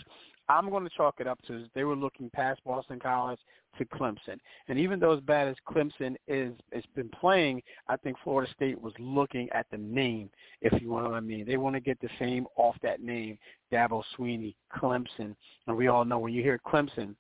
I'm 0.49 0.69
going 0.71 0.85
to 0.85 0.91
chalk 0.91 1.17
it 1.21 1.27
up 1.27 1.41
to 1.47 1.65
they 1.75 1.85
were 1.85 1.97
looking 1.97 2.31
past 2.31 2.61
Boston 2.65 2.99
College 3.01 3.39
to 3.79 3.85
Clemson. 3.87 4.39
And 4.69 4.79
even 4.79 5.01
though 5.01 5.13
as 5.13 5.21
bad 5.21 5.49
as 5.49 5.57
Clemson 5.69 6.17
is 6.29 6.53
has 6.73 6.85
been 6.95 7.09
playing, 7.09 7.63
I 7.89 7.97
think 7.97 8.17
Florida 8.23 8.51
State 8.53 8.81
was 8.81 8.93
looking 8.99 9.49
at 9.51 9.67
the 9.71 9.79
name, 9.79 10.31
if 10.61 10.81
you 10.81 10.89
know 10.89 10.95
what 10.95 11.15
I 11.15 11.21
mean. 11.21 11.47
They 11.47 11.57
want 11.57 11.75
to 11.75 11.81
get 11.81 12.01
the 12.01 12.09
fame 12.19 12.47
off 12.57 12.77
that 12.83 13.01
name, 13.01 13.39
Dabo 13.73 14.03
Swinney, 14.17 14.55
Clemson. 14.77 15.35
And 15.67 15.77
we 15.77 15.89
all 15.89 16.05
know 16.05 16.19
when 16.19 16.33
you 16.33 16.43
hear 16.43 16.61
Clemson, 16.67 17.15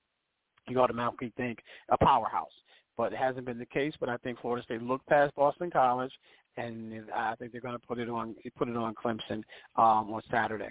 you 0.68 0.78
automatically 0.80 1.32
think 1.36 1.60
a 1.90 1.98
powerhouse. 1.98 2.52
But 2.96 3.12
it 3.12 3.18
hasn't 3.18 3.46
been 3.46 3.58
the 3.58 3.66
case. 3.66 3.94
But 3.98 4.08
I 4.08 4.16
think 4.18 4.40
Florida 4.40 4.62
State 4.62 4.82
looked 4.82 5.06
past 5.08 5.34
Boston 5.34 5.70
College, 5.70 6.12
and 6.56 7.10
I 7.12 7.34
think 7.34 7.50
they're 7.50 7.60
going 7.60 7.78
to 7.78 7.86
put 7.86 7.98
it 7.98 8.08
on 8.08 8.36
put 8.56 8.68
it 8.68 8.76
on 8.76 8.94
Clemson 8.94 9.42
um, 9.76 10.12
on 10.12 10.22
Saturday. 10.30 10.70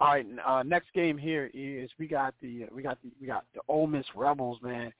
All 0.00 0.08
right, 0.08 0.26
uh, 0.46 0.62
next 0.62 0.92
game 0.94 1.18
here 1.18 1.50
is 1.52 1.90
we 1.98 2.06
got 2.06 2.34
the 2.40 2.64
we 2.74 2.82
got 2.82 2.96
the 3.02 3.10
we 3.20 3.26
got 3.26 3.44
the 3.54 3.60
Ole 3.68 3.86
Miss 3.86 4.06
Rebels, 4.16 4.58
man, 4.62 4.92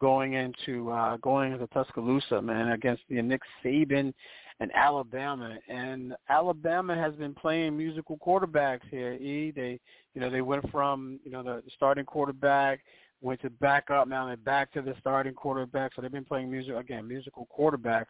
going 0.00 0.32
into 0.32 0.90
uh, 0.90 1.16
going 1.18 1.52
into 1.52 1.68
Tuscaloosa, 1.68 2.42
man, 2.42 2.72
against 2.72 3.02
the 3.08 3.22
Nick 3.22 3.42
Saban 3.64 4.12
and 4.58 4.72
Alabama. 4.74 5.56
And 5.68 6.14
Alabama 6.28 6.96
has 6.96 7.14
been 7.14 7.34
playing 7.34 7.76
musical 7.76 8.18
quarterbacks 8.18 8.80
here. 8.90 9.12
E 9.12 9.52
they 9.54 9.78
you 10.14 10.20
know 10.20 10.28
they 10.28 10.40
went 10.40 10.68
from 10.72 11.20
you 11.24 11.30
know 11.30 11.44
the, 11.44 11.62
starting 11.76 12.04
quarterback 12.04 12.80
went 13.20 13.40
to 13.42 13.50
back 13.50 13.90
up 13.90 14.06
now 14.06 14.26
they're 14.26 14.36
back 14.36 14.72
to 14.72 14.82
the 14.82 14.94
starting 15.00 15.34
quarterback. 15.34 15.92
So 15.94 16.02
they've 16.02 16.10
been 16.10 16.24
playing 16.24 16.50
music 16.50 16.74
again 16.74 17.06
musical 17.06 17.46
quarterbacks. 17.56 18.06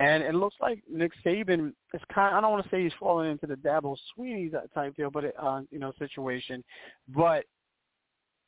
And 0.00 0.22
it 0.22 0.34
looks 0.34 0.54
like 0.60 0.82
Nick 0.90 1.10
Saban 1.24 1.72
is 1.92 2.00
kind. 2.14 2.34
I 2.34 2.40
don't 2.40 2.52
want 2.52 2.62
to 2.62 2.70
say 2.70 2.84
he's 2.84 2.92
falling 3.00 3.30
into 3.30 3.46
the 3.46 3.56
Dabo 3.56 3.96
Swinney 4.16 4.52
type 4.72 4.96
deal, 4.96 5.10
but 5.10 5.24
it, 5.24 5.34
uh, 5.40 5.62
you 5.72 5.80
know 5.80 5.92
situation. 5.98 6.62
But 7.08 7.44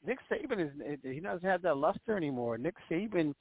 Nick 0.07 0.19
Saban 0.31 0.65
is 0.65 0.99
he 1.03 1.19
doesn't 1.21 1.49
have 1.49 1.63
that 1.63 1.77
luster 1.77 2.17
anymore. 2.17 2.57
Nick 2.57 2.75
Saban, 2.89 3.35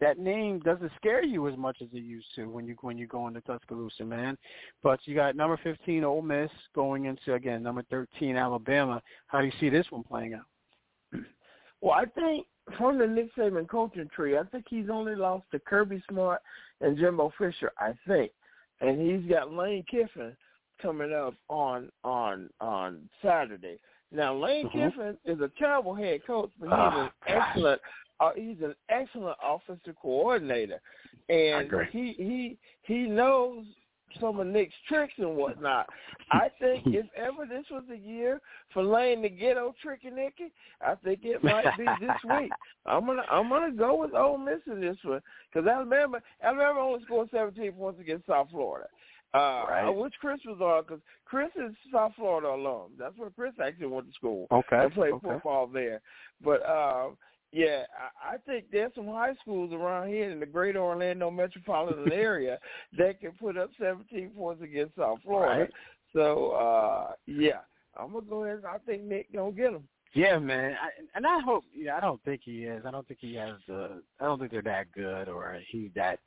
that 0.00 0.18
name 0.18 0.60
doesn't 0.60 0.90
scare 0.96 1.22
you 1.22 1.48
as 1.48 1.56
much 1.58 1.78
as 1.82 1.88
it 1.92 2.02
used 2.02 2.28
to 2.36 2.46
when 2.46 2.66
you 2.66 2.76
when 2.80 2.96
you 2.96 3.06
go 3.06 3.28
into 3.28 3.42
Tuscaloosa, 3.42 4.04
man. 4.04 4.38
But 4.82 5.00
you 5.04 5.14
got 5.14 5.36
number 5.36 5.60
15 5.62 6.02
Ole 6.02 6.22
Miss 6.22 6.50
going 6.74 7.04
into 7.04 7.34
again 7.34 7.62
number 7.62 7.84
13 7.90 8.36
Alabama. 8.36 9.02
How 9.26 9.40
do 9.40 9.46
you 9.46 9.52
see 9.60 9.68
this 9.68 9.86
one 9.90 10.02
playing 10.02 10.32
out? 10.32 10.46
Well, 11.82 11.94
I 11.94 12.04
think 12.06 12.46
from 12.76 12.98
the 12.98 13.06
Nick 13.06 13.34
Saban 13.34 13.68
coaching 13.68 14.08
tree, 14.14 14.36
I 14.36 14.44
think 14.44 14.64
he's 14.68 14.90
only 14.90 15.14
lost 15.16 15.44
to 15.52 15.58
Kirby 15.58 16.02
Smart 16.10 16.40
and 16.80 16.96
Jimbo 16.96 17.32
Fisher, 17.38 17.72
I 17.78 17.92
think, 18.06 18.32
and 18.80 19.00
he's 19.00 19.30
got 19.30 19.52
Lane 19.52 19.84
Kiffin 19.90 20.36
coming 20.80 21.12
up 21.12 21.34
on 21.48 21.90
on 22.04 22.50
on 22.60 23.08
Saturday. 23.22 23.78
Now 24.12 24.34
Lane 24.34 24.68
mm-hmm. 24.68 24.90
Kiffin 24.90 25.18
is 25.24 25.40
a 25.40 25.50
terrible 25.58 25.94
head 25.94 26.20
coach, 26.26 26.50
but 26.58 26.66
he's 26.66 26.74
oh, 26.76 27.00
an 27.02 27.10
excellent 27.26 27.80
uh, 28.20 28.30
he's 28.36 28.58
an 28.62 28.74
excellent 28.88 29.36
offensive 29.42 29.94
coordinator, 30.00 30.80
and 31.28 31.70
he 31.90 32.14
he 32.16 32.58
he 32.82 33.08
knows 33.08 33.64
some 34.20 34.40
of 34.40 34.46
Nick's 34.46 34.74
tricks 34.88 35.14
and 35.18 35.36
whatnot. 35.36 35.86
I 36.30 36.48
think 36.60 36.84
if 36.86 37.06
ever 37.16 37.46
this 37.46 37.64
was 37.70 37.84
a 37.92 37.96
year 37.96 38.40
for 38.72 38.82
Lane 38.82 39.22
to 39.22 39.28
get 39.28 39.58
old 39.58 39.74
Tricky 39.82 40.10
Nicky, 40.10 40.52
I 40.80 40.94
think 40.96 41.20
it 41.24 41.42
might 41.44 41.76
be 41.76 41.84
this 42.00 42.16
week. 42.40 42.52
I'm 42.86 43.06
gonna 43.06 43.24
I'm 43.30 43.48
gonna 43.48 43.72
go 43.72 43.96
with 43.96 44.14
Ole 44.14 44.38
Miss 44.38 44.60
in 44.66 44.80
this 44.80 44.96
one 45.02 45.20
because 45.52 45.68
I 45.68 45.72
Alabama 45.72 46.20
Alabama 46.42 46.80
only 46.80 47.04
scored 47.04 47.28
17 47.32 47.72
points 47.72 48.00
against 48.00 48.26
South 48.26 48.48
Florida. 48.50 48.86
Uh, 49.32 49.64
right. 49.68 49.90
which 49.90 50.14
Chris 50.20 50.40
was 50.44 50.60
on 50.60 50.82
because 50.82 51.00
Chris 51.24 51.50
is 51.54 51.72
South 51.92 52.10
Florida 52.16 52.48
alum. 52.48 52.90
That's 52.98 53.16
where 53.16 53.30
Chris 53.30 53.52
actually 53.64 53.86
went 53.86 54.08
to 54.08 54.12
school. 54.14 54.48
Okay, 54.50 54.76
and 54.76 54.92
played 54.92 55.12
okay. 55.12 55.28
football 55.28 55.68
there. 55.68 56.00
But 56.42 56.66
uh, 56.66 57.10
yeah, 57.52 57.82
I, 58.24 58.36
think 58.46 58.66
there's 58.70 58.92
some 58.94 59.06
high 59.06 59.34
schools 59.40 59.72
around 59.72 60.08
here 60.08 60.30
in 60.30 60.38
the 60.38 60.46
greater 60.46 60.78
Orlando 60.80 61.30
metropolitan 61.30 62.12
area 62.12 62.58
that 62.96 63.20
can 63.20 63.32
put 63.32 63.56
up 63.56 63.70
17 63.80 64.30
points 64.30 64.62
against 64.62 64.96
South 64.96 65.18
Florida. 65.24 65.62
Right. 65.62 65.70
So, 66.12 66.50
uh 66.52 67.12
yeah, 67.26 67.60
I'm 67.96 68.12
gonna 68.12 68.26
go 68.26 68.44
ahead. 68.44 68.62
I 68.68 68.78
think 68.78 69.02
Nick 69.02 69.32
gonna 69.32 69.52
get 69.52 69.72
them. 69.72 69.84
Yeah, 70.12 70.38
man, 70.38 70.72
I, 70.72 70.88
and 71.14 71.26
I 71.26 71.38
hope. 71.40 71.64
Yeah, 71.72 71.96
I 71.96 72.00
don't 72.00 72.22
think 72.24 72.40
he 72.44 72.64
is. 72.64 72.82
I 72.84 72.90
don't 72.90 73.06
think 73.06 73.20
he 73.20 73.34
has. 73.36 73.54
Uh, 73.72 73.98
I 74.20 74.24
don't 74.24 74.40
think 74.40 74.50
they're 74.50 74.62
that 74.62 74.90
good, 74.92 75.28
or 75.28 75.56
he's 75.70 75.90
that 75.94 76.18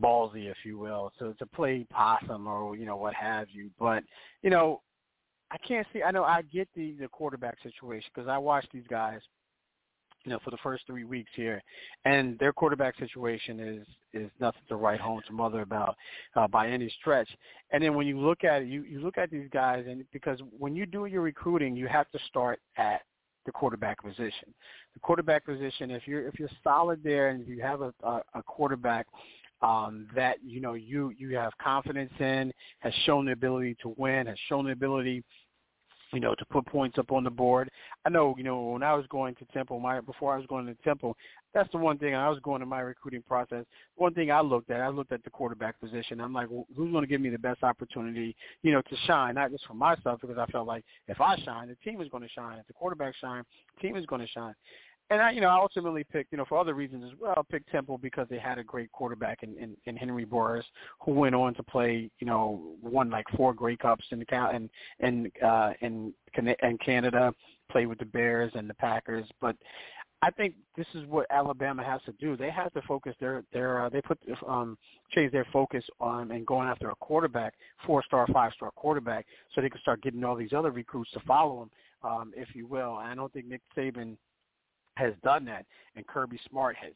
ballsy, 0.00 0.48
if 0.48 0.58
you 0.64 0.78
will, 0.78 1.12
to 1.18 1.34
to 1.34 1.46
play 1.46 1.84
possum 1.90 2.46
or 2.46 2.76
you 2.76 2.86
know 2.86 2.96
what 2.96 3.14
have 3.14 3.48
you. 3.50 3.70
But 3.78 4.04
you 4.42 4.50
know, 4.50 4.82
I 5.50 5.56
can't 5.58 5.86
see. 5.92 6.04
I 6.04 6.12
know 6.12 6.22
I 6.22 6.42
get 6.42 6.68
the 6.76 6.94
the 7.00 7.08
quarterback 7.08 7.56
situation 7.62 8.08
because 8.14 8.28
I 8.28 8.38
watch 8.38 8.66
these 8.72 8.86
guys 8.88 9.20
you 10.24 10.30
know, 10.30 10.38
for 10.44 10.50
the 10.50 10.58
first 10.62 10.84
three 10.86 11.04
weeks 11.04 11.30
here, 11.34 11.62
and 12.04 12.38
their 12.38 12.52
quarterback 12.52 12.96
situation 12.98 13.60
is 13.60 13.86
is 14.12 14.30
nothing 14.40 14.62
to 14.68 14.76
write 14.76 15.00
home 15.00 15.20
to 15.26 15.32
mother 15.32 15.62
about 15.62 15.96
uh, 16.36 16.46
by 16.46 16.68
any 16.68 16.92
stretch. 17.00 17.28
And 17.70 17.82
then 17.82 17.94
when 17.94 18.06
you 18.06 18.20
look 18.20 18.44
at 18.44 18.62
it, 18.62 18.68
you 18.68 18.82
you 18.84 19.00
look 19.00 19.18
at 19.18 19.30
these 19.30 19.48
guys, 19.52 19.84
and 19.88 20.04
because 20.12 20.38
when 20.58 20.76
you 20.76 20.86
do 20.86 21.06
your 21.06 21.22
recruiting, 21.22 21.76
you 21.76 21.88
have 21.88 22.10
to 22.10 22.18
start 22.28 22.60
at 22.76 23.02
the 23.46 23.52
quarterback 23.52 24.02
position. 24.02 24.54
The 24.94 25.00
quarterback 25.00 25.44
position, 25.44 25.90
if 25.90 26.06
you're 26.06 26.26
if 26.26 26.38
you're 26.38 26.50
solid 26.62 27.02
there, 27.02 27.30
and 27.30 27.46
you 27.46 27.60
have 27.62 27.80
a 27.80 27.92
a, 28.02 28.22
a 28.34 28.42
quarterback 28.42 29.06
um, 29.62 30.08
that 30.14 30.36
you 30.44 30.60
know 30.60 30.74
you 30.74 31.12
you 31.16 31.36
have 31.36 31.52
confidence 31.62 32.12
in, 32.18 32.52
has 32.80 32.92
shown 33.06 33.24
the 33.24 33.32
ability 33.32 33.76
to 33.82 33.94
win, 33.96 34.26
has 34.26 34.38
shown 34.48 34.66
the 34.66 34.72
ability 34.72 35.22
you 36.12 36.20
know, 36.20 36.34
to 36.34 36.44
put 36.46 36.66
points 36.66 36.98
up 36.98 37.10
on 37.10 37.24
the 37.24 37.30
board. 37.30 37.70
I 38.04 38.08
know, 38.08 38.34
you 38.36 38.44
know, 38.44 38.60
when 38.70 38.82
I 38.82 38.94
was 38.94 39.06
going 39.08 39.34
to 39.36 39.44
Temple, 39.46 39.80
my 39.80 40.00
before 40.00 40.34
I 40.34 40.36
was 40.36 40.46
going 40.46 40.66
to 40.66 40.74
Temple, 40.82 41.16
that's 41.54 41.70
the 41.72 41.78
one 41.78 41.98
thing 41.98 42.14
I 42.14 42.28
was 42.28 42.38
going 42.40 42.60
to 42.60 42.66
my 42.66 42.80
recruiting 42.80 43.22
process. 43.22 43.64
One 43.96 44.14
thing 44.14 44.30
I 44.30 44.40
looked 44.40 44.70
at, 44.70 44.80
I 44.80 44.88
looked 44.88 45.12
at 45.12 45.24
the 45.24 45.30
quarterback 45.30 45.80
position. 45.80 46.20
I'm 46.20 46.32
like, 46.32 46.50
well, 46.50 46.66
who's 46.76 46.92
going 46.92 47.02
to 47.02 47.08
give 47.08 47.20
me 47.20 47.30
the 47.30 47.38
best 47.38 47.62
opportunity, 47.62 48.36
you 48.62 48.72
know, 48.72 48.82
to 48.82 48.96
shine, 49.06 49.34
not 49.34 49.50
just 49.50 49.66
for 49.66 49.74
myself, 49.74 50.20
because 50.20 50.38
I 50.38 50.46
felt 50.46 50.66
like 50.66 50.84
if 51.08 51.20
I 51.20 51.36
shine, 51.44 51.68
the 51.68 51.76
team 51.76 52.00
is 52.00 52.08
going 52.08 52.22
to 52.22 52.28
shine. 52.28 52.58
If 52.58 52.66
the 52.66 52.72
quarterback 52.72 53.14
shine, 53.20 53.44
the 53.76 53.80
team 53.80 53.96
is 53.96 54.06
going 54.06 54.22
to 54.22 54.28
shine 54.28 54.54
and 55.10 55.20
I, 55.20 55.30
you 55.30 55.40
know, 55.40 55.48
I 55.48 55.56
ultimately 55.56 56.04
picked, 56.04 56.32
you 56.32 56.38
know, 56.38 56.44
for 56.48 56.58
other 56.58 56.74
reasons 56.74 57.04
as 57.04 57.18
well, 57.20 57.34
I 57.36 57.42
picked 57.50 57.70
Temple 57.70 57.98
because 57.98 58.26
they 58.30 58.38
had 58.38 58.58
a 58.58 58.64
great 58.64 58.90
quarterback 58.92 59.42
in, 59.42 59.56
in, 59.58 59.76
in 59.84 59.96
Henry 59.96 60.24
Burris, 60.24 60.64
who 61.00 61.12
went 61.12 61.34
on 61.34 61.54
to 61.54 61.62
play, 61.62 62.10
you 62.18 62.26
know, 62.26 62.62
won 62.82 63.10
like 63.10 63.26
four 63.36 63.52
Grey 63.52 63.76
Cups 63.76 64.04
in 64.10 64.18
the 64.20 64.34
and 64.34 64.70
and 65.00 65.30
uh, 65.44 65.72
in 65.80 66.14
in 66.62 66.78
Canada, 66.78 67.34
played 67.70 67.86
with 67.86 67.98
the 67.98 68.06
Bears 68.06 68.52
and 68.54 68.68
the 68.68 68.74
Packers. 68.74 69.26
But 69.40 69.56
I 70.22 70.30
think 70.30 70.54
this 70.76 70.86
is 70.94 71.04
what 71.06 71.26
Alabama 71.30 71.82
has 71.82 72.00
to 72.06 72.12
do. 72.12 72.36
They 72.36 72.50
have 72.50 72.72
to 72.74 72.82
focus 72.82 73.14
their 73.20 73.42
their 73.52 73.84
uh, 73.84 73.88
they 73.88 74.00
put 74.00 74.18
um 74.48 74.78
change 75.10 75.32
their 75.32 75.46
focus 75.52 75.84
on 76.00 76.30
and 76.30 76.46
going 76.46 76.68
after 76.68 76.90
a 76.90 76.94
quarterback, 76.94 77.54
four 77.84 78.04
star, 78.04 78.26
five 78.32 78.52
star 78.54 78.70
quarterback, 78.70 79.26
so 79.54 79.60
they 79.60 79.68
can 79.68 79.80
start 79.80 80.00
getting 80.00 80.22
all 80.22 80.36
these 80.36 80.52
other 80.52 80.70
recruits 80.70 81.10
to 81.12 81.20
follow 81.26 81.60
them, 81.60 82.10
um, 82.10 82.32
if 82.36 82.54
you 82.54 82.66
will. 82.66 82.98
And 82.98 83.08
I 83.08 83.14
don't 83.16 83.32
think 83.32 83.46
Nick 83.46 83.62
Saban 83.76 84.16
has 84.94 85.14
done 85.22 85.44
that, 85.46 85.66
and 85.96 86.06
Kirby 86.06 86.38
Smart 86.48 86.76
has 86.76 86.92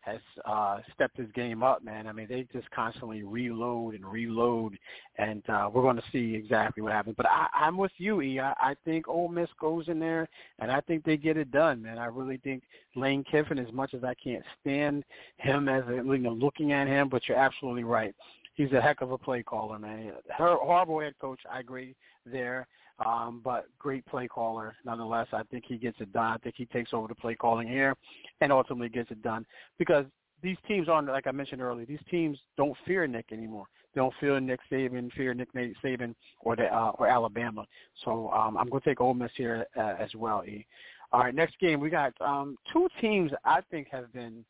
has 0.00 0.20
uh, 0.46 0.78
stepped 0.94 1.16
his 1.16 1.30
game 1.32 1.62
up, 1.62 1.84
man. 1.84 2.06
I 2.06 2.12
mean, 2.12 2.28
they 2.28 2.46
just 2.52 2.70
constantly 2.70 3.24
reload 3.24 3.94
and 3.94 4.06
reload, 4.06 4.78
and 5.16 5.42
uh, 5.50 5.68
we're 5.72 5.82
going 5.82 5.96
to 5.96 6.02
see 6.12 6.34
exactly 6.34 6.82
what 6.82 6.92
happens. 6.92 7.16
But 7.16 7.26
I, 7.26 7.48
I'm 7.52 7.76
with 7.76 7.92
you, 7.98 8.22
E. 8.22 8.40
I, 8.40 8.52
I 8.58 8.76
think 8.84 9.08
Ole 9.08 9.28
Miss 9.28 9.50
goes 9.60 9.88
in 9.88 9.98
there, 9.98 10.28
and 10.60 10.70
I 10.70 10.80
think 10.80 11.04
they 11.04 11.16
get 11.16 11.36
it 11.36 11.50
done, 11.50 11.82
man. 11.82 11.98
I 11.98 12.06
really 12.06 12.38
think 12.38 12.62
Lane 12.94 13.24
Kiffin, 13.30 13.58
as 13.58 13.72
much 13.72 13.92
as 13.92 14.04
I 14.04 14.14
can't 14.14 14.44
stand 14.60 15.04
him 15.36 15.68
as 15.68 15.82
a, 15.88 15.96
you 15.96 16.18
know, 16.18 16.32
looking 16.32 16.72
at 16.72 16.86
him, 16.86 17.08
but 17.08 17.28
you're 17.28 17.38
absolutely 17.38 17.84
right. 17.84 18.14
He's 18.54 18.72
a 18.72 18.80
heck 18.80 19.02
of 19.02 19.12
a 19.12 19.18
play 19.18 19.42
caller, 19.42 19.78
man. 19.78 20.12
Horrible 20.36 21.00
head 21.00 21.14
coach, 21.20 21.40
I 21.50 21.60
agree 21.60 21.94
there. 22.24 22.66
Um, 23.04 23.40
but 23.44 23.66
great 23.78 24.04
play 24.06 24.26
caller 24.26 24.74
nonetheless. 24.84 25.28
I 25.32 25.42
think 25.44 25.64
he 25.66 25.76
gets 25.76 26.00
it 26.00 26.12
done. 26.12 26.32
I 26.32 26.38
think 26.38 26.56
he 26.58 26.66
takes 26.66 26.92
over 26.92 27.06
the 27.06 27.14
play 27.14 27.34
calling 27.34 27.68
here 27.68 27.94
and 28.40 28.52
ultimately 28.52 28.88
gets 28.88 29.10
it 29.10 29.22
done 29.22 29.46
because 29.78 30.04
these 30.42 30.56
teams 30.66 30.88
aren't 30.88 31.08
like 31.08 31.26
I 31.26 31.32
mentioned 31.32 31.62
earlier. 31.62 31.86
These 31.86 31.98
teams 32.10 32.38
don't 32.56 32.76
fear 32.86 33.06
Nick 33.06 33.26
anymore. 33.32 33.66
They 33.94 34.00
don't 34.00 34.14
fear 34.20 34.38
Nick 34.40 34.60
Saban, 34.70 35.12
fear 35.12 35.34
Nick 35.34 35.48
Saban 35.54 36.14
or 36.40 36.56
the 36.56 36.64
uh, 36.64 36.92
or 36.98 37.06
Alabama. 37.08 37.64
So 38.04 38.30
um, 38.30 38.56
I'm 38.56 38.68
going 38.68 38.82
to 38.82 38.88
take 38.88 39.00
Ole 39.00 39.14
Miss 39.14 39.32
here 39.36 39.66
uh, 39.76 39.94
as 39.98 40.10
well. 40.14 40.44
E. 40.44 40.66
All 41.12 41.20
right, 41.20 41.34
next 41.34 41.58
game 41.58 41.80
we 41.80 41.90
got 41.90 42.12
um, 42.20 42.56
two 42.72 42.88
teams 43.00 43.32
I 43.44 43.60
think 43.70 43.88
have 43.90 44.12
been 44.12 44.44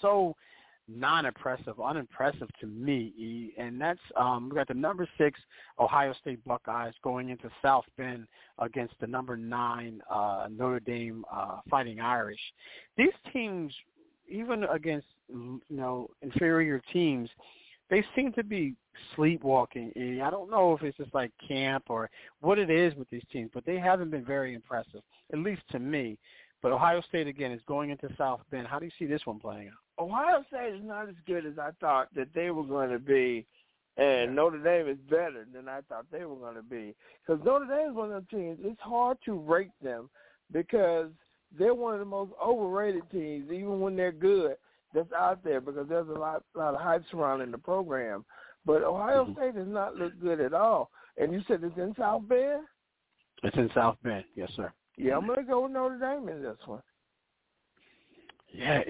so 0.00 0.36
non-impressive, 0.94 1.80
unimpressive 1.80 2.48
to 2.60 2.66
me. 2.66 3.52
And 3.58 3.80
that's 3.80 4.00
um, 4.16 4.48
we 4.48 4.56
got 4.56 4.68
the 4.68 4.74
number 4.74 5.08
six 5.18 5.38
Ohio 5.78 6.14
State 6.20 6.44
Buckeyes 6.44 6.94
going 7.02 7.30
into 7.30 7.50
South 7.60 7.84
Bend 7.96 8.26
against 8.58 8.94
the 9.00 9.06
number 9.06 9.36
nine 9.36 10.00
uh, 10.10 10.48
Notre 10.50 10.80
Dame 10.80 11.24
uh, 11.32 11.58
Fighting 11.70 12.00
Irish. 12.00 12.40
These 12.96 13.12
teams, 13.32 13.72
even 14.28 14.64
against 14.64 15.06
you 15.28 15.60
know 15.70 16.08
inferior 16.22 16.80
teams, 16.92 17.28
they 17.90 18.04
seem 18.16 18.32
to 18.32 18.44
be 18.44 18.74
sleepwalking. 19.14 19.92
I 20.22 20.30
don't 20.30 20.50
know 20.50 20.74
if 20.74 20.82
it's 20.82 20.96
just 20.96 21.14
like 21.14 21.30
camp 21.46 21.84
or 21.88 22.08
what 22.40 22.58
it 22.58 22.70
is 22.70 22.94
with 22.94 23.08
these 23.10 23.22
teams, 23.32 23.50
but 23.52 23.66
they 23.66 23.78
haven't 23.78 24.10
been 24.10 24.24
very 24.24 24.54
impressive, 24.54 25.02
at 25.32 25.38
least 25.38 25.62
to 25.72 25.78
me. 25.78 26.18
But 26.62 26.72
Ohio 26.72 27.02
State 27.08 27.26
again 27.26 27.50
is 27.52 27.60
going 27.66 27.90
into 27.90 28.08
South 28.16 28.40
Bend. 28.50 28.66
How 28.66 28.78
do 28.78 28.86
you 28.86 28.92
see 28.98 29.06
this 29.06 29.26
one 29.26 29.40
playing 29.40 29.68
out? 29.68 29.81
Ohio 29.98 30.44
State 30.48 30.74
is 30.74 30.84
not 30.84 31.08
as 31.08 31.14
good 31.26 31.46
as 31.46 31.58
I 31.58 31.70
thought 31.80 32.08
that 32.14 32.28
they 32.34 32.50
were 32.50 32.64
going 32.64 32.90
to 32.90 32.98
be, 32.98 33.46
and 33.96 34.34
Notre 34.34 34.58
Dame 34.58 34.88
is 34.88 34.98
better 35.10 35.46
than 35.52 35.68
I 35.68 35.80
thought 35.88 36.06
they 36.10 36.24
were 36.24 36.36
going 36.36 36.56
to 36.56 36.62
be. 36.62 36.94
Because 37.26 37.44
Notre 37.44 37.66
Dame 37.66 37.90
is 37.90 37.96
one 37.96 38.12
of 38.12 38.24
the 38.24 38.36
teams. 38.36 38.58
It's 38.62 38.80
hard 38.80 39.18
to 39.26 39.34
rate 39.34 39.70
them 39.82 40.08
because 40.52 41.10
they're 41.58 41.74
one 41.74 41.94
of 41.94 42.00
the 42.00 42.06
most 42.06 42.32
overrated 42.42 43.02
teams, 43.10 43.50
even 43.50 43.80
when 43.80 43.96
they're 43.96 44.12
good. 44.12 44.56
That's 44.94 45.12
out 45.12 45.42
there 45.42 45.60
because 45.60 45.88
there's 45.88 46.08
a 46.08 46.12
lot, 46.12 46.44
lot 46.54 46.74
of 46.74 46.80
hype 46.80 47.02
surrounding 47.10 47.50
the 47.50 47.58
program. 47.58 48.24
But 48.64 48.82
Ohio 48.82 49.24
mm-hmm. 49.24 49.34
State 49.34 49.54
does 49.54 49.68
not 49.68 49.96
look 49.96 50.12
good 50.20 50.40
at 50.40 50.52
all. 50.52 50.90
And 51.16 51.32
you 51.32 51.42
said 51.48 51.62
it's 51.62 51.76
in 51.78 51.94
South 51.98 52.28
Bend. 52.28 52.62
It's 53.42 53.56
in 53.56 53.70
South 53.74 53.96
Bend, 54.02 54.24
yes, 54.36 54.50
sir. 54.54 54.72
Yeah, 54.96 55.16
I'm 55.16 55.26
going 55.26 55.38
to 55.38 55.44
go 55.44 55.62
with 55.62 55.72
Notre 55.72 55.98
Dame 55.98 56.28
in 56.28 56.42
this 56.42 56.58
one. 56.66 56.82
Yeah, 58.52 58.82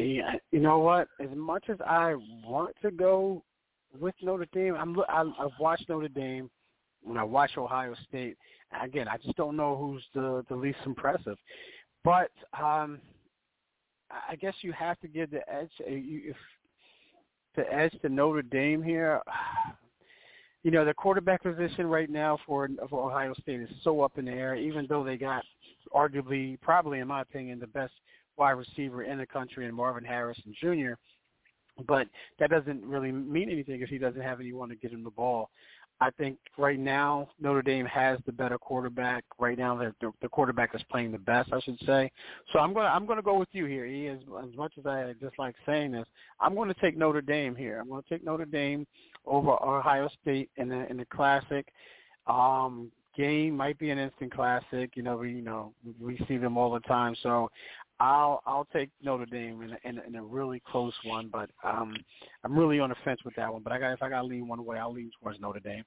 you 0.51 0.61
know 0.61 0.79
what? 0.79 1.09
As 1.21 1.29
much 1.35 1.65
as 1.69 1.79
I 1.87 2.15
want 2.45 2.75
to 2.83 2.91
go 2.91 3.43
with 3.99 4.15
Notre 4.23 4.49
Dame, 4.53 4.75
I'm 4.75 4.97
I've 5.09 5.53
watched 5.61 5.89
Notre 5.89 6.09
Dame 6.09 6.51
when 7.03 7.17
I 7.17 7.25
watch 7.25 7.53
Ohio 7.57 7.95
State. 8.09 8.37
Again, 8.83 9.07
I 9.09 9.19
just 9.19 9.37
don't 9.37 9.57
know 9.57 9.77
who's 9.77 10.03
the 10.15 10.45
the 10.49 10.57
least 10.57 10.79
impressive. 10.85 11.37
But 12.05 12.31
um 12.61 13.01
I 14.29 14.37
guess 14.37 14.55
you 14.63 14.73
have 14.73 14.99
to 15.01 15.09
give 15.09 15.31
the 15.31 15.49
edge 15.51 15.71
uh, 15.81 15.85
if 15.87 16.37
the 17.57 17.73
edge 17.73 17.95
to 18.03 18.09
Notre 18.09 18.43
Dame 18.43 18.83
here. 18.83 19.21
You 20.65 20.71
know, 20.71 20.85
the 20.85 20.95
quarterback 20.95 21.43
position 21.43 21.89
right 21.89 22.09
now 22.09 22.39
for, 22.47 22.69
for 22.89 23.11
Ohio 23.11 23.35
State 23.43 23.63
is 23.63 23.69
so 23.83 24.01
up 24.01 24.17
in 24.17 24.27
the 24.27 24.31
air, 24.31 24.55
even 24.55 24.87
though 24.89 25.03
they 25.03 25.17
got 25.17 25.43
arguably, 25.93 26.57
probably 26.61 27.01
in 27.01 27.09
my 27.09 27.21
opinion, 27.21 27.59
the 27.59 27.67
best 27.67 27.93
wide 28.43 28.51
receiver 28.51 29.05
in 29.05 29.19
the 29.19 29.27
country 29.27 29.67
and 29.67 29.77
Marvin 29.77 30.05
Harrison 30.05 30.53
Jr. 30.61 30.95
But 31.87 32.09
that 32.41 32.51
doesn't 32.51 32.85
really 32.85 33.13
mean 33.13 33.49
anything 33.49 33.83
if 33.83 33.89
he 33.89 33.99
doesn't 33.99 34.21
have 34.21 34.41
anyone 34.41 34.69
to 34.71 34.75
get 34.75 34.91
him 34.91 35.05
the 35.05 35.11
ball. 35.11 35.49
I 36.01 36.11
think 36.11 36.39
right 36.59 36.81
now 36.81 37.29
Notre 37.41 37.63
Dame 37.63 37.87
has 37.87 38.19
the 38.27 38.33
better 38.33 38.59
quarterback. 38.59 39.23
Right 39.39 39.57
now, 39.57 39.77
the, 39.77 40.11
the 40.21 40.29
quarterback 40.29 40.75
is 40.75 40.83
playing 40.91 41.13
the 41.13 41.19
best, 41.19 41.53
I 41.53 41.61
should 41.61 41.79
say. 41.87 42.11
So 42.53 42.59
I'm 42.59 42.75
going 42.75 42.87
I'm 42.87 43.07
to 43.07 43.23
go 43.23 43.39
with 43.39 43.49
you 43.53 43.67
here. 43.67 43.87
E. 43.87 44.09
As, 44.09 44.19
as 44.43 44.57
much 44.57 44.73
as 44.77 44.87
I 44.87 45.15
dislike 45.21 45.55
saying 45.65 45.93
this, 45.93 46.07
I'm 46.41 46.57
going 46.57 46.69
to 46.75 46.81
take 46.81 46.97
Notre 46.99 47.21
Dame 47.21 47.55
here. 47.55 47.79
I'm 47.79 47.89
going 47.89 48.03
to 48.03 48.09
take 48.09 48.25
Notre 48.25 48.45
Dame 48.45 48.85
over 49.25 49.51
Ohio 49.51 50.09
State 50.21 50.51
in 50.57 50.69
the 50.69 50.91
in 50.91 50.97
the 50.97 51.05
classic. 51.05 51.69
Um, 52.27 52.91
game 53.17 53.57
might 53.57 53.79
be 53.79 53.91
an 53.91 53.99
instant 53.99 54.35
classic. 54.35 54.91
You 54.95 55.03
know, 55.03 55.17
we 55.19 55.33
you 55.33 55.43
know 55.43 55.73
we 56.01 56.19
see 56.29 56.37
them 56.37 56.57
all 56.57 56.73
the 56.73 56.81
time. 56.81 57.15
So 57.23 57.51
I'll 58.03 58.43
I'll 58.47 58.67
take 58.73 58.91
Notre 59.01 59.27
Dame 59.27 59.63
in 59.63 59.71
a, 59.71 59.89
in, 59.89 60.01
in 60.09 60.17
a 60.17 60.23
really 60.23 60.61
close 60.67 60.93
one, 61.05 61.29
but 61.33 61.51
um, 61.63 61.95
I'm 62.43 62.59
really 62.59 62.81
on 62.81 62.89
the 62.89 62.97
fence 63.05 63.21
with 63.25 63.37
that 63.37 63.53
one. 63.53 63.63
But 63.63 63.73
I 63.73 63.79
got 63.79 63.93
if 63.93 64.03
I 64.03 64.09
got 64.09 64.23
to 64.23 64.27
lean 64.27 64.49
one 64.49 64.65
way, 64.65 64.77
I'll 64.77 64.93
lean 64.93 65.13
towards 65.21 65.39
Notre 65.39 65.61
Dame. 65.61 65.85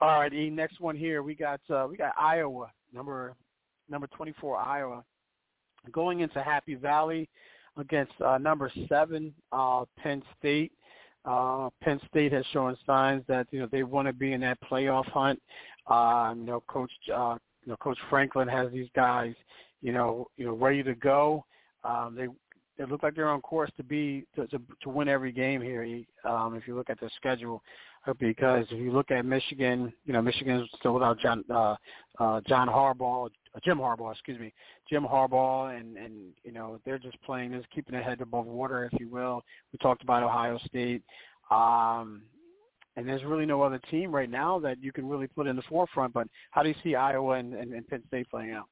All 0.00 0.20
right, 0.20 0.32
the 0.32 0.48
next 0.48 0.80
one 0.80 0.96
here 0.96 1.22
we 1.22 1.34
got 1.34 1.60
uh, 1.68 1.86
we 1.88 1.98
got 1.98 2.14
Iowa 2.18 2.70
number 2.94 3.34
number 3.90 4.06
24 4.06 4.56
Iowa 4.56 5.04
going 5.92 6.20
into 6.20 6.42
Happy 6.42 6.76
Valley 6.76 7.28
against 7.76 8.12
uh, 8.24 8.38
number 8.38 8.72
seven 8.88 9.34
uh, 9.52 9.84
Penn 9.98 10.22
State. 10.38 10.72
Uh, 11.26 11.68
Penn 11.82 12.00
State 12.08 12.32
has 12.32 12.46
shown 12.54 12.74
signs 12.86 13.22
that 13.28 13.46
you 13.50 13.60
know 13.60 13.68
they 13.70 13.82
want 13.82 14.08
to 14.08 14.14
be 14.14 14.32
in 14.32 14.40
that 14.40 14.56
playoff 14.62 15.06
hunt. 15.10 15.38
Uh, 15.86 16.32
you 16.34 16.44
know, 16.44 16.62
Coach 16.68 16.90
uh, 17.14 17.36
you 17.64 17.70
know 17.70 17.76
Coach 17.76 17.98
Franklin 18.08 18.48
has 18.48 18.72
these 18.72 18.88
guys 18.96 19.34
you 19.82 19.92
know, 19.92 20.28
you 20.36 20.46
know, 20.46 20.52
ready 20.52 20.82
to 20.82 20.94
go. 20.94 21.44
Um, 21.84 22.14
they 22.16 22.28
they 22.78 22.90
look 22.90 23.02
like 23.02 23.14
they're 23.14 23.28
on 23.28 23.42
course 23.42 23.70
to 23.76 23.82
be 23.82 24.24
to 24.36 24.46
to, 24.46 24.60
to 24.82 24.88
win 24.88 25.08
every 25.08 25.32
game 25.32 25.60
here. 25.60 25.82
Um, 26.24 26.54
if 26.54 26.66
you 26.66 26.74
look 26.74 26.88
at 26.88 26.98
their 27.00 27.10
schedule, 27.16 27.62
uh, 28.06 28.14
because 28.18 28.64
if 28.70 28.78
you 28.78 28.92
look 28.92 29.10
at 29.10 29.26
Michigan, 29.26 29.92
you 30.06 30.12
know, 30.12 30.22
Michigan's 30.22 30.68
still 30.78 30.94
without 30.94 31.18
John 31.18 31.44
uh, 31.50 31.76
uh, 32.18 32.40
John 32.46 32.68
Harbaugh, 32.68 33.26
uh, 33.26 33.60
Jim 33.64 33.78
Harbaugh, 33.78 34.12
excuse 34.12 34.38
me, 34.38 34.52
Jim 34.88 35.04
Harbaugh, 35.04 35.78
and 35.78 35.96
and 35.96 36.32
you 36.44 36.52
know 36.52 36.80
they're 36.84 36.98
just 36.98 37.20
playing, 37.22 37.52
just 37.52 37.70
keeping 37.70 37.92
their 37.92 38.02
head 38.02 38.20
above 38.20 38.46
water, 38.46 38.88
if 38.90 38.98
you 39.00 39.08
will. 39.08 39.42
We 39.72 39.78
talked 39.78 40.02
about 40.02 40.22
Ohio 40.22 40.58
State. 40.66 41.02
Um, 41.50 42.22
and 42.96 43.08
there's 43.08 43.24
really 43.24 43.46
no 43.46 43.62
other 43.62 43.80
team 43.90 44.14
right 44.14 44.28
now 44.28 44.58
that 44.60 44.82
you 44.82 44.92
can 44.92 45.08
really 45.08 45.26
put 45.26 45.46
in 45.46 45.56
the 45.56 45.62
forefront. 45.62 46.12
But 46.12 46.28
how 46.50 46.62
do 46.62 46.68
you 46.68 46.74
see 46.82 46.94
Iowa 46.94 47.36
and, 47.36 47.54
and, 47.54 47.72
and 47.72 47.88
Penn 47.88 48.02
State 48.08 48.28
playing 48.30 48.52
out? 48.52 48.68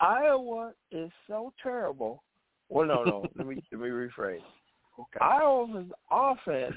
Iowa 0.00 0.72
is 0.90 1.10
so 1.26 1.52
terrible. 1.62 2.22
Well, 2.68 2.86
no, 2.86 3.04
no. 3.04 3.26
let 3.36 3.46
me 3.46 3.62
let 3.72 3.80
me 3.80 3.88
rephrase. 3.88 4.40
Okay. 4.98 5.18
Iowa's 5.20 5.88
offense 6.10 6.74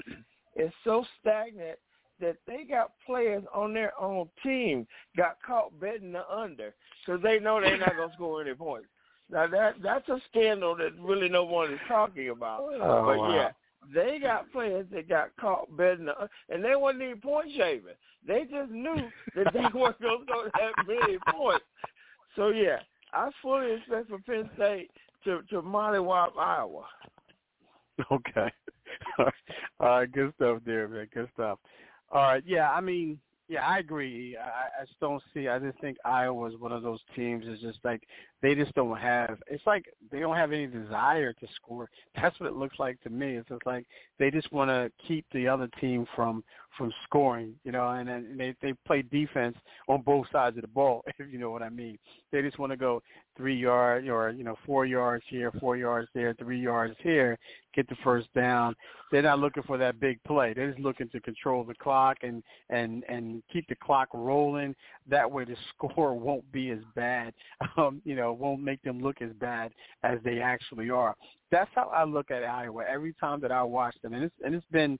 is 0.54 0.70
so 0.84 1.06
stagnant 1.18 1.78
that 2.20 2.36
they 2.46 2.64
got 2.68 2.92
players 3.06 3.42
on 3.54 3.72
their 3.72 3.98
own 3.98 4.28
team 4.42 4.86
got 5.16 5.38
caught 5.40 5.80
betting 5.80 6.12
the 6.12 6.30
under 6.30 6.74
because 7.00 7.22
they 7.22 7.38
know 7.38 7.62
they're 7.62 7.78
not 7.78 7.96
gonna 7.96 8.12
score 8.12 8.42
any 8.42 8.52
points. 8.52 8.88
Now 9.30 9.46
that 9.46 9.76
that's 9.82 10.06
a 10.10 10.20
scandal 10.28 10.76
that 10.76 11.00
really 11.00 11.30
no 11.30 11.44
one 11.44 11.72
is 11.72 11.80
talking 11.88 12.28
about. 12.28 12.60
Oh, 12.62 13.04
but 13.06 13.18
wow. 13.18 13.34
yeah, 13.34 13.52
they 13.94 14.18
got 14.18 14.50
players 14.52 14.86
that 14.92 15.08
got 15.08 15.30
caught 15.40 15.74
betting, 15.76 16.06
the, 16.06 16.28
and 16.48 16.64
they 16.64 16.76
weren't 16.76 17.00
even 17.00 17.20
point 17.20 17.48
shaving. 17.56 17.94
They 18.26 18.42
just 18.42 18.70
knew 18.70 19.08
that 19.36 19.52
they 19.52 19.60
weren't 19.78 20.00
going 20.00 20.18
to 20.18 20.24
score 20.26 20.50
that 20.52 20.86
many 20.86 21.18
points. 21.30 21.64
So 22.36 22.48
yeah, 22.48 22.78
I 23.12 23.30
fully 23.42 23.74
expect 23.74 24.08
for 24.08 24.18
Penn 24.20 24.48
State 24.56 24.90
to 25.24 25.42
to 25.50 25.62
mollywop 25.62 26.36
Iowa. 26.38 26.84
Okay. 28.10 28.50
All 29.18 29.28
right, 29.80 30.10
good 30.10 30.32
stuff 30.36 30.58
there, 30.64 30.88
man. 30.88 31.08
Good 31.12 31.28
stuff. 31.34 31.58
All 32.10 32.22
right, 32.22 32.42
yeah, 32.46 32.70
I 32.70 32.80
mean, 32.80 33.18
yeah, 33.48 33.66
I 33.66 33.78
agree. 33.78 34.36
I, 34.36 34.82
I 34.82 34.84
just 34.86 34.98
don't 35.00 35.22
see. 35.34 35.48
I 35.48 35.58
just 35.58 35.78
think 35.80 35.96
Iowa 36.04 36.48
is 36.48 36.58
one 36.58 36.72
of 36.72 36.82
those 36.82 37.00
teams. 37.14 37.46
Is 37.46 37.60
just 37.60 37.78
like 37.84 38.02
they 38.42 38.54
just 38.54 38.74
don't 38.74 38.96
have. 38.96 39.38
It's 39.48 39.66
like 39.66 39.84
they 40.10 40.20
don't 40.20 40.36
have 40.36 40.52
any 40.52 40.66
desire 40.66 41.32
to 41.32 41.46
score. 41.56 41.90
That's 42.14 42.38
what 42.40 42.48
it 42.48 42.56
looks 42.56 42.78
like 42.78 43.00
to 43.02 43.10
me. 43.10 43.36
It's 43.36 43.48
just 43.48 43.66
like 43.66 43.86
they 44.18 44.30
just 44.30 44.50
want 44.52 44.70
to 44.70 44.90
keep 45.06 45.26
the 45.32 45.46
other 45.46 45.68
team 45.80 46.06
from 46.16 46.42
from 46.78 46.92
scoring. 47.04 47.54
You 47.64 47.72
know, 47.72 47.88
and, 47.88 48.08
and 48.08 48.40
they 48.40 48.54
they 48.62 48.72
play 48.86 49.02
defense 49.02 49.56
on 49.88 50.02
both 50.02 50.26
sides 50.32 50.56
of 50.56 50.62
the 50.62 50.68
ball. 50.68 51.04
If 51.20 51.30
you 51.30 51.38
know 51.38 51.50
what 51.50 51.62
I 51.62 51.68
mean. 51.68 51.98
They 52.32 52.40
just 52.40 52.58
want 52.58 52.72
to 52.72 52.76
go 52.76 53.02
three 53.36 53.56
yards 53.56 54.08
or 54.08 54.30
you 54.30 54.44
know 54.44 54.56
four 54.64 54.86
yards 54.86 55.24
here, 55.28 55.52
four 55.60 55.76
yards 55.76 56.08
there, 56.14 56.34
three 56.34 56.60
yards 56.60 56.94
here, 57.02 57.38
get 57.74 57.88
the 57.88 57.96
first 58.02 58.32
down. 58.34 58.74
They're 59.12 59.22
not 59.22 59.38
looking 59.38 59.64
for 59.64 59.76
that 59.76 60.00
big 60.00 60.22
play. 60.24 60.54
They're 60.54 60.70
just 60.70 60.80
looking 60.82 61.08
to 61.10 61.20
control 61.20 61.64
the 61.64 61.74
clock 61.74 62.18
and 62.22 62.42
and 62.70 63.04
and 63.08 63.42
keep 63.52 63.68
the 63.68 63.74
clock 63.74 64.08
rolling. 64.14 64.74
That 65.08 65.30
way, 65.30 65.44
the 65.44 65.56
score 65.74 66.14
won't 66.14 66.50
be 66.52 66.70
as 66.70 66.80
bad. 66.94 67.34
Um, 67.76 68.02
you 68.04 68.16
know 68.16 68.29
know, 68.30 68.34
won't 68.34 68.62
make 68.62 68.82
them 68.82 69.00
look 69.00 69.20
as 69.20 69.30
bad 69.40 69.72
as 70.02 70.18
they 70.24 70.40
actually 70.40 70.90
are. 70.90 71.14
That's 71.50 71.70
how 71.74 71.88
I 71.88 72.04
look 72.04 72.30
at 72.30 72.44
Iowa 72.44 72.84
every 72.88 73.14
time 73.14 73.40
that 73.40 73.52
I 73.52 73.62
watch 73.62 73.96
them, 74.02 74.14
and 74.14 74.24
it's 74.24 74.34
and 74.44 74.54
it's 74.54 74.66
been 74.70 74.98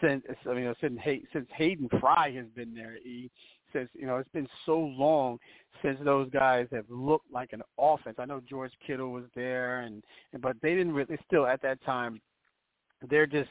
since 0.00 0.24
I 0.48 0.54
mean 0.54 0.74
since 0.80 0.98
Hay, 1.02 1.22
since 1.32 1.46
Hayden 1.56 1.88
Fry 2.00 2.32
has 2.32 2.46
been 2.54 2.74
there. 2.74 2.96
E 2.96 3.30
since 3.72 3.88
you 3.94 4.06
know 4.06 4.16
it's 4.16 4.30
been 4.30 4.48
so 4.66 4.78
long 4.78 5.38
since 5.82 5.98
those 6.04 6.28
guys 6.30 6.66
have 6.72 6.84
looked 6.88 7.30
like 7.32 7.52
an 7.52 7.62
offense. 7.78 8.16
I 8.18 8.24
know 8.24 8.40
George 8.48 8.72
Kittle 8.86 9.12
was 9.12 9.24
there, 9.34 9.80
and 9.80 10.02
but 10.40 10.56
they 10.62 10.74
didn't 10.74 10.92
really 10.92 11.18
still 11.26 11.46
at 11.46 11.62
that 11.62 11.82
time. 11.84 12.20
They're 13.08 13.26
just 13.26 13.50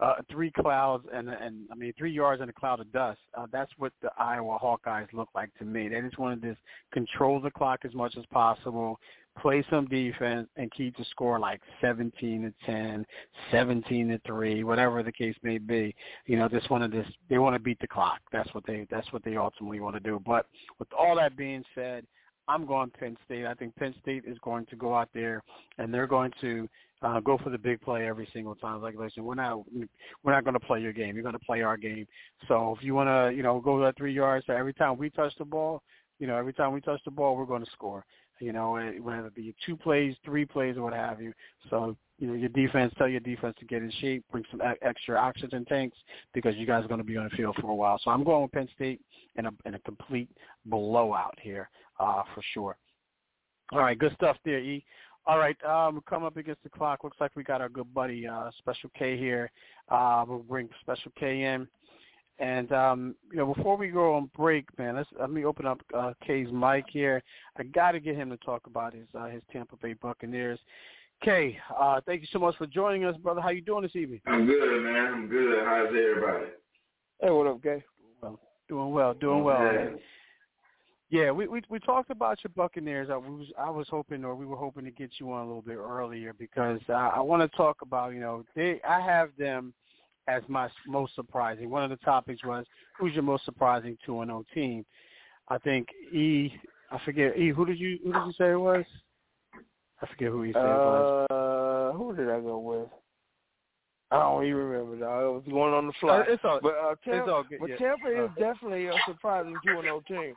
uh, 0.00 0.14
three 0.30 0.50
clouds 0.50 1.04
and 1.12 1.28
and 1.28 1.66
I 1.72 1.74
mean 1.74 1.92
three 1.98 2.12
yards 2.12 2.40
and 2.40 2.48
a 2.48 2.52
cloud 2.52 2.80
of 2.80 2.92
dust. 2.92 3.18
Uh, 3.36 3.46
that's 3.50 3.70
what 3.78 3.92
the 4.00 4.10
Iowa 4.18 4.58
Hawkeyes 4.62 5.12
look 5.12 5.28
like 5.34 5.50
to 5.58 5.64
me. 5.64 5.88
They 5.88 6.00
just 6.00 6.18
want 6.18 6.40
to 6.42 6.56
control 6.92 7.40
the 7.40 7.50
clock 7.50 7.80
as 7.84 7.94
much 7.94 8.16
as 8.16 8.24
possible, 8.26 9.00
play 9.40 9.64
some 9.68 9.86
defense, 9.86 10.48
and 10.56 10.70
keep 10.70 10.96
the 10.96 11.04
score 11.10 11.40
like 11.40 11.60
17 11.80 12.42
to 12.42 12.66
10, 12.66 13.04
17 13.50 14.08
to 14.08 14.20
three, 14.24 14.62
whatever 14.62 15.02
the 15.02 15.12
case 15.12 15.34
may 15.42 15.58
be. 15.58 15.94
You 16.26 16.38
know, 16.38 16.48
just 16.48 16.70
want 16.70 16.90
to 16.92 17.04
they 17.28 17.38
want 17.38 17.56
to 17.56 17.60
beat 17.60 17.80
the 17.80 17.88
clock. 17.88 18.20
That's 18.32 18.52
what 18.54 18.64
they 18.66 18.86
that's 18.90 19.12
what 19.12 19.24
they 19.24 19.36
ultimately 19.36 19.80
want 19.80 19.96
to 19.96 20.00
do. 20.00 20.22
But 20.24 20.46
with 20.78 20.88
all 20.96 21.16
that 21.16 21.36
being 21.36 21.64
said. 21.74 22.06
I'm 22.50 22.64
going 22.64 22.88
Penn 22.98 23.14
State. 23.26 23.44
I 23.44 23.52
think 23.52 23.76
Penn 23.76 23.94
State 24.00 24.24
is 24.26 24.38
going 24.42 24.64
to 24.70 24.76
go 24.76 24.94
out 24.94 25.10
there 25.12 25.42
and 25.76 25.92
they're 25.92 26.06
going 26.06 26.32
to 26.40 26.66
uh, 27.02 27.20
go 27.20 27.38
for 27.38 27.50
the 27.50 27.58
big 27.58 27.80
play 27.80 28.06
every 28.06 28.28
single 28.32 28.54
time. 28.54 28.82
Like 28.82 28.96
listen, 28.96 29.24
we're 29.24 29.34
not 29.34 29.60
we're 30.24 30.32
not 30.32 30.44
going 30.44 30.54
to 30.54 30.60
play 30.60 30.80
your 30.80 30.92
game. 30.92 31.14
You're 31.14 31.22
going 31.22 31.38
to 31.38 31.44
play 31.44 31.62
our 31.62 31.76
game. 31.76 32.06
So 32.48 32.74
if 32.76 32.84
you 32.84 32.94
want 32.94 33.08
to, 33.08 33.36
you 33.36 33.42
know, 33.42 33.60
go 33.60 33.80
that 33.80 33.96
three 33.96 34.12
yards, 34.12 34.46
so 34.46 34.54
every 34.54 34.74
time 34.74 34.96
we 34.98 35.10
touch 35.10 35.32
the 35.38 35.44
ball, 35.44 35.82
you 36.18 36.26
know, 36.26 36.36
every 36.36 36.52
time 36.52 36.72
we 36.72 36.80
touch 36.80 37.00
the 37.04 37.10
ball, 37.10 37.36
we're 37.36 37.44
going 37.44 37.64
to 37.64 37.70
score. 37.70 38.04
You 38.40 38.52
know, 38.52 38.74
whether 39.00 39.26
it 39.26 39.34
be 39.34 39.54
two 39.66 39.76
plays, 39.76 40.14
three 40.24 40.44
plays, 40.44 40.76
or 40.76 40.82
what 40.82 40.92
have 40.92 41.20
you. 41.20 41.32
So 41.70 41.96
you 42.18 42.26
know, 42.26 42.34
your 42.34 42.48
defense, 42.48 42.92
tell 42.98 43.08
your 43.08 43.20
defense 43.20 43.54
to 43.60 43.64
get 43.64 43.82
in 43.82 43.92
shape, 44.00 44.24
bring 44.30 44.44
some 44.50 44.60
extra 44.82 45.16
oxygen 45.16 45.64
tanks 45.64 45.96
because 46.34 46.54
you 46.56 46.66
guys 46.66 46.84
are 46.84 46.88
going 46.88 46.98
to 46.98 47.04
be 47.04 47.16
on 47.16 47.24
the 47.24 47.36
field 47.36 47.56
for 47.60 47.70
a 47.70 47.74
while. 47.74 48.00
So 48.02 48.10
I'm 48.10 48.24
going 48.24 48.42
with 48.42 48.52
Penn 48.52 48.68
State 48.74 49.00
in 49.36 49.46
a 49.46 49.50
in 49.64 49.74
a 49.74 49.78
complete 49.80 50.28
blowout 50.66 51.36
here 51.40 51.68
uh, 51.98 52.22
for 52.34 52.42
sure. 52.54 52.76
All 53.72 53.80
right, 53.80 53.98
good 53.98 54.12
stuff 54.14 54.36
there, 54.44 54.60
E. 54.60 54.84
All 55.28 55.38
right, 55.38 55.62
um, 55.62 55.96
we're 55.96 56.00
coming 56.00 56.26
up 56.26 56.38
against 56.38 56.62
the 56.62 56.70
clock. 56.70 57.04
Looks 57.04 57.18
like 57.20 57.32
we 57.36 57.44
got 57.44 57.60
our 57.60 57.68
good 57.68 57.92
buddy 57.92 58.26
uh, 58.26 58.50
Special 58.56 58.90
K 58.98 59.18
here. 59.18 59.50
Uh, 59.90 60.24
we'll 60.26 60.38
bring 60.38 60.70
Special 60.80 61.12
K 61.20 61.42
in. 61.42 61.68
And 62.38 62.72
um, 62.72 63.14
you 63.30 63.36
know, 63.36 63.52
before 63.52 63.76
we 63.76 63.88
go 63.88 64.14
on 64.14 64.30
break, 64.34 64.66
man, 64.78 64.96
let's 64.96 65.08
let 65.20 65.30
me 65.30 65.44
open 65.44 65.66
up 65.66 65.82
uh, 65.94 66.14
K's 66.26 66.48
mic 66.50 66.86
here. 66.90 67.22
I 67.58 67.64
got 67.64 67.92
to 67.92 68.00
get 68.00 68.16
him 68.16 68.30
to 68.30 68.38
talk 68.38 68.66
about 68.66 68.94
his 68.94 69.06
uh, 69.14 69.26
his 69.26 69.42
Tampa 69.52 69.76
Bay 69.76 69.92
Buccaneers. 69.92 70.58
Kay, 71.22 71.58
uh, 71.78 72.00
thank 72.06 72.22
you 72.22 72.28
so 72.32 72.38
much 72.38 72.56
for 72.56 72.66
joining 72.66 73.04
us, 73.04 73.16
brother. 73.18 73.42
How 73.42 73.50
you 73.50 73.60
doing 73.60 73.82
this 73.82 73.96
evening? 73.96 74.22
I'm 74.26 74.46
good, 74.46 74.82
man. 74.82 75.12
I'm 75.12 75.28
good. 75.28 75.62
How's 75.62 75.88
everybody? 75.88 76.52
Hey, 77.20 77.30
what 77.30 77.46
up, 77.48 77.62
Kay? 77.62 77.84
Well, 78.22 78.40
doing 78.66 78.92
well, 78.92 79.12
doing 79.12 79.44
well. 79.44 79.90
Yeah, 81.10 81.30
we 81.30 81.46
we 81.48 81.62
we 81.70 81.78
talked 81.78 82.10
about 82.10 82.38
your 82.44 82.52
Buccaneers. 82.54 83.08
I 83.10 83.16
was 83.16 83.46
I 83.58 83.70
was 83.70 83.86
hoping, 83.90 84.24
or 84.24 84.34
we 84.34 84.44
were 84.44 84.56
hoping 84.56 84.84
to 84.84 84.90
get 84.90 85.10
you 85.18 85.32
on 85.32 85.44
a 85.44 85.46
little 85.46 85.62
bit 85.62 85.78
earlier 85.78 86.34
because 86.34 86.80
uh, 86.88 86.92
I 86.92 87.20
want 87.20 87.50
to 87.50 87.56
talk 87.56 87.78
about 87.80 88.12
you 88.12 88.20
know 88.20 88.44
they 88.54 88.80
I 88.86 89.00
have 89.00 89.30
them 89.38 89.72
as 90.26 90.42
my 90.48 90.68
most 90.86 91.14
surprising. 91.14 91.70
One 91.70 91.82
of 91.82 91.90
the 91.90 91.96
topics 92.04 92.44
was 92.44 92.66
who's 92.98 93.14
your 93.14 93.22
most 93.22 93.46
surprising 93.46 93.96
two 94.04 94.20
and 94.20 94.30
O 94.30 94.44
team. 94.52 94.84
I 95.48 95.56
think 95.58 95.88
E. 96.12 96.52
I 96.90 96.98
forget 97.04 97.38
E. 97.38 97.50
Who 97.50 97.64
did 97.64 97.78
you 97.78 97.98
who 98.04 98.12
did 98.12 98.26
you 98.26 98.32
say 98.36 98.52
it 98.52 98.60
was? 98.60 98.84
I 100.02 100.06
forget 100.06 100.28
who 100.28 100.42
he 100.42 100.52
said 100.52 100.60
uh, 100.60 100.64
it 100.64 100.68
was. 100.68 101.26
Uh, 101.30 101.96
who 101.96 102.14
did 102.14 102.28
I 102.28 102.40
go 102.40 102.58
with? 102.58 102.88
I 104.10 104.20
don't 104.20 104.44
even 104.44 104.56
remember. 104.56 104.98
Dog. 104.98 105.22
It 105.22 105.32
was 105.32 105.42
going 105.50 105.74
on 105.74 105.86
the 105.86 105.92
fly. 106.00 106.20
Uh, 106.20 106.24
it's 106.28 106.42
all, 106.44 106.60
but 106.62 106.74
uh, 106.74 106.94
Tampa, 107.04 107.18
it's 107.20 107.28
all 107.30 107.44
good. 107.44 107.60
but 107.60 107.70
yeah. 107.70 107.76
Tampa 107.76 108.24
is 108.24 108.30
uh, 108.30 108.40
definitely 108.40 108.86
a 108.86 108.94
surprising 109.06 109.54
two 109.66 109.78
and 109.78 109.88
O 109.88 110.02
team. 110.06 110.34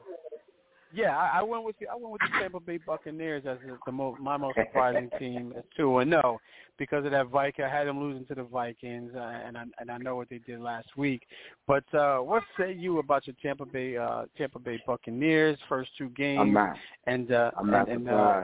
Yeah, 0.94 1.18
I, 1.18 1.40
I 1.40 1.44
went 1.44 1.64
with 1.64 1.78
the 1.80 1.88
I 1.88 1.96
went 1.96 2.12
with 2.12 2.22
the 2.22 2.40
Tampa 2.40 2.60
Bay 2.60 2.78
Buccaneers 2.78 3.44
as 3.48 3.58
the, 3.66 3.78
the 3.86 3.92
most 3.92 4.20
my 4.20 4.38
most 4.38 4.56
surprising 4.56 5.10
team 5.20 5.54
at 5.58 5.66
two 5.76 6.00
and 6.00 6.10
no 6.10 6.40
because 6.78 7.06
of 7.06 7.12
that 7.12 7.28
Viking. 7.28 7.64
I 7.64 7.70
had 7.70 7.88
them 7.88 8.00
losing 8.00 8.26
to 8.26 8.36
the 8.36 8.44
Vikings, 8.44 9.12
uh, 9.16 9.20
and 9.20 9.58
I 9.58 9.64
and 9.80 9.92
I 9.92 9.98
know 9.98 10.16
what 10.16 10.30
they 10.30 10.40
did 10.40 10.60
last 10.60 10.88
week. 10.98 11.24
But 11.68 11.84
uh, 11.94 12.18
what 12.18 12.44
say 12.58 12.74
you 12.74 13.00
about 13.00 13.28
your 13.28 13.36
Tampa 13.42 13.66
Bay 13.66 13.98
uh, 13.98 14.24
Tampa 14.38 14.60
Bay 14.60 14.82
Buccaneers 14.86 15.58
first 15.70 15.92
two 15.98 16.10
games? 16.10 16.40
I'm 16.42 16.54
not. 16.54 16.76
And 17.06 17.32
uh, 17.32 17.52
I'm 17.58 17.70
not 17.70 17.88
and. 17.88 18.10
Uh, 18.10 18.44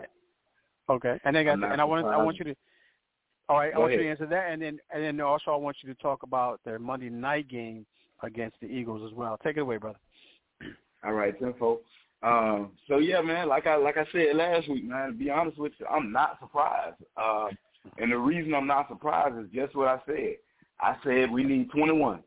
okay, 0.90 1.19
and 1.26 1.36
then 1.36 1.48
I 1.48 1.56
got 1.56 1.72
and 1.72 1.82
I 1.82 1.84
want 1.84 2.06
I 2.06 2.18
want 2.18 2.38
you 2.38 2.45
to. 2.45 2.56
All 3.49 3.57
right, 3.57 3.74
Go 3.74 3.78
I 3.78 3.80
want 3.80 3.94
ahead. 3.94 4.02
you 4.02 4.06
to 4.06 4.11
answer 4.11 4.26
that, 4.28 4.52
and 4.52 4.61
then 4.61 4.78
and 4.94 5.03
then 5.03 5.19
also 5.22 5.52
I 5.52 5.56
want 5.56 5.78
you 5.82 5.94
to 5.94 5.99
talk 6.02 6.24
about 6.24 6.60
their 6.64 6.80
Monday 6.80 7.10
night 7.10 7.48
game 7.48 7.86
against 8.22 8.57
the 8.61 8.68
Eagles 8.68 9.10
as 9.10 9.18
well. 9.18 9.38
Take 9.44 9.57
it 9.57 9.61
away, 9.61 9.78
brother. 9.78 9.99
All 11.03 11.14
right, 11.14 11.34
then, 11.40 11.53
folks. 11.60 11.90
Um, 12.23 12.72
so 12.88 12.98
yeah, 12.98 13.22
man, 13.22 13.48
like 13.48 13.68
I 13.68 13.76
like 13.76 13.98
I 13.98 14.06
said 14.11 14.35
last 14.35 14.68
week, 14.69 14.85
man. 14.85 15.07
To 15.10 15.14
be 15.14 15.30
honest 15.30 15.57
with 15.57 15.73
you, 15.80 15.85
I'm 15.85 16.11
not 16.11 16.38
surprised. 16.39 16.95
Uh, 17.15 17.48
and 17.99 18.11
the 18.11 18.18
reason 18.18 18.53
I'm 18.53 18.68
not 18.68 18.88
surprised 18.89 19.35
is 19.38 19.52
just 19.53 19.76
what 19.76 19.88
I 19.88 19.99
said. 20.06 20.35
I 20.81 20.95
said 21.03 21.31
we 21.31 21.44
need 21.44 21.69
21. 21.72 22.22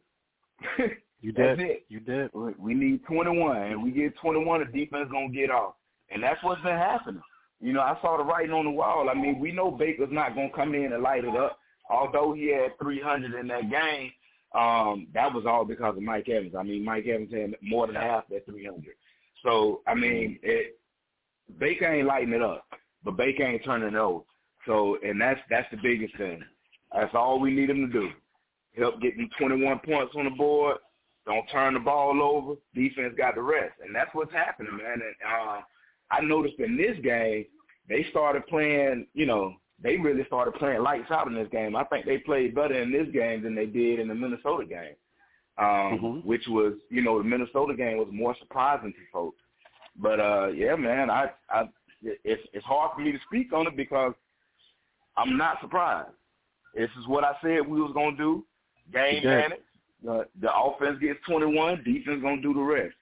You 1.22 1.32
That's 1.34 1.60
it. 1.60 1.84
You 1.90 2.00
did. 2.00 2.30
We- 2.32 2.54
We 2.58 2.72
need 2.72 3.04
21, 3.04 3.54
and 3.56 3.82
we 3.82 3.90
get 3.90 4.16
21, 4.22 4.60
the 4.60 4.64
defense 4.66 5.10
gonna 5.12 5.28
get 5.28 5.50
off, 5.50 5.74
and 6.10 6.22
that's 6.22 6.42
what's 6.42 6.62
been 6.62 6.78
happening. 6.78 7.20
You 7.60 7.74
know, 7.74 7.82
I 7.82 7.98
saw 8.00 8.16
the 8.16 8.24
writing 8.24 8.52
on 8.54 8.64
the 8.64 8.70
wall. 8.70 9.10
I 9.10 9.14
mean, 9.14 9.38
we 9.38 9.52
know 9.52 9.70
Baker's 9.70 10.08
not 10.10 10.34
gonna 10.34 10.48
come 10.48 10.74
in 10.74 10.94
and 10.94 11.02
light 11.02 11.24
it 11.26 11.36
up. 11.36 11.58
Although 11.90 12.32
he 12.32 12.46
had 12.48 12.78
300 12.78 13.34
in 13.38 13.48
that 13.48 13.68
game, 13.68 14.12
um, 14.54 15.08
that 15.12 15.30
was 15.34 15.44
all 15.44 15.66
because 15.66 15.94
of 15.94 16.02
Mike 16.02 16.28
Evans. 16.30 16.54
I 16.58 16.62
mean, 16.62 16.82
Mike 16.86 17.06
Evans 17.06 17.32
had 17.34 17.54
more 17.60 17.86
than 17.86 17.96
half 17.96 18.26
that 18.28 18.46
300. 18.46 18.94
So 19.44 19.80
I 19.86 19.94
mean, 19.94 20.38
it, 20.42 20.78
Baker 21.58 21.86
ain't 21.86 22.06
lighting 22.06 22.32
it 22.32 22.42
up, 22.42 22.64
but 23.04 23.16
Baker 23.16 23.44
ain't 23.44 23.64
turning 23.64 23.88
it 23.88 23.94
over. 23.94 24.24
So, 24.66 24.98
and 25.02 25.20
that's 25.20 25.40
that's 25.48 25.70
the 25.70 25.78
biggest 25.82 26.16
thing. 26.16 26.42
That's 26.94 27.14
all 27.14 27.40
we 27.40 27.50
need 27.50 27.70
him 27.70 27.86
to 27.86 27.92
do. 27.92 28.08
Help 28.76 29.00
get 29.00 29.16
them 29.16 29.28
21 29.38 29.80
points 29.80 30.14
on 30.16 30.24
the 30.24 30.30
board. 30.30 30.76
Don't 31.26 31.46
turn 31.50 31.74
the 31.74 31.80
ball 31.80 32.22
over. 32.22 32.54
Defense 32.74 33.14
got 33.16 33.34
the 33.34 33.42
rest, 33.42 33.74
and 33.84 33.94
that's 33.94 34.10
what's 34.14 34.32
happening, 34.32 34.76
man. 34.76 34.94
And 34.94 35.14
uh, 35.26 35.60
I 36.10 36.20
noticed 36.22 36.58
in 36.58 36.76
this 36.76 36.96
game, 37.02 37.44
they 37.88 38.06
started 38.10 38.46
playing. 38.46 39.06
You 39.14 39.26
know, 39.26 39.54
they 39.82 39.96
really 39.96 40.24
started 40.26 40.54
playing 40.54 40.82
lights 40.82 41.10
out 41.10 41.26
in 41.26 41.34
this 41.34 41.48
game. 41.50 41.76
I 41.76 41.84
think 41.84 42.06
they 42.06 42.18
played 42.18 42.54
better 42.54 42.80
in 42.80 42.92
this 42.92 43.08
game 43.12 43.42
than 43.42 43.54
they 43.54 43.66
did 43.66 43.98
in 43.98 44.08
the 44.08 44.14
Minnesota 44.14 44.66
game, 44.66 44.94
um, 45.60 45.98
Mhm. 45.98 46.24
which 46.24 46.46
was, 46.48 46.74
you 46.88 47.02
know, 47.02 47.18
the 47.18 47.24
Minnesota 47.24 47.74
game 47.74 47.98
was 47.98 48.08
more 48.10 48.34
surprising 48.36 48.92
to 48.92 48.98
folks. 49.12 49.40
But 49.96 50.18
uh, 50.20 50.48
yeah, 50.48 50.74
man, 50.76 51.10
I, 51.10 51.30
I, 51.50 51.68
it's 52.02 52.42
it's 52.52 52.64
hard 52.64 52.92
for 52.94 53.02
me 53.02 53.12
to 53.12 53.18
speak 53.26 53.52
on 53.52 53.66
it 53.66 53.76
because 53.76 54.14
I'm 55.16 55.36
not 55.36 55.60
surprised. 55.60 56.10
This 56.74 56.90
is 56.98 57.06
what 57.06 57.24
I 57.24 57.32
said 57.42 57.66
we 57.66 57.80
was 57.82 57.92
gonna 57.92 58.16
do. 58.16 58.44
Game 58.92 59.22
managed. 59.24 59.62
The, 60.02 60.26
the 60.40 60.54
offense 60.54 60.98
gets 60.98 61.18
21, 61.26 61.82
defense 61.84 62.22
gonna 62.22 62.40
do 62.40 62.54
the 62.54 62.60
rest, 62.62 62.94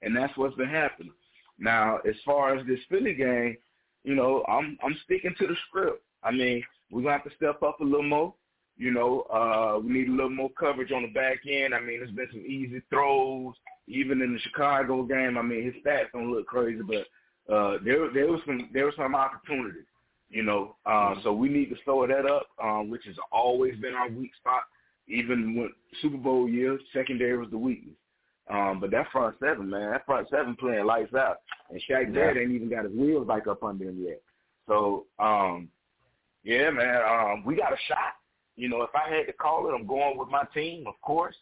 and 0.00 0.16
that's 0.16 0.34
what's 0.38 0.56
been 0.56 0.70
happening. 0.70 1.12
Now, 1.58 1.98
as 2.08 2.14
far 2.24 2.54
as 2.56 2.66
this 2.66 2.80
Philly 2.88 3.12
game, 3.14 3.58
you 4.04 4.14
know, 4.14 4.42
I'm 4.48 4.78
I'm 4.82 4.96
sticking 5.04 5.34
to 5.38 5.46
the 5.46 5.56
script. 5.68 6.02
I 6.22 6.30
mean, 6.30 6.62
we're 6.90 7.02
gonna 7.02 7.12
have 7.18 7.24
to 7.24 7.36
step 7.36 7.62
up 7.62 7.80
a 7.80 7.84
little 7.84 8.02
more. 8.02 8.32
You 8.78 8.90
know, 8.90 9.22
uh, 9.32 9.78
we 9.78 9.92
need 9.92 10.08
a 10.08 10.12
little 10.12 10.30
more 10.30 10.50
coverage 10.50 10.92
on 10.92 11.02
the 11.02 11.08
back 11.08 11.38
end. 11.50 11.74
I 11.74 11.80
mean, 11.80 11.98
there's 11.98 12.10
been 12.10 12.28
some 12.30 12.44
easy 12.46 12.82
throws, 12.90 13.54
even 13.86 14.20
in 14.20 14.34
the 14.34 14.38
Chicago 14.40 15.02
game. 15.02 15.38
I 15.38 15.42
mean, 15.42 15.64
his 15.64 15.74
stats 15.82 16.12
don't 16.12 16.30
look 16.30 16.46
crazy, 16.46 16.82
but 16.82 17.06
uh, 17.52 17.78
there 17.84 18.12
there 18.12 18.26
was 18.26 18.40
some 18.44 18.68
there 18.72 18.86
was 18.86 18.94
some 18.96 19.14
opportunities. 19.14 19.86
You 20.28 20.42
know, 20.42 20.76
uh, 20.84 21.14
so 21.22 21.32
we 21.32 21.48
need 21.48 21.70
to 21.70 21.76
slow 21.84 22.06
that 22.06 22.26
up, 22.26 22.48
um, 22.62 22.90
which 22.90 23.04
has 23.06 23.14
always 23.30 23.76
been 23.76 23.94
our 23.94 24.10
weak 24.10 24.32
spot. 24.40 24.62
Even 25.08 25.54
when 25.54 25.70
Super 26.02 26.16
Bowl 26.16 26.48
years, 26.48 26.80
secondary 26.92 27.38
was 27.38 27.48
the 27.50 27.58
weakness. 27.58 27.94
Um, 28.50 28.78
but 28.80 28.90
that 28.90 29.06
front 29.10 29.36
seven, 29.40 29.70
man, 29.70 29.90
that 29.90 30.04
front 30.04 30.28
seven 30.30 30.56
playing 30.56 30.84
lights 30.84 31.14
out, 31.14 31.38
and 31.70 31.80
Shaq 31.88 32.12
Barrett 32.12 32.36
ain't 32.36 32.52
even 32.52 32.68
got 32.68 32.84
his 32.84 32.92
wheels 32.92 33.26
back 33.26 33.46
up 33.46 33.62
under 33.62 33.84
him 33.84 34.04
yet. 34.04 34.20
So, 34.68 35.06
um, 35.18 35.68
yeah, 36.44 36.70
man, 36.70 37.02
um, 37.08 37.44
we 37.44 37.56
got 37.56 37.72
a 37.72 37.76
shot. 37.88 38.14
You 38.56 38.68
know, 38.68 38.82
if 38.82 38.90
I 38.94 39.14
had 39.14 39.26
to 39.26 39.32
call 39.32 39.68
it, 39.68 39.74
I'm 39.74 39.86
going 39.86 40.18
with 40.18 40.28
my 40.28 40.44
team, 40.54 40.86
of 40.86 41.00
course. 41.02 41.36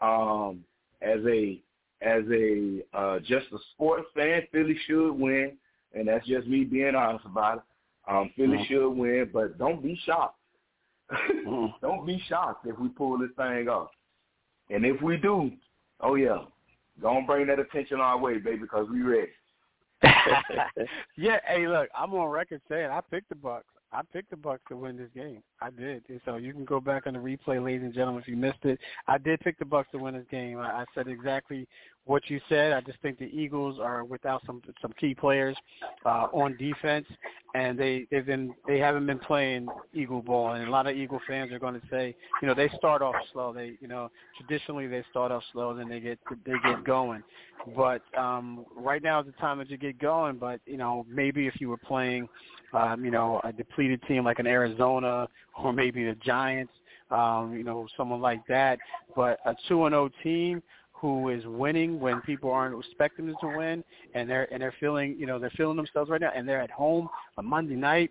Um, 0.00 0.64
as 1.02 1.20
a 1.26 1.60
as 2.00 2.22
a 2.30 2.82
uh, 2.92 3.18
just 3.20 3.46
a 3.52 3.58
sports 3.72 4.06
fan, 4.14 4.42
Philly 4.52 4.76
should 4.86 5.12
win, 5.12 5.56
and 5.94 6.08
that's 6.08 6.26
just 6.26 6.46
me 6.46 6.64
being 6.64 6.94
honest 6.94 7.24
about 7.24 7.58
it. 7.58 7.62
Um, 8.06 8.30
Philly 8.36 8.58
Mhm. 8.58 8.66
should 8.66 8.90
win, 8.90 9.30
but 9.32 9.58
don't 9.58 9.82
be 9.82 9.96
shocked. 10.04 10.38
don't 11.80 12.06
be 12.06 12.18
shocked 12.28 12.66
if 12.66 12.78
we 12.78 12.88
pull 12.88 13.18
this 13.18 13.30
thing 13.36 13.68
off. 13.68 13.90
And 14.70 14.84
if 14.84 15.00
we 15.02 15.16
do, 15.16 15.52
oh 16.00 16.14
yeah, 16.14 16.44
don't 17.00 17.26
bring 17.26 17.46
that 17.46 17.58
attention 17.58 18.00
our 18.00 18.18
way, 18.18 18.38
baby, 18.38 18.58
because 18.58 18.88
we 18.90 19.02
ready. 19.02 19.32
yeah, 21.16 21.40
hey, 21.46 21.66
look, 21.66 21.88
I'm 21.96 22.14
on 22.14 22.28
record 22.28 22.60
saying 22.68 22.90
I 22.90 23.00
picked 23.00 23.28
the 23.28 23.34
Bucks. 23.34 23.66
I 23.94 24.02
picked 24.12 24.30
the 24.30 24.36
Bucks 24.36 24.62
to 24.68 24.76
win 24.76 24.96
this 24.96 25.08
game. 25.14 25.40
I 25.62 25.70
did. 25.70 26.02
And 26.08 26.20
so 26.24 26.36
you 26.36 26.52
can 26.52 26.64
go 26.64 26.80
back 26.80 27.06
on 27.06 27.12
the 27.14 27.20
replay, 27.20 27.64
ladies 27.64 27.82
and 27.82 27.94
gentlemen, 27.94 28.22
if 28.22 28.28
you 28.28 28.36
missed 28.36 28.64
it. 28.64 28.78
I 29.06 29.18
did 29.18 29.38
pick 29.40 29.58
the 29.58 29.64
Bucks 29.64 29.88
to 29.92 29.98
win 29.98 30.14
this 30.14 30.26
game. 30.30 30.58
I, 30.58 30.82
I 30.82 30.84
said 30.94 31.06
exactly 31.06 31.68
what 32.06 32.28
you 32.28 32.40
said. 32.48 32.72
I 32.72 32.80
just 32.80 33.00
think 33.00 33.18
the 33.18 33.26
Eagles 33.26 33.78
are 33.80 34.04
without 34.04 34.42
some 34.46 34.60
some 34.82 34.92
key 35.00 35.14
players 35.14 35.56
uh, 36.04 36.26
on 36.32 36.56
defense, 36.56 37.06
and 37.54 37.78
they 37.78 38.06
they've 38.10 38.26
been 38.26 38.54
they 38.66 38.78
haven't 38.78 39.06
been 39.06 39.18
playing 39.18 39.68
Eagle 39.94 40.22
ball. 40.22 40.52
And 40.52 40.66
a 40.66 40.70
lot 40.70 40.86
of 40.86 40.96
Eagle 40.96 41.20
fans 41.26 41.52
are 41.52 41.58
going 41.58 41.74
to 41.74 41.86
say, 41.90 42.14
you 42.42 42.48
know, 42.48 42.54
they 42.54 42.68
start 42.76 43.00
off 43.00 43.14
slow. 43.32 43.52
They 43.52 43.78
you 43.80 43.88
know 43.88 44.10
traditionally 44.36 44.86
they 44.86 45.04
start 45.10 45.32
off 45.32 45.42
slow, 45.52 45.74
then 45.74 45.88
they 45.88 46.00
get 46.00 46.18
they 46.44 46.54
get 46.64 46.84
going. 46.84 47.22
But 47.74 48.02
um, 48.18 48.66
right 48.76 49.02
now 49.02 49.20
is 49.20 49.26
the 49.26 49.32
time 49.32 49.58
that 49.58 49.70
you 49.70 49.78
get 49.78 49.98
going. 49.98 50.36
But 50.36 50.60
you 50.66 50.76
know, 50.76 51.06
maybe 51.08 51.46
if 51.46 51.60
you 51.60 51.70
were 51.70 51.78
playing, 51.78 52.28
um, 52.74 53.04
you 53.04 53.10
know, 53.10 53.40
a 53.44 53.52
depleted 53.52 54.02
team 54.06 54.24
like 54.24 54.38
an 54.38 54.46
Arizona 54.46 55.28
or 55.62 55.72
maybe 55.72 56.04
the 56.04 56.14
Giants, 56.16 56.72
um, 57.10 57.54
you 57.56 57.64
know, 57.64 57.86
someone 57.96 58.20
like 58.20 58.46
that. 58.48 58.78
But 59.14 59.38
a 59.46 59.54
two 59.68 59.84
and 59.86 59.92
zero 59.92 60.10
team 60.22 60.62
who 60.92 61.28
is 61.28 61.44
winning 61.46 62.00
when 62.00 62.20
people 62.22 62.50
aren't 62.50 62.78
expecting 62.78 63.26
them 63.26 63.36
to 63.40 63.56
win, 63.56 63.84
and 64.14 64.28
they're 64.28 64.52
and 64.52 64.60
they're 64.60 64.74
feeling, 64.80 65.16
you 65.18 65.26
know, 65.26 65.38
they're 65.38 65.50
feeling 65.50 65.76
themselves 65.76 66.10
right 66.10 66.20
now, 66.20 66.32
and 66.34 66.48
they're 66.48 66.60
at 66.60 66.70
home 66.70 67.08
on 67.36 67.46
Monday 67.46 67.76
night 67.76 68.10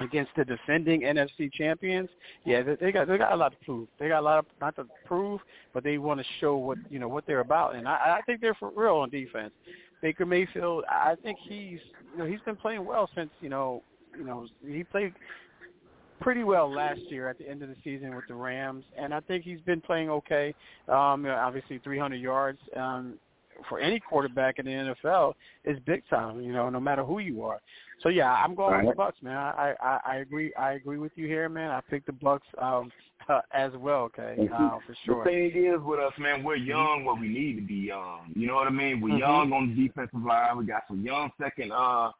against 0.00 0.30
the 0.36 0.44
defending 0.44 1.02
NFC 1.02 1.52
champions. 1.52 2.08
Yeah, 2.44 2.62
they, 2.62 2.76
they 2.76 2.92
got 2.92 3.08
they 3.08 3.18
got 3.18 3.32
a 3.32 3.36
lot 3.36 3.52
to 3.52 3.58
prove. 3.64 3.88
They 3.98 4.08
got 4.08 4.20
a 4.20 4.22
lot 4.22 4.38
of 4.38 4.46
not 4.60 4.76
to 4.76 4.86
prove, 5.04 5.40
but 5.72 5.84
they 5.84 5.98
want 5.98 6.20
to 6.20 6.26
show 6.40 6.56
what 6.56 6.78
you 6.90 6.98
know 6.98 7.08
what 7.08 7.26
they're 7.26 7.40
about, 7.40 7.74
and 7.74 7.88
I, 7.88 8.18
I 8.18 8.20
think 8.26 8.40
they're 8.40 8.54
for 8.54 8.70
real 8.74 8.96
on 8.96 9.10
defense. 9.10 9.52
Baker 10.04 10.26
Mayfield, 10.26 10.84
I 10.86 11.14
think 11.22 11.38
he's 11.48 11.78
you 12.12 12.18
know 12.18 12.26
he's 12.26 12.40
been 12.44 12.56
playing 12.56 12.84
well 12.84 13.08
since 13.16 13.30
you 13.40 13.48
know 13.48 13.82
you 14.18 14.24
know 14.26 14.46
he 14.62 14.84
played 14.84 15.14
pretty 16.20 16.44
well 16.44 16.70
last 16.70 17.00
year 17.08 17.26
at 17.30 17.38
the 17.38 17.48
end 17.48 17.62
of 17.62 17.70
the 17.70 17.76
season 17.82 18.14
with 18.14 18.26
the 18.28 18.34
Rams, 18.34 18.84
and 18.98 19.14
I 19.14 19.20
think 19.20 19.44
he's 19.44 19.62
been 19.62 19.80
playing 19.80 20.10
okay. 20.10 20.54
Um, 20.88 21.24
obviously, 21.24 21.78
300 21.82 22.16
yards 22.16 22.58
um, 22.76 23.14
for 23.66 23.80
any 23.80 23.98
quarterback 23.98 24.58
in 24.58 24.66
the 24.66 24.94
NFL 25.06 25.32
is 25.64 25.78
big 25.86 26.02
time. 26.10 26.42
You 26.42 26.52
know, 26.52 26.68
no 26.68 26.80
matter 26.80 27.02
who 27.02 27.20
you 27.20 27.42
are. 27.42 27.62
So 28.02 28.10
yeah, 28.10 28.30
I'm 28.30 28.54
going 28.54 28.74
right. 28.74 28.84
with 28.84 28.96
the 28.96 28.98
Bucks, 28.98 29.16
man. 29.22 29.38
I, 29.38 29.72
I 29.80 30.00
I 30.04 30.16
agree. 30.16 30.52
I 30.58 30.72
agree 30.72 30.98
with 30.98 31.12
you 31.16 31.26
here, 31.26 31.48
man. 31.48 31.70
I 31.70 31.80
picked 31.80 32.04
the 32.04 32.12
Bucks 32.12 32.46
um, 32.58 32.92
uh, 33.28 33.40
as 33.52 33.72
well. 33.76 34.02
Okay, 34.02 34.48
uh, 34.52 34.78
for 34.86 34.96
sure. 35.04 35.24
The 35.24 35.30
thing 35.30 35.64
is 35.64 35.80
with 35.82 36.00
us, 36.00 36.12
man, 36.18 36.42
we're 36.42 36.56
young 36.56 37.04
where 37.04 37.14
we 37.14 37.28
need 37.28 37.56
to 37.56 37.62
be 37.62 37.74
young. 37.74 38.32
You 38.34 38.46
know 38.46 38.54
what 38.54 38.66
I 38.66 38.70
mean? 38.70 39.00
We're 39.00 39.10
mm-hmm. 39.10 39.18
young 39.18 39.52
on 39.52 39.74
the 39.74 39.86
defensive 39.86 40.24
line. 40.24 40.56
We 40.58 40.64
got 40.64 40.82
some 40.88 41.02
young 41.02 41.30
second 41.40 41.72
uh 41.72 42.12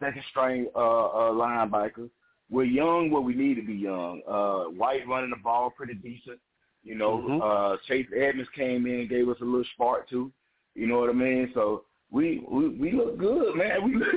second 0.00 0.22
string 0.30 0.68
uh, 0.74 1.06
uh 1.06 1.32
linebackers 1.32 2.10
we're 2.50 2.64
young 2.64 3.10
where 3.10 3.20
we 3.20 3.34
need 3.34 3.56
to 3.56 3.62
be 3.62 3.74
young. 3.74 4.22
Uh, 4.26 4.70
White 4.70 5.06
running 5.06 5.30
the 5.30 5.36
ball 5.36 5.70
pretty 5.70 5.94
decent. 5.94 6.38
You 6.82 6.94
know, 6.94 7.18
mm-hmm. 7.18 7.42
uh, 7.42 7.76
Chase 7.86 8.06
Edmonds 8.16 8.50
came 8.56 8.86
in 8.86 9.00
and 9.00 9.08
gave 9.08 9.28
us 9.28 9.36
a 9.40 9.44
little 9.44 9.64
spark 9.74 10.08
too. 10.08 10.32
You 10.74 10.86
know 10.86 10.98
what 10.98 11.10
I 11.10 11.12
mean? 11.12 11.50
So 11.54 11.84
we 12.10 12.42
we 12.50 12.68
we 12.68 12.92
look 12.92 13.18
good, 13.18 13.56
man. 13.56 13.78
We 13.90 13.94
look 13.94 14.08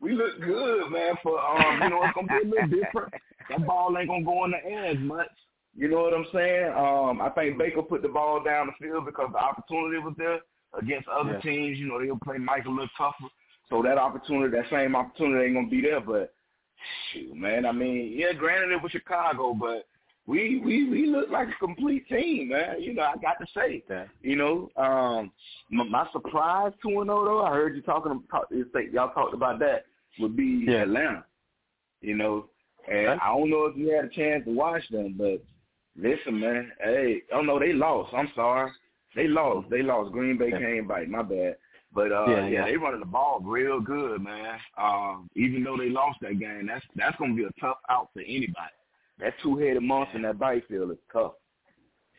we 0.00 0.12
look 0.12 0.40
good, 0.40 0.90
man. 0.90 1.14
For 1.22 1.40
um, 1.40 1.82
you 1.82 1.90
know, 1.90 2.04
it's 2.04 2.14
gonna 2.14 2.28
be 2.28 2.46
a 2.46 2.50
little 2.50 2.68
different. 2.68 3.14
That 3.50 3.66
ball 3.66 3.96
ain't 3.98 4.08
gonna 4.08 4.24
go 4.24 4.44
in 4.44 4.52
the 4.52 4.64
air 4.64 4.86
as 4.86 4.98
much. 4.98 5.26
You 5.78 5.86
know 5.86 6.00
what 6.00 6.12
I'm 6.12 6.26
saying? 6.34 6.72
Um, 6.76 7.22
I 7.22 7.30
think 7.30 7.56
Baker 7.56 7.82
put 7.82 8.02
the 8.02 8.08
ball 8.08 8.42
down 8.42 8.66
the 8.66 8.84
field 8.84 9.06
because 9.06 9.30
the 9.32 9.38
opportunity 9.38 9.98
was 9.98 10.14
there 10.18 10.40
against 10.76 11.06
other 11.06 11.34
yeah. 11.34 11.40
teams. 11.40 11.78
You 11.78 11.86
know, 11.86 12.00
they'll 12.02 12.18
play 12.18 12.36
Mike 12.36 12.64
a 12.66 12.68
little 12.68 12.88
tougher. 12.98 13.30
So 13.70 13.80
that 13.84 13.96
opportunity, 13.96 14.56
that 14.56 14.68
same 14.70 14.96
opportunity 14.96 15.46
ain't 15.46 15.54
gonna 15.54 15.68
be 15.68 15.80
there. 15.80 16.00
But 16.00 16.34
shoot, 17.12 17.32
man. 17.32 17.64
I 17.64 17.70
mean, 17.70 18.12
yeah, 18.16 18.32
granted 18.32 18.72
it 18.72 18.82
was 18.82 18.90
Chicago, 18.90 19.54
but 19.54 19.86
we 20.26 20.60
we 20.64 20.90
we 20.90 21.06
look 21.06 21.30
like 21.30 21.46
a 21.46 21.64
complete 21.64 22.08
team, 22.08 22.48
man. 22.48 22.82
You 22.82 22.94
know, 22.94 23.02
I 23.02 23.14
got 23.18 23.38
to 23.38 23.46
say, 23.54 23.84
that. 23.88 24.08
you 24.20 24.34
know, 24.34 24.70
um, 24.76 25.30
my, 25.70 25.84
my 25.84 26.08
surprise 26.10 26.72
two 26.82 27.00
and 27.00 27.06
zero 27.06 27.20
oh, 27.20 27.24
though. 27.24 27.44
I 27.44 27.50
heard 27.50 27.76
you 27.76 27.82
talking 27.82 28.10
about 28.10 28.50
y'all 28.50 29.12
talked 29.12 29.32
about 29.34 29.60
that 29.60 29.84
would 30.18 30.36
be 30.36 30.64
yeah. 30.66 30.82
Atlanta. 30.82 31.24
You 32.00 32.16
know, 32.16 32.46
and 32.90 33.20
I 33.20 33.28
don't 33.28 33.48
know 33.48 33.66
if 33.66 33.76
you 33.76 33.90
had 33.90 34.06
a 34.06 34.08
chance 34.08 34.44
to 34.44 34.50
watch 34.50 34.82
them, 34.90 35.14
but 35.16 35.40
listen, 35.98 36.40
man. 36.40 36.72
Hey, 36.82 37.22
oh 37.32 37.42
no, 37.42 37.58
they 37.58 37.72
lost. 37.72 38.14
I'm 38.14 38.30
sorry, 38.34 38.70
they 39.14 39.28
lost. 39.28 39.68
They 39.70 39.82
lost. 39.82 40.12
Green 40.12 40.38
Bay 40.38 40.50
came 40.50 40.86
back. 40.86 41.08
My 41.08 41.22
bad. 41.22 41.56
But 41.94 42.12
uh 42.12 42.26
yeah, 42.28 42.48
yeah, 42.48 42.64
they 42.66 42.76
running 42.76 43.00
the 43.00 43.06
ball 43.06 43.40
real 43.42 43.80
good, 43.80 44.22
man. 44.22 44.58
Um, 44.76 45.28
even 45.34 45.64
though 45.64 45.76
they 45.76 45.88
lost 45.88 46.18
that 46.20 46.38
game, 46.38 46.66
that's 46.66 46.84
that's 46.96 47.16
gonna 47.18 47.34
be 47.34 47.44
a 47.44 47.60
tough 47.60 47.78
out 47.88 48.10
for 48.12 48.20
anybody. 48.20 48.74
That 49.18 49.34
two 49.42 49.56
headed 49.56 49.82
monster 49.82 50.16
in 50.16 50.22
that 50.22 50.38
backfield 50.38 50.92
is 50.92 50.98
tough. 51.12 51.32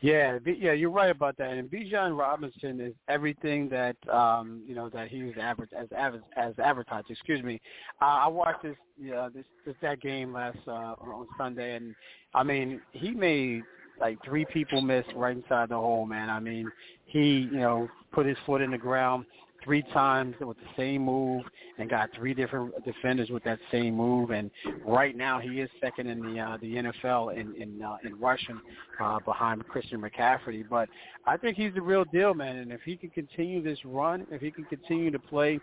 Yeah, 0.01 0.39
yeah, 0.45 0.71
you're 0.71 0.89
right 0.89 1.09
about 1.09 1.38
that. 1.38 1.51
And 1.51 1.69
Bijan 1.69 2.17
Robinson 2.17 2.80
is 2.80 2.93
everything 3.09 3.67
that 3.69 3.97
um, 4.09 4.63
you 4.65 4.73
know 4.73 4.88
that 4.89 5.09
he 5.09 5.23
was 5.23 5.34
aver- 5.38 5.67
as 5.77 5.88
as 5.95 6.13
as 6.38 6.53
advertised. 6.57 7.07
Excuse 7.09 7.43
me. 7.43 7.59
Uh, 8.01 8.05
I 8.05 8.27
watched 8.27 8.63
this 8.63 8.77
yeah 8.97 9.27
this, 9.34 9.43
this 9.65 9.76
that 9.81 9.99
game 10.01 10.31
last 10.31 10.57
uh, 10.67 10.95
on 11.01 11.27
Sunday, 11.38 11.76
and 11.76 11.95
I 12.34 12.43
mean 12.43 12.80
he 12.93 13.11
made 13.11 13.63
like 13.99 14.17
three 14.23 14.45
people 14.45 14.81
miss 14.81 15.05
right 15.15 15.35
inside 15.35 15.67
the 15.69 15.76
hole, 15.76 16.05
man. 16.05 16.30
I 16.30 16.39
mean 16.39 16.71
he 17.05 17.49
you 17.51 17.59
know 17.59 17.89
put 18.13 18.26
his 18.26 18.38
foot 18.45 18.61
in 18.61 18.71
the 18.71 18.77
ground 18.77 19.26
three 19.64 19.84
times 19.94 20.36
with 20.40 20.57
the 20.57 20.68
same 20.77 21.03
move 21.03 21.44
and 21.77 21.90
got 21.90 22.10
three 22.15 22.34
different 22.34 22.73
defenders 22.86 23.30
with 23.30 23.44
that 23.44 23.60
same 23.72 23.95
move. 23.95 24.31
And 24.31 24.49
right 24.86 25.15
now, 25.15 25.40
he 25.40 25.61
is 25.61 25.69
second 25.81 26.07
in 26.07 26.22
the 26.22 26.40
uh, 26.40 26.57
the 26.61 26.76
NFL 26.76 27.34
in 27.34 27.56
in, 27.61 27.81
uh, 27.81 27.98
in 28.03 28.19
rushing 28.19 28.60
uh, 28.99 29.19
behind 29.19 29.65
Christian 29.68 30.02
McCaffrey. 30.02 30.64
But 30.69 30.90
I 31.26 31.38
think 31.38 31.57
he's 31.57 31.73
the 31.73 31.81
real 31.81 32.06
deal, 32.06 32.34
man. 32.34 32.57
And 32.57 32.72
if 32.72 32.81
he 32.81 32.95
can 32.95 33.10
continue 33.10 33.61
this 33.61 33.80
run, 33.86 34.26
if 34.31 34.41
he 34.41 34.52
can 34.52 34.65
continue 34.65 35.11
to 35.11 35.19
play 35.19 35.60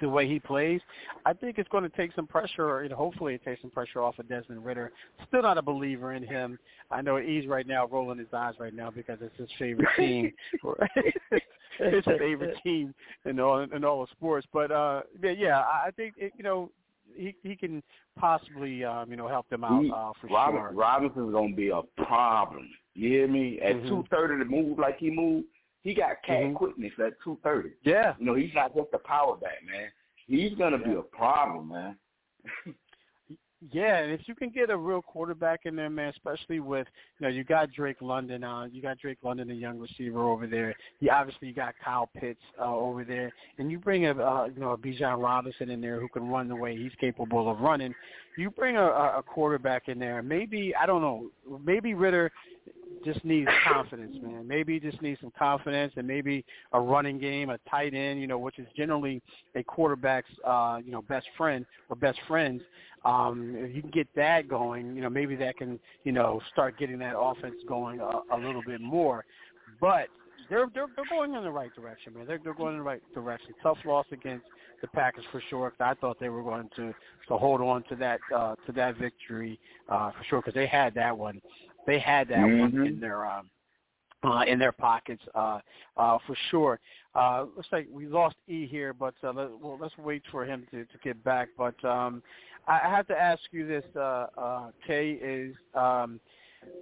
the 0.00 0.08
way 0.08 0.28
he 0.28 0.38
plays, 0.38 0.80
I 1.26 1.32
think 1.32 1.58
it's 1.58 1.68
going 1.68 1.82
to 1.82 1.96
take 1.96 2.12
some 2.14 2.26
pressure, 2.26 2.80
and 2.80 2.92
hopefully 2.92 3.34
it 3.34 3.44
takes 3.44 3.60
some 3.60 3.70
pressure 3.70 4.00
off 4.00 4.18
of 4.18 4.28
Desmond 4.28 4.64
Ridder. 4.64 4.92
Still 5.28 5.42
not 5.42 5.58
a 5.58 5.62
believer 5.62 6.12
in 6.14 6.22
him. 6.22 6.58
I 6.90 7.02
know 7.02 7.16
he's 7.16 7.46
right 7.46 7.66
now 7.66 7.86
rolling 7.86 8.18
his 8.18 8.28
eyes 8.32 8.54
right 8.58 8.74
now 8.74 8.90
because 8.90 9.18
it's 9.20 9.36
his 9.36 9.48
favorite 9.58 9.88
team. 9.96 10.32
his 11.78 12.04
favorite 12.18 12.56
team 12.62 12.94
in 13.24 13.40
all 13.40 13.60
in 13.60 13.84
all 13.84 14.02
of 14.02 14.08
sports. 14.10 14.46
But 14.52 14.70
uh 14.70 15.02
yeah, 15.22 15.60
I 15.60 15.90
think 15.96 16.14
it, 16.16 16.32
you 16.36 16.44
know 16.44 16.70
he 17.14 17.34
he 17.42 17.56
can 17.56 17.82
possibly 18.18 18.84
um, 18.84 19.10
you 19.10 19.16
know 19.16 19.28
help 19.28 19.48
them 19.48 19.64
out 19.64 19.84
uh, 19.84 20.12
for 20.20 20.28
Robin, 20.28 20.60
sure. 20.60 20.72
Robinson's 20.72 21.32
gonna 21.32 21.54
be 21.54 21.68
a 21.68 21.82
problem. 22.04 22.68
You 22.94 23.08
hear 23.08 23.28
me? 23.28 23.60
At 23.60 23.76
mm-hmm. 23.76 23.88
two 23.88 24.04
thirty 24.10 24.42
to 24.42 24.44
move 24.44 24.78
like 24.78 24.98
he 24.98 25.10
moved, 25.10 25.46
he 25.82 25.94
got 25.94 26.22
cat 26.24 26.42
mm-hmm. 26.42 26.54
quickness 26.54 26.92
at 27.04 27.14
two 27.22 27.38
thirty. 27.42 27.70
Yeah. 27.82 28.14
You 28.18 28.26
know, 28.26 28.34
he's 28.34 28.54
not 28.54 28.74
just 28.74 28.88
a 28.92 28.98
power 28.98 29.36
back, 29.36 29.58
man. 29.66 29.88
He's 30.26 30.56
gonna 30.56 30.78
yeah. 30.78 30.88
be 30.88 30.94
a 30.94 31.02
problem, 31.02 31.68
man. 31.68 31.96
Yeah, 33.72 33.98
and 33.98 34.10
if 34.10 34.22
you 34.26 34.34
can 34.34 34.48
get 34.48 34.70
a 34.70 34.76
real 34.76 35.02
quarterback 35.02 35.60
in 35.66 35.76
there, 35.76 35.90
man, 35.90 36.08
especially 36.16 36.60
with 36.60 36.86
you 37.18 37.26
know 37.26 37.30
you 37.30 37.44
got 37.44 37.70
Drake 37.70 38.00
London, 38.00 38.42
uh, 38.42 38.64
you 38.64 38.80
got 38.80 38.98
Drake 38.98 39.18
London, 39.22 39.50
a 39.50 39.54
young 39.54 39.78
receiver 39.78 40.30
over 40.30 40.46
there. 40.46 40.74
You 41.00 41.10
obviously 41.10 41.48
you 41.48 41.54
got 41.54 41.74
Kyle 41.84 42.08
Pitts 42.18 42.40
uh, 42.58 42.74
over 42.74 43.04
there, 43.04 43.30
and 43.58 43.70
you 43.70 43.78
bring 43.78 44.06
a 44.06 44.12
uh, 44.12 44.46
you 44.46 44.60
know 44.60 44.70
a 44.70 44.78
Bijan 44.78 45.22
Robinson 45.22 45.68
in 45.68 45.82
there 45.82 46.00
who 46.00 46.08
can 46.08 46.26
run 46.28 46.48
the 46.48 46.56
way 46.56 46.74
he's 46.74 46.92
capable 46.98 47.50
of 47.50 47.60
running. 47.60 47.94
You 48.38 48.50
bring 48.50 48.78
a, 48.78 48.82
a 48.82 49.22
quarterback 49.22 49.88
in 49.88 49.98
there. 49.98 50.22
Maybe 50.22 50.72
I 50.74 50.86
don't 50.86 51.02
know. 51.02 51.30
Maybe 51.62 51.92
Ridder 51.92 52.32
just 53.04 53.24
needs 53.24 53.48
confidence, 53.66 54.16
man. 54.22 54.46
Maybe 54.46 54.74
he 54.74 54.80
just 54.80 55.00
needs 55.00 55.20
some 55.20 55.32
confidence 55.38 55.92
and 55.96 56.06
maybe 56.06 56.44
a 56.72 56.80
running 56.80 57.18
game, 57.18 57.50
a 57.50 57.58
tight 57.68 57.94
end, 57.94 58.20
you 58.20 58.26
know, 58.26 58.38
which 58.38 58.58
is 58.58 58.66
generally 58.76 59.22
a 59.54 59.62
quarterback's, 59.62 60.30
uh, 60.46 60.78
you 60.84 60.92
know, 60.92 61.02
best 61.02 61.26
friend 61.36 61.64
or 61.88 61.96
best 61.96 62.18
friends. 62.28 62.62
Um, 63.04 63.54
if 63.56 63.74
you 63.74 63.80
can 63.80 63.90
get 63.90 64.08
that 64.16 64.48
going, 64.48 64.94
you 64.94 65.02
know, 65.02 65.08
maybe 65.08 65.34
that 65.36 65.56
can, 65.56 65.78
you 66.04 66.12
know, 66.12 66.40
start 66.52 66.78
getting 66.78 66.98
that 66.98 67.18
offense 67.18 67.56
going 67.66 68.00
a, 68.00 68.20
a 68.34 68.36
little 68.36 68.62
bit 68.66 68.80
more. 68.80 69.24
But 69.80 70.08
they're 70.50 70.66
they're 70.74 70.88
they're 70.96 71.04
going 71.08 71.34
in 71.34 71.42
the 71.42 71.50
right 71.50 71.74
direction, 71.74 72.12
man. 72.12 72.26
They're 72.26 72.40
they're 72.42 72.54
going 72.54 72.72
in 72.72 72.78
the 72.78 72.84
right 72.84 73.02
direction. 73.14 73.54
Tough 73.62 73.78
loss 73.86 74.06
against 74.12 74.44
the 74.82 74.88
Packers 74.88 75.24
for 75.30 75.42
sure. 75.48 75.70
Cause 75.70 75.78
I 75.80 75.94
thought 75.94 76.18
they 76.20 76.28
were 76.28 76.42
going 76.42 76.68
to 76.76 76.92
to 77.28 77.36
hold 77.38 77.60
on 77.62 77.84
to 77.84 77.96
that 77.96 78.20
uh, 78.34 78.56
to 78.66 78.72
that 78.72 78.98
victory 78.98 79.58
uh, 79.88 80.10
for 80.10 80.24
sure 80.28 80.40
because 80.40 80.54
they 80.54 80.66
had 80.66 80.92
that 80.94 81.16
one. 81.16 81.40
They 81.86 81.98
had 81.98 82.28
that 82.28 82.38
mm-hmm. 82.38 82.76
one 82.76 82.86
in 82.86 83.00
their 83.00 83.26
um, 83.26 83.50
uh, 84.22 84.42
in 84.46 84.58
their 84.58 84.72
pockets 84.72 85.22
uh, 85.34 85.60
uh, 85.96 86.18
for 86.26 86.36
sure. 86.50 86.80
Uh, 87.14 87.46
looks 87.56 87.68
like 87.72 87.88
we 87.90 88.06
lost 88.06 88.36
E 88.48 88.66
here, 88.66 88.92
but 88.92 89.14
uh, 89.24 89.32
let, 89.32 89.58
well, 89.58 89.78
let's 89.80 89.96
wait 89.98 90.22
for 90.30 90.44
him 90.44 90.66
to, 90.70 90.84
to 90.84 90.98
get 91.02 91.22
back. 91.24 91.48
But 91.56 91.82
um, 91.84 92.22
I 92.68 92.78
have 92.84 93.06
to 93.08 93.16
ask 93.16 93.40
you 93.50 93.66
this, 93.66 93.84
uh, 93.96 94.26
uh, 94.36 94.70
Kay, 94.86 95.18
is 95.20 95.54
um, 95.74 96.20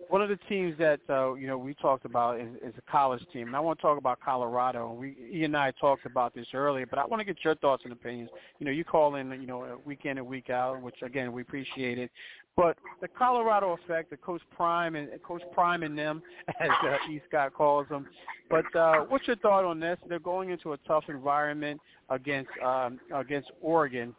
one 0.08 0.22
of 0.22 0.28
the 0.28 0.38
teams 0.48 0.76
that 0.78 1.00
uh, 1.08 1.34
you 1.34 1.46
know 1.46 1.56
we 1.56 1.74
talked 1.74 2.04
about 2.04 2.40
is, 2.40 2.48
is 2.62 2.74
a 2.78 2.90
college 2.90 3.22
team, 3.32 3.46
and 3.46 3.56
I 3.56 3.60
want 3.60 3.78
to 3.78 3.82
talk 3.82 3.98
about 3.98 4.18
Colorado. 4.20 4.92
We, 4.92 5.16
he 5.30 5.44
and 5.44 5.56
I 5.56 5.70
talked 5.72 6.06
about 6.06 6.34
this 6.34 6.46
earlier, 6.54 6.86
but 6.86 6.98
I 6.98 7.06
want 7.06 7.20
to 7.20 7.24
get 7.24 7.44
your 7.44 7.54
thoughts 7.56 7.84
and 7.84 7.92
opinions. 7.92 8.30
You 8.58 8.66
know, 8.66 8.72
you 8.72 8.84
call 8.84 9.14
in, 9.16 9.30
you 9.40 9.46
know, 9.46 9.80
week 9.84 10.04
in 10.04 10.18
and 10.18 10.26
week 10.26 10.50
out, 10.50 10.80
which 10.82 10.96
again 11.02 11.32
we 11.32 11.42
appreciate 11.42 11.98
it. 11.98 12.10
But 12.58 12.76
the 13.00 13.06
Colorado 13.06 13.78
effect, 13.80 14.10
the 14.10 14.16
Coach 14.16 14.42
Prime 14.50 14.96
and 14.96 15.08
Coach 15.22 15.42
Prime 15.52 15.84
and 15.84 15.96
them, 15.96 16.20
as 16.60 16.70
uh, 16.82 16.96
E. 17.08 17.20
Scott 17.28 17.54
calls 17.54 17.86
them. 17.88 18.08
But 18.50 18.64
uh, 18.74 19.04
what's 19.08 19.28
your 19.28 19.36
thought 19.36 19.64
on 19.64 19.78
this? 19.78 19.96
They're 20.08 20.18
going 20.18 20.50
into 20.50 20.72
a 20.72 20.76
tough 20.78 21.04
environment 21.08 21.80
against 22.10 22.50
um, 22.64 22.98
against 23.14 23.52
Oregon. 23.60 24.12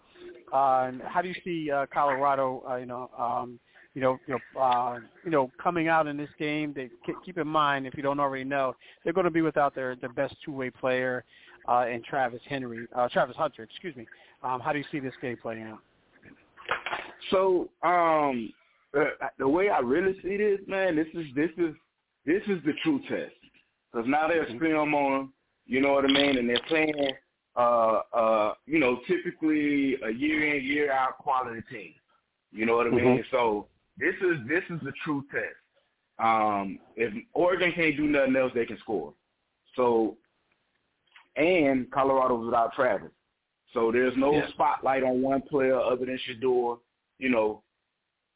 Uh, 0.53 0.91
how 1.05 1.21
do 1.21 1.27
you 1.27 1.35
see 1.43 1.69
uh, 1.69 1.85
Colorado? 1.93 2.63
Uh, 2.67 2.77
you 2.77 2.85
know, 2.85 3.09
um, 3.17 3.59
you 3.93 4.01
know, 4.01 4.17
you 4.25 4.39
know, 4.55 4.61
uh, 4.61 4.99
you 5.25 5.31
know, 5.31 5.51
coming 5.61 5.89
out 5.89 6.07
in 6.07 6.15
this 6.15 6.29
game. 6.39 6.71
They 6.73 6.89
keep 7.25 7.37
in 7.37 7.47
mind, 7.47 7.87
if 7.87 7.93
you 7.95 8.03
don't 8.03 8.21
already 8.21 8.45
know, 8.45 8.73
they're 9.03 9.11
going 9.11 9.25
to 9.25 9.31
be 9.31 9.41
without 9.41 9.75
their 9.75 9.97
their 9.97 10.13
best 10.13 10.33
two-way 10.45 10.69
player, 10.69 11.25
uh, 11.67 11.87
and 11.89 12.05
Travis 12.05 12.41
Henry, 12.47 12.87
uh, 12.95 13.09
Travis 13.09 13.35
Hunter, 13.35 13.63
excuse 13.63 13.97
me. 13.97 14.07
Um, 14.43 14.61
how 14.61 14.71
do 14.71 14.79
you 14.79 14.85
see 14.93 15.01
this 15.01 15.13
game 15.21 15.35
playing 15.41 15.63
out? 15.63 15.79
So, 17.31 17.69
um, 17.83 18.51
uh, 18.97 19.05
the 19.37 19.47
way 19.47 19.69
I 19.69 19.79
really 19.79 20.19
see 20.21 20.37
this, 20.37 20.59
man, 20.67 20.95
this 20.95 21.07
is 21.13 21.27
this 21.35 21.51
is 21.57 21.75
this 22.25 22.41
is 22.47 22.63
the 22.65 22.73
true 22.83 22.99
test. 23.07 23.33
Because 23.91 24.07
now 24.07 24.27
there's 24.27 24.49
film 24.59 24.93
on 24.93 25.11
them, 25.11 25.33
you 25.65 25.81
know 25.81 25.93
what 25.93 26.05
I 26.05 26.09
mean, 26.09 26.37
and 26.37 26.47
they're 26.47 26.61
playing, 26.67 26.93
uh, 27.55 28.01
uh, 28.13 28.53
you 28.67 28.79
know, 28.79 28.99
typically 29.07 29.95
a 30.03 30.11
year 30.11 30.55
in 30.55 30.63
year 30.63 30.91
out 30.91 31.17
quality 31.17 31.61
team. 31.71 31.93
You 32.51 32.65
know 32.65 32.75
what 32.75 32.87
I 32.87 32.91
mean? 32.91 33.05
Mm-hmm. 33.05 33.35
So 33.35 33.67
this 33.97 34.15
is 34.21 34.37
this 34.47 34.63
is 34.69 34.79
the 34.83 34.93
true 35.03 35.23
test. 35.31 35.55
Um, 36.19 36.79
if 36.95 37.13
Oregon 37.33 37.71
can't 37.73 37.95
do 37.95 38.03
nothing 38.07 38.35
else, 38.35 38.51
they 38.53 38.65
can 38.65 38.77
score. 38.79 39.13
So, 39.75 40.17
and 41.35 41.89
Colorado's 41.91 42.45
without 42.45 42.73
Travis, 42.73 43.11
so 43.73 43.91
there's 43.91 44.15
no 44.17 44.33
Yeah. 44.33 44.47
spotlight 44.49 45.03
on 45.03 45.21
one 45.21 45.41
player 45.41 45.79
other 45.79 46.05
than 46.05 46.17
Shedeur. 46.17 46.79
You 47.19 47.29
know, 47.29 47.63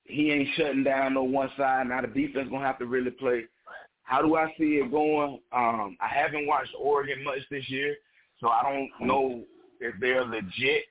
he 0.05 0.31
ain't 0.31 0.49
shutting 0.55 0.83
down 0.83 1.13
no 1.13 1.23
one 1.23 1.49
side. 1.57 1.87
Now 1.87 2.01
the 2.01 2.07
defense 2.07 2.49
gonna 2.51 2.65
have 2.65 2.79
to 2.79 2.85
really 2.85 3.11
play. 3.11 3.45
How 4.03 4.21
do 4.21 4.35
I 4.35 4.53
see 4.57 4.75
it 4.75 4.91
going? 4.91 5.39
Um, 5.51 5.97
I 6.01 6.07
haven't 6.07 6.45
watched 6.45 6.71
Oregon 6.77 7.23
much 7.23 7.39
this 7.49 7.69
year, 7.69 7.95
so 8.39 8.49
I 8.49 8.61
don't 8.61 9.07
know 9.07 9.43
if 9.79 9.95
they're 9.99 10.21
a 10.21 10.25
legit 10.25 10.83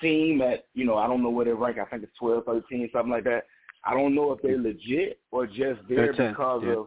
team 0.00 0.40
at, 0.42 0.66
you 0.74 0.84
know, 0.84 0.96
I 0.96 1.06
don't 1.06 1.22
know 1.22 1.30
where 1.30 1.44
they 1.44 1.52
rank. 1.52 1.78
I 1.78 1.84
think 1.84 2.04
it's 2.04 2.16
12, 2.18 2.44
13, 2.44 2.90
something 2.92 3.10
like 3.10 3.24
that. 3.24 3.46
I 3.84 3.94
don't 3.94 4.14
know 4.14 4.32
if 4.32 4.42
they're 4.42 4.58
legit 4.58 5.18
or 5.32 5.46
just 5.46 5.80
there 5.88 6.14
13, 6.14 6.28
because 6.28 6.62
yeah. 6.64 6.72
of 6.72 6.86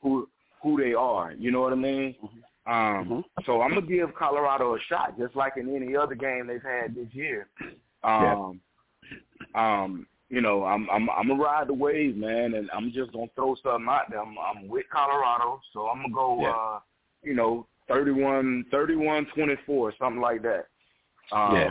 who 0.00 0.28
who 0.62 0.80
they 0.80 0.94
are. 0.94 1.32
You 1.32 1.50
know 1.50 1.60
what 1.60 1.72
I 1.72 1.76
mean? 1.76 2.14
Mm-hmm. 2.22 3.12
Um, 3.12 3.24
So 3.44 3.62
I'm 3.62 3.70
gonna 3.70 3.82
give 3.82 4.14
Colorado 4.14 4.74
a 4.74 4.78
shot, 4.88 5.18
just 5.18 5.36
like 5.36 5.54
in 5.56 5.74
any 5.74 5.96
other 5.96 6.14
game 6.14 6.46
they've 6.46 6.62
had 6.62 6.94
this 6.94 7.08
year. 7.12 7.48
Um, 8.04 8.60
um, 9.56 10.06
you 10.28 10.40
know, 10.40 10.64
I'm 10.64 10.88
I'm 10.90 11.08
I'm 11.10 11.28
gonna 11.28 11.42
ride 11.42 11.68
the 11.68 11.74
wave, 11.74 12.16
man, 12.16 12.54
and 12.54 12.68
I'm 12.72 12.92
just 12.92 13.12
gonna 13.12 13.26
throw 13.34 13.54
something 13.62 13.86
out 13.88 14.10
there. 14.10 14.20
I'm, 14.20 14.36
I'm 14.38 14.68
with 14.68 14.86
Colorado, 14.92 15.60
so 15.72 15.86
I'm 15.88 16.02
gonna 16.02 16.14
go, 16.14 16.38
Yeah. 16.42 16.50
uh, 16.50 16.80
you 17.22 17.34
know, 17.34 17.66
31, 17.88 18.66
31, 18.70 19.26
24, 19.34 19.94
something 19.98 20.20
like 20.20 20.42
that. 20.42 20.66
Um, 21.32 21.54
Yeah. 21.54 21.70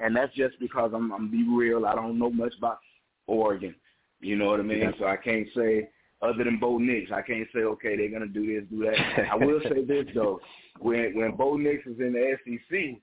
And 0.00 0.16
that's 0.16 0.34
just 0.34 0.58
because 0.58 0.92
I'm 0.94 1.12
I'm 1.12 1.30
be 1.30 1.46
real. 1.48 1.86
I 1.86 1.94
don't 1.94 2.18
know 2.18 2.30
much 2.30 2.54
about 2.58 2.78
Oregon. 3.26 3.74
You 4.20 4.36
know 4.36 4.46
what 4.46 4.60
I 4.60 4.62
mean? 4.62 4.78
Yeah. 4.78 4.92
So 4.98 5.06
I 5.06 5.16
can't 5.16 5.46
say 5.54 5.88
other 6.22 6.44
than 6.44 6.58
Bo 6.58 6.78
Nix. 6.78 7.10
I 7.12 7.22
can't 7.22 7.46
say 7.54 7.60
okay 7.60 7.96
they're 7.96 8.10
gonna 8.10 8.26
do 8.26 8.46
this, 8.46 8.68
do 8.70 8.84
that. 8.84 9.30
I 9.30 9.36
will 9.44 9.60
say 9.62 9.84
this 9.84 10.06
though, 10.14 10.40
when 10.78 11.14
when 11.16 11.36
Bo 11.36 11.56
Nix 11.56 11.86
is 11.86 12.00
in 12.00 12.12
the 12.14 12.36
SEC 12.44 13.00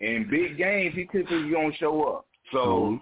in 0.00 0.28
big 0.30 0.56
games, 0.56 0.94
he 0.94 1.04
typically 1.06 1.50
gonna 1.50 1.74
show 1.74 2.02
up. 2.04 2.25
So 2.52 2.58
Mhm. 2.58 3.00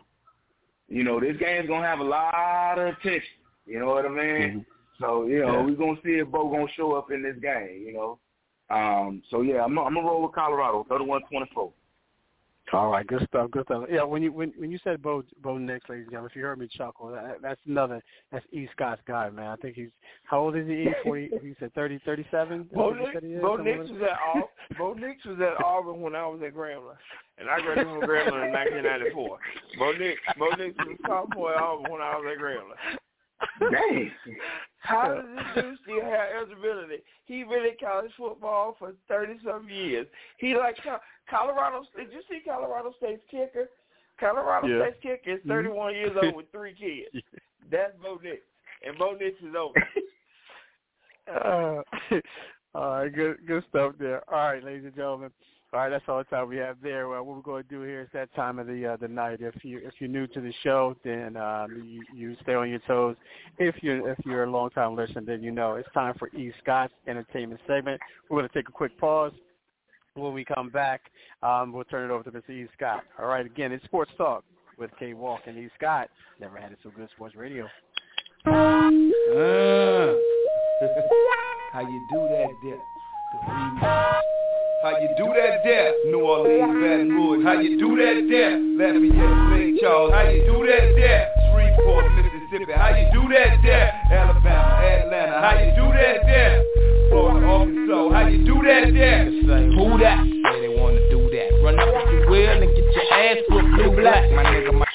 you 0.89 1.05
know 1.05 1.21
this 1.21 1.37
game's 1.39 1.69
gonna 1.69 1.87
have 1.87 2.01
a 2.01 2.05
lot 2.05 2.79
of 2.79 2.95
attention. 2.95 3.23
You 3.67 3.81
know 3.81 3.87
what 3.87 4.05
I 4.07 4.09
mean? 4.09 4.67
So 5.01 5.27
you 5.27 5.41
know 5.41 5.47
Mm-hmm. 5.47 5.55
Yeah. 5.59 5.65
we're 5.65 5.87
gonna 5.87 6.01
see 6.05 6.19
if 6.19 6.29
Bo 6.29 6.49
gonna 6.51 6.69
show 6.77 6.93
up 6.93 7.11
in 7.11 7.23
this 7.23 7.37
game. 7.39 7.83
You 7.87 7.93
know. 7.95 8.19
Um, 8.71 9.23
so 9.31 9.43
yeah, 9.43 9.63
I'm 9.65 9.79
I'm 9.79 9.95
gonna 9.95 10.07
roll 10.07 10.23
with 10.23 10.33
Colorado, 10.33 10.85
31-24. 10.89 11.73
All 12.75 12.91
right, 12.91 13.07
good 13.07 13.25
stuff, 13.29 13.51
good 13.53 13.65
stuff. 13.67 13.85
Yeah, 13.89 14.03
when 14.03 14.23
you 14.23 14.33
when 14.33 14.53
when 14.57 14.71
you 14.71 14.79
said 14.83 15.01
Bo 15.01 15.23
Bo 15.43 15.59
Nix, 15.59 15.89
ladies 15.89 16.05
and 16.05 16.11
gentlemen, 16.11 16.31
if 16.31 16.37
you 16.37 16.43
heard 16.43 16.59
me 16.59 16.69
chuckle, 16.77 17.09
that, 17.13 17.37
that's 17.41 17.61
another 17.67 18.03
that's 18.33 18.45
E. 18.53 18.69
Scott's 18.73 19.01
guy, 19.07 19.31
man. 19.31 19.47
I 19.47 19.57
think 19.57 19.77
he's 19.77 19.91
how 20.25 20.41
old 20.41 20.57
is 20.57 20.67
he? 20.67 20.73
E? 20.73 20.95
Forty? 21.05 21.31
he 21.43 21.55
said 21.61 21.73
thirty, 21.75 22.01
thirty-seven. 22.05 22.71
Bo 22.75 22.93
Is 22.93 23.01
you 23.01 23.07
said 23.13 23.23
he 23.23 23.35
is? 23.35 23.43
Bo 23.43 23.57
Nix 23.57 23.79
was 23.91 24.03
at 24.03 24.19
Auburn. 24.27 24.49
Bo 24.77 24.95
Nix 24.95 25.25
was 25.25 25.39
at 25.41 25.65
Auburn 25.65 26.01
when 26.01 26.17
I 26.17 26.27
was 26.27 26.41
at 26.45 26.55
Grambling, 26.55 26.97
and 27.39 27.49
I 27.49 27.61
graduated 27.61 27.93
from 27.93 28.09
Grambling 28.09 28.47
in 28.47 28.53
1994. 28.53 29.39
Bo 29.79 29.93
Nix, 29.93 30.21
Bo 30.37 30.49
Nix 30.59 30.77
was 30.79 30.99
a 30.99 31.09
sophomore 31.09 31.55
at 31.55 31.63
Auburn 31.63 31.93
when 31.93 32.01
I 32.03 32.17
was 32.17 32.27
at 32.27 32.43
Grambling. 32.43 32.99
Dang. 33.61 34.11
How 34.79 35.15
does 35.15 35.25
this 35.55 35.65
dude 35.65 35.79
still 35.83 36.05
have 36.05 36.29
eligibility? 36.37 37.03
He 37.25 37.43
been 37.43 37.65
in 37.65 37.77
college 37.81 38.11
football 38.19 38.77
for 38.79 38.93
thirty 39.09 39.39
some 39.45 39.69
years. 39.69 40.07
He 40.39 40.55
like 40.55 40.77
Colorado. 41.31 41.85
Did 41.97 42.13
you 42.13 42.21
see 42.29 42.41
Colorado 42.45 42.93
State's 42.99 43.23
kicker? 43.31 43.69
Colorado 44.21 44.67
Yeah. 44.67 44.91
State's 44.91 45.03
kicker 45.03 45.37
is 45.39 45.41
thirty 45.49 45.71
one 45.71 45.95
years 45.95 46.13
old 46.23 46.37
with 46.37 46.53
three 46.53 46.75
kids. 46.75 47.25
That's 47.71 47.95
Bo 48.03 48.21
Nix, 48.23 48.43
and 48.87 48.99
Bo 48.99 49.13
Nix 49.13 49.37
is 49.41 49.55
over. 49.59 49.75
Uh, 51.27 51.81
all 52.75 52.99
right, 52.99 53.15
good 53.15 53.39
good 53.47 53.65
stuff 53.71 53.95
there. 53.99 54.23
All 54.31 54.53
right, 54.53 54.63
ladies 54.63 54.85
and 54.85 54.95
gentlemen. 54.95 55.31
All 55.75 55.81
right, 55.81 55.89
that's 55.89 56.05
all 56.07 56.19
the 56.19 56.25
time 56.25 56.49
we 56.49 56.57
have 56.59 56.77
there. 56.85 57.09
Well, 57.09 57.25
what 57.25 57.35
we're 57.35 57.43
going 57.43 57.65
to 57.65 57.69
do 57.69 57.83
here 57.83 58.03
is 58.03 58.09
that 58.13 58.33
time 58.37 58.61
of 58.61 58.69
the 58.69 58.93
uh, 58.93 58.97
the 58.97 59.09
night. 59.09 59.41
If 59.41 59.65
you 59.65 59.81
if 59.83 59.95
you're 59.99 60.09
new 60.09 60.29
to 60.29 60.41
the 60.41 60.53
show, 60.63 60.97
then 61.03 61.37
um, 61.37 61.83
you 61.85 62.05
you 62.15 62.37
stay 62.43 62.55
on 62.55 62.71
your 62.71 62.79
toes. 62.87 63.17
If 63.59 63.75
you're 63.83 64.09
if 64.09 64.19
you're 64.25 64.45
a 64.45 64.51
long 64.51 64.71
time 64.71 64.95
listener, 64.95 65.23
then 65.27 65.43
you 65.43 65.51
know 65.51 65.75
it's 65.75 65.89
time 65.93 66.15
for 66.17 66.29
E. 66.29 66.53
Scott's 66.63 66.93
entertainment 67.09 67.61
segment. 67.67 68.01
We're 68.31 68.39
going 68.39 68.49
to 68.49 68.55
take 68.55 68.69
a 68.69 68.73
quick 68.73 68.97
pause. 69.01 69.33
When 70.15 70.33
we 70.33 70.45
come 70.45 70.71
back, 70.71 71.11
um, 71.43 71.73
we'll 71.73 71.83
turn 71.83 72.09
it 72.09 72.15
over 72.15 72.23
to 72.23 72.31
Mr. 72.31 72.51
E. 72.51 72.69
Scott. 72.77 73.03
All 73.19 73.27
right, 73.27 73.45
again, 73.45 73.73
it's 73.73 73.85
Sports 73.85 74.13
Talk 74.17 74.45
with 74.79 74.93
K. 75.01 75.13
Walk 75.13 75.41
and 75.49 75.59
E. 75.59 75.69
Scott. 75.77 76.09
Never 76.41 76.57
had 76.57 76.71
it 76.71 76.79
so 76.85 76.93
good. 76.95 77.09
Sports 77.17 77.35
Radio. 77.35 77.65
Uh, 78.47 78.51
how 81.73 81.81
you 81.81 82.07
do 82.13 82.29
that 82.29 82.47
there? 82.63 82.79
How 84.85 85.01
you 85.01 85.09
do 85.17 85.25
that 85.33 85.65
there? 85.65 85.95
New 86.13 86.21
Orleans, 86.21 86.77
Baton 86.77 87.09
Rouge. 87.09 87.43
How 87.43 87.59
you 87.59 87.81
do 87.81 87.97
that 87.97 88.21
there? 88.29 88.61
Lafayette, 88.77 89.57
St. 89.57 89.81
Charles. 89.81 90.13
How 90.13 90.29
you 90.29 90.45
do 90.45 90.61
that 90.61 90.93
there? 90.93 91.25
Shreveport, 91.49 92.05
Mississippi. 92.13 92.73
How 92.77 92.93
you 92.93 93.09
do 93.09 93.25
that 93.33 93.65
there? 93.65 93.89
Alabama, 94.13 94.85
Atlanta. 94.85 95.41
How 95.41 95.57
you 95.57 95.73
do 95.73 95.89
that 95.89 96.29
there? 96.29 96.61
Florida, 97.09 97.47
Arkansas. 97.47 98.13
How 98.13 98.29
you 98.29 98.45
do 98.45 98.61
that 98.61 98.93
there? 98.93 99.25
Who 99.73 99.97
that? 100.05 100.21
Say 100.21 100.61
they 100.61 100.77
wanna 100.77 101.01
do 101.09 101.33
that. 101.33 101.49
Run 101.65 101.81
up 101.81 101.89
if 101.89 102.21
you 102.21 102.29
will 102.29 102.45
and 102.45 102.69
get 102.69 102.85
your 102.85 103.09
ass 103.09 103.37
whooped 103.49 103.73
blue 103.81 103.97
black, 103.97 104.31
my 104.37 104.45
nigga. 104.53 104.75
My 104.75 104.87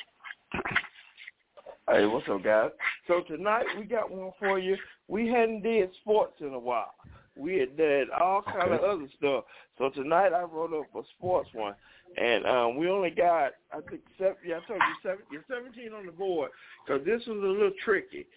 Hey, 1.89 2.05
what's 2.05 2.29
up, 2.29 2.43
guys? 2.43 2.69
So 3.07 3.21
tonight 3.21 3.65
we 3.75 3.85
got 3.85 4.11
one 4.11 4.33
for 4.37 4.59
you. 4.59 4.77
We 5.07 5.29
hadn't 5.29 5.63
did 5.63 5.89
sports 5.99 6.35
in 6.41 6.53
a 6.53 6.59
while. 6.59 6.93
We 7.39 7.57
had 7.57 7.77
did 7.77 8.09
all 8.09 8.41
kind 8.41 8.73
of 8.73 8.81
other 8.81 9.07
stuff. 9.17 9.45
So 9.77 9.89
tonight 9.89 10.33
I 10.33 10.41
wrote 10.41 10.73
up 10.73 10.93
a 10.95 11.07
sports 11.17 11.49
one, 11.53 11.73
and 12.17 12.45
um, 12.45 12.77
we 12.77 12.89
only 12.89 13.11
got 13.11 13.53
I 13.73 13.79
think 13.89 14.01
seven. 14.17 14.35
Yeah, 14.45 14.57
I 14.57 14.67
told 14.67 14.79
you 14.79 14.95
seven. 15.09 15.19
You're 15.31 15.45
17 15.49 15.93
on 15.93 16.05
the 16.05 16.11
board 16.11 16.51
because 16.85 17.05
this 17.05 17.21
was 17.27 17.37
a 17.37 17.47
little 17.47 17.71
tricky. 17.83 18.27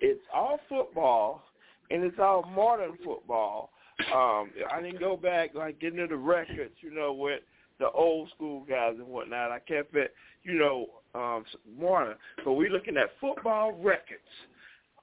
It's 0.00 0.22
all 0.34 0.60
football, 0.68 1.42
and 1.90 2.02
it's 2.02 2.18
all 2.18 2.44
modern 2.54 2.96
football. 3.04 3.70
Um, 4.14 4.50
I 4.70 4.82
didn't 4.82 5.00
go 5.00 5.16
back 5.16 5.54
like 5.54 5.80
getting 5.80 5.98
into 5.98 6.14
the 6.14 6.20
records, 6.20 6.74
you 6.80 6.94
know, 6.94 7.12
with 7.14 7.40
the 7.78 7.90
old 7.90 8.28
school 8.34 8.64
guys 8.68 8.94
and 8.98 9.06
whatnot. 9.06 9.50
I 9.50 9.58
kept 9.60 9.94
it, 9.94 10.12
you 10.42 10.58
know, 10.58 10.86
um, 11.14 11.44
modern. 11.78 12.16
But 12.44 12.52
we're 12.52 12.70
looking 12.70 12.96
at 12.96 13.10
football 13.20 13.72
records. 13.72 14.20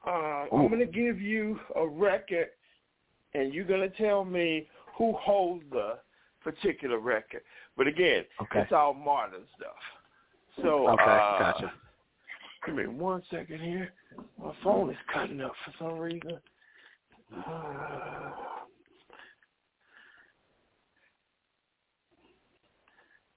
Uh, 0.05 0.45
I'm 0.51 0.67
going 0.67 0.79
to 0.79 0.85
give 0.85 1.21
you 1.21 1.59
a 1.75 1.87
record, 1.87 2.47
and 3.33 3.53
you're 3.53 3.65
going 3.65 3.81
to 3.89 3.95
tell 3.97 4.23
me 4.25 4.67
who 4.97 5.13
holds 5.13 5.63
the 5.71 5.99
particular 6.43 6.99
record. 6.99 7.41
But 7.77 7.87
again, 7.87 8.25
Okay. 8.41 8.59
it's 8.61 8.71
all 8.71 8.93
modern 8.93 9.43
stuff. 9.57 9.75
So, 10.61 10.87
Okay, 10.89 11.01
uh, 11.03 11.39
gotcha. 11.39 11.73
Give 12.65 12.75
me 12.75 12.87
one 12.87 13.21
second 13.29 13.59
here. 13.59 13.91
My 14.41 14.53
phone 14.63 14.89
is 14.89 14.97
cutting 15.11 15.41
up 15.41 15.53
for 15.65 15.73
some 15.79 15.97
reason. 15.99 16.39
Uh, 17.35 18.31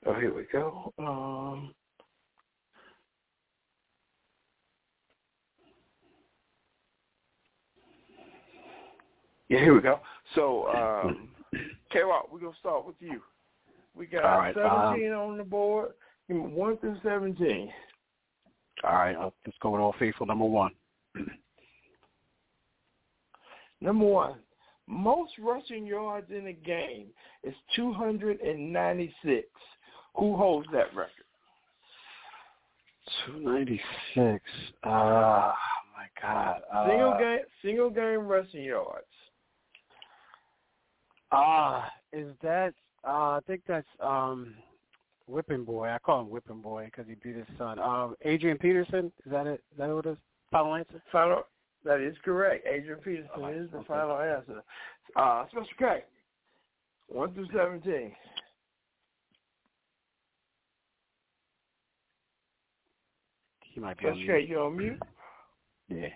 oh, 0.07 0.15
here 0.21 0.35
we 0.35 0.45
go. 0.53 0.93
Um, 0.99 1.75
Yeah, 9.49 9.61
here 9.61 9.75
we 9.75 9.81
go. 9.81 10.01
So, 10.35 10.67
um, 11.05 11.29
K-Rock, 11.93 12.33
we're 12.33 12.41
going 12.41 12.53
to 12.53 12.59
start 12.59 12.87
with 12.87 12.97
you. 13.01 13.21
We 13.95 14.07
got 14.07 14.23
right, 14.39 14.55
17 14.55 15.13
on 15.13 15.39
the 15.39 15.45
board. 15.45 15.91
1 16.29 16.79
through 16.79 16.97
17. 17.03 17.71
All 18.85 18.93
right, 18.93 19.17
let's 19.19 19.59
go 19.63 19.71
with 19.71 19.81
All 19.81 19.95
Faithful 19.99 20.27
number 20.27 20.45
one. 20.45 20.73
Number 23.83 24.07
one, 24.07 24.37
most 24.87 25.33
rushing 25.39 25.85
yards 25.87 26.31
in 26.31 26.47
a 26.47 26.53
game 26.53 27.09
is 27.45 27.55
296. 27.77 29.47
Who 30.17 30.35
holds 30.35 30.67
that 30.73 30.95
record? 30.95 31.11
296. 33.27 34.43
Uh, 34.83 34.89
oh, 34.89 35.53
my 35.95 36.07
God. 36.21 36.63
Uh, 36.73 36.89
Single 36.89 37.19
game, 37.19 37.39
single 37.63 37.91
game 37.91 38.27
rushing 38.27 38.65
yards. 38.65 39.05
Ah, 41.33 41.91
is 42.13 42.29
that? 42.43 42.73
Uh, 43.07 43.37
I 43.37 43.41
think 43.47 43.63
that's 43.69 43.87
um, 44.01 44.55
Whipping 45.27 45.65
Boy. 45.65 45.89
I 45.89 45.99
call 45.99 46.21
him 46.23 46.31
Whipping 46.31 46.61
Boy 46.61 46.87
because 46.87 47.07
he 47.09 47.15
beat 47.15 47.37
his 47.37 47.47
son. 47.59 47.79
Um, 47.79 48.15
Adrian 48.23 48.59
Peterson. 48.59 49.13
Is 49.25 49.33
that 49.33 49.47
it? 49.47 49.63
Is 49.73 49.79
that 49.79 49.89
what 49.89 50.07
it 50.07 50.11
is? 50.13 50.19
Final 50.51 50.75
answer. 50.75 51.03
Final. 51.13 51.43
That 51.85 52.01
is 52.01 52.17
correct. 52.25 52.67
Adrian 52.67 52.99
Peterson 53.01 53.31
All 53.37 53.43
right, 53.43 53.55
is 53.57 53.71
the 53.71 53.79
okay. 53.79 53.87
final 53.87 54.19
answer. 54.19 54.63
Uh, 55.15 55.45
Special 55.49 55.69
K. 55.79 56.05
One 57.09 57.33
through 57.35 57.49
seventeen. 57.57 58.13
He 63.73 63.81
might 63.81 63.99
be 63.99 64.07
on 64.07 64.15
Special 64.15 64.27
K, 64.27 64.47
you 64.49 64.59
on 64.59 64.77
mute? 64.77 65.03
Yeah. 65.89 66.09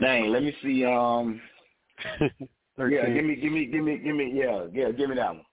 Dang, 0.00 0.30
let 0.30 0.42
me 0.42 0.54
see. 0.62 0.84
Um, 0.84 1.40
13. 2.76 2.98
yeah, 2.98 3.14
give 3.14 3.24
me, 3.24 3.36
give 3.36 3.52
me, 3.52 3.66
give 3.66 3.84
me, 3.84 3.98
give 3.98 4.16
me. 4.16 4.32
Yeah, 4.34 4.66
yeah, 4.72 4.90
give 4.90 5.08
me 5.10 5.16
that 5.16 5.34
one. 5.34 5.44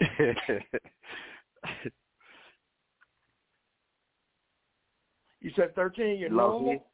You 5.40 5.52
said 5.54 5.74
thirteen. 5.76 6.18
You're 6.18 6.30
Lovely. 6.30 6.64
normal. 6.66 6.84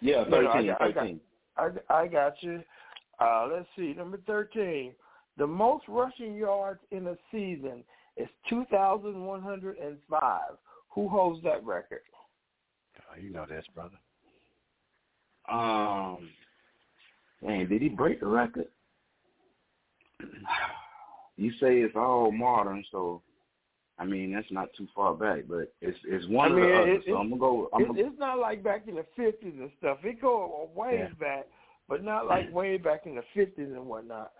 Yeah, 0.00 0.24
No, 0.28 0.42
no, 0.42 0.50
I 0.50 0.52
13, 0.52 0.70
I 0.80 0.92
got- 0.92 1.08
I, 1.56 1.68
I 2.02 2.06
got 2.08 2.42
you. 2.42 2.62
Uh, 3.20 3.46
let's 3.52 3.68
see, 3.76 3.94
number 3.94 4.18
13. 4.26 4.94
The 5.38 5.46
most 5.46 5.84
rushing 5.88 6.34
yards 6.36 6.80
in 6.90 7.06
a 7.08 7.16
season 7.32 7.84
is 8.16 8.28
2,105. 8.48 10.40
Who 10.90 11.08
holds 11.08 11.42
that 11.42 11.64
record? 11.64 12.02
Oh, 13.10 13.16
you 13.20 13.30
know 13.30 13.46
this, 13.48 13.64
brother. 13.74 13.98
Um, 15.50 16.30
dang, 17.44 17.66
did 17.68 17.82
he 17.82 17.88
break 17.88 18.20
the 18.20 18.26
record? 18.26 18.68
You 21.36 21.50
say 21.60 21.78
it's 21.80 21.96
all 21.96 22.30
modern, 22.30 22.84
so 22.92 23.20
I 23.98 24.04
mean 24.04 24.32
that's 24.32 24.46
not 24.52 24.68
too 24.78 24.86
far 24.94 25.14
back, 25.14 25.46
but 25.48 25.74
it's 25.80 25.98
it's 26.04 26.28
one 26.28 26.52
I 26.52 26.54
of 26.54 26.56
mean, 26.60 26.64
the 26.70 26.74
it- 26.76 26.80
others. 26.82 27.04
so 27.08 27.16
I'm 27.16 27.28
gonna 27.30 27.40
go. 27.40 27.68
I'm 27.72 27.80
It's, 27.82 27.88
gonna, 27.88 28.00
it's 28.08 28.18
not 28.20 28.38
like 28.38 28.62
back 28.62 28.86
in 28.86 28.94
the 28.94 29.06
50s 29.18 29.58
and 29.60 29.70
stuff. 29.78 29.98
It 30.04 30.20
go 30.22 30.68
a 30.72 30.78
ways 30.78 31.00
Yeah. 31.00 31.14
back, 31.18 31.46
but 31.88 32.04
not 32.04 32.26
like 32.28 32.52
way 32.54 32.76
back 32.76 33.06
in 33.06 33.16
the 33.16 33.24
50s 33.36 33.56
and 33.58 33.84
whatnot 33.86 34.30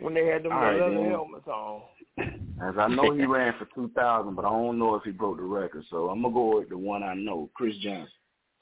when 0.00 0.14
they 0.14 0.26
had 0.26 0.42
them 0.42 0.52
right, 0.52 0.76
leather 0.80 0.94
then. 0.96 1.10
helmets 1.10 1.46
on. 1.46 1.82
as 2.18 2.74
I 2.76 2.88
know 2.88 3.12
he 3.14 3.24
ran 3.24 3.54
for 3.56 3.66
two 3.72 3.88
thousand, 3.94 4.34
but 4.34 4.44
I 4.44 4.48
don't 4.50 4.80
know 4.80 4.96
if 4.96 5.04
he 5.04 5.12
broke 5.12 5.36
the 5.36 5.44
record. 5.44 5.84
So 5.90 6.08
I'm 6.10 6.22
gonna 6.22 6.34
go 6.34 6.58
with 6.58 6.70
the 6.70 6.76
one 6.76 7.04
I 7.04 7.14
know, 7.14 7.50
Chris 7.54 7.76
Johnson, 7.78 8.08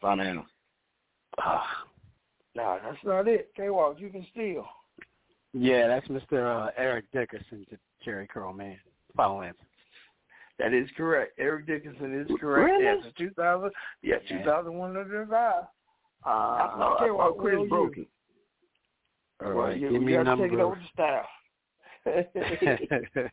final 0.02 0.26
answer. 0.26 0.42
Ah, 1.38 1.86
No, 2.55 2.78
that's 2.84 3.02
not 3.05 3.26
it. 3.26 3.52
K-Walk, 3.56 3.97
you 4.01 4.10
can 4.10 4.26
steal. 4.32 4.66
Yeah, 5.52 5.89
that's 5.89 6.06
Mr. 6.09 6.66
Uh, 6.66 6.70
Eric 6.77 7.06
Dickerson 7.12 7.66
to 7.70 7.78
Jerry 8.05 8.27
Curl, 8.32 8.52
man. 8.52 8.78
Final 9.16 9.43
answer. 9.43 9.59
That 10.59 10.72
is 10.74 10.89
correct. 10.97 11.32
Eric 11.39 11.66
Dickerson 11.66 12.20
is 12.20 12.28
correct. 12.39 12.70
Really? 12.70 12.86
Answer 12.86 13.10
2000. 13.18 13.70
Yeah, 14.02 14.16
Yeah. 14.31 14.39
2105. 14.39 15.64
Uh, 16.24 16.28
I 16.28 16.74
thought, 16.77 17.01
I 17.01 17.05
K-Walk, 17.06 17.35
thought 17.36 17.40
Chris 17.43 17.68
broke 17.68 17.97
you? 17.97 18.02
it. 18.02 18.09
All 19.44 19.48
Well, 19.55 19.66
right, 19.68 19.78
you, 19.81 19.90
give 19.90 20.02
me 20.02 20.12
have 20.12 20.27
number. 20.27 20.47
take 20.47 20.52
it 20.52 20.60
over 20.60 20.77
to 20.77 20.82
staff. 20.93 21.27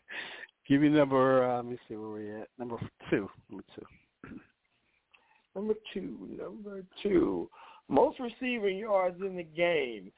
give 0.68 0.82
me 0.82 0.90
number. 0.90 1.44
Uh, 1.50 1.58
let 1.58 1.66
me 1.66 1.78
see 1.88 1.96
where 1.96 2.10
we 2.10 2.32
at. 2.42 2.48
Number 2.58 2.78
two. 3.10 3.30
Number 3.50 3.64
two. 3.76 3.86
Number 5.56 5.74
two, 5.94 6.18
number 6.40 6.84
two. 7.02 7.50
Most 7.90 8.20
receiving 8.20 8.78
yards 8.78 9.20
in 9.22 9.36
the 9.36 9.44
game. 9.44 10.12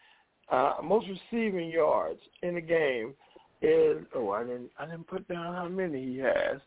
Uh, 0.52 0.76
most 0.84 1.06
receiving 1.32 1.70
yards 1.70 2.20
in 2.42 2.56
the 2.56 2.62
game 2.62 3.14
is 3.62 3.98
oh 4.16 4.32
I 4.32 4.44
didn't 4.44 4.72
I 4.80 4.86
didn't 4.86 5.08
put 5.08 5.28
down 5.28 5.54
how 5.54 5.68
many 5.68 6.04
he 6.04 6.18
has. 6.20 6.60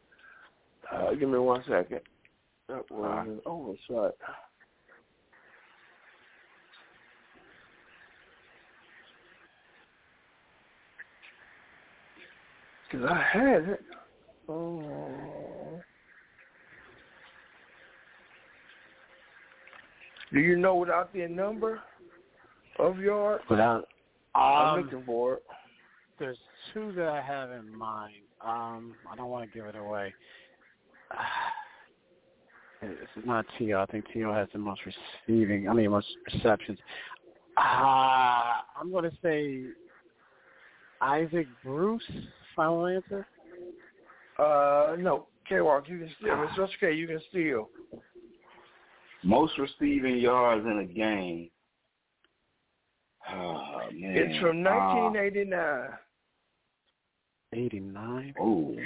Uh, 0.92 1.14
give 1.14 1.28
me 1.28 1.38
one 1.38 1.62
second. 1.68 2.00
That 2.68 2.88
was 2.90 3.26
an 3.26 3.40
oversight. 3.44 4.14
Cause 12.92 13.00
I 13.08 13.24
had 13.32 13.62
it. 13.68 13.80
Oh. 14.48 14.82
Do 20.32 20.40
you 20.40 20.56
know 20.56 20.76
without 20.76 21.12
the 21.12 21.26
number 21.26 21.80
of 22.82 22.98
yards? 22.98 23.44
Without. 23.48 23.88
I'm 24.34 24.78
Um, 24.78 24.84
looking 24.84 25.02
for 25.04 25.34
it. 25.34 25.42
there's 26.18 26.38
two 26.72 26.92
that 26.92 27.08
I 27.08 27.20
have 27.20 27.50
in 27.50 27.74
mind. 27.76 28.14
Um, 28.40 28.94
I 29.10 29.14
don't 29.16 29.28
want 29.30 29.50
to 29.50 29.56
give 29.58 29.66
it 29.66 29.76
away. 29.76 30.12
This 32.80 32.98
is 33.16 33.24
not 33.24 33.46
Tio. 33.56 33.80
I 33.80 33.86
think 33.86 34.04
T.O. 34.12 34.32
has 34.32 34.48
the 34.52 34.58
most 34.58 34.80
receiving. 35.28 35.68
I 35.68 35.72
mean, 35.72 35.88
most 35.92 36.08
receptions. 36.34 36.80
Uh, 37.56 37.60
I'm 38.76 38.90
going 38.90 39.04
to 39.08 39.16
say 39.22 39.66
Isaac 41.00 41.46
Bruce. 41.62 42.02
Final 42.56 42.86
answer. 42.88 43.24
Uh, 44.36 44.96
no, 44.98 45.26
K-Walk, 45.48 45.88
you 45.88 45.98
can 46.00 46.10
steal. 46.18 46.34
Mr. 46.34 46.58
Rush 46.58 46.70
K, 46.80 46.92
you 46.92 47.06
can 47.06 47.20
steal. 47.30 47.68
Most 49.22 49.52
receiving 49.58 50.16
yards 50.18 50.66
in 50.66 50.78
a 50.78 50.84
game. 50.84 51.50
Oh 53.30 53.78
man, 53.92 54.16
It's 54.16 54.38
from 54.40 54.66
Uh, 54.66 54.70
1989. 54.70 55.98
89. 57.54 58.34
oh, 58.40 58.76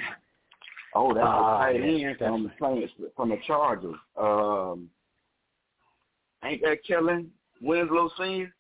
oh, 0.94 1.14
that's 1.14 1.26
Ah, 1.26 1.66
a 1.68 1.72
tight 1.72 1.80
end 1.82 2.18
from 2.18 2.50
playing 2.58 2.88
from 3.14 3.28
the 3.30 3.36
Chargers. 3.46 3.94
Um, 4.16 4.90
ain't 6.44 6.62
that 6.62 6.84
Kellen 6.84 7.30
Winslow 7.62 8.08
Senior? 8.18 8.52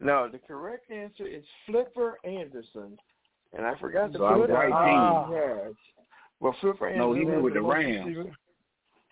No, 0.00 0.28
the 0.28 0.38
correct 0.38 0.90
answer 0.90 1.26
is 1.26 1.44
Flipper 1.66 2.18
Anderson. 2.24 2.98
And 3.52 3.66
I 3.66 3.74
forgot 3.78 4.12
to 4.12 4.18
So 4.18 4.24
I'm 4.26 4.40
put 4.40 4.50
right 4.50 4.72
out 4.72 5.26
team. 5.26 5.34
yards. 5.36 5.78
Well, 6.40 6.56
Flipper 6.60 6.88
Anderson 6.88 7.06
No, 7.08 7.12
he 7.14 7.24
was 7.24 7.42
with 7.42 7.54
the 7.54 7.62
Rams. 7.62 8.06
receiving- 8.06 8.36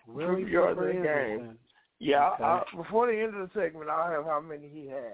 Willie 0.07 0.43
Flipper 0.43 0.49
yards 0.49 0.79
in 0.79 0.85
the 0.87 1.07
game. 1.07 1.59
Yeah, 1.99 2.29
Okay. 2.33 2.43
I, 2.43 2.63
before 2.75 3.07
the 3.07 3.19
end 3.19 3.35
of 3.35 3.49
the 3.49 3.59
segment, 3.59 3.89
I'll 3.89 4.09
have 4.11 4.25
how 4.25 4.39
many 4.39 4.69
he 4.69 4.87
had. 4.87 5.13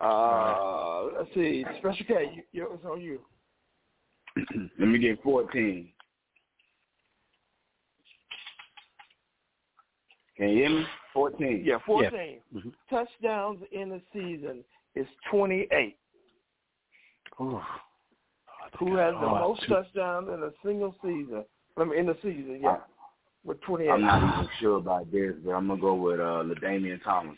Uh, 0.00 1.04
let's 1.18 1.32
see. 1.34 1.64
Special 1.78 2.06
K, 2.06 2.32
you, 2.34 2.42
you, 2.52 2.68
it's 2.72 2.84
on 2.84 3.00
you. 3.00 3.20
Let 4.78 4.88
me 4.88 4.98
get 4.98 5.22
fourteen. 5.22 5.90
Can 10.36 10.48
you 10.48 10.56
hear 10.56 10.70
me? 10.70 10.84
Fourteen. 11.12 11.62
Yeah, 11.64 11.78
14. 11.86 12.40
Mhm. 12.54 12.72
Touchdowns 12.90 13.62
in 13.70 13.92
a 13.92 14.00
season 14.12 14.64
is 14.96 15.06
28. 15.30 15.96
Ooh. 17.40 17.60
Who 18.80 18.96
has 18.96 19.14
the 19.20 19.28
most 19.28 19.60
touchdowns 19.68 20.28
in 20.28 20.42
a 20.42 20.50
single 20.64 20.94
season? 21.02 21.44
I 21.76 21.84
mean, 21.84 21.98
in 22.00 22.06
the 22.06 22.16
season, 22.22 22.60
yeah. 22.62 22.78
With 23.44 23.60
28. 23.62 23.90
I'm 23.90 24.00
not 24.02 24.22
even 24.22 24.48
sure 24.58 24.78
about 24.78 25.10
this, 25.12 25.34
but 25.44 25.52
I'm 25.52 25.68
gonna 25.68 25.80
go 25.80 25.94
with 25.94 26.20
uh 26.20 26.42
LaDainian 26.44 27.02
Thomas. 27.02 27.36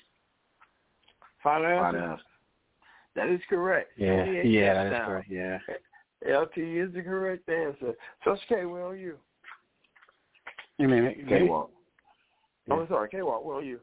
Final 1.42 1.66
answer? 1.66 1.82
Final 1.82 2.10
answer. 2.12 2.22
That 3.16 3.28
is 3.28 3.40
correct. 3.48 3.90
Yeah, 3.96 4.24
yeah, 4.26 4.74
that 4.74 4.86
is 4.86 4.92
touchdowns. 4.92 5.24
correct. 5.28 5.30
Yeah. 5.30 5.58
LT 6.40 6.58
is 6.58 6.94
the 6.94 7.02
correct 7.02 7.48
answer. 7.48 7.94
Special 8.20 8.40
K, 8.48 8.64
where 8.64 8.86
are 8.86 8.96
you? 8.96 9.16
You 10.78 10.88
mean 10.88 11.06
Okay, 11.24 11.42
well, 11.42 11.70
Oh, 12.70 12.80
I'm 12.80 12.88
sorry, 12.88 13.08
K 13.08 13.22
Walk, 13.22 13.44
where 13.44 13.58
are 13.58 13.62
you? 13.62 13.80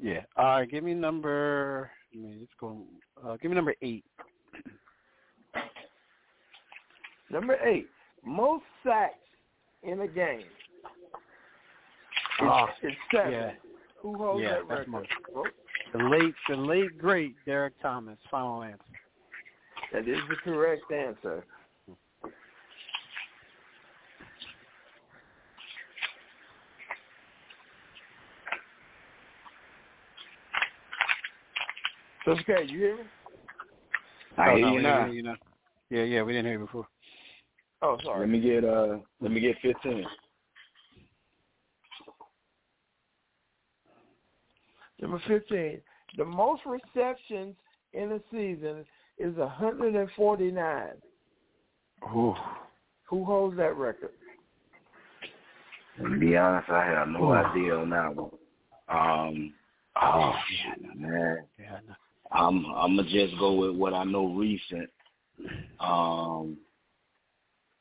Yeah. 0.00 0.20
All 0.36 0.44
right. 0.44 0.70
Give 0.70 0.84
me 0.84 0.94
number. 0.94 1.90
Let 2.14 2.22
me 2.22 2.36
let's 2.40 2.52
go. 2.60 2.82
Uh, 3.24 3.36
give 3.36 3.50
me 3.50 3.54
number 3.54 3.74
eight. 3.82 4.04
Number 7.30 7.56
eight. 7.64 7.88
Most 8.24 8.64
sacks 8.84 9.14
in 9.82 10.00
a 10.00 10.08
game. 10.08 10.44
It's, 12.40 12.72
it's 12.82 12.96
seven. 13.14 13.32
yeah. 13.32 13.50
Who 14.02 14.16
holds 14.18 14.42
Yeah, 14.42 14.54
that 14.54 14.68
record? 14.68 14.88
most. 14.88 15.08
Oh, 15.34 15.46
The 15.92 15.98
late, 16.04 16.34
the 16.48 16.56
late 16.56 16.98
great 16.98 17.34
Derrick 17.46 17.74
Thomas. 17.80 18.18
Final 18.30 18.62
answer. 18.62 18.82
That 19.92 20.08
is 20.08 20.18
the 20.28 20.36
correct 20.44 20.90
answer. 20.92 21.44
So, 32.24 32.32
okay, 32.32 32.64
you 32.68 32.78
hear 32.78 32.96
me? 32.96 33.02
I 34.36 34.50
oh, 34.50 34.56
hear 34.56 34.66
no, 34.66 34.76
you 34.76 34.82
now. 34.82 34.96
didn't 34.98 35.06
hear 35.06 35.14
you 35.16 35.22
now. 35.22 35.34
Yeah, 35.90 36.02
yeah, 36.02 36.22
we 36.22 36.32
didn't 36.32 36.46
hear 36.46 36.54
you 36.58 36.66
before. 36.66 36.88
Oh, 37.82 37.98
sorry. 38.04 38.20
Let 38.20 38.28
me 38.28 38.40
get 38.40 38.64
uh 38.64 38.98
let 39.20 39.30
me 39.30 39.40
get 39.40 39.56
fifteen. 39.62 40.04
Number 45.00 45.20
15. 45.26 45.80
The 46.16 46.24
most 46.24 46.62
receptions 46.64 47.54
in 47.92 48.12
a 48.12 48.20
season 48.30 48.84
is 49.18 49.36
149. 49.36 50.86
Ooh. 52.14 52.34
Who 53.08 53.24
holds 53.24 53.56
that 53.56 53.76
record? 53.76 54.10
To 56.02 56.18
be 56.18 56.36
honest, 56.36 56.68
I 56.68 56.84
have 56.84 57.08
no 57.08 57.24
Ooh. 57.24 57.32
idea 57.32 57.76
on 57.76 57.90
that 57.90 58.14
one. 58.14 58.30
Um 58.88 59.54
Oh, 59.98 60.34
man. 60.94 61.38
Yeah. 61.58 61.78
I'm 62.30 62.66
I'm 62.66 62.96
gonna 62.96 63.08
just 63.08 63.38
go 63.38 63.54
with 63.54 63.76
what 63.76 63.94
I 63.94 64.04
know 64.04 64.26
recent. 64.34 64.90
Um 65.80 66.58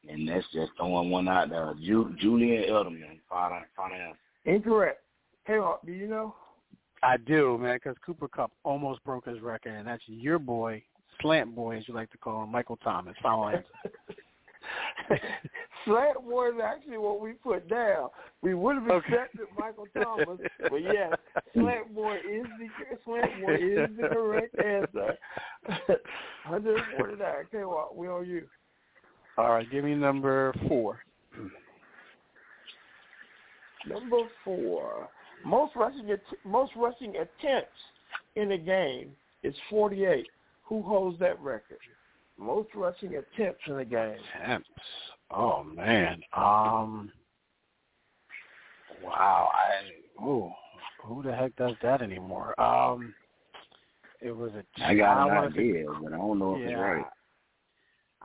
and 0.08 0.28
that's 0.30 0.46
just 0.54 0.72
throwing 0.78 1.10
one 1.10 1.28
out 1.28 1.50
there. 1.50 1.74
Ju- 1.84 2.16
Julian 2.20 2.64
Edelman, 2.70 3.20
final 3.30 3.62
final 3.76 3.98
answer. 3.98 4.20
Incorrect. 4.46 5.02
Hey, 5.46 5.58
Hawk, 5.58 5.86
do 5.86 5.92
you 5.92 6.08
know? 6.08 6.36
I 7.04 7.18
do, 7.18 7.58
man, 7.58 7.76
because 7.78 7.96
Cooper 8.06 8.28
Kupp 8.28 8.52
almost 8.64 9.04
broke 9.04 9.28
his 9.28 9.42
record, 9.42 9.74
and 9.74 9.88
that's 9.88 10.04
your 10.08 10.40
boy, 10.40 10.82
Slant 11.22 11.56
Boy, 11.56 11.78
as 11.78 11.88
you 11.88 11.94
like 11.94 12.12
to 12.12 12.18
call 12.18 12.44
him, 12.44 12.52
Michael 12.52 12.78
Thomas. 12.78 13.16
Final 13.22 13.50
answer. 13.50 13.64
Slant 15.86 16.28
boy 16.28 16.50
is 16.50 16.56
actually 16.64 16.98
what 16.98 17.22
we 17.22 17.34
put 17.34 17.70
down. 17.70 18.10
We 18.42 18.56
would 18.56 18.76
have 18.76 18.90
Okay. 18.90 19.14
accepted 19.14 19.46
Michael 19.58 19.88
Thomas, 19.94 20.40
but 20.70 20.78
yes, 20.78 21.14
slant 21.54 21.94
boy 21.94 22.16
is 22.16 22.46
the 22.58 22.98
slant 23.06 23.40
boy 23.42 23.54
is 23.54 23.90
the 23.96 24.08
correct 24.12 24.56
answer. 24.58 25.16
149. 26.48 27.20
Okay, 27.22 27.66
well, 27.66 27.92
we 27.96 28.08
on 28.08 28.28
you. 28.28 28.44
All 29.38 29.52
right, 29.52 29.70
give 29.70 29.84
me 29.84 29.94
number 29.94 30.54
four. 30.68 31.00
Number 33.88 34.24
four. 34.44 35.10
Most 35.46 35.76
rushing 35.76 36.10
att- 36.12 36.44
most 36.44 36.76
rushing 36.76 37.16
attempts 37.18 37.80
in 38.36 38.52
a 38.52 38.58
game 38.58 39.16
is 39.44 39.56
48. 39.70 40.28
Who 40.64 40.82
holds 40.82 41.20
that 41.20 41.40
record? 41.40 41.78
Most 42.38 42.70
rushing 42.74 43.16
attempts 43.16 43.62
in 43.68 43.78
a 43.80 43.86
game. 43.86 44.18
Attempts. 44.42 44.70
Oh 45.32 45.64
man. 45.64 46.22
Um. 46.34 47.12
Wow. 49.04 49.50
I. 49.54 50.24
Ooh. 50.24 50.52
Who 51.04 51.22
the 51.22 51.34
heck 51.36 51.56
does 51.56 51.76
that 51.84 52.02
anymore? 52.02 52.60
Um. 52.60 53.14
It 54.22 54.36
was 54.36 54.52
a. 54.54 54.64
I 54.84 54.96
got 54.96 55.28
an 55.28 55.36
wanna 55.36 55.52
say- 55.54 55.60
idea, 55.60 55.86
but 56.02 56.14
I 56.14 56.18
don't 56.18 56.40
know 56.40 56.56
if 56.56 56.62
yeah, 56.62 56.68
it's 56.70 56.78
right. 56.80 57.06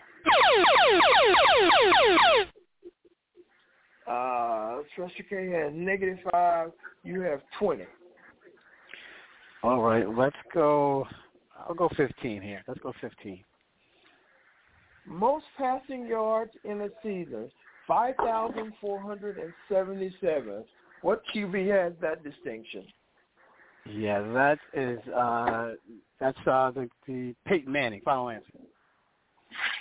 Uh, 4.07 4.79
Trusty 4.95 5.25
K 5.29 5.51
has 5.51 5.73
negative 5.75 6.19
five. 6.31 6.71
You 7.03 7.21
have 7.23 7.41
twenty. 7.59 7.85
All 9.63 9.83
right, 9.83 10.09
let's 10.09 10.37
go. 10.55 11.07
I'll 11.69 11.75
go 11.75 11.89
fifteen 11.97 12.41
here. 12.41 12.63
Let's 12.69 12.81
go 12.81 12.93
fifteen. 13.01 13.43
Most 15.07 15.47
passing 15.57 16.07
yards 16.07 16.53
in 16.65 16.83
a 16.83 16.89
season, 17.03 17.51
five 17.87 18.15
thousand 18.17 18.73
four 18.81 19.01
hundred 19.01 19.39
and 19.39 19.53
seventy-seven. 19.69 20.65
What 21.03 21.23
QB 21.35 21.69
has 21.71 21.93
that 22.01 22.23
distinction? 22.23 22.85
Yeah, 23.91 24.21
that 24.33 24.59
is. 24.75 24.99
uh 25.09 25.73
That's 26.21 26.39
uh 26.47 26.71
the 26.73 26.89
the 27.07 27.35
Peyton 27.47 27.73
Manning. 27.73 28.03
Final 28.05 28.29
answer. 28.31 28.53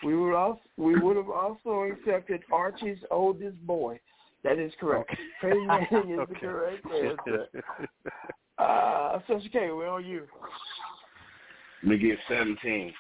We 0.04 0.16
would 0.16 0.34
also 0.34 0.62
we 0.78 0.98
would 0.98 1.18
have 1.18 1.30
also 1.30 1.84
accepted 1.92 2.42
Archie's 2.52 3.00
oldest 3.12 3.58
boy. 3.68 4.00
That 4.44 4.60
is 4.60 4.72
correct. 4.80 5.12
Okay. 5.12 5.22
Peyton 5.42 5.68
Manning 5.68 6.12
is 6.14 6.20
Okay. 6.20 6.34
the 6.34 6.40
correct 6.40 6.86
answer. 7.28 7.48
Uh, 8.58 9.20
so 9.28 9.36
okay, 9.36 9.72
where 9.72 9.88
are 9.88 10.02
you. 10.02 10.24
Let 11.84 11.90
me 11.92 11.98
get 11.98 12.18
seventeen. 12.28 12.94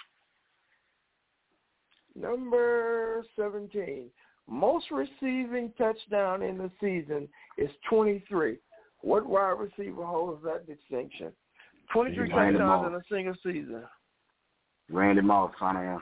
Number 2.15 3.23
seventeen. 3.35 4.09
Most 4.49 4.85
receiving 4.91 5.73
touchdown 5.77 6.41
in 6.41 6.57
the 6.57 6.71
season 6.79 7.27
is 7.57 7.69
twenty-three. 7.89 8.57
What 9.01 9.25
wide 9.25 9.55
receiver 9.59 10.05
holds 10.05 10.43
that 10.43 10.67
distinction? 10.67 11.31
Twenty-three 11.91 12.31
Randy 12.31 12.57
touchdowns 12.59 12.87
in 12.87 12.95
a 12.95 13.01
single 13.09 13.35
season. 13.43 13.83
Randy 14.89 15.21
Moss, 15.21 15.51
answer. 15.59 16.01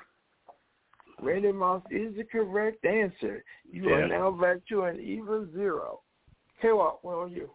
Randy 1.21 1.51
Moss 1.51 1.81
is 1.89 2.15
the 2.15 2.23
correct 2.23 2.83
answer. 2.85 3.43
You 3.71 3.89
are 3.89 4.07
now 4.07 4.31
back 4.31 4.57
to 4.69 4.83
an 4.83 4.99
even 4.99 5.49
zero. 5.53 6.01
K-Walk, 6.61 7.03
where 7.03 7.15
are 7.15 7.27
you? 7.27 7.49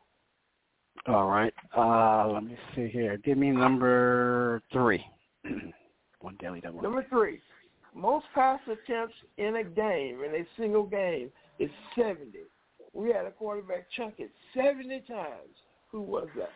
All 1.07 1.29
right. 1.29 1.55
Uh 1.77 2.29
Let 2.29 2.45
me 2.45 2.57
see 2.75 2.89
here. 2.89 3.17
Give 3.19 3.39
me 3.39 3.51
number 3.51 4.63
three. 4.73 5.05
one 6.21 6.37
daily 6.41 6.61
double. 6.61 6.83
Number 6.83 7.05
three, 7.09 7.41
most 7.95 8.27
pass 8.35 8.61
attempts 8.67 9.15
in 9.39 9.57
a 9.57 9.65
game, 9.65 10.23
in 10.23 10.35
a 10.35 10.47
single 10.57 10.85
game, 10.85 11.31
is 11.59 11.71
70. 11.97 12.31
We 12.93 13.13
had 13.13 13.25
a 13.25 13.31
quarterback 13.31 13.87
chunk 13.97 14.15
it 14.19 14.31
70 14.55 15.05
times. 15.09 15.57
Who 15.91 16.03
was 16.03 16.29
that? 16.37 16.51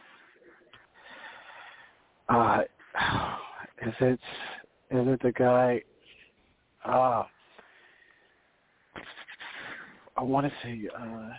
Uh, 2.29 2.63
is 3.87 3.95
it 4.01 4.21
is 4.91 5.09
it 5.09 5.23
the 5.23 5.33
guy? 5.33 5.83
Uh, 6.85 7.25
I 10.17 10.23
want 10.23 10.47
to 10.47 10.53
say. 10.63 10.89
Uh, 10.97 11.31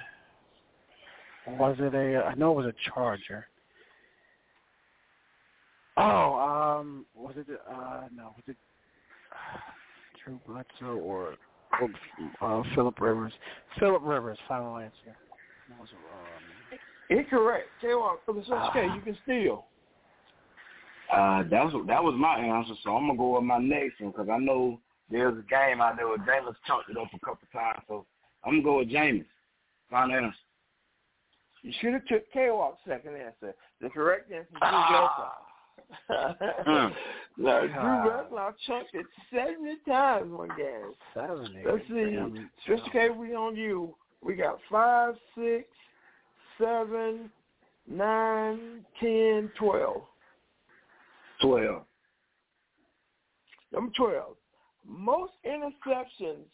was 1.47 1.77
it 1.80 1.93
a? 1.93 2.23
I 2.23 2.35
know 2.35 2.51
it 2.51 2.65
was 2.65 2.73
a 2.73 2.89
Charger. 2.89 3.47
Oh, 5.97 6.35
um, 6.80 7.05
was 7.15 7.35
it? 7.38 7.47
Uh, 7.69 8.01
no, 8.13 8.34
was 8.35 8.43
it 8.47 8.57
uh, 9.31 9.57
Drew 10.26 10.39
Bledsoe 10.45 10.97
or, 10.97 11.35
or 11.81 11.89
uh, 12.41 12.63
Philip 12.76 12.99
Rivers? 12.99 13.34
Philip 13.80 14.01
Rivers. 14.03 14.38
Final 14.47 14.77
answer. 14.77 15.15
That 15.69 15.80
was, 15.80 15.89
um, 15.91 16.80
Incorrect. 17.09 17.67
Tell 17.81 17.89
you 17.89 17.99
what, 17.99 18.19
it's 18.27 18.49
okay. 18.49 18.88
You 18.93 19.01
can 19.01 19.17
steal. 19.23 19.65
Uh, 21.13 21.43
that 21.43 21.63
was 21.63 21.85
that 21.88 22.03
was 22.03 22.15
my 22.17 22.39
answer, 22.39 22.73
so 22.84 22.95
I'm 22.95 23.07
gonna 23.07 23.17
go 23.17 23.35
with 23.35 23.43
my 23.43 23.59
next 23.59 24.01
one 24.01 24.11
because 24.11 24.27
I 24.30 24.38
know 24.38 24.80
there's 25.11 25.38
a 25.38 25.43
game 25.49 25.80
out 25.81 25.97
there 25.97 26.07
where 26.07 26.17
Jameis 26.17 26.55
chunked 26.65 26.89
it 26.89 26.97
up 26.97 27.07
a 27.13 27.19
couple 27.19 27.47
times, 27.53 27.84
so 27.88 28.05
I'm 28.43 28.53
gonna 28.53 28.63
go 28.63 28.77
with 28.80 28.89
Jameis. 28.89 29.26
Final 29.91 30.15
answer. 30.15 30.35
You 31.65 31.73
should 31.81 31.93
have 31.93 32.05
took 32.05 32.31
K-Walk's 32.31 32.79
second 32.87 33.15
answer. 33.15 33.55
The 33.81 33.89
correct 33.89 34.31
answer 34.31 34.45
is 34.45 34.59
Drew 34.59 35.07
Bledsoe. 35.17 35.35
Mm. 36.67 36.93
no, 37.37 37.67
Drew 37.67 38.29
Bledsoe 38.29 38.53
chunked 38.67 38.93
it 38.93 39.05
70 39.33 39.77
times 39.87 40.31
one 40.31 40.49
game. 40.49 40.93
Seventy. 41.15 41.63
Let's 41.65 41.87
see. 41.87 42.17
Um, 42.17 42.49
Mr. 42.69 42.91
K, 42.91 43.09
we 43.09 43.33
on 43.33 43.55
you. 43.55 43.95
We 44.21 44.35
got 44.35 44.59
five, 44.69 45.15
six, 45.35 45.65
seven, 46.59 47.31
nine, 47.89 48.85
ten, 48.99 49.49
twelve. 49.57 50.03
Twelve. 51.41 51.81
Number 53.73 53.91
12. 53.97 54.35
Most 54.87 55.33
interceptions 55.43 56.45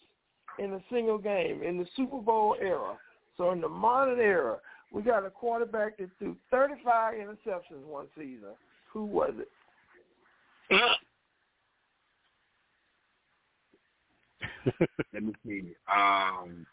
in 0.58 0.74
a 0.74 0.80
single 0.90 1.18
game 1.18 1.64
in 1.64 1.78
the 1.78 1.86
Super 1.98 2.20
Bowl 2.20 2.56
era. 2.62 2.98
So 3.38 3.52
in 3.52 3.60
the 3.60 3.68
modern 3.68 4.20
era, 4.20 4.58
we 4.92 5.02
got 5.02 5.26
a 5.26 5.30
quarterback 5.30 5.98
that 5.98 6.10
threw 6.20 6.36
35 6.52 7.16
interceptions 7.16 7.84
one 7.86 8.08
season. 8.16 8.50
Who 8.92 9.06
was 9.06 9.32
it? 9.38 9.48
Let 15.14 15.24
me 15.24 15.34
see. 15.46 15.74
Um, 15.92 16.66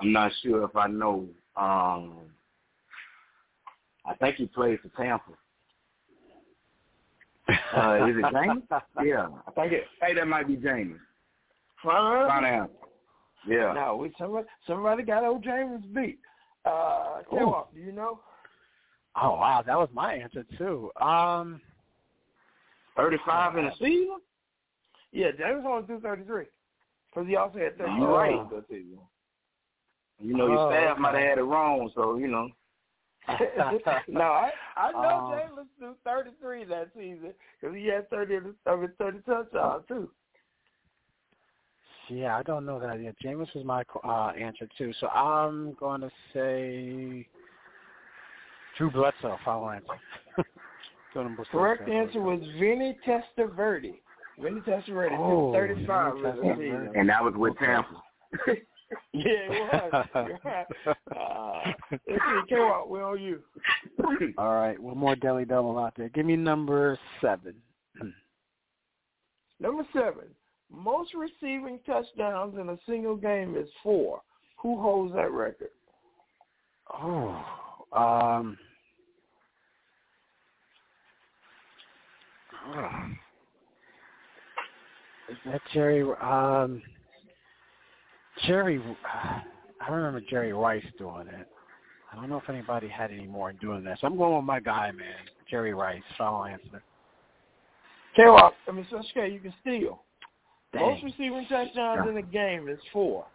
I'm 0.00 0.12
not 0.12 0.32
sure 0.42 0.64
if 0.64 0.76
I 0.76 0.86
know. 0.86 1.26
Um, 1.56 2.18
I 4.06 4.14
think 4.20 4.36
he 4.36 4.46
played 4.46 4.78
for 4.80 4.88
Tampa. 4.90 5.32
Uh, 7.48 8.06
is 8.06 8.16
it 8.16 8.24
Jameis? 8.24 8.62
yeah, 9.04 9.28
I 9.46 9.50
think 9.52 9.72
it. 9.72 9.84
Hey, 10.02 10.12
that 10.14 10.26
might 10.26 10.46
be 10.46 10.56
Jameis. 10.56 10.98
Final 11.82 12.28
Final 12.28 12.48
answer. 12.48 12.72
Yeah. 13.46 13.72
No, 13.72 13.96
we 13.96 14.12
somebody 14.18 14.46
somebody 14.66 15.02
got 15.02 15.24
old 15.24 15.44
Jameis 15.44 15.82
beat. 15.94 16.18
Uh, 16.64 17.22
K-Walk, 17.30 17.72
do 17.74 17.80
you 17.80 17.92
know? 17.92 18.20
oh 19.20 19.32
wow, 19.32 19.62
that 19.66 19.76
was 19.78 19.88
my 19.92 20.14
answer 20.14 20.44
too. 20.56 20.90
Um, 21.00 21.60
Thirty-five 22.96 23.56
in 23.56 23.66
a 23.66 23.76
season. 23.76 24.18
Yeah, 25.12 25.30
Jameis 25.30 25.64
only 25.64 25.86
threw 25.86 26.00
33. 26.00 26.44
Because 27.10 27.28
he 27.28 27.36
also 27.36 27.58
had 27.58 27.78
30 27.78 27.92
You're 27.96 28.08
right. 28.08 28.46
You 30.20 30.36
know, 30.36 30.46
your 30.48 30.58
Oh, 30.58 30.68
staff 30.70 30.98
might 30.98 31.14
have 31.14 31.22
had 31.22 31.38
it 31.38 31.42
wrong, 31.42 31.90
so 31.94 32.16
you 32.16 32.28
know. 32.28 32.48
no, 34.08 34.22
I 34.22 34.50
I 34.76 34.92
know 34.92 34.98
Um, 35.18 35.30
Jameis 35.30 35.66
threw 35.78 35.94
33 36.04 36.64
that 36.64 36.90
season 36.94 37.34
because 37.60 37.76
he 37.76 37.86
had 37.86 38.10
30 38.10 38.34
of 38.34 38.44
the- 38.44 38.70
of 38.70 38.82
his 38.82 38.90
30 38.98 39.20
touchdowns 39.20 39.84
too. 39.86 40.10
Yeah, 42.08 42.36
I 42.36 42.42
don't 42.42 42.64
know 42.64 42.78
that. 42.80 43.00
Yeah, 43.02 43.10
Jameis 43.22 43.54
was 43.54 43.64
my 43.64 43.82
uh, 44.04 44.32
answer 44.38 44.68
too. 44.76 44.92
So 45.00 45.08
I'm 45.08 45.74
going 45.74 46.00
to 46.00 46.10
say 46.32 47.26
Drew 48.76 48.90
Bledsoe. 48.90 49.36
Final 49.44 49.70
answer. 49.70 49.86
Go 51.14 51.22
to 51.22 51.28
Bledsoe. 51.30 51.50
Correct 51.50 51.88
answer 51.88 52.20
was 52.20 52.40
Vinny 52.58 52.96
Testaverde. 53.06 53.94
Vinny 54.40 54.60
Testaverde 54.60 55.18
Oh, 55.18 55.52
35 55.52 56.14
Vinny 56.14 56.26
of 56.28 56.36
the 56.36 56.42
Testaverde. 56.42 56.56
season. 56.56 56.92
And 56.96 57.08
that 57.08 57.22
was 57.22 57.34
with 57.36 57.56
Tampa. 57.58 58.02
Yeah, 59.12 59.22
it 59.26 59.92
was. 59.92 60.06
You're 60.14 60.38
right. 60.44 60.66
Uh, 61.14 61.72
let's 61.90 62.02
see, 62.06 62.40
K-Walk, 62.48 62.88
we're 62.88 63.16
you. 63.18 63.40
All 64.38 64.54
right, 64.54 64.78
one 64.80 64.96
more 64.96 65.14
Daily 65.14 65.44
Double 65.44 65.78
out 65.78 65.92
there. 65.96 66.08
Give 66.08 66.24
me 66.24 66.36
number 66.36 66.98
seven. 67.20 67.54
Number 69.60 69.82
seven, 69.92 70.24
most 70.70 71.12
receiving 71.14 71.78
touchdowns 71.86 72.56
in 72.58 72.68
a 72.70 72.78
single 72.86 73.16
game 73.16 73.56
is 73.56 73.68
four. 73.82 74.20
Who 74.62 74.80
holds 74.80 75.14
that 75.14 75.30
record? 75.30 75.70
Oh, 76.92 77.44
um, 77.92 78.58
oh. 82.74 82.90
is 85.30 85.36
that 85.46 85.60
Jerry? 85.72 86.02
Um, 86.20 86.82
Jerry, 88.46 88.80
I 89.04 89.90
remember 89.90 90.20
Jerry 90.28 90.52
Rice 90.52 90.84
doing 90.98 91.28
it. 91.28 91.48
I 92.10 92.16
don't 92.16 92.30
know 92.30 92.38
if 92.38 92.48
anybody 92.48 92.88
had 92.88 93.10
any 93.10 93.26
more 93.26 93.52
doing 93.52 93.84
that. 93.84 94.00
So 94.00 94.06
I'm 94.06 94.16
going 94.16 94.36
with 94.36 94.44
my 94.44 94.60
guy, 94.60 94.90
man, 94.92 95.14
Jerry 95.50 95.74
Rice. 95.74 96.02
Final 96.16 96.46
answer. 96.46 96.82
K-Walk, 98.16 98.54
I 98.66 98.72
mean, 98.72 98.86
Sasuke, 98.90 99.32
you 99.32 99.38
can 99.38 99.54
steal. 99.60 100.02
Dang. 100.72 100.82
Most 100.82 101.02
receiving 101.02 101.46
touchdowns 101.48 102.08
in 102.08 102.16
a 102.16 102.22
game 102.22 102.68
is 102.68 102.78
four. 102.92 103.26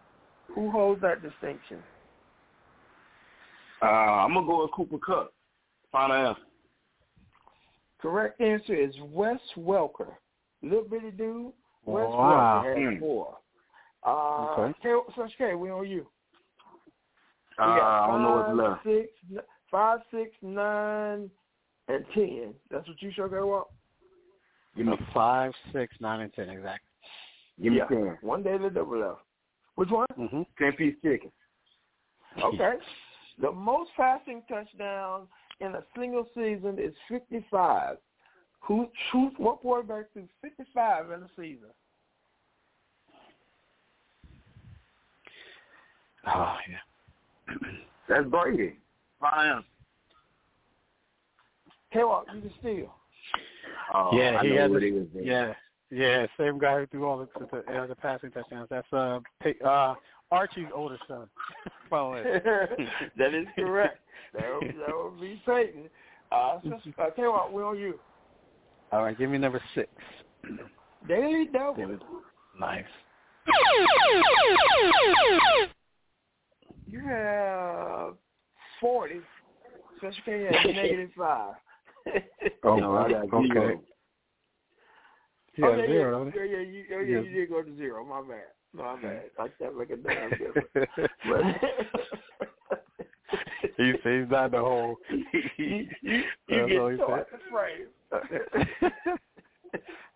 Who 0.53 0.69
holds 0.69 1.01
that 1.01 1.21
distinction? 1.21 1.79
Uh, 3.81 3.85
I'm 3.85 4.33
gonna 4.33 4.45
go 4.45 4.61
with 4.63 4.71
Cooper 4.71 4.97
Kupp. 4.99 5.33
Final 5.91 6.15
answer. 6.29 6.41
Correct 8.01 8.39
answer 8.39 8.75
is 8.75 8.93
Wes 9.11 9.39
Welker. 9.57 10.13
Little 10.61 10.83
bitty 10.83 11.11
dude, 11.11 11.51
Wes 11.85 12.07
Wow. 12.09 12.63
Welker 12.63 12.75
has 12.75 12.77
Mm. 12.93 12.99
four. 12.99 13.37
Uh, 14.03 14.69
Okay. 14.81 15.35
K, 15.37 15.55
we 15.55 15.69
on 15.71 15.87
you. 15.87 16.07
Uh, 17.57 17.65
We 17.67 17.79
got 17.79 18.03
I 18.03 18.07
don't 18.07 18.21
know 18.21 18.35
what's 18.35 18.49
left. 18.53 18.83
Six, 18.83 19.13
n- 19.31 19.41
five, 19.69 20.01
six, 20.11 20.35
nine, 20.41 21.29
and 21.87 22.05
ten. 22.13 22.53
That's 22.69 22.87
what 22.87 23.01
you 23.01 23.11
show, 23.11 23.29
K-Walk? 23.29 23.71
Give 24.75 24.87
me, 24.87 24.97
five, 25.13 25.53
six, 25.71 25.99
nine, 26.01 26.21
and 26.21 26.33
ten 26.33 26.49
exactly. 26.49 26.89
Give 27.61 27.73
me 27.73 27.79
yeah. 27.79 27.85
ten. 27.87 28.17
One 28.21 28.43
day 28.43 28.57
the 28.57 28.69
double 28.69 28.99
left. 28.99 29.21
Which 29.75 29.89
one? 29.89 30.07
Mm-hmm. 30.17 30.41
Ten 30.57 30.71
piece 30.73 30.95
chicken. 31.03 31.31
Okay. 32.43 32.73
the 33.39 33.51
most 33.51 33.91
passing 33.95 34.41
touchdowns 34.49 35.27
in 35.61 35.75
a 35.75 35.83
single 35.95 36.27
season 36.33 36.77
is 36.79 36.93
55. 37.07 37.97
Who, 38.61 38.87
who 39.11 39.29
what 39.37 39.59
quarterback 39.59 40.05
threw 40.13 40.27
55 40.41 41.11
in 41.11 41.21
a 41.21 41.27
season? 41.35 41.69
Oh 46.25 46.55
yeah. 46.69 47.55
That's 48.09 48.27
Brady. 48.27 48.77
Final 49.19 49.55
answer. 49.57 49.67
K-Walk, 51.91 52.25
you 52.33 52.41
can 52.41 52.51
steal. 52.59 52.95
Oh, 53.93 54.09
yeah, 54.13 54.37
I 54.39 54.43
he 54.43 54.49
know 54.49 54.61
has. 54.61 54.71
who 54.71 54.77
a- 54.77 54.79
it 54.79 54.83
is. 54.93 55.07
then. 55.13 55.23
yeah, 55.23 55.53
yeah, 55.93 56.25
same 56.37 56.57
guy 56.57 56.79
who 56.79 56.87
threw 56.87 57.05
all 57.05 57.17
the 57.19 57.27
the, 57.39 57.63
the, 57.67 57.85
the 57.89 57.95
passing 57.95 58.31
touchdowns. 58.31 58.67
That's 58.69 58.91
uh, 58.91 59.19
uh 59.65 59.95
Archie's 60.31 60.67
older 60.73 60.97
son. 61.07 61.27
That 63.17 63.35
is 63.35 63.45
correct. 63.55 63.99
That 64.33 64.45
would, 64.51 64.69
that 64.69 64.95
would 64.95 65.21
be 65.21 65.39
Satan. 65.45 65.89
Uh, 66.31 66.57
so, 66.63 66.79
uh, 66.97 67.09
K-Walk, 67.15 67.51
we're 67.51 67.63
on 67.63 67.77
you. 67.77 67.99
All 68.91 69.03
right, 69.03 69.15
give 69.15 69.29
me 69.29 69.37
number 69.37 69.61
six. 69.75 69.89
Daily 71.07 71.47
double. 71.53 71.99
Nice. 72.59 72.83
You 76.87 76.99
have 77.05 78.15
40. 78.81 79.15
Special 79.97 80.21
K 80.25 80.45
has 80.45 80.75
negative 80.75 81.09
5. 81.17 81.53
Oh, 82.63 82.75
No, 82.75 82.97
I 82.97 83.09
got 83.09 83.33
okay. 83.33 83.79
Yeah, 85.55 85.65
oh, 85.67 85.75
yeah, 85.75 85.85
zero. 85.85 86.31
yeah, 86.35 86.43
yeah, 86.43 86.59
you, 86.59 86.83
oh, 86.93 86.99
yeah, 86.99 87.05
Yeah. 87.05 87.21
you 87.21 87.33
did 87.33 87.49
go 87.49 87.61
to 87.61 87.75
zero. 87.77 88.03
My 88.03 88.21
bad. 88.21 88.47
My 88.73 88.95
bad. 89.01 89.23
I 89.39 89.47
can't 89.59 89.77
make 89.77 89.89
a 89.91 89.97
damn 89.97 90.29
difference. 90.31 90.67
But 91.29 91.43
he 93.77 93.93
he's 94.03 94.29
not 94.29 94.51
the 94.51 94.59
whole. 94.59 94.97
you, 95.09 95.21
you, 95.57 95.87
you 96.01 96.23
That's 96.49 96.71
all 96.79 96.89
he 96.89 96.97
get 96.97 97.05
taught 97.07 97.27
the 97.31 97.39
frame. 97.51 97.87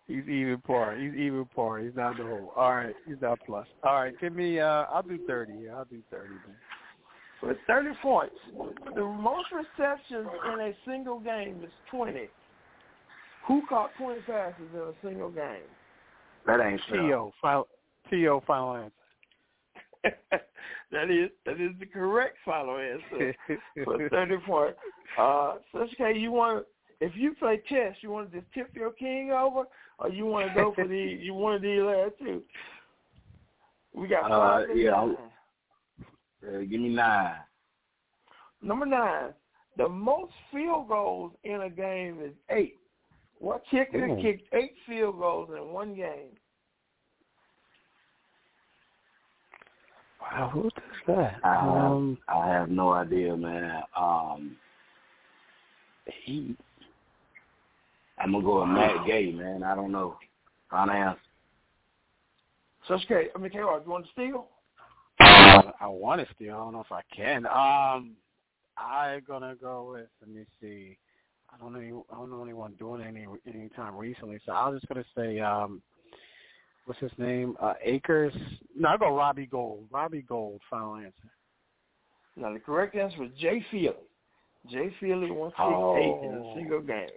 even 0.08 0.60
par. 0.66 0.96
He's 0.96 1.14
even 1.14 1.44
par. 1.54 1.78
He's 1.80 1.94
not 1.94 2.16
the 2.16 2.24
whole. 2.24 2.52
All 2.56 2.74
right, 2.74 2.94
he's 3.06 3.20
not 3.20 3.38
plus. 3.46 3.66
All 3.82 3.94
right, 3.94 4.14
give 4.20 4.34
me. 4.34 4.60
uh 4.60 4.84
I'll 4.92 5.02
do 5.02 5.18
thirty. 5.26 5.54
Yeah, 5.64 5.76
I'll 5.76 5.84
do 5.84 6.02
thirty. 6.10 6.30
Man. 6.30 6.56
With 7.40 7.56
30 7.68 7.90
points. 8.02 8.34
The 8.96 9.04
most 9.04 9.46
receptions 9.52 10.28
in 10.52 10.60
a 10.60 10.72
single 10.84 11.20
game 11.20 11.62
is 11.64 11.70
20. 11.88 12.28
Who 13.48 13.62
caught 13.66 13.96
20 13.96 14.20
passes 14.22 14.68
in 14.72 14.78
a 14.80 14.92
single 15.02 15.30
game? 15.30 15.62
That 16.46 16.60
ain't 16.60 16.80
T.O. 16.92 17.32
Final, 17.40 17.66
T.O. 18.10 18.42
final 18.46 18.76
answer. 18.76 18.92
that 20.92 21.10
is 21.10 21.30
that 21.44 21.60
is 21.60 21.72
the 21.80 21.86
correct 21.86 22.36
final 22.44 22.76
answer 22.78 23.34
for 23.84 24.08
30 24.08 24.36
points. 24.46 24.78
Uh, 25.18 25.56
so, 25.72 25.78
okay, 25.80 26.16
you 26.16 26.30
want 26.30 26.64
if 27.00 27.12
you 27.16 27.34
play 27.34 27.60
chess, 27.68 27.96
you 28.00 28.10
want 28.10 28.30
to 28.30 28.40
just 28.40 28.52
tip 28.52 28.70
your 28.74 28.92
king 28.92 29.32
over, 29.32 29.64
or 29.98 30.08
you 30.08 30.24
want 30.26 30.48
to 30.48 30.54
go 30.54 30.72
for 30.74 30.86
the 30.86 30.96
you 30.96 31.34
want 31.34 31.60
to 31.60 31.76
do 31.76 31.86
last 31.88 32.12
two? 32.18 32.42
We 33.94 34.08
got 34.08 34.30
Uh, 34.30 34.38
five. 34.66 34.76
yeah. 34.76 34.92
I'll- 34.92 35.16
Uh, 36.46 36.58
give 36.60 36.80
me 36.80 36.90
nine. 36.90 37.34
Number 38.62 38.86
nine, 38.86 39.34
the 39.76 39.88
most 39.88 40.32
field 40.52 40.86
goals 40.88 41.32
in 41.42 41.62
a 41.62 41.70
game 41.70 42.20
is 42.22 42.32
eight. 42.50 42.78
What 43.38 43.62
kicker 43.70 44.06
Ooh. 44.06 44.20
kicked 44.20 44.52
eight 44.54 44.74
field 44.86 45.18
goals 45.18 45.50
in 45.56 45.72
one 45.72 45.94
game? 45.94 46.30
Wow, 50.20 50.50
who 50.52 50.62
does 50.62 50.98
that? 51.06 51.36
I 51.44 51.54
have, 51.54 51.64
Um, 51.64 52.18
I 52.28 52.48
have 52.48 52.68
no 52.68 52.92
idea, 52.92 53.36
man. 53.36 53.82
Um, 53.96 54.56
he. 56.24 56.56
I'm 58.18 58.32
gonna 58.32 58.44
go 58.44 58.60
with 58.60 58.70
Matt 58.70 59.06
Gay, 59.06 59.30
man. 59.30 59.62
I 59.62 59.74
don't 59.76 59.92
know. 59.92 60.16
Final 60.70 60.94
answer. 60.94 61.20
So 62.88 62.94
okay, 62.94 63.28
I 63.34 63.38
mean, 63.38 63.50
K. 63.50 63.58
R. 63.58 63.80
You 63.84 63.90
want 63.90 64.06
to 64.06 64.12
steal? 64.12 64.48
Uh, 65.20 65.72
I 65.80 65.86
want 65.86 66.20
to 66.20 66.34
steal. 66.34 66.54
I 66.54 66.58
don't 66.58 66.72
know 66.72 66.80
if 66.80 66.92
I 66.92 67.02
can. 67.14 67.46
Um, 67.46 68.16
I'm 68.76 69.22
gonna 69.26 69.54
go 69.54 69.92
with. 69.92 70.08
Let 70.20 70.30
me 70.30 70.44
see. 70.60 70.96
I 71.52 71.56
don't 71.58 71.72
know. 71.72 71.78
any- 71.80 71.92
I 72.12 72.14
don't 72.16 72.30
know 72.30 72.42
anyone 72.42 72.74
doing 72.74 73.02
any 73.02 73.26
any 73.46 73.68
time 73.70 73.96
recently, 73.96 74.38
so 74.44 74.52
I 74.52 74.68
was 74.68 74.80
just 74.80 74.88
gonna 74.92 75.04
say. 75.16 75.40
Um, 75.40 75.82
what's 76.84 77.00
his 77.00 77.12
name? 77.18 77.56
Uh, 77.60 77.74
Akers. 77.82 78.34
No, 78.74 78.88
I 78.90 78.96
go 78.96 79.14
Robbie 79.16 79.46
Gould. 79.46 79.88
Robbie 79.90 80.22
Gould. 80.22 80.60
Final 80.70 80.96
answer. 80.96 81.30
Now 82.36 82.52
the 82.52 82.60
correct 82.60 82.94
answer 82.94 83.18
was 83.20 83.30
Jay 83.38 83.60
Feely. 83.70 83.94
Jay 84.70 84.90
Feely 85.00 85.30
won 85.30 85.50
six 85.50 85.60
eight 85.60 86.26
in 86.28 86.34
a 86.34 86.44
Oh. 86.44 86.54
single 86.54 86.80
game. 86.80 87.08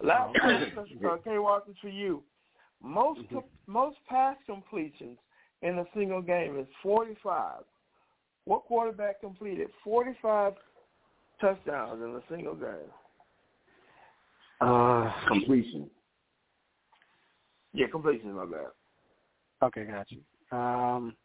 Last 0.00 0.34
question, 0.40 1.04
uh, 1.06 1.16
K. 1.18 1.38
Watkins 1.38 1.78
for 1.80 1.88
you. 1.88 2.22
Most 2.80 3.20
Mm-hmm. 3.20 3.36
co- 3.38 3.48
most 3.66 4.04
pass 4.06 4.36
completions 4.46 5.18
in 5.62 5.78
a 5.78 5.86
single 5.94 6.20
game 6.22 6.58
is 6.58 6.66
45. 6.82 7.64
What 8.44 8.64
quarterback 8.64 9.20
completed 9.20 9.72
45 9.82 10.54
touchdowns 11.40 12.02
in 12.02 12.14
a 12.16 12.22
single 12.28 12.54
game? 12.54 12.90
Uh, 14.60 15.12
Completion. 15.28 15.90
Yeah, 17.72 17.88
completion. 17.88 18.30
is 18.30 18.36
My 18.36 18.46
bad. 18.46 18.66
Okay, 19.62 19.84
got 19.84 20.06
you. 20.10 20.20
Um, 20.56 21.16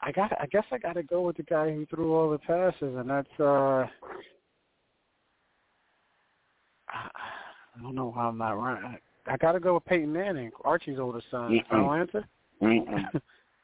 I 0.00 0.12
got. 0.12 0.32
I 0.40 0.46
guess 0.46 0.64
I 0.70 0.78
got 0.78 0.92
to 0.92 1.02
go 1.02 1.22
with 1.22 1.36
the 1.36 1.42
guy 1.42 1.72
who 1.72 1.84
threw 1.86 2.14
all 2.14 2.30
the 2.30 2.38
passes, 2.38 2.94
and 2.96 3.10
that's. 3.10 3.28
uh 3.40 3.86
I 6.88 7.08
I 7.76 7.82
don't 7.82 7.94
know 7.94 8.12
how 8.12 8.28
I'm 8.28 8.38
not 8.38 8.52
right. 8.52 8.98
I, 9.26 9.32
I 9.32 9.36
got 9.36 9.52
to 9.52 9.60
go 9.60 9.74
with 9.74 9.84
Peyton 9.84 10.12
Manning, 10.12 10.50
Archie's 10.64 10.98
older 10.98 11.20
son. 11.30 11.50
Mm-mm. 11.50 11.68
Final 11.68 11.92
answer? 11.92 12.28
Mm-mm. 12.62 13.20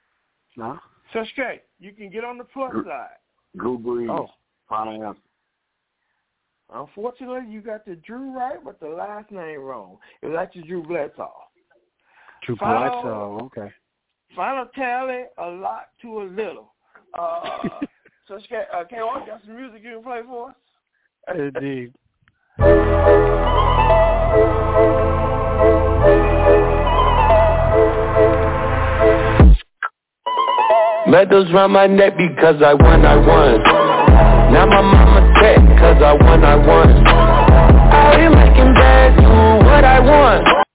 no. 0.56 0.78
So 1.12 1.24
straight, 1.32 1.62
you 1.78 1.92
can 1.92 2.10
get 2.10 2.24
on 2.24 2.38
the 2.38 2.44
plus 2.44 2.72
side. 2.84 3.08
Drew 3.56 3.78
Brees. 3.78 4.10
Oh. 4.10 4.28
Final 4.68 5.02
answer. 5.04 5.20
Unfortunately, 6.74 7.50
you 7.50 7.60
got 7.60 7.84
the 7.84 7.96
Drew 7.96 8.36
right, 8.36 8.58
but 8.64 8.80
the 8.80 8.88
last 8.88 9.30
name 9.30 9.60
wrong. 9.60 9.98
It 10.22 10.26
was 10.26 10.36
actually 10.40 10.62
Drew 10.62 10.82
Bledsoe. 10.82 11.30
Drew 12.44 12.56
Final- 12.56 13.02
Bledsoe. 13.02 13.38
Okay. 13.46 13.72
Final 14.34 14.66
tally, 14.74 15.24
a 15.36 15.46
lot 15.46 15.88
to 16.00 16.22
a 16.22 16.24
little. 16.24 16.72
Uh, 17.12 17.58
so, 18.28 18.38
K. 18.48 18.62
Uh, 18.74 18.84
K. 18.84 18.96
R. 18.96 19.26
got 19.26 19.42
some 19.44 19.56
music 19.56 19.82
you 19.84 19.94
can 19.94 20.02
play 20.02 20.20
for 20.26 20.50
us? 20.50 20.56
Indeed. 21.34 21.92
Medals 31.06 31.52
round 31.52 31.74
my 31.74 31.86
neck 31.86 32.16
because 32.16 32.62
I 32.62 32.72
won, 32.72 33.04
I 33.04 33.16
won. 33.16 33.81
Now 34.52 34.66
my 34.66 34.82
mama 34.82 35.32
set 35.40 35.56
cause 35.80 36.02
I 36.02 36.12
won, 36.12 36.44
I 36.44 36.56
won. 36.56 37.06
Out 37.06 38.18
here 38.18 38.28
making 38.28 38.74
bags, 38.74 39.16
do 39.16 39.66
what 39.66 39.82
I 39.82 39.98
want. 39.98 40.66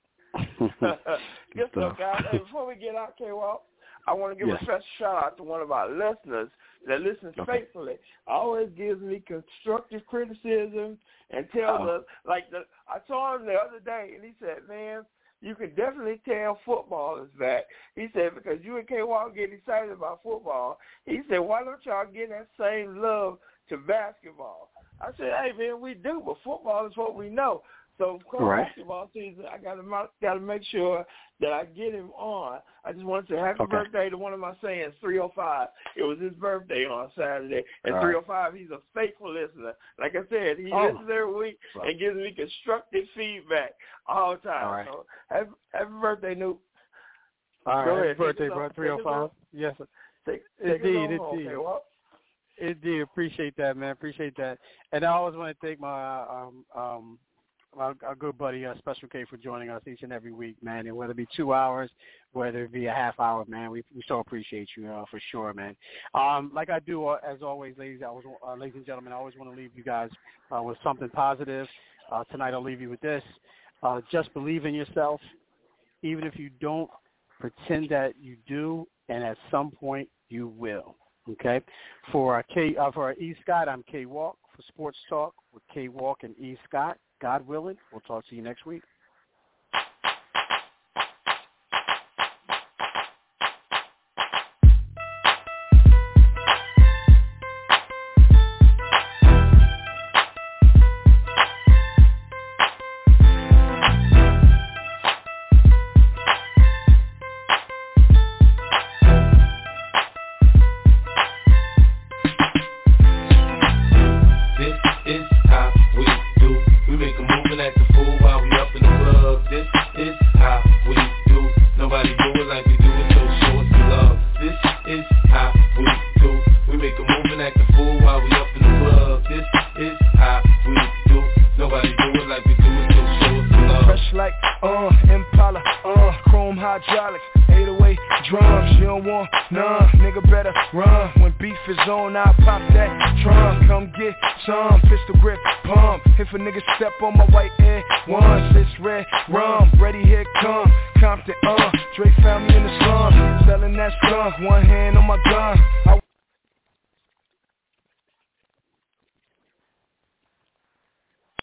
Good 1.55 1.69
stuff, 1.71 1.97
guys. 1.97 2.23
Hey, 2.31 2.39
before 2.39 2.65
we 2.65 2.75
get 2.75 2.95
out, 2.95 3.15
K. 3.17 3.25
Walk, 3.31 3.63
I 4.07 4.13
want 4.13 4.33
to 4.33 4.39
give 4.39 4.47
Yes. 4.47 4.61
a 4.61 4.65
special 4.65 4.85
shout 4.97 5.23
out 5.23 5.37
to 5.37 5.43
one 5.43 5.61
of 5.61 5.71
our 5.71 5.89
listeners 5.89 6.49
that 6.87 7.01
listens 7.01 7.35
Okay. 7.37 7.59
faithfully. 7.59 7.97
Always 8.25 8.69
gives 8.75 9.01
me 9.01 9.23
constructive 9.27 10.05
criticism 10.07 10.97
and 11.29 11.47
tells 11.51 11.81
Uh-oh. 11.81 11.97
us, 11.97 12.03
like, 12.27 12.49
the, 12.49 12.65
I 12.87 12.97
saw 13.07 13.35
him 13.35 13.45
the 13.45 13.53
other 13.53 13.79
day, 13.79 14.13
and 14.15 14.23
he 14.23 14.33
said, 14.39 14.67
man, 14.67 15.05
you 15.41 15.53
can 15.53 15.69
definitely 15.75 16.19
tell 16.27 16.59
football 16.65 17.21
is 17.21 17.29
back. 17.39 17.65
He 17.95 18.07
said, 18.13 18.33
because 18.33 18.57
you 18.63 18.77
and 18.77 18.87
K. 18.87 19.03
Walk 19.03 19.35
get 19.35 19.53
excited 19.53 19.91
about 19.91 20.23
football. 20.23 20.79
He 21.05 21.21
said, 21.29 21.39
why 21.39 21.63
don't 21.63 21.85
y'all 21.85 22.11
get 22.11 22.29
that 22.29 22.47
same 22.59 23.01
love 23.01 23.37
to 23.69 23.77
basketball? 23.77 24.71
I 25.01 25.07
said, 25.17 25.31
hey, 25.41 25.51
man, 25.57 25.79
we 25.81 25.93
do, 25.93 26.21
but 26.25 26.37
football 26.43 26.85
is 26.87 26.97
what 26.97 27.15
we 27.15 27.29
know. 27.29 27.61
So 27.99 28.19
come 28.29 28.45
Right. 28.45 28.65
basketball 28.67 29.09
season, 29.11 29.45
I 29.51 29.57
gotta 29.57 29.81
gotta 30.21 30.39
make 30.39 30.63
sure 30.65 31.03
that 31.39 31.51
I 31.51 31.65
get 31.65 31.93
him 31.95 32.11
on. 32.11 32.59
I 32.85 32.93
just 32.93 33.03
want 33.05 33.27
to 33.27 33.33
say 33.33 33.39
happy 33.39 33.61
Okay. 33.61 33.71
birthday 33.71 34.09
to 34.11 34.17
one 34.17 34.33
of 34.33 34.39
my 34.39 34.53
sayings, 34.61 34.93
305. 35.01 35.69
It 35.95 36.03
was 36.03 36.19
his 36.19 36.33
birthday 36.33 36.85
on 36.85 37.11
Saturday, 37.15 37.63
and 37.85 37.95
All 37.95 38.01
right. 38.01 38.23
305, 38.23 38.53
he's 38.53 38.69
a 38.69 38.81
faithful 38.93 39.31
listener. 39.31 39.73
Like 39.97 40.15
I 40.15 40.25
said, 40.29 40.59
he 40.59 40.71
Oh. 40.71 40.89
listens 40.89 41.09
every 41.09 41.33
week 41.33 41.59
and 41.73 41.97
gives 41.99 42.17
me 42.17 42.31
constructive 42.33 43.09
feedback 43.15 43.73
all 44.05 44.33
the 44.35 44.47
time. 44.47 44.65
All 44.67 44.73
right. 44.73 44.85
So 44.87 45.05
happy, 45.29 45.49
happy 45.73 45.91
birthday, 45.99 46.35
Newt. 46.35 46.59
All 47.65 47.83
Go 47.83 47.91
right. 47.91 47.97
ahead. 47.97 48.07
Happy 48.09 48.19
birthday, 48.19 48.47
bro. 48.49 48.63
on- 48.65 48.69
Three 48.73 48.89
oh 48.89 48.97
take 48.97 49.05
oh 49.05 49.09
us 49.09 49.13
five. 49.13 49.21
on- 49.23 49.31
Yes. 49.53 49.77
sir. 49.77 49.87
Take, 50.25 50.43
take 50.63 50.81
Indeed, 50.83 50.95
us 51.05 51.11
on 51.11 51.17
home, 51.17 51.39
indeed. 51.39 51.47
Indeed, 52.59 53.01
appreciate 53.01 53.55
that, 53.57 53.77
man. 53.77 53.91
Appreciate 53.91 54.35
that. 54.37 54.57
And 54.91 55.05
I 55.05 55.09
always 55.09 55.35
want 55.35 55.55
to 55.59 55.67
thank 55.67 55.79
my 55.79 56.21
um 56.21 56.65
um 56.75 57.19
my 57.75 57.93
our 58.05 58.15
good 58.15 58.37
buddy 58.37 58.65
uh, 58.65 58.75
Special 58.79 59.07
K 59.07 59.25
for 59.29 59.37
joining 59.37 59.69
us 59.69 59.81
each 59.87 60.01
and 60.01 60.11
every 60.11 60.31
week, 60.31 60.55
man. 60.63 60.87
And 60.87 60.95
whether 60.95 61.11
it 61.11 61.17
be 61.17 61.27
two 61.35 61.53
hours, 61.53 61.91
whether 62.33 62.63
it 62.63 62.71
be 62.71 62.87
a 62.87 62.93
half 62.93 63.19
hour, 63.19 63.45
man, 63.47 63.69
we 63.69 63.83
we 63.95 64.01
so 64.07 64.19
appreciate 64.19 64.69
you 64.75 64.87
uh, 64.89 65.05
for 65.11 65.19
sure, 65.31 65.53
man. 65.53 65.75
Um, 66.15 66.51
like 66.53 66.69
I 66.69 66.79
do 66.79 67.05
uh, 67.07 67.19
as 67.27 67.43
always, 67.43 67.77
ladies, 67.77 68.01
I 68.03 68.09
was 68.09 68.23
uh, 68.45 68.55
ladies 68.55 68.75
and 68.75 68.85
gentlemen, 68.85 69.13
I 69.13 69.17
always 69.17 69.35
want 69.37 69.51
to 69.51 69.55
leave 69.55 69.71
you 69.75 69.83
guys 69.83 70.09
uh, 70.55 70.61
with 70.63 70.77
something 70.83 71.09
positive. 71.09 71.67
Uh, 72.11 72.23
tonight, 72.25 72.53
I'll 72.53 72.63
leave 72.63 72.81
you 72.81 72.89
with 72.89 73.01
this: 73.01 73.23
uh, 73.83 74.01
just 74.11 74.33
believe 74.33 74.65
in 74.65 74.73
yourself, 74.73 75.21
even 76.01 76.25
if 76.25 76.37
you 76.37 76.49
don't 76.59 76.89
pretend 77.39 77.89
that 77.89 78.13
you 78.19 78.37
do, 78.47 78.87
and 79.09 79.23
at 79.23 79.37
some 79.51 79.69
point 79.69 80.09
you 80.29 80.47
will. 80.47 80.95
Okay. 81.29 81.61
For 82.11 82.35
our 82.35 82.43
K 82.43 82.75
uh, 82.79 82.91
for 82.91 83.03
our 83.03 83.13
E 83.13 83.35
Scott, 83.41 83.67
I'm 83.67 83.83
K 83.83 84.05
Walk 84.05 84.37
for 84.55 84.61
Sports 84.69 84.97
Talk 85.09 85.33
with 85.53 85.63
K 85.73 85.87
Walk 85.89 86.19
and 86.23 86.35
E 86.37 86.57
Scott. 86.67 86.97
God 87.21 87.45
willing, 87.47 87.77
we'll 87.91 88.01
talk 88.01 88.27
to 88.29 88.35
you 88.35 88.41
next 88.41 88.65
week. 88.65 88.83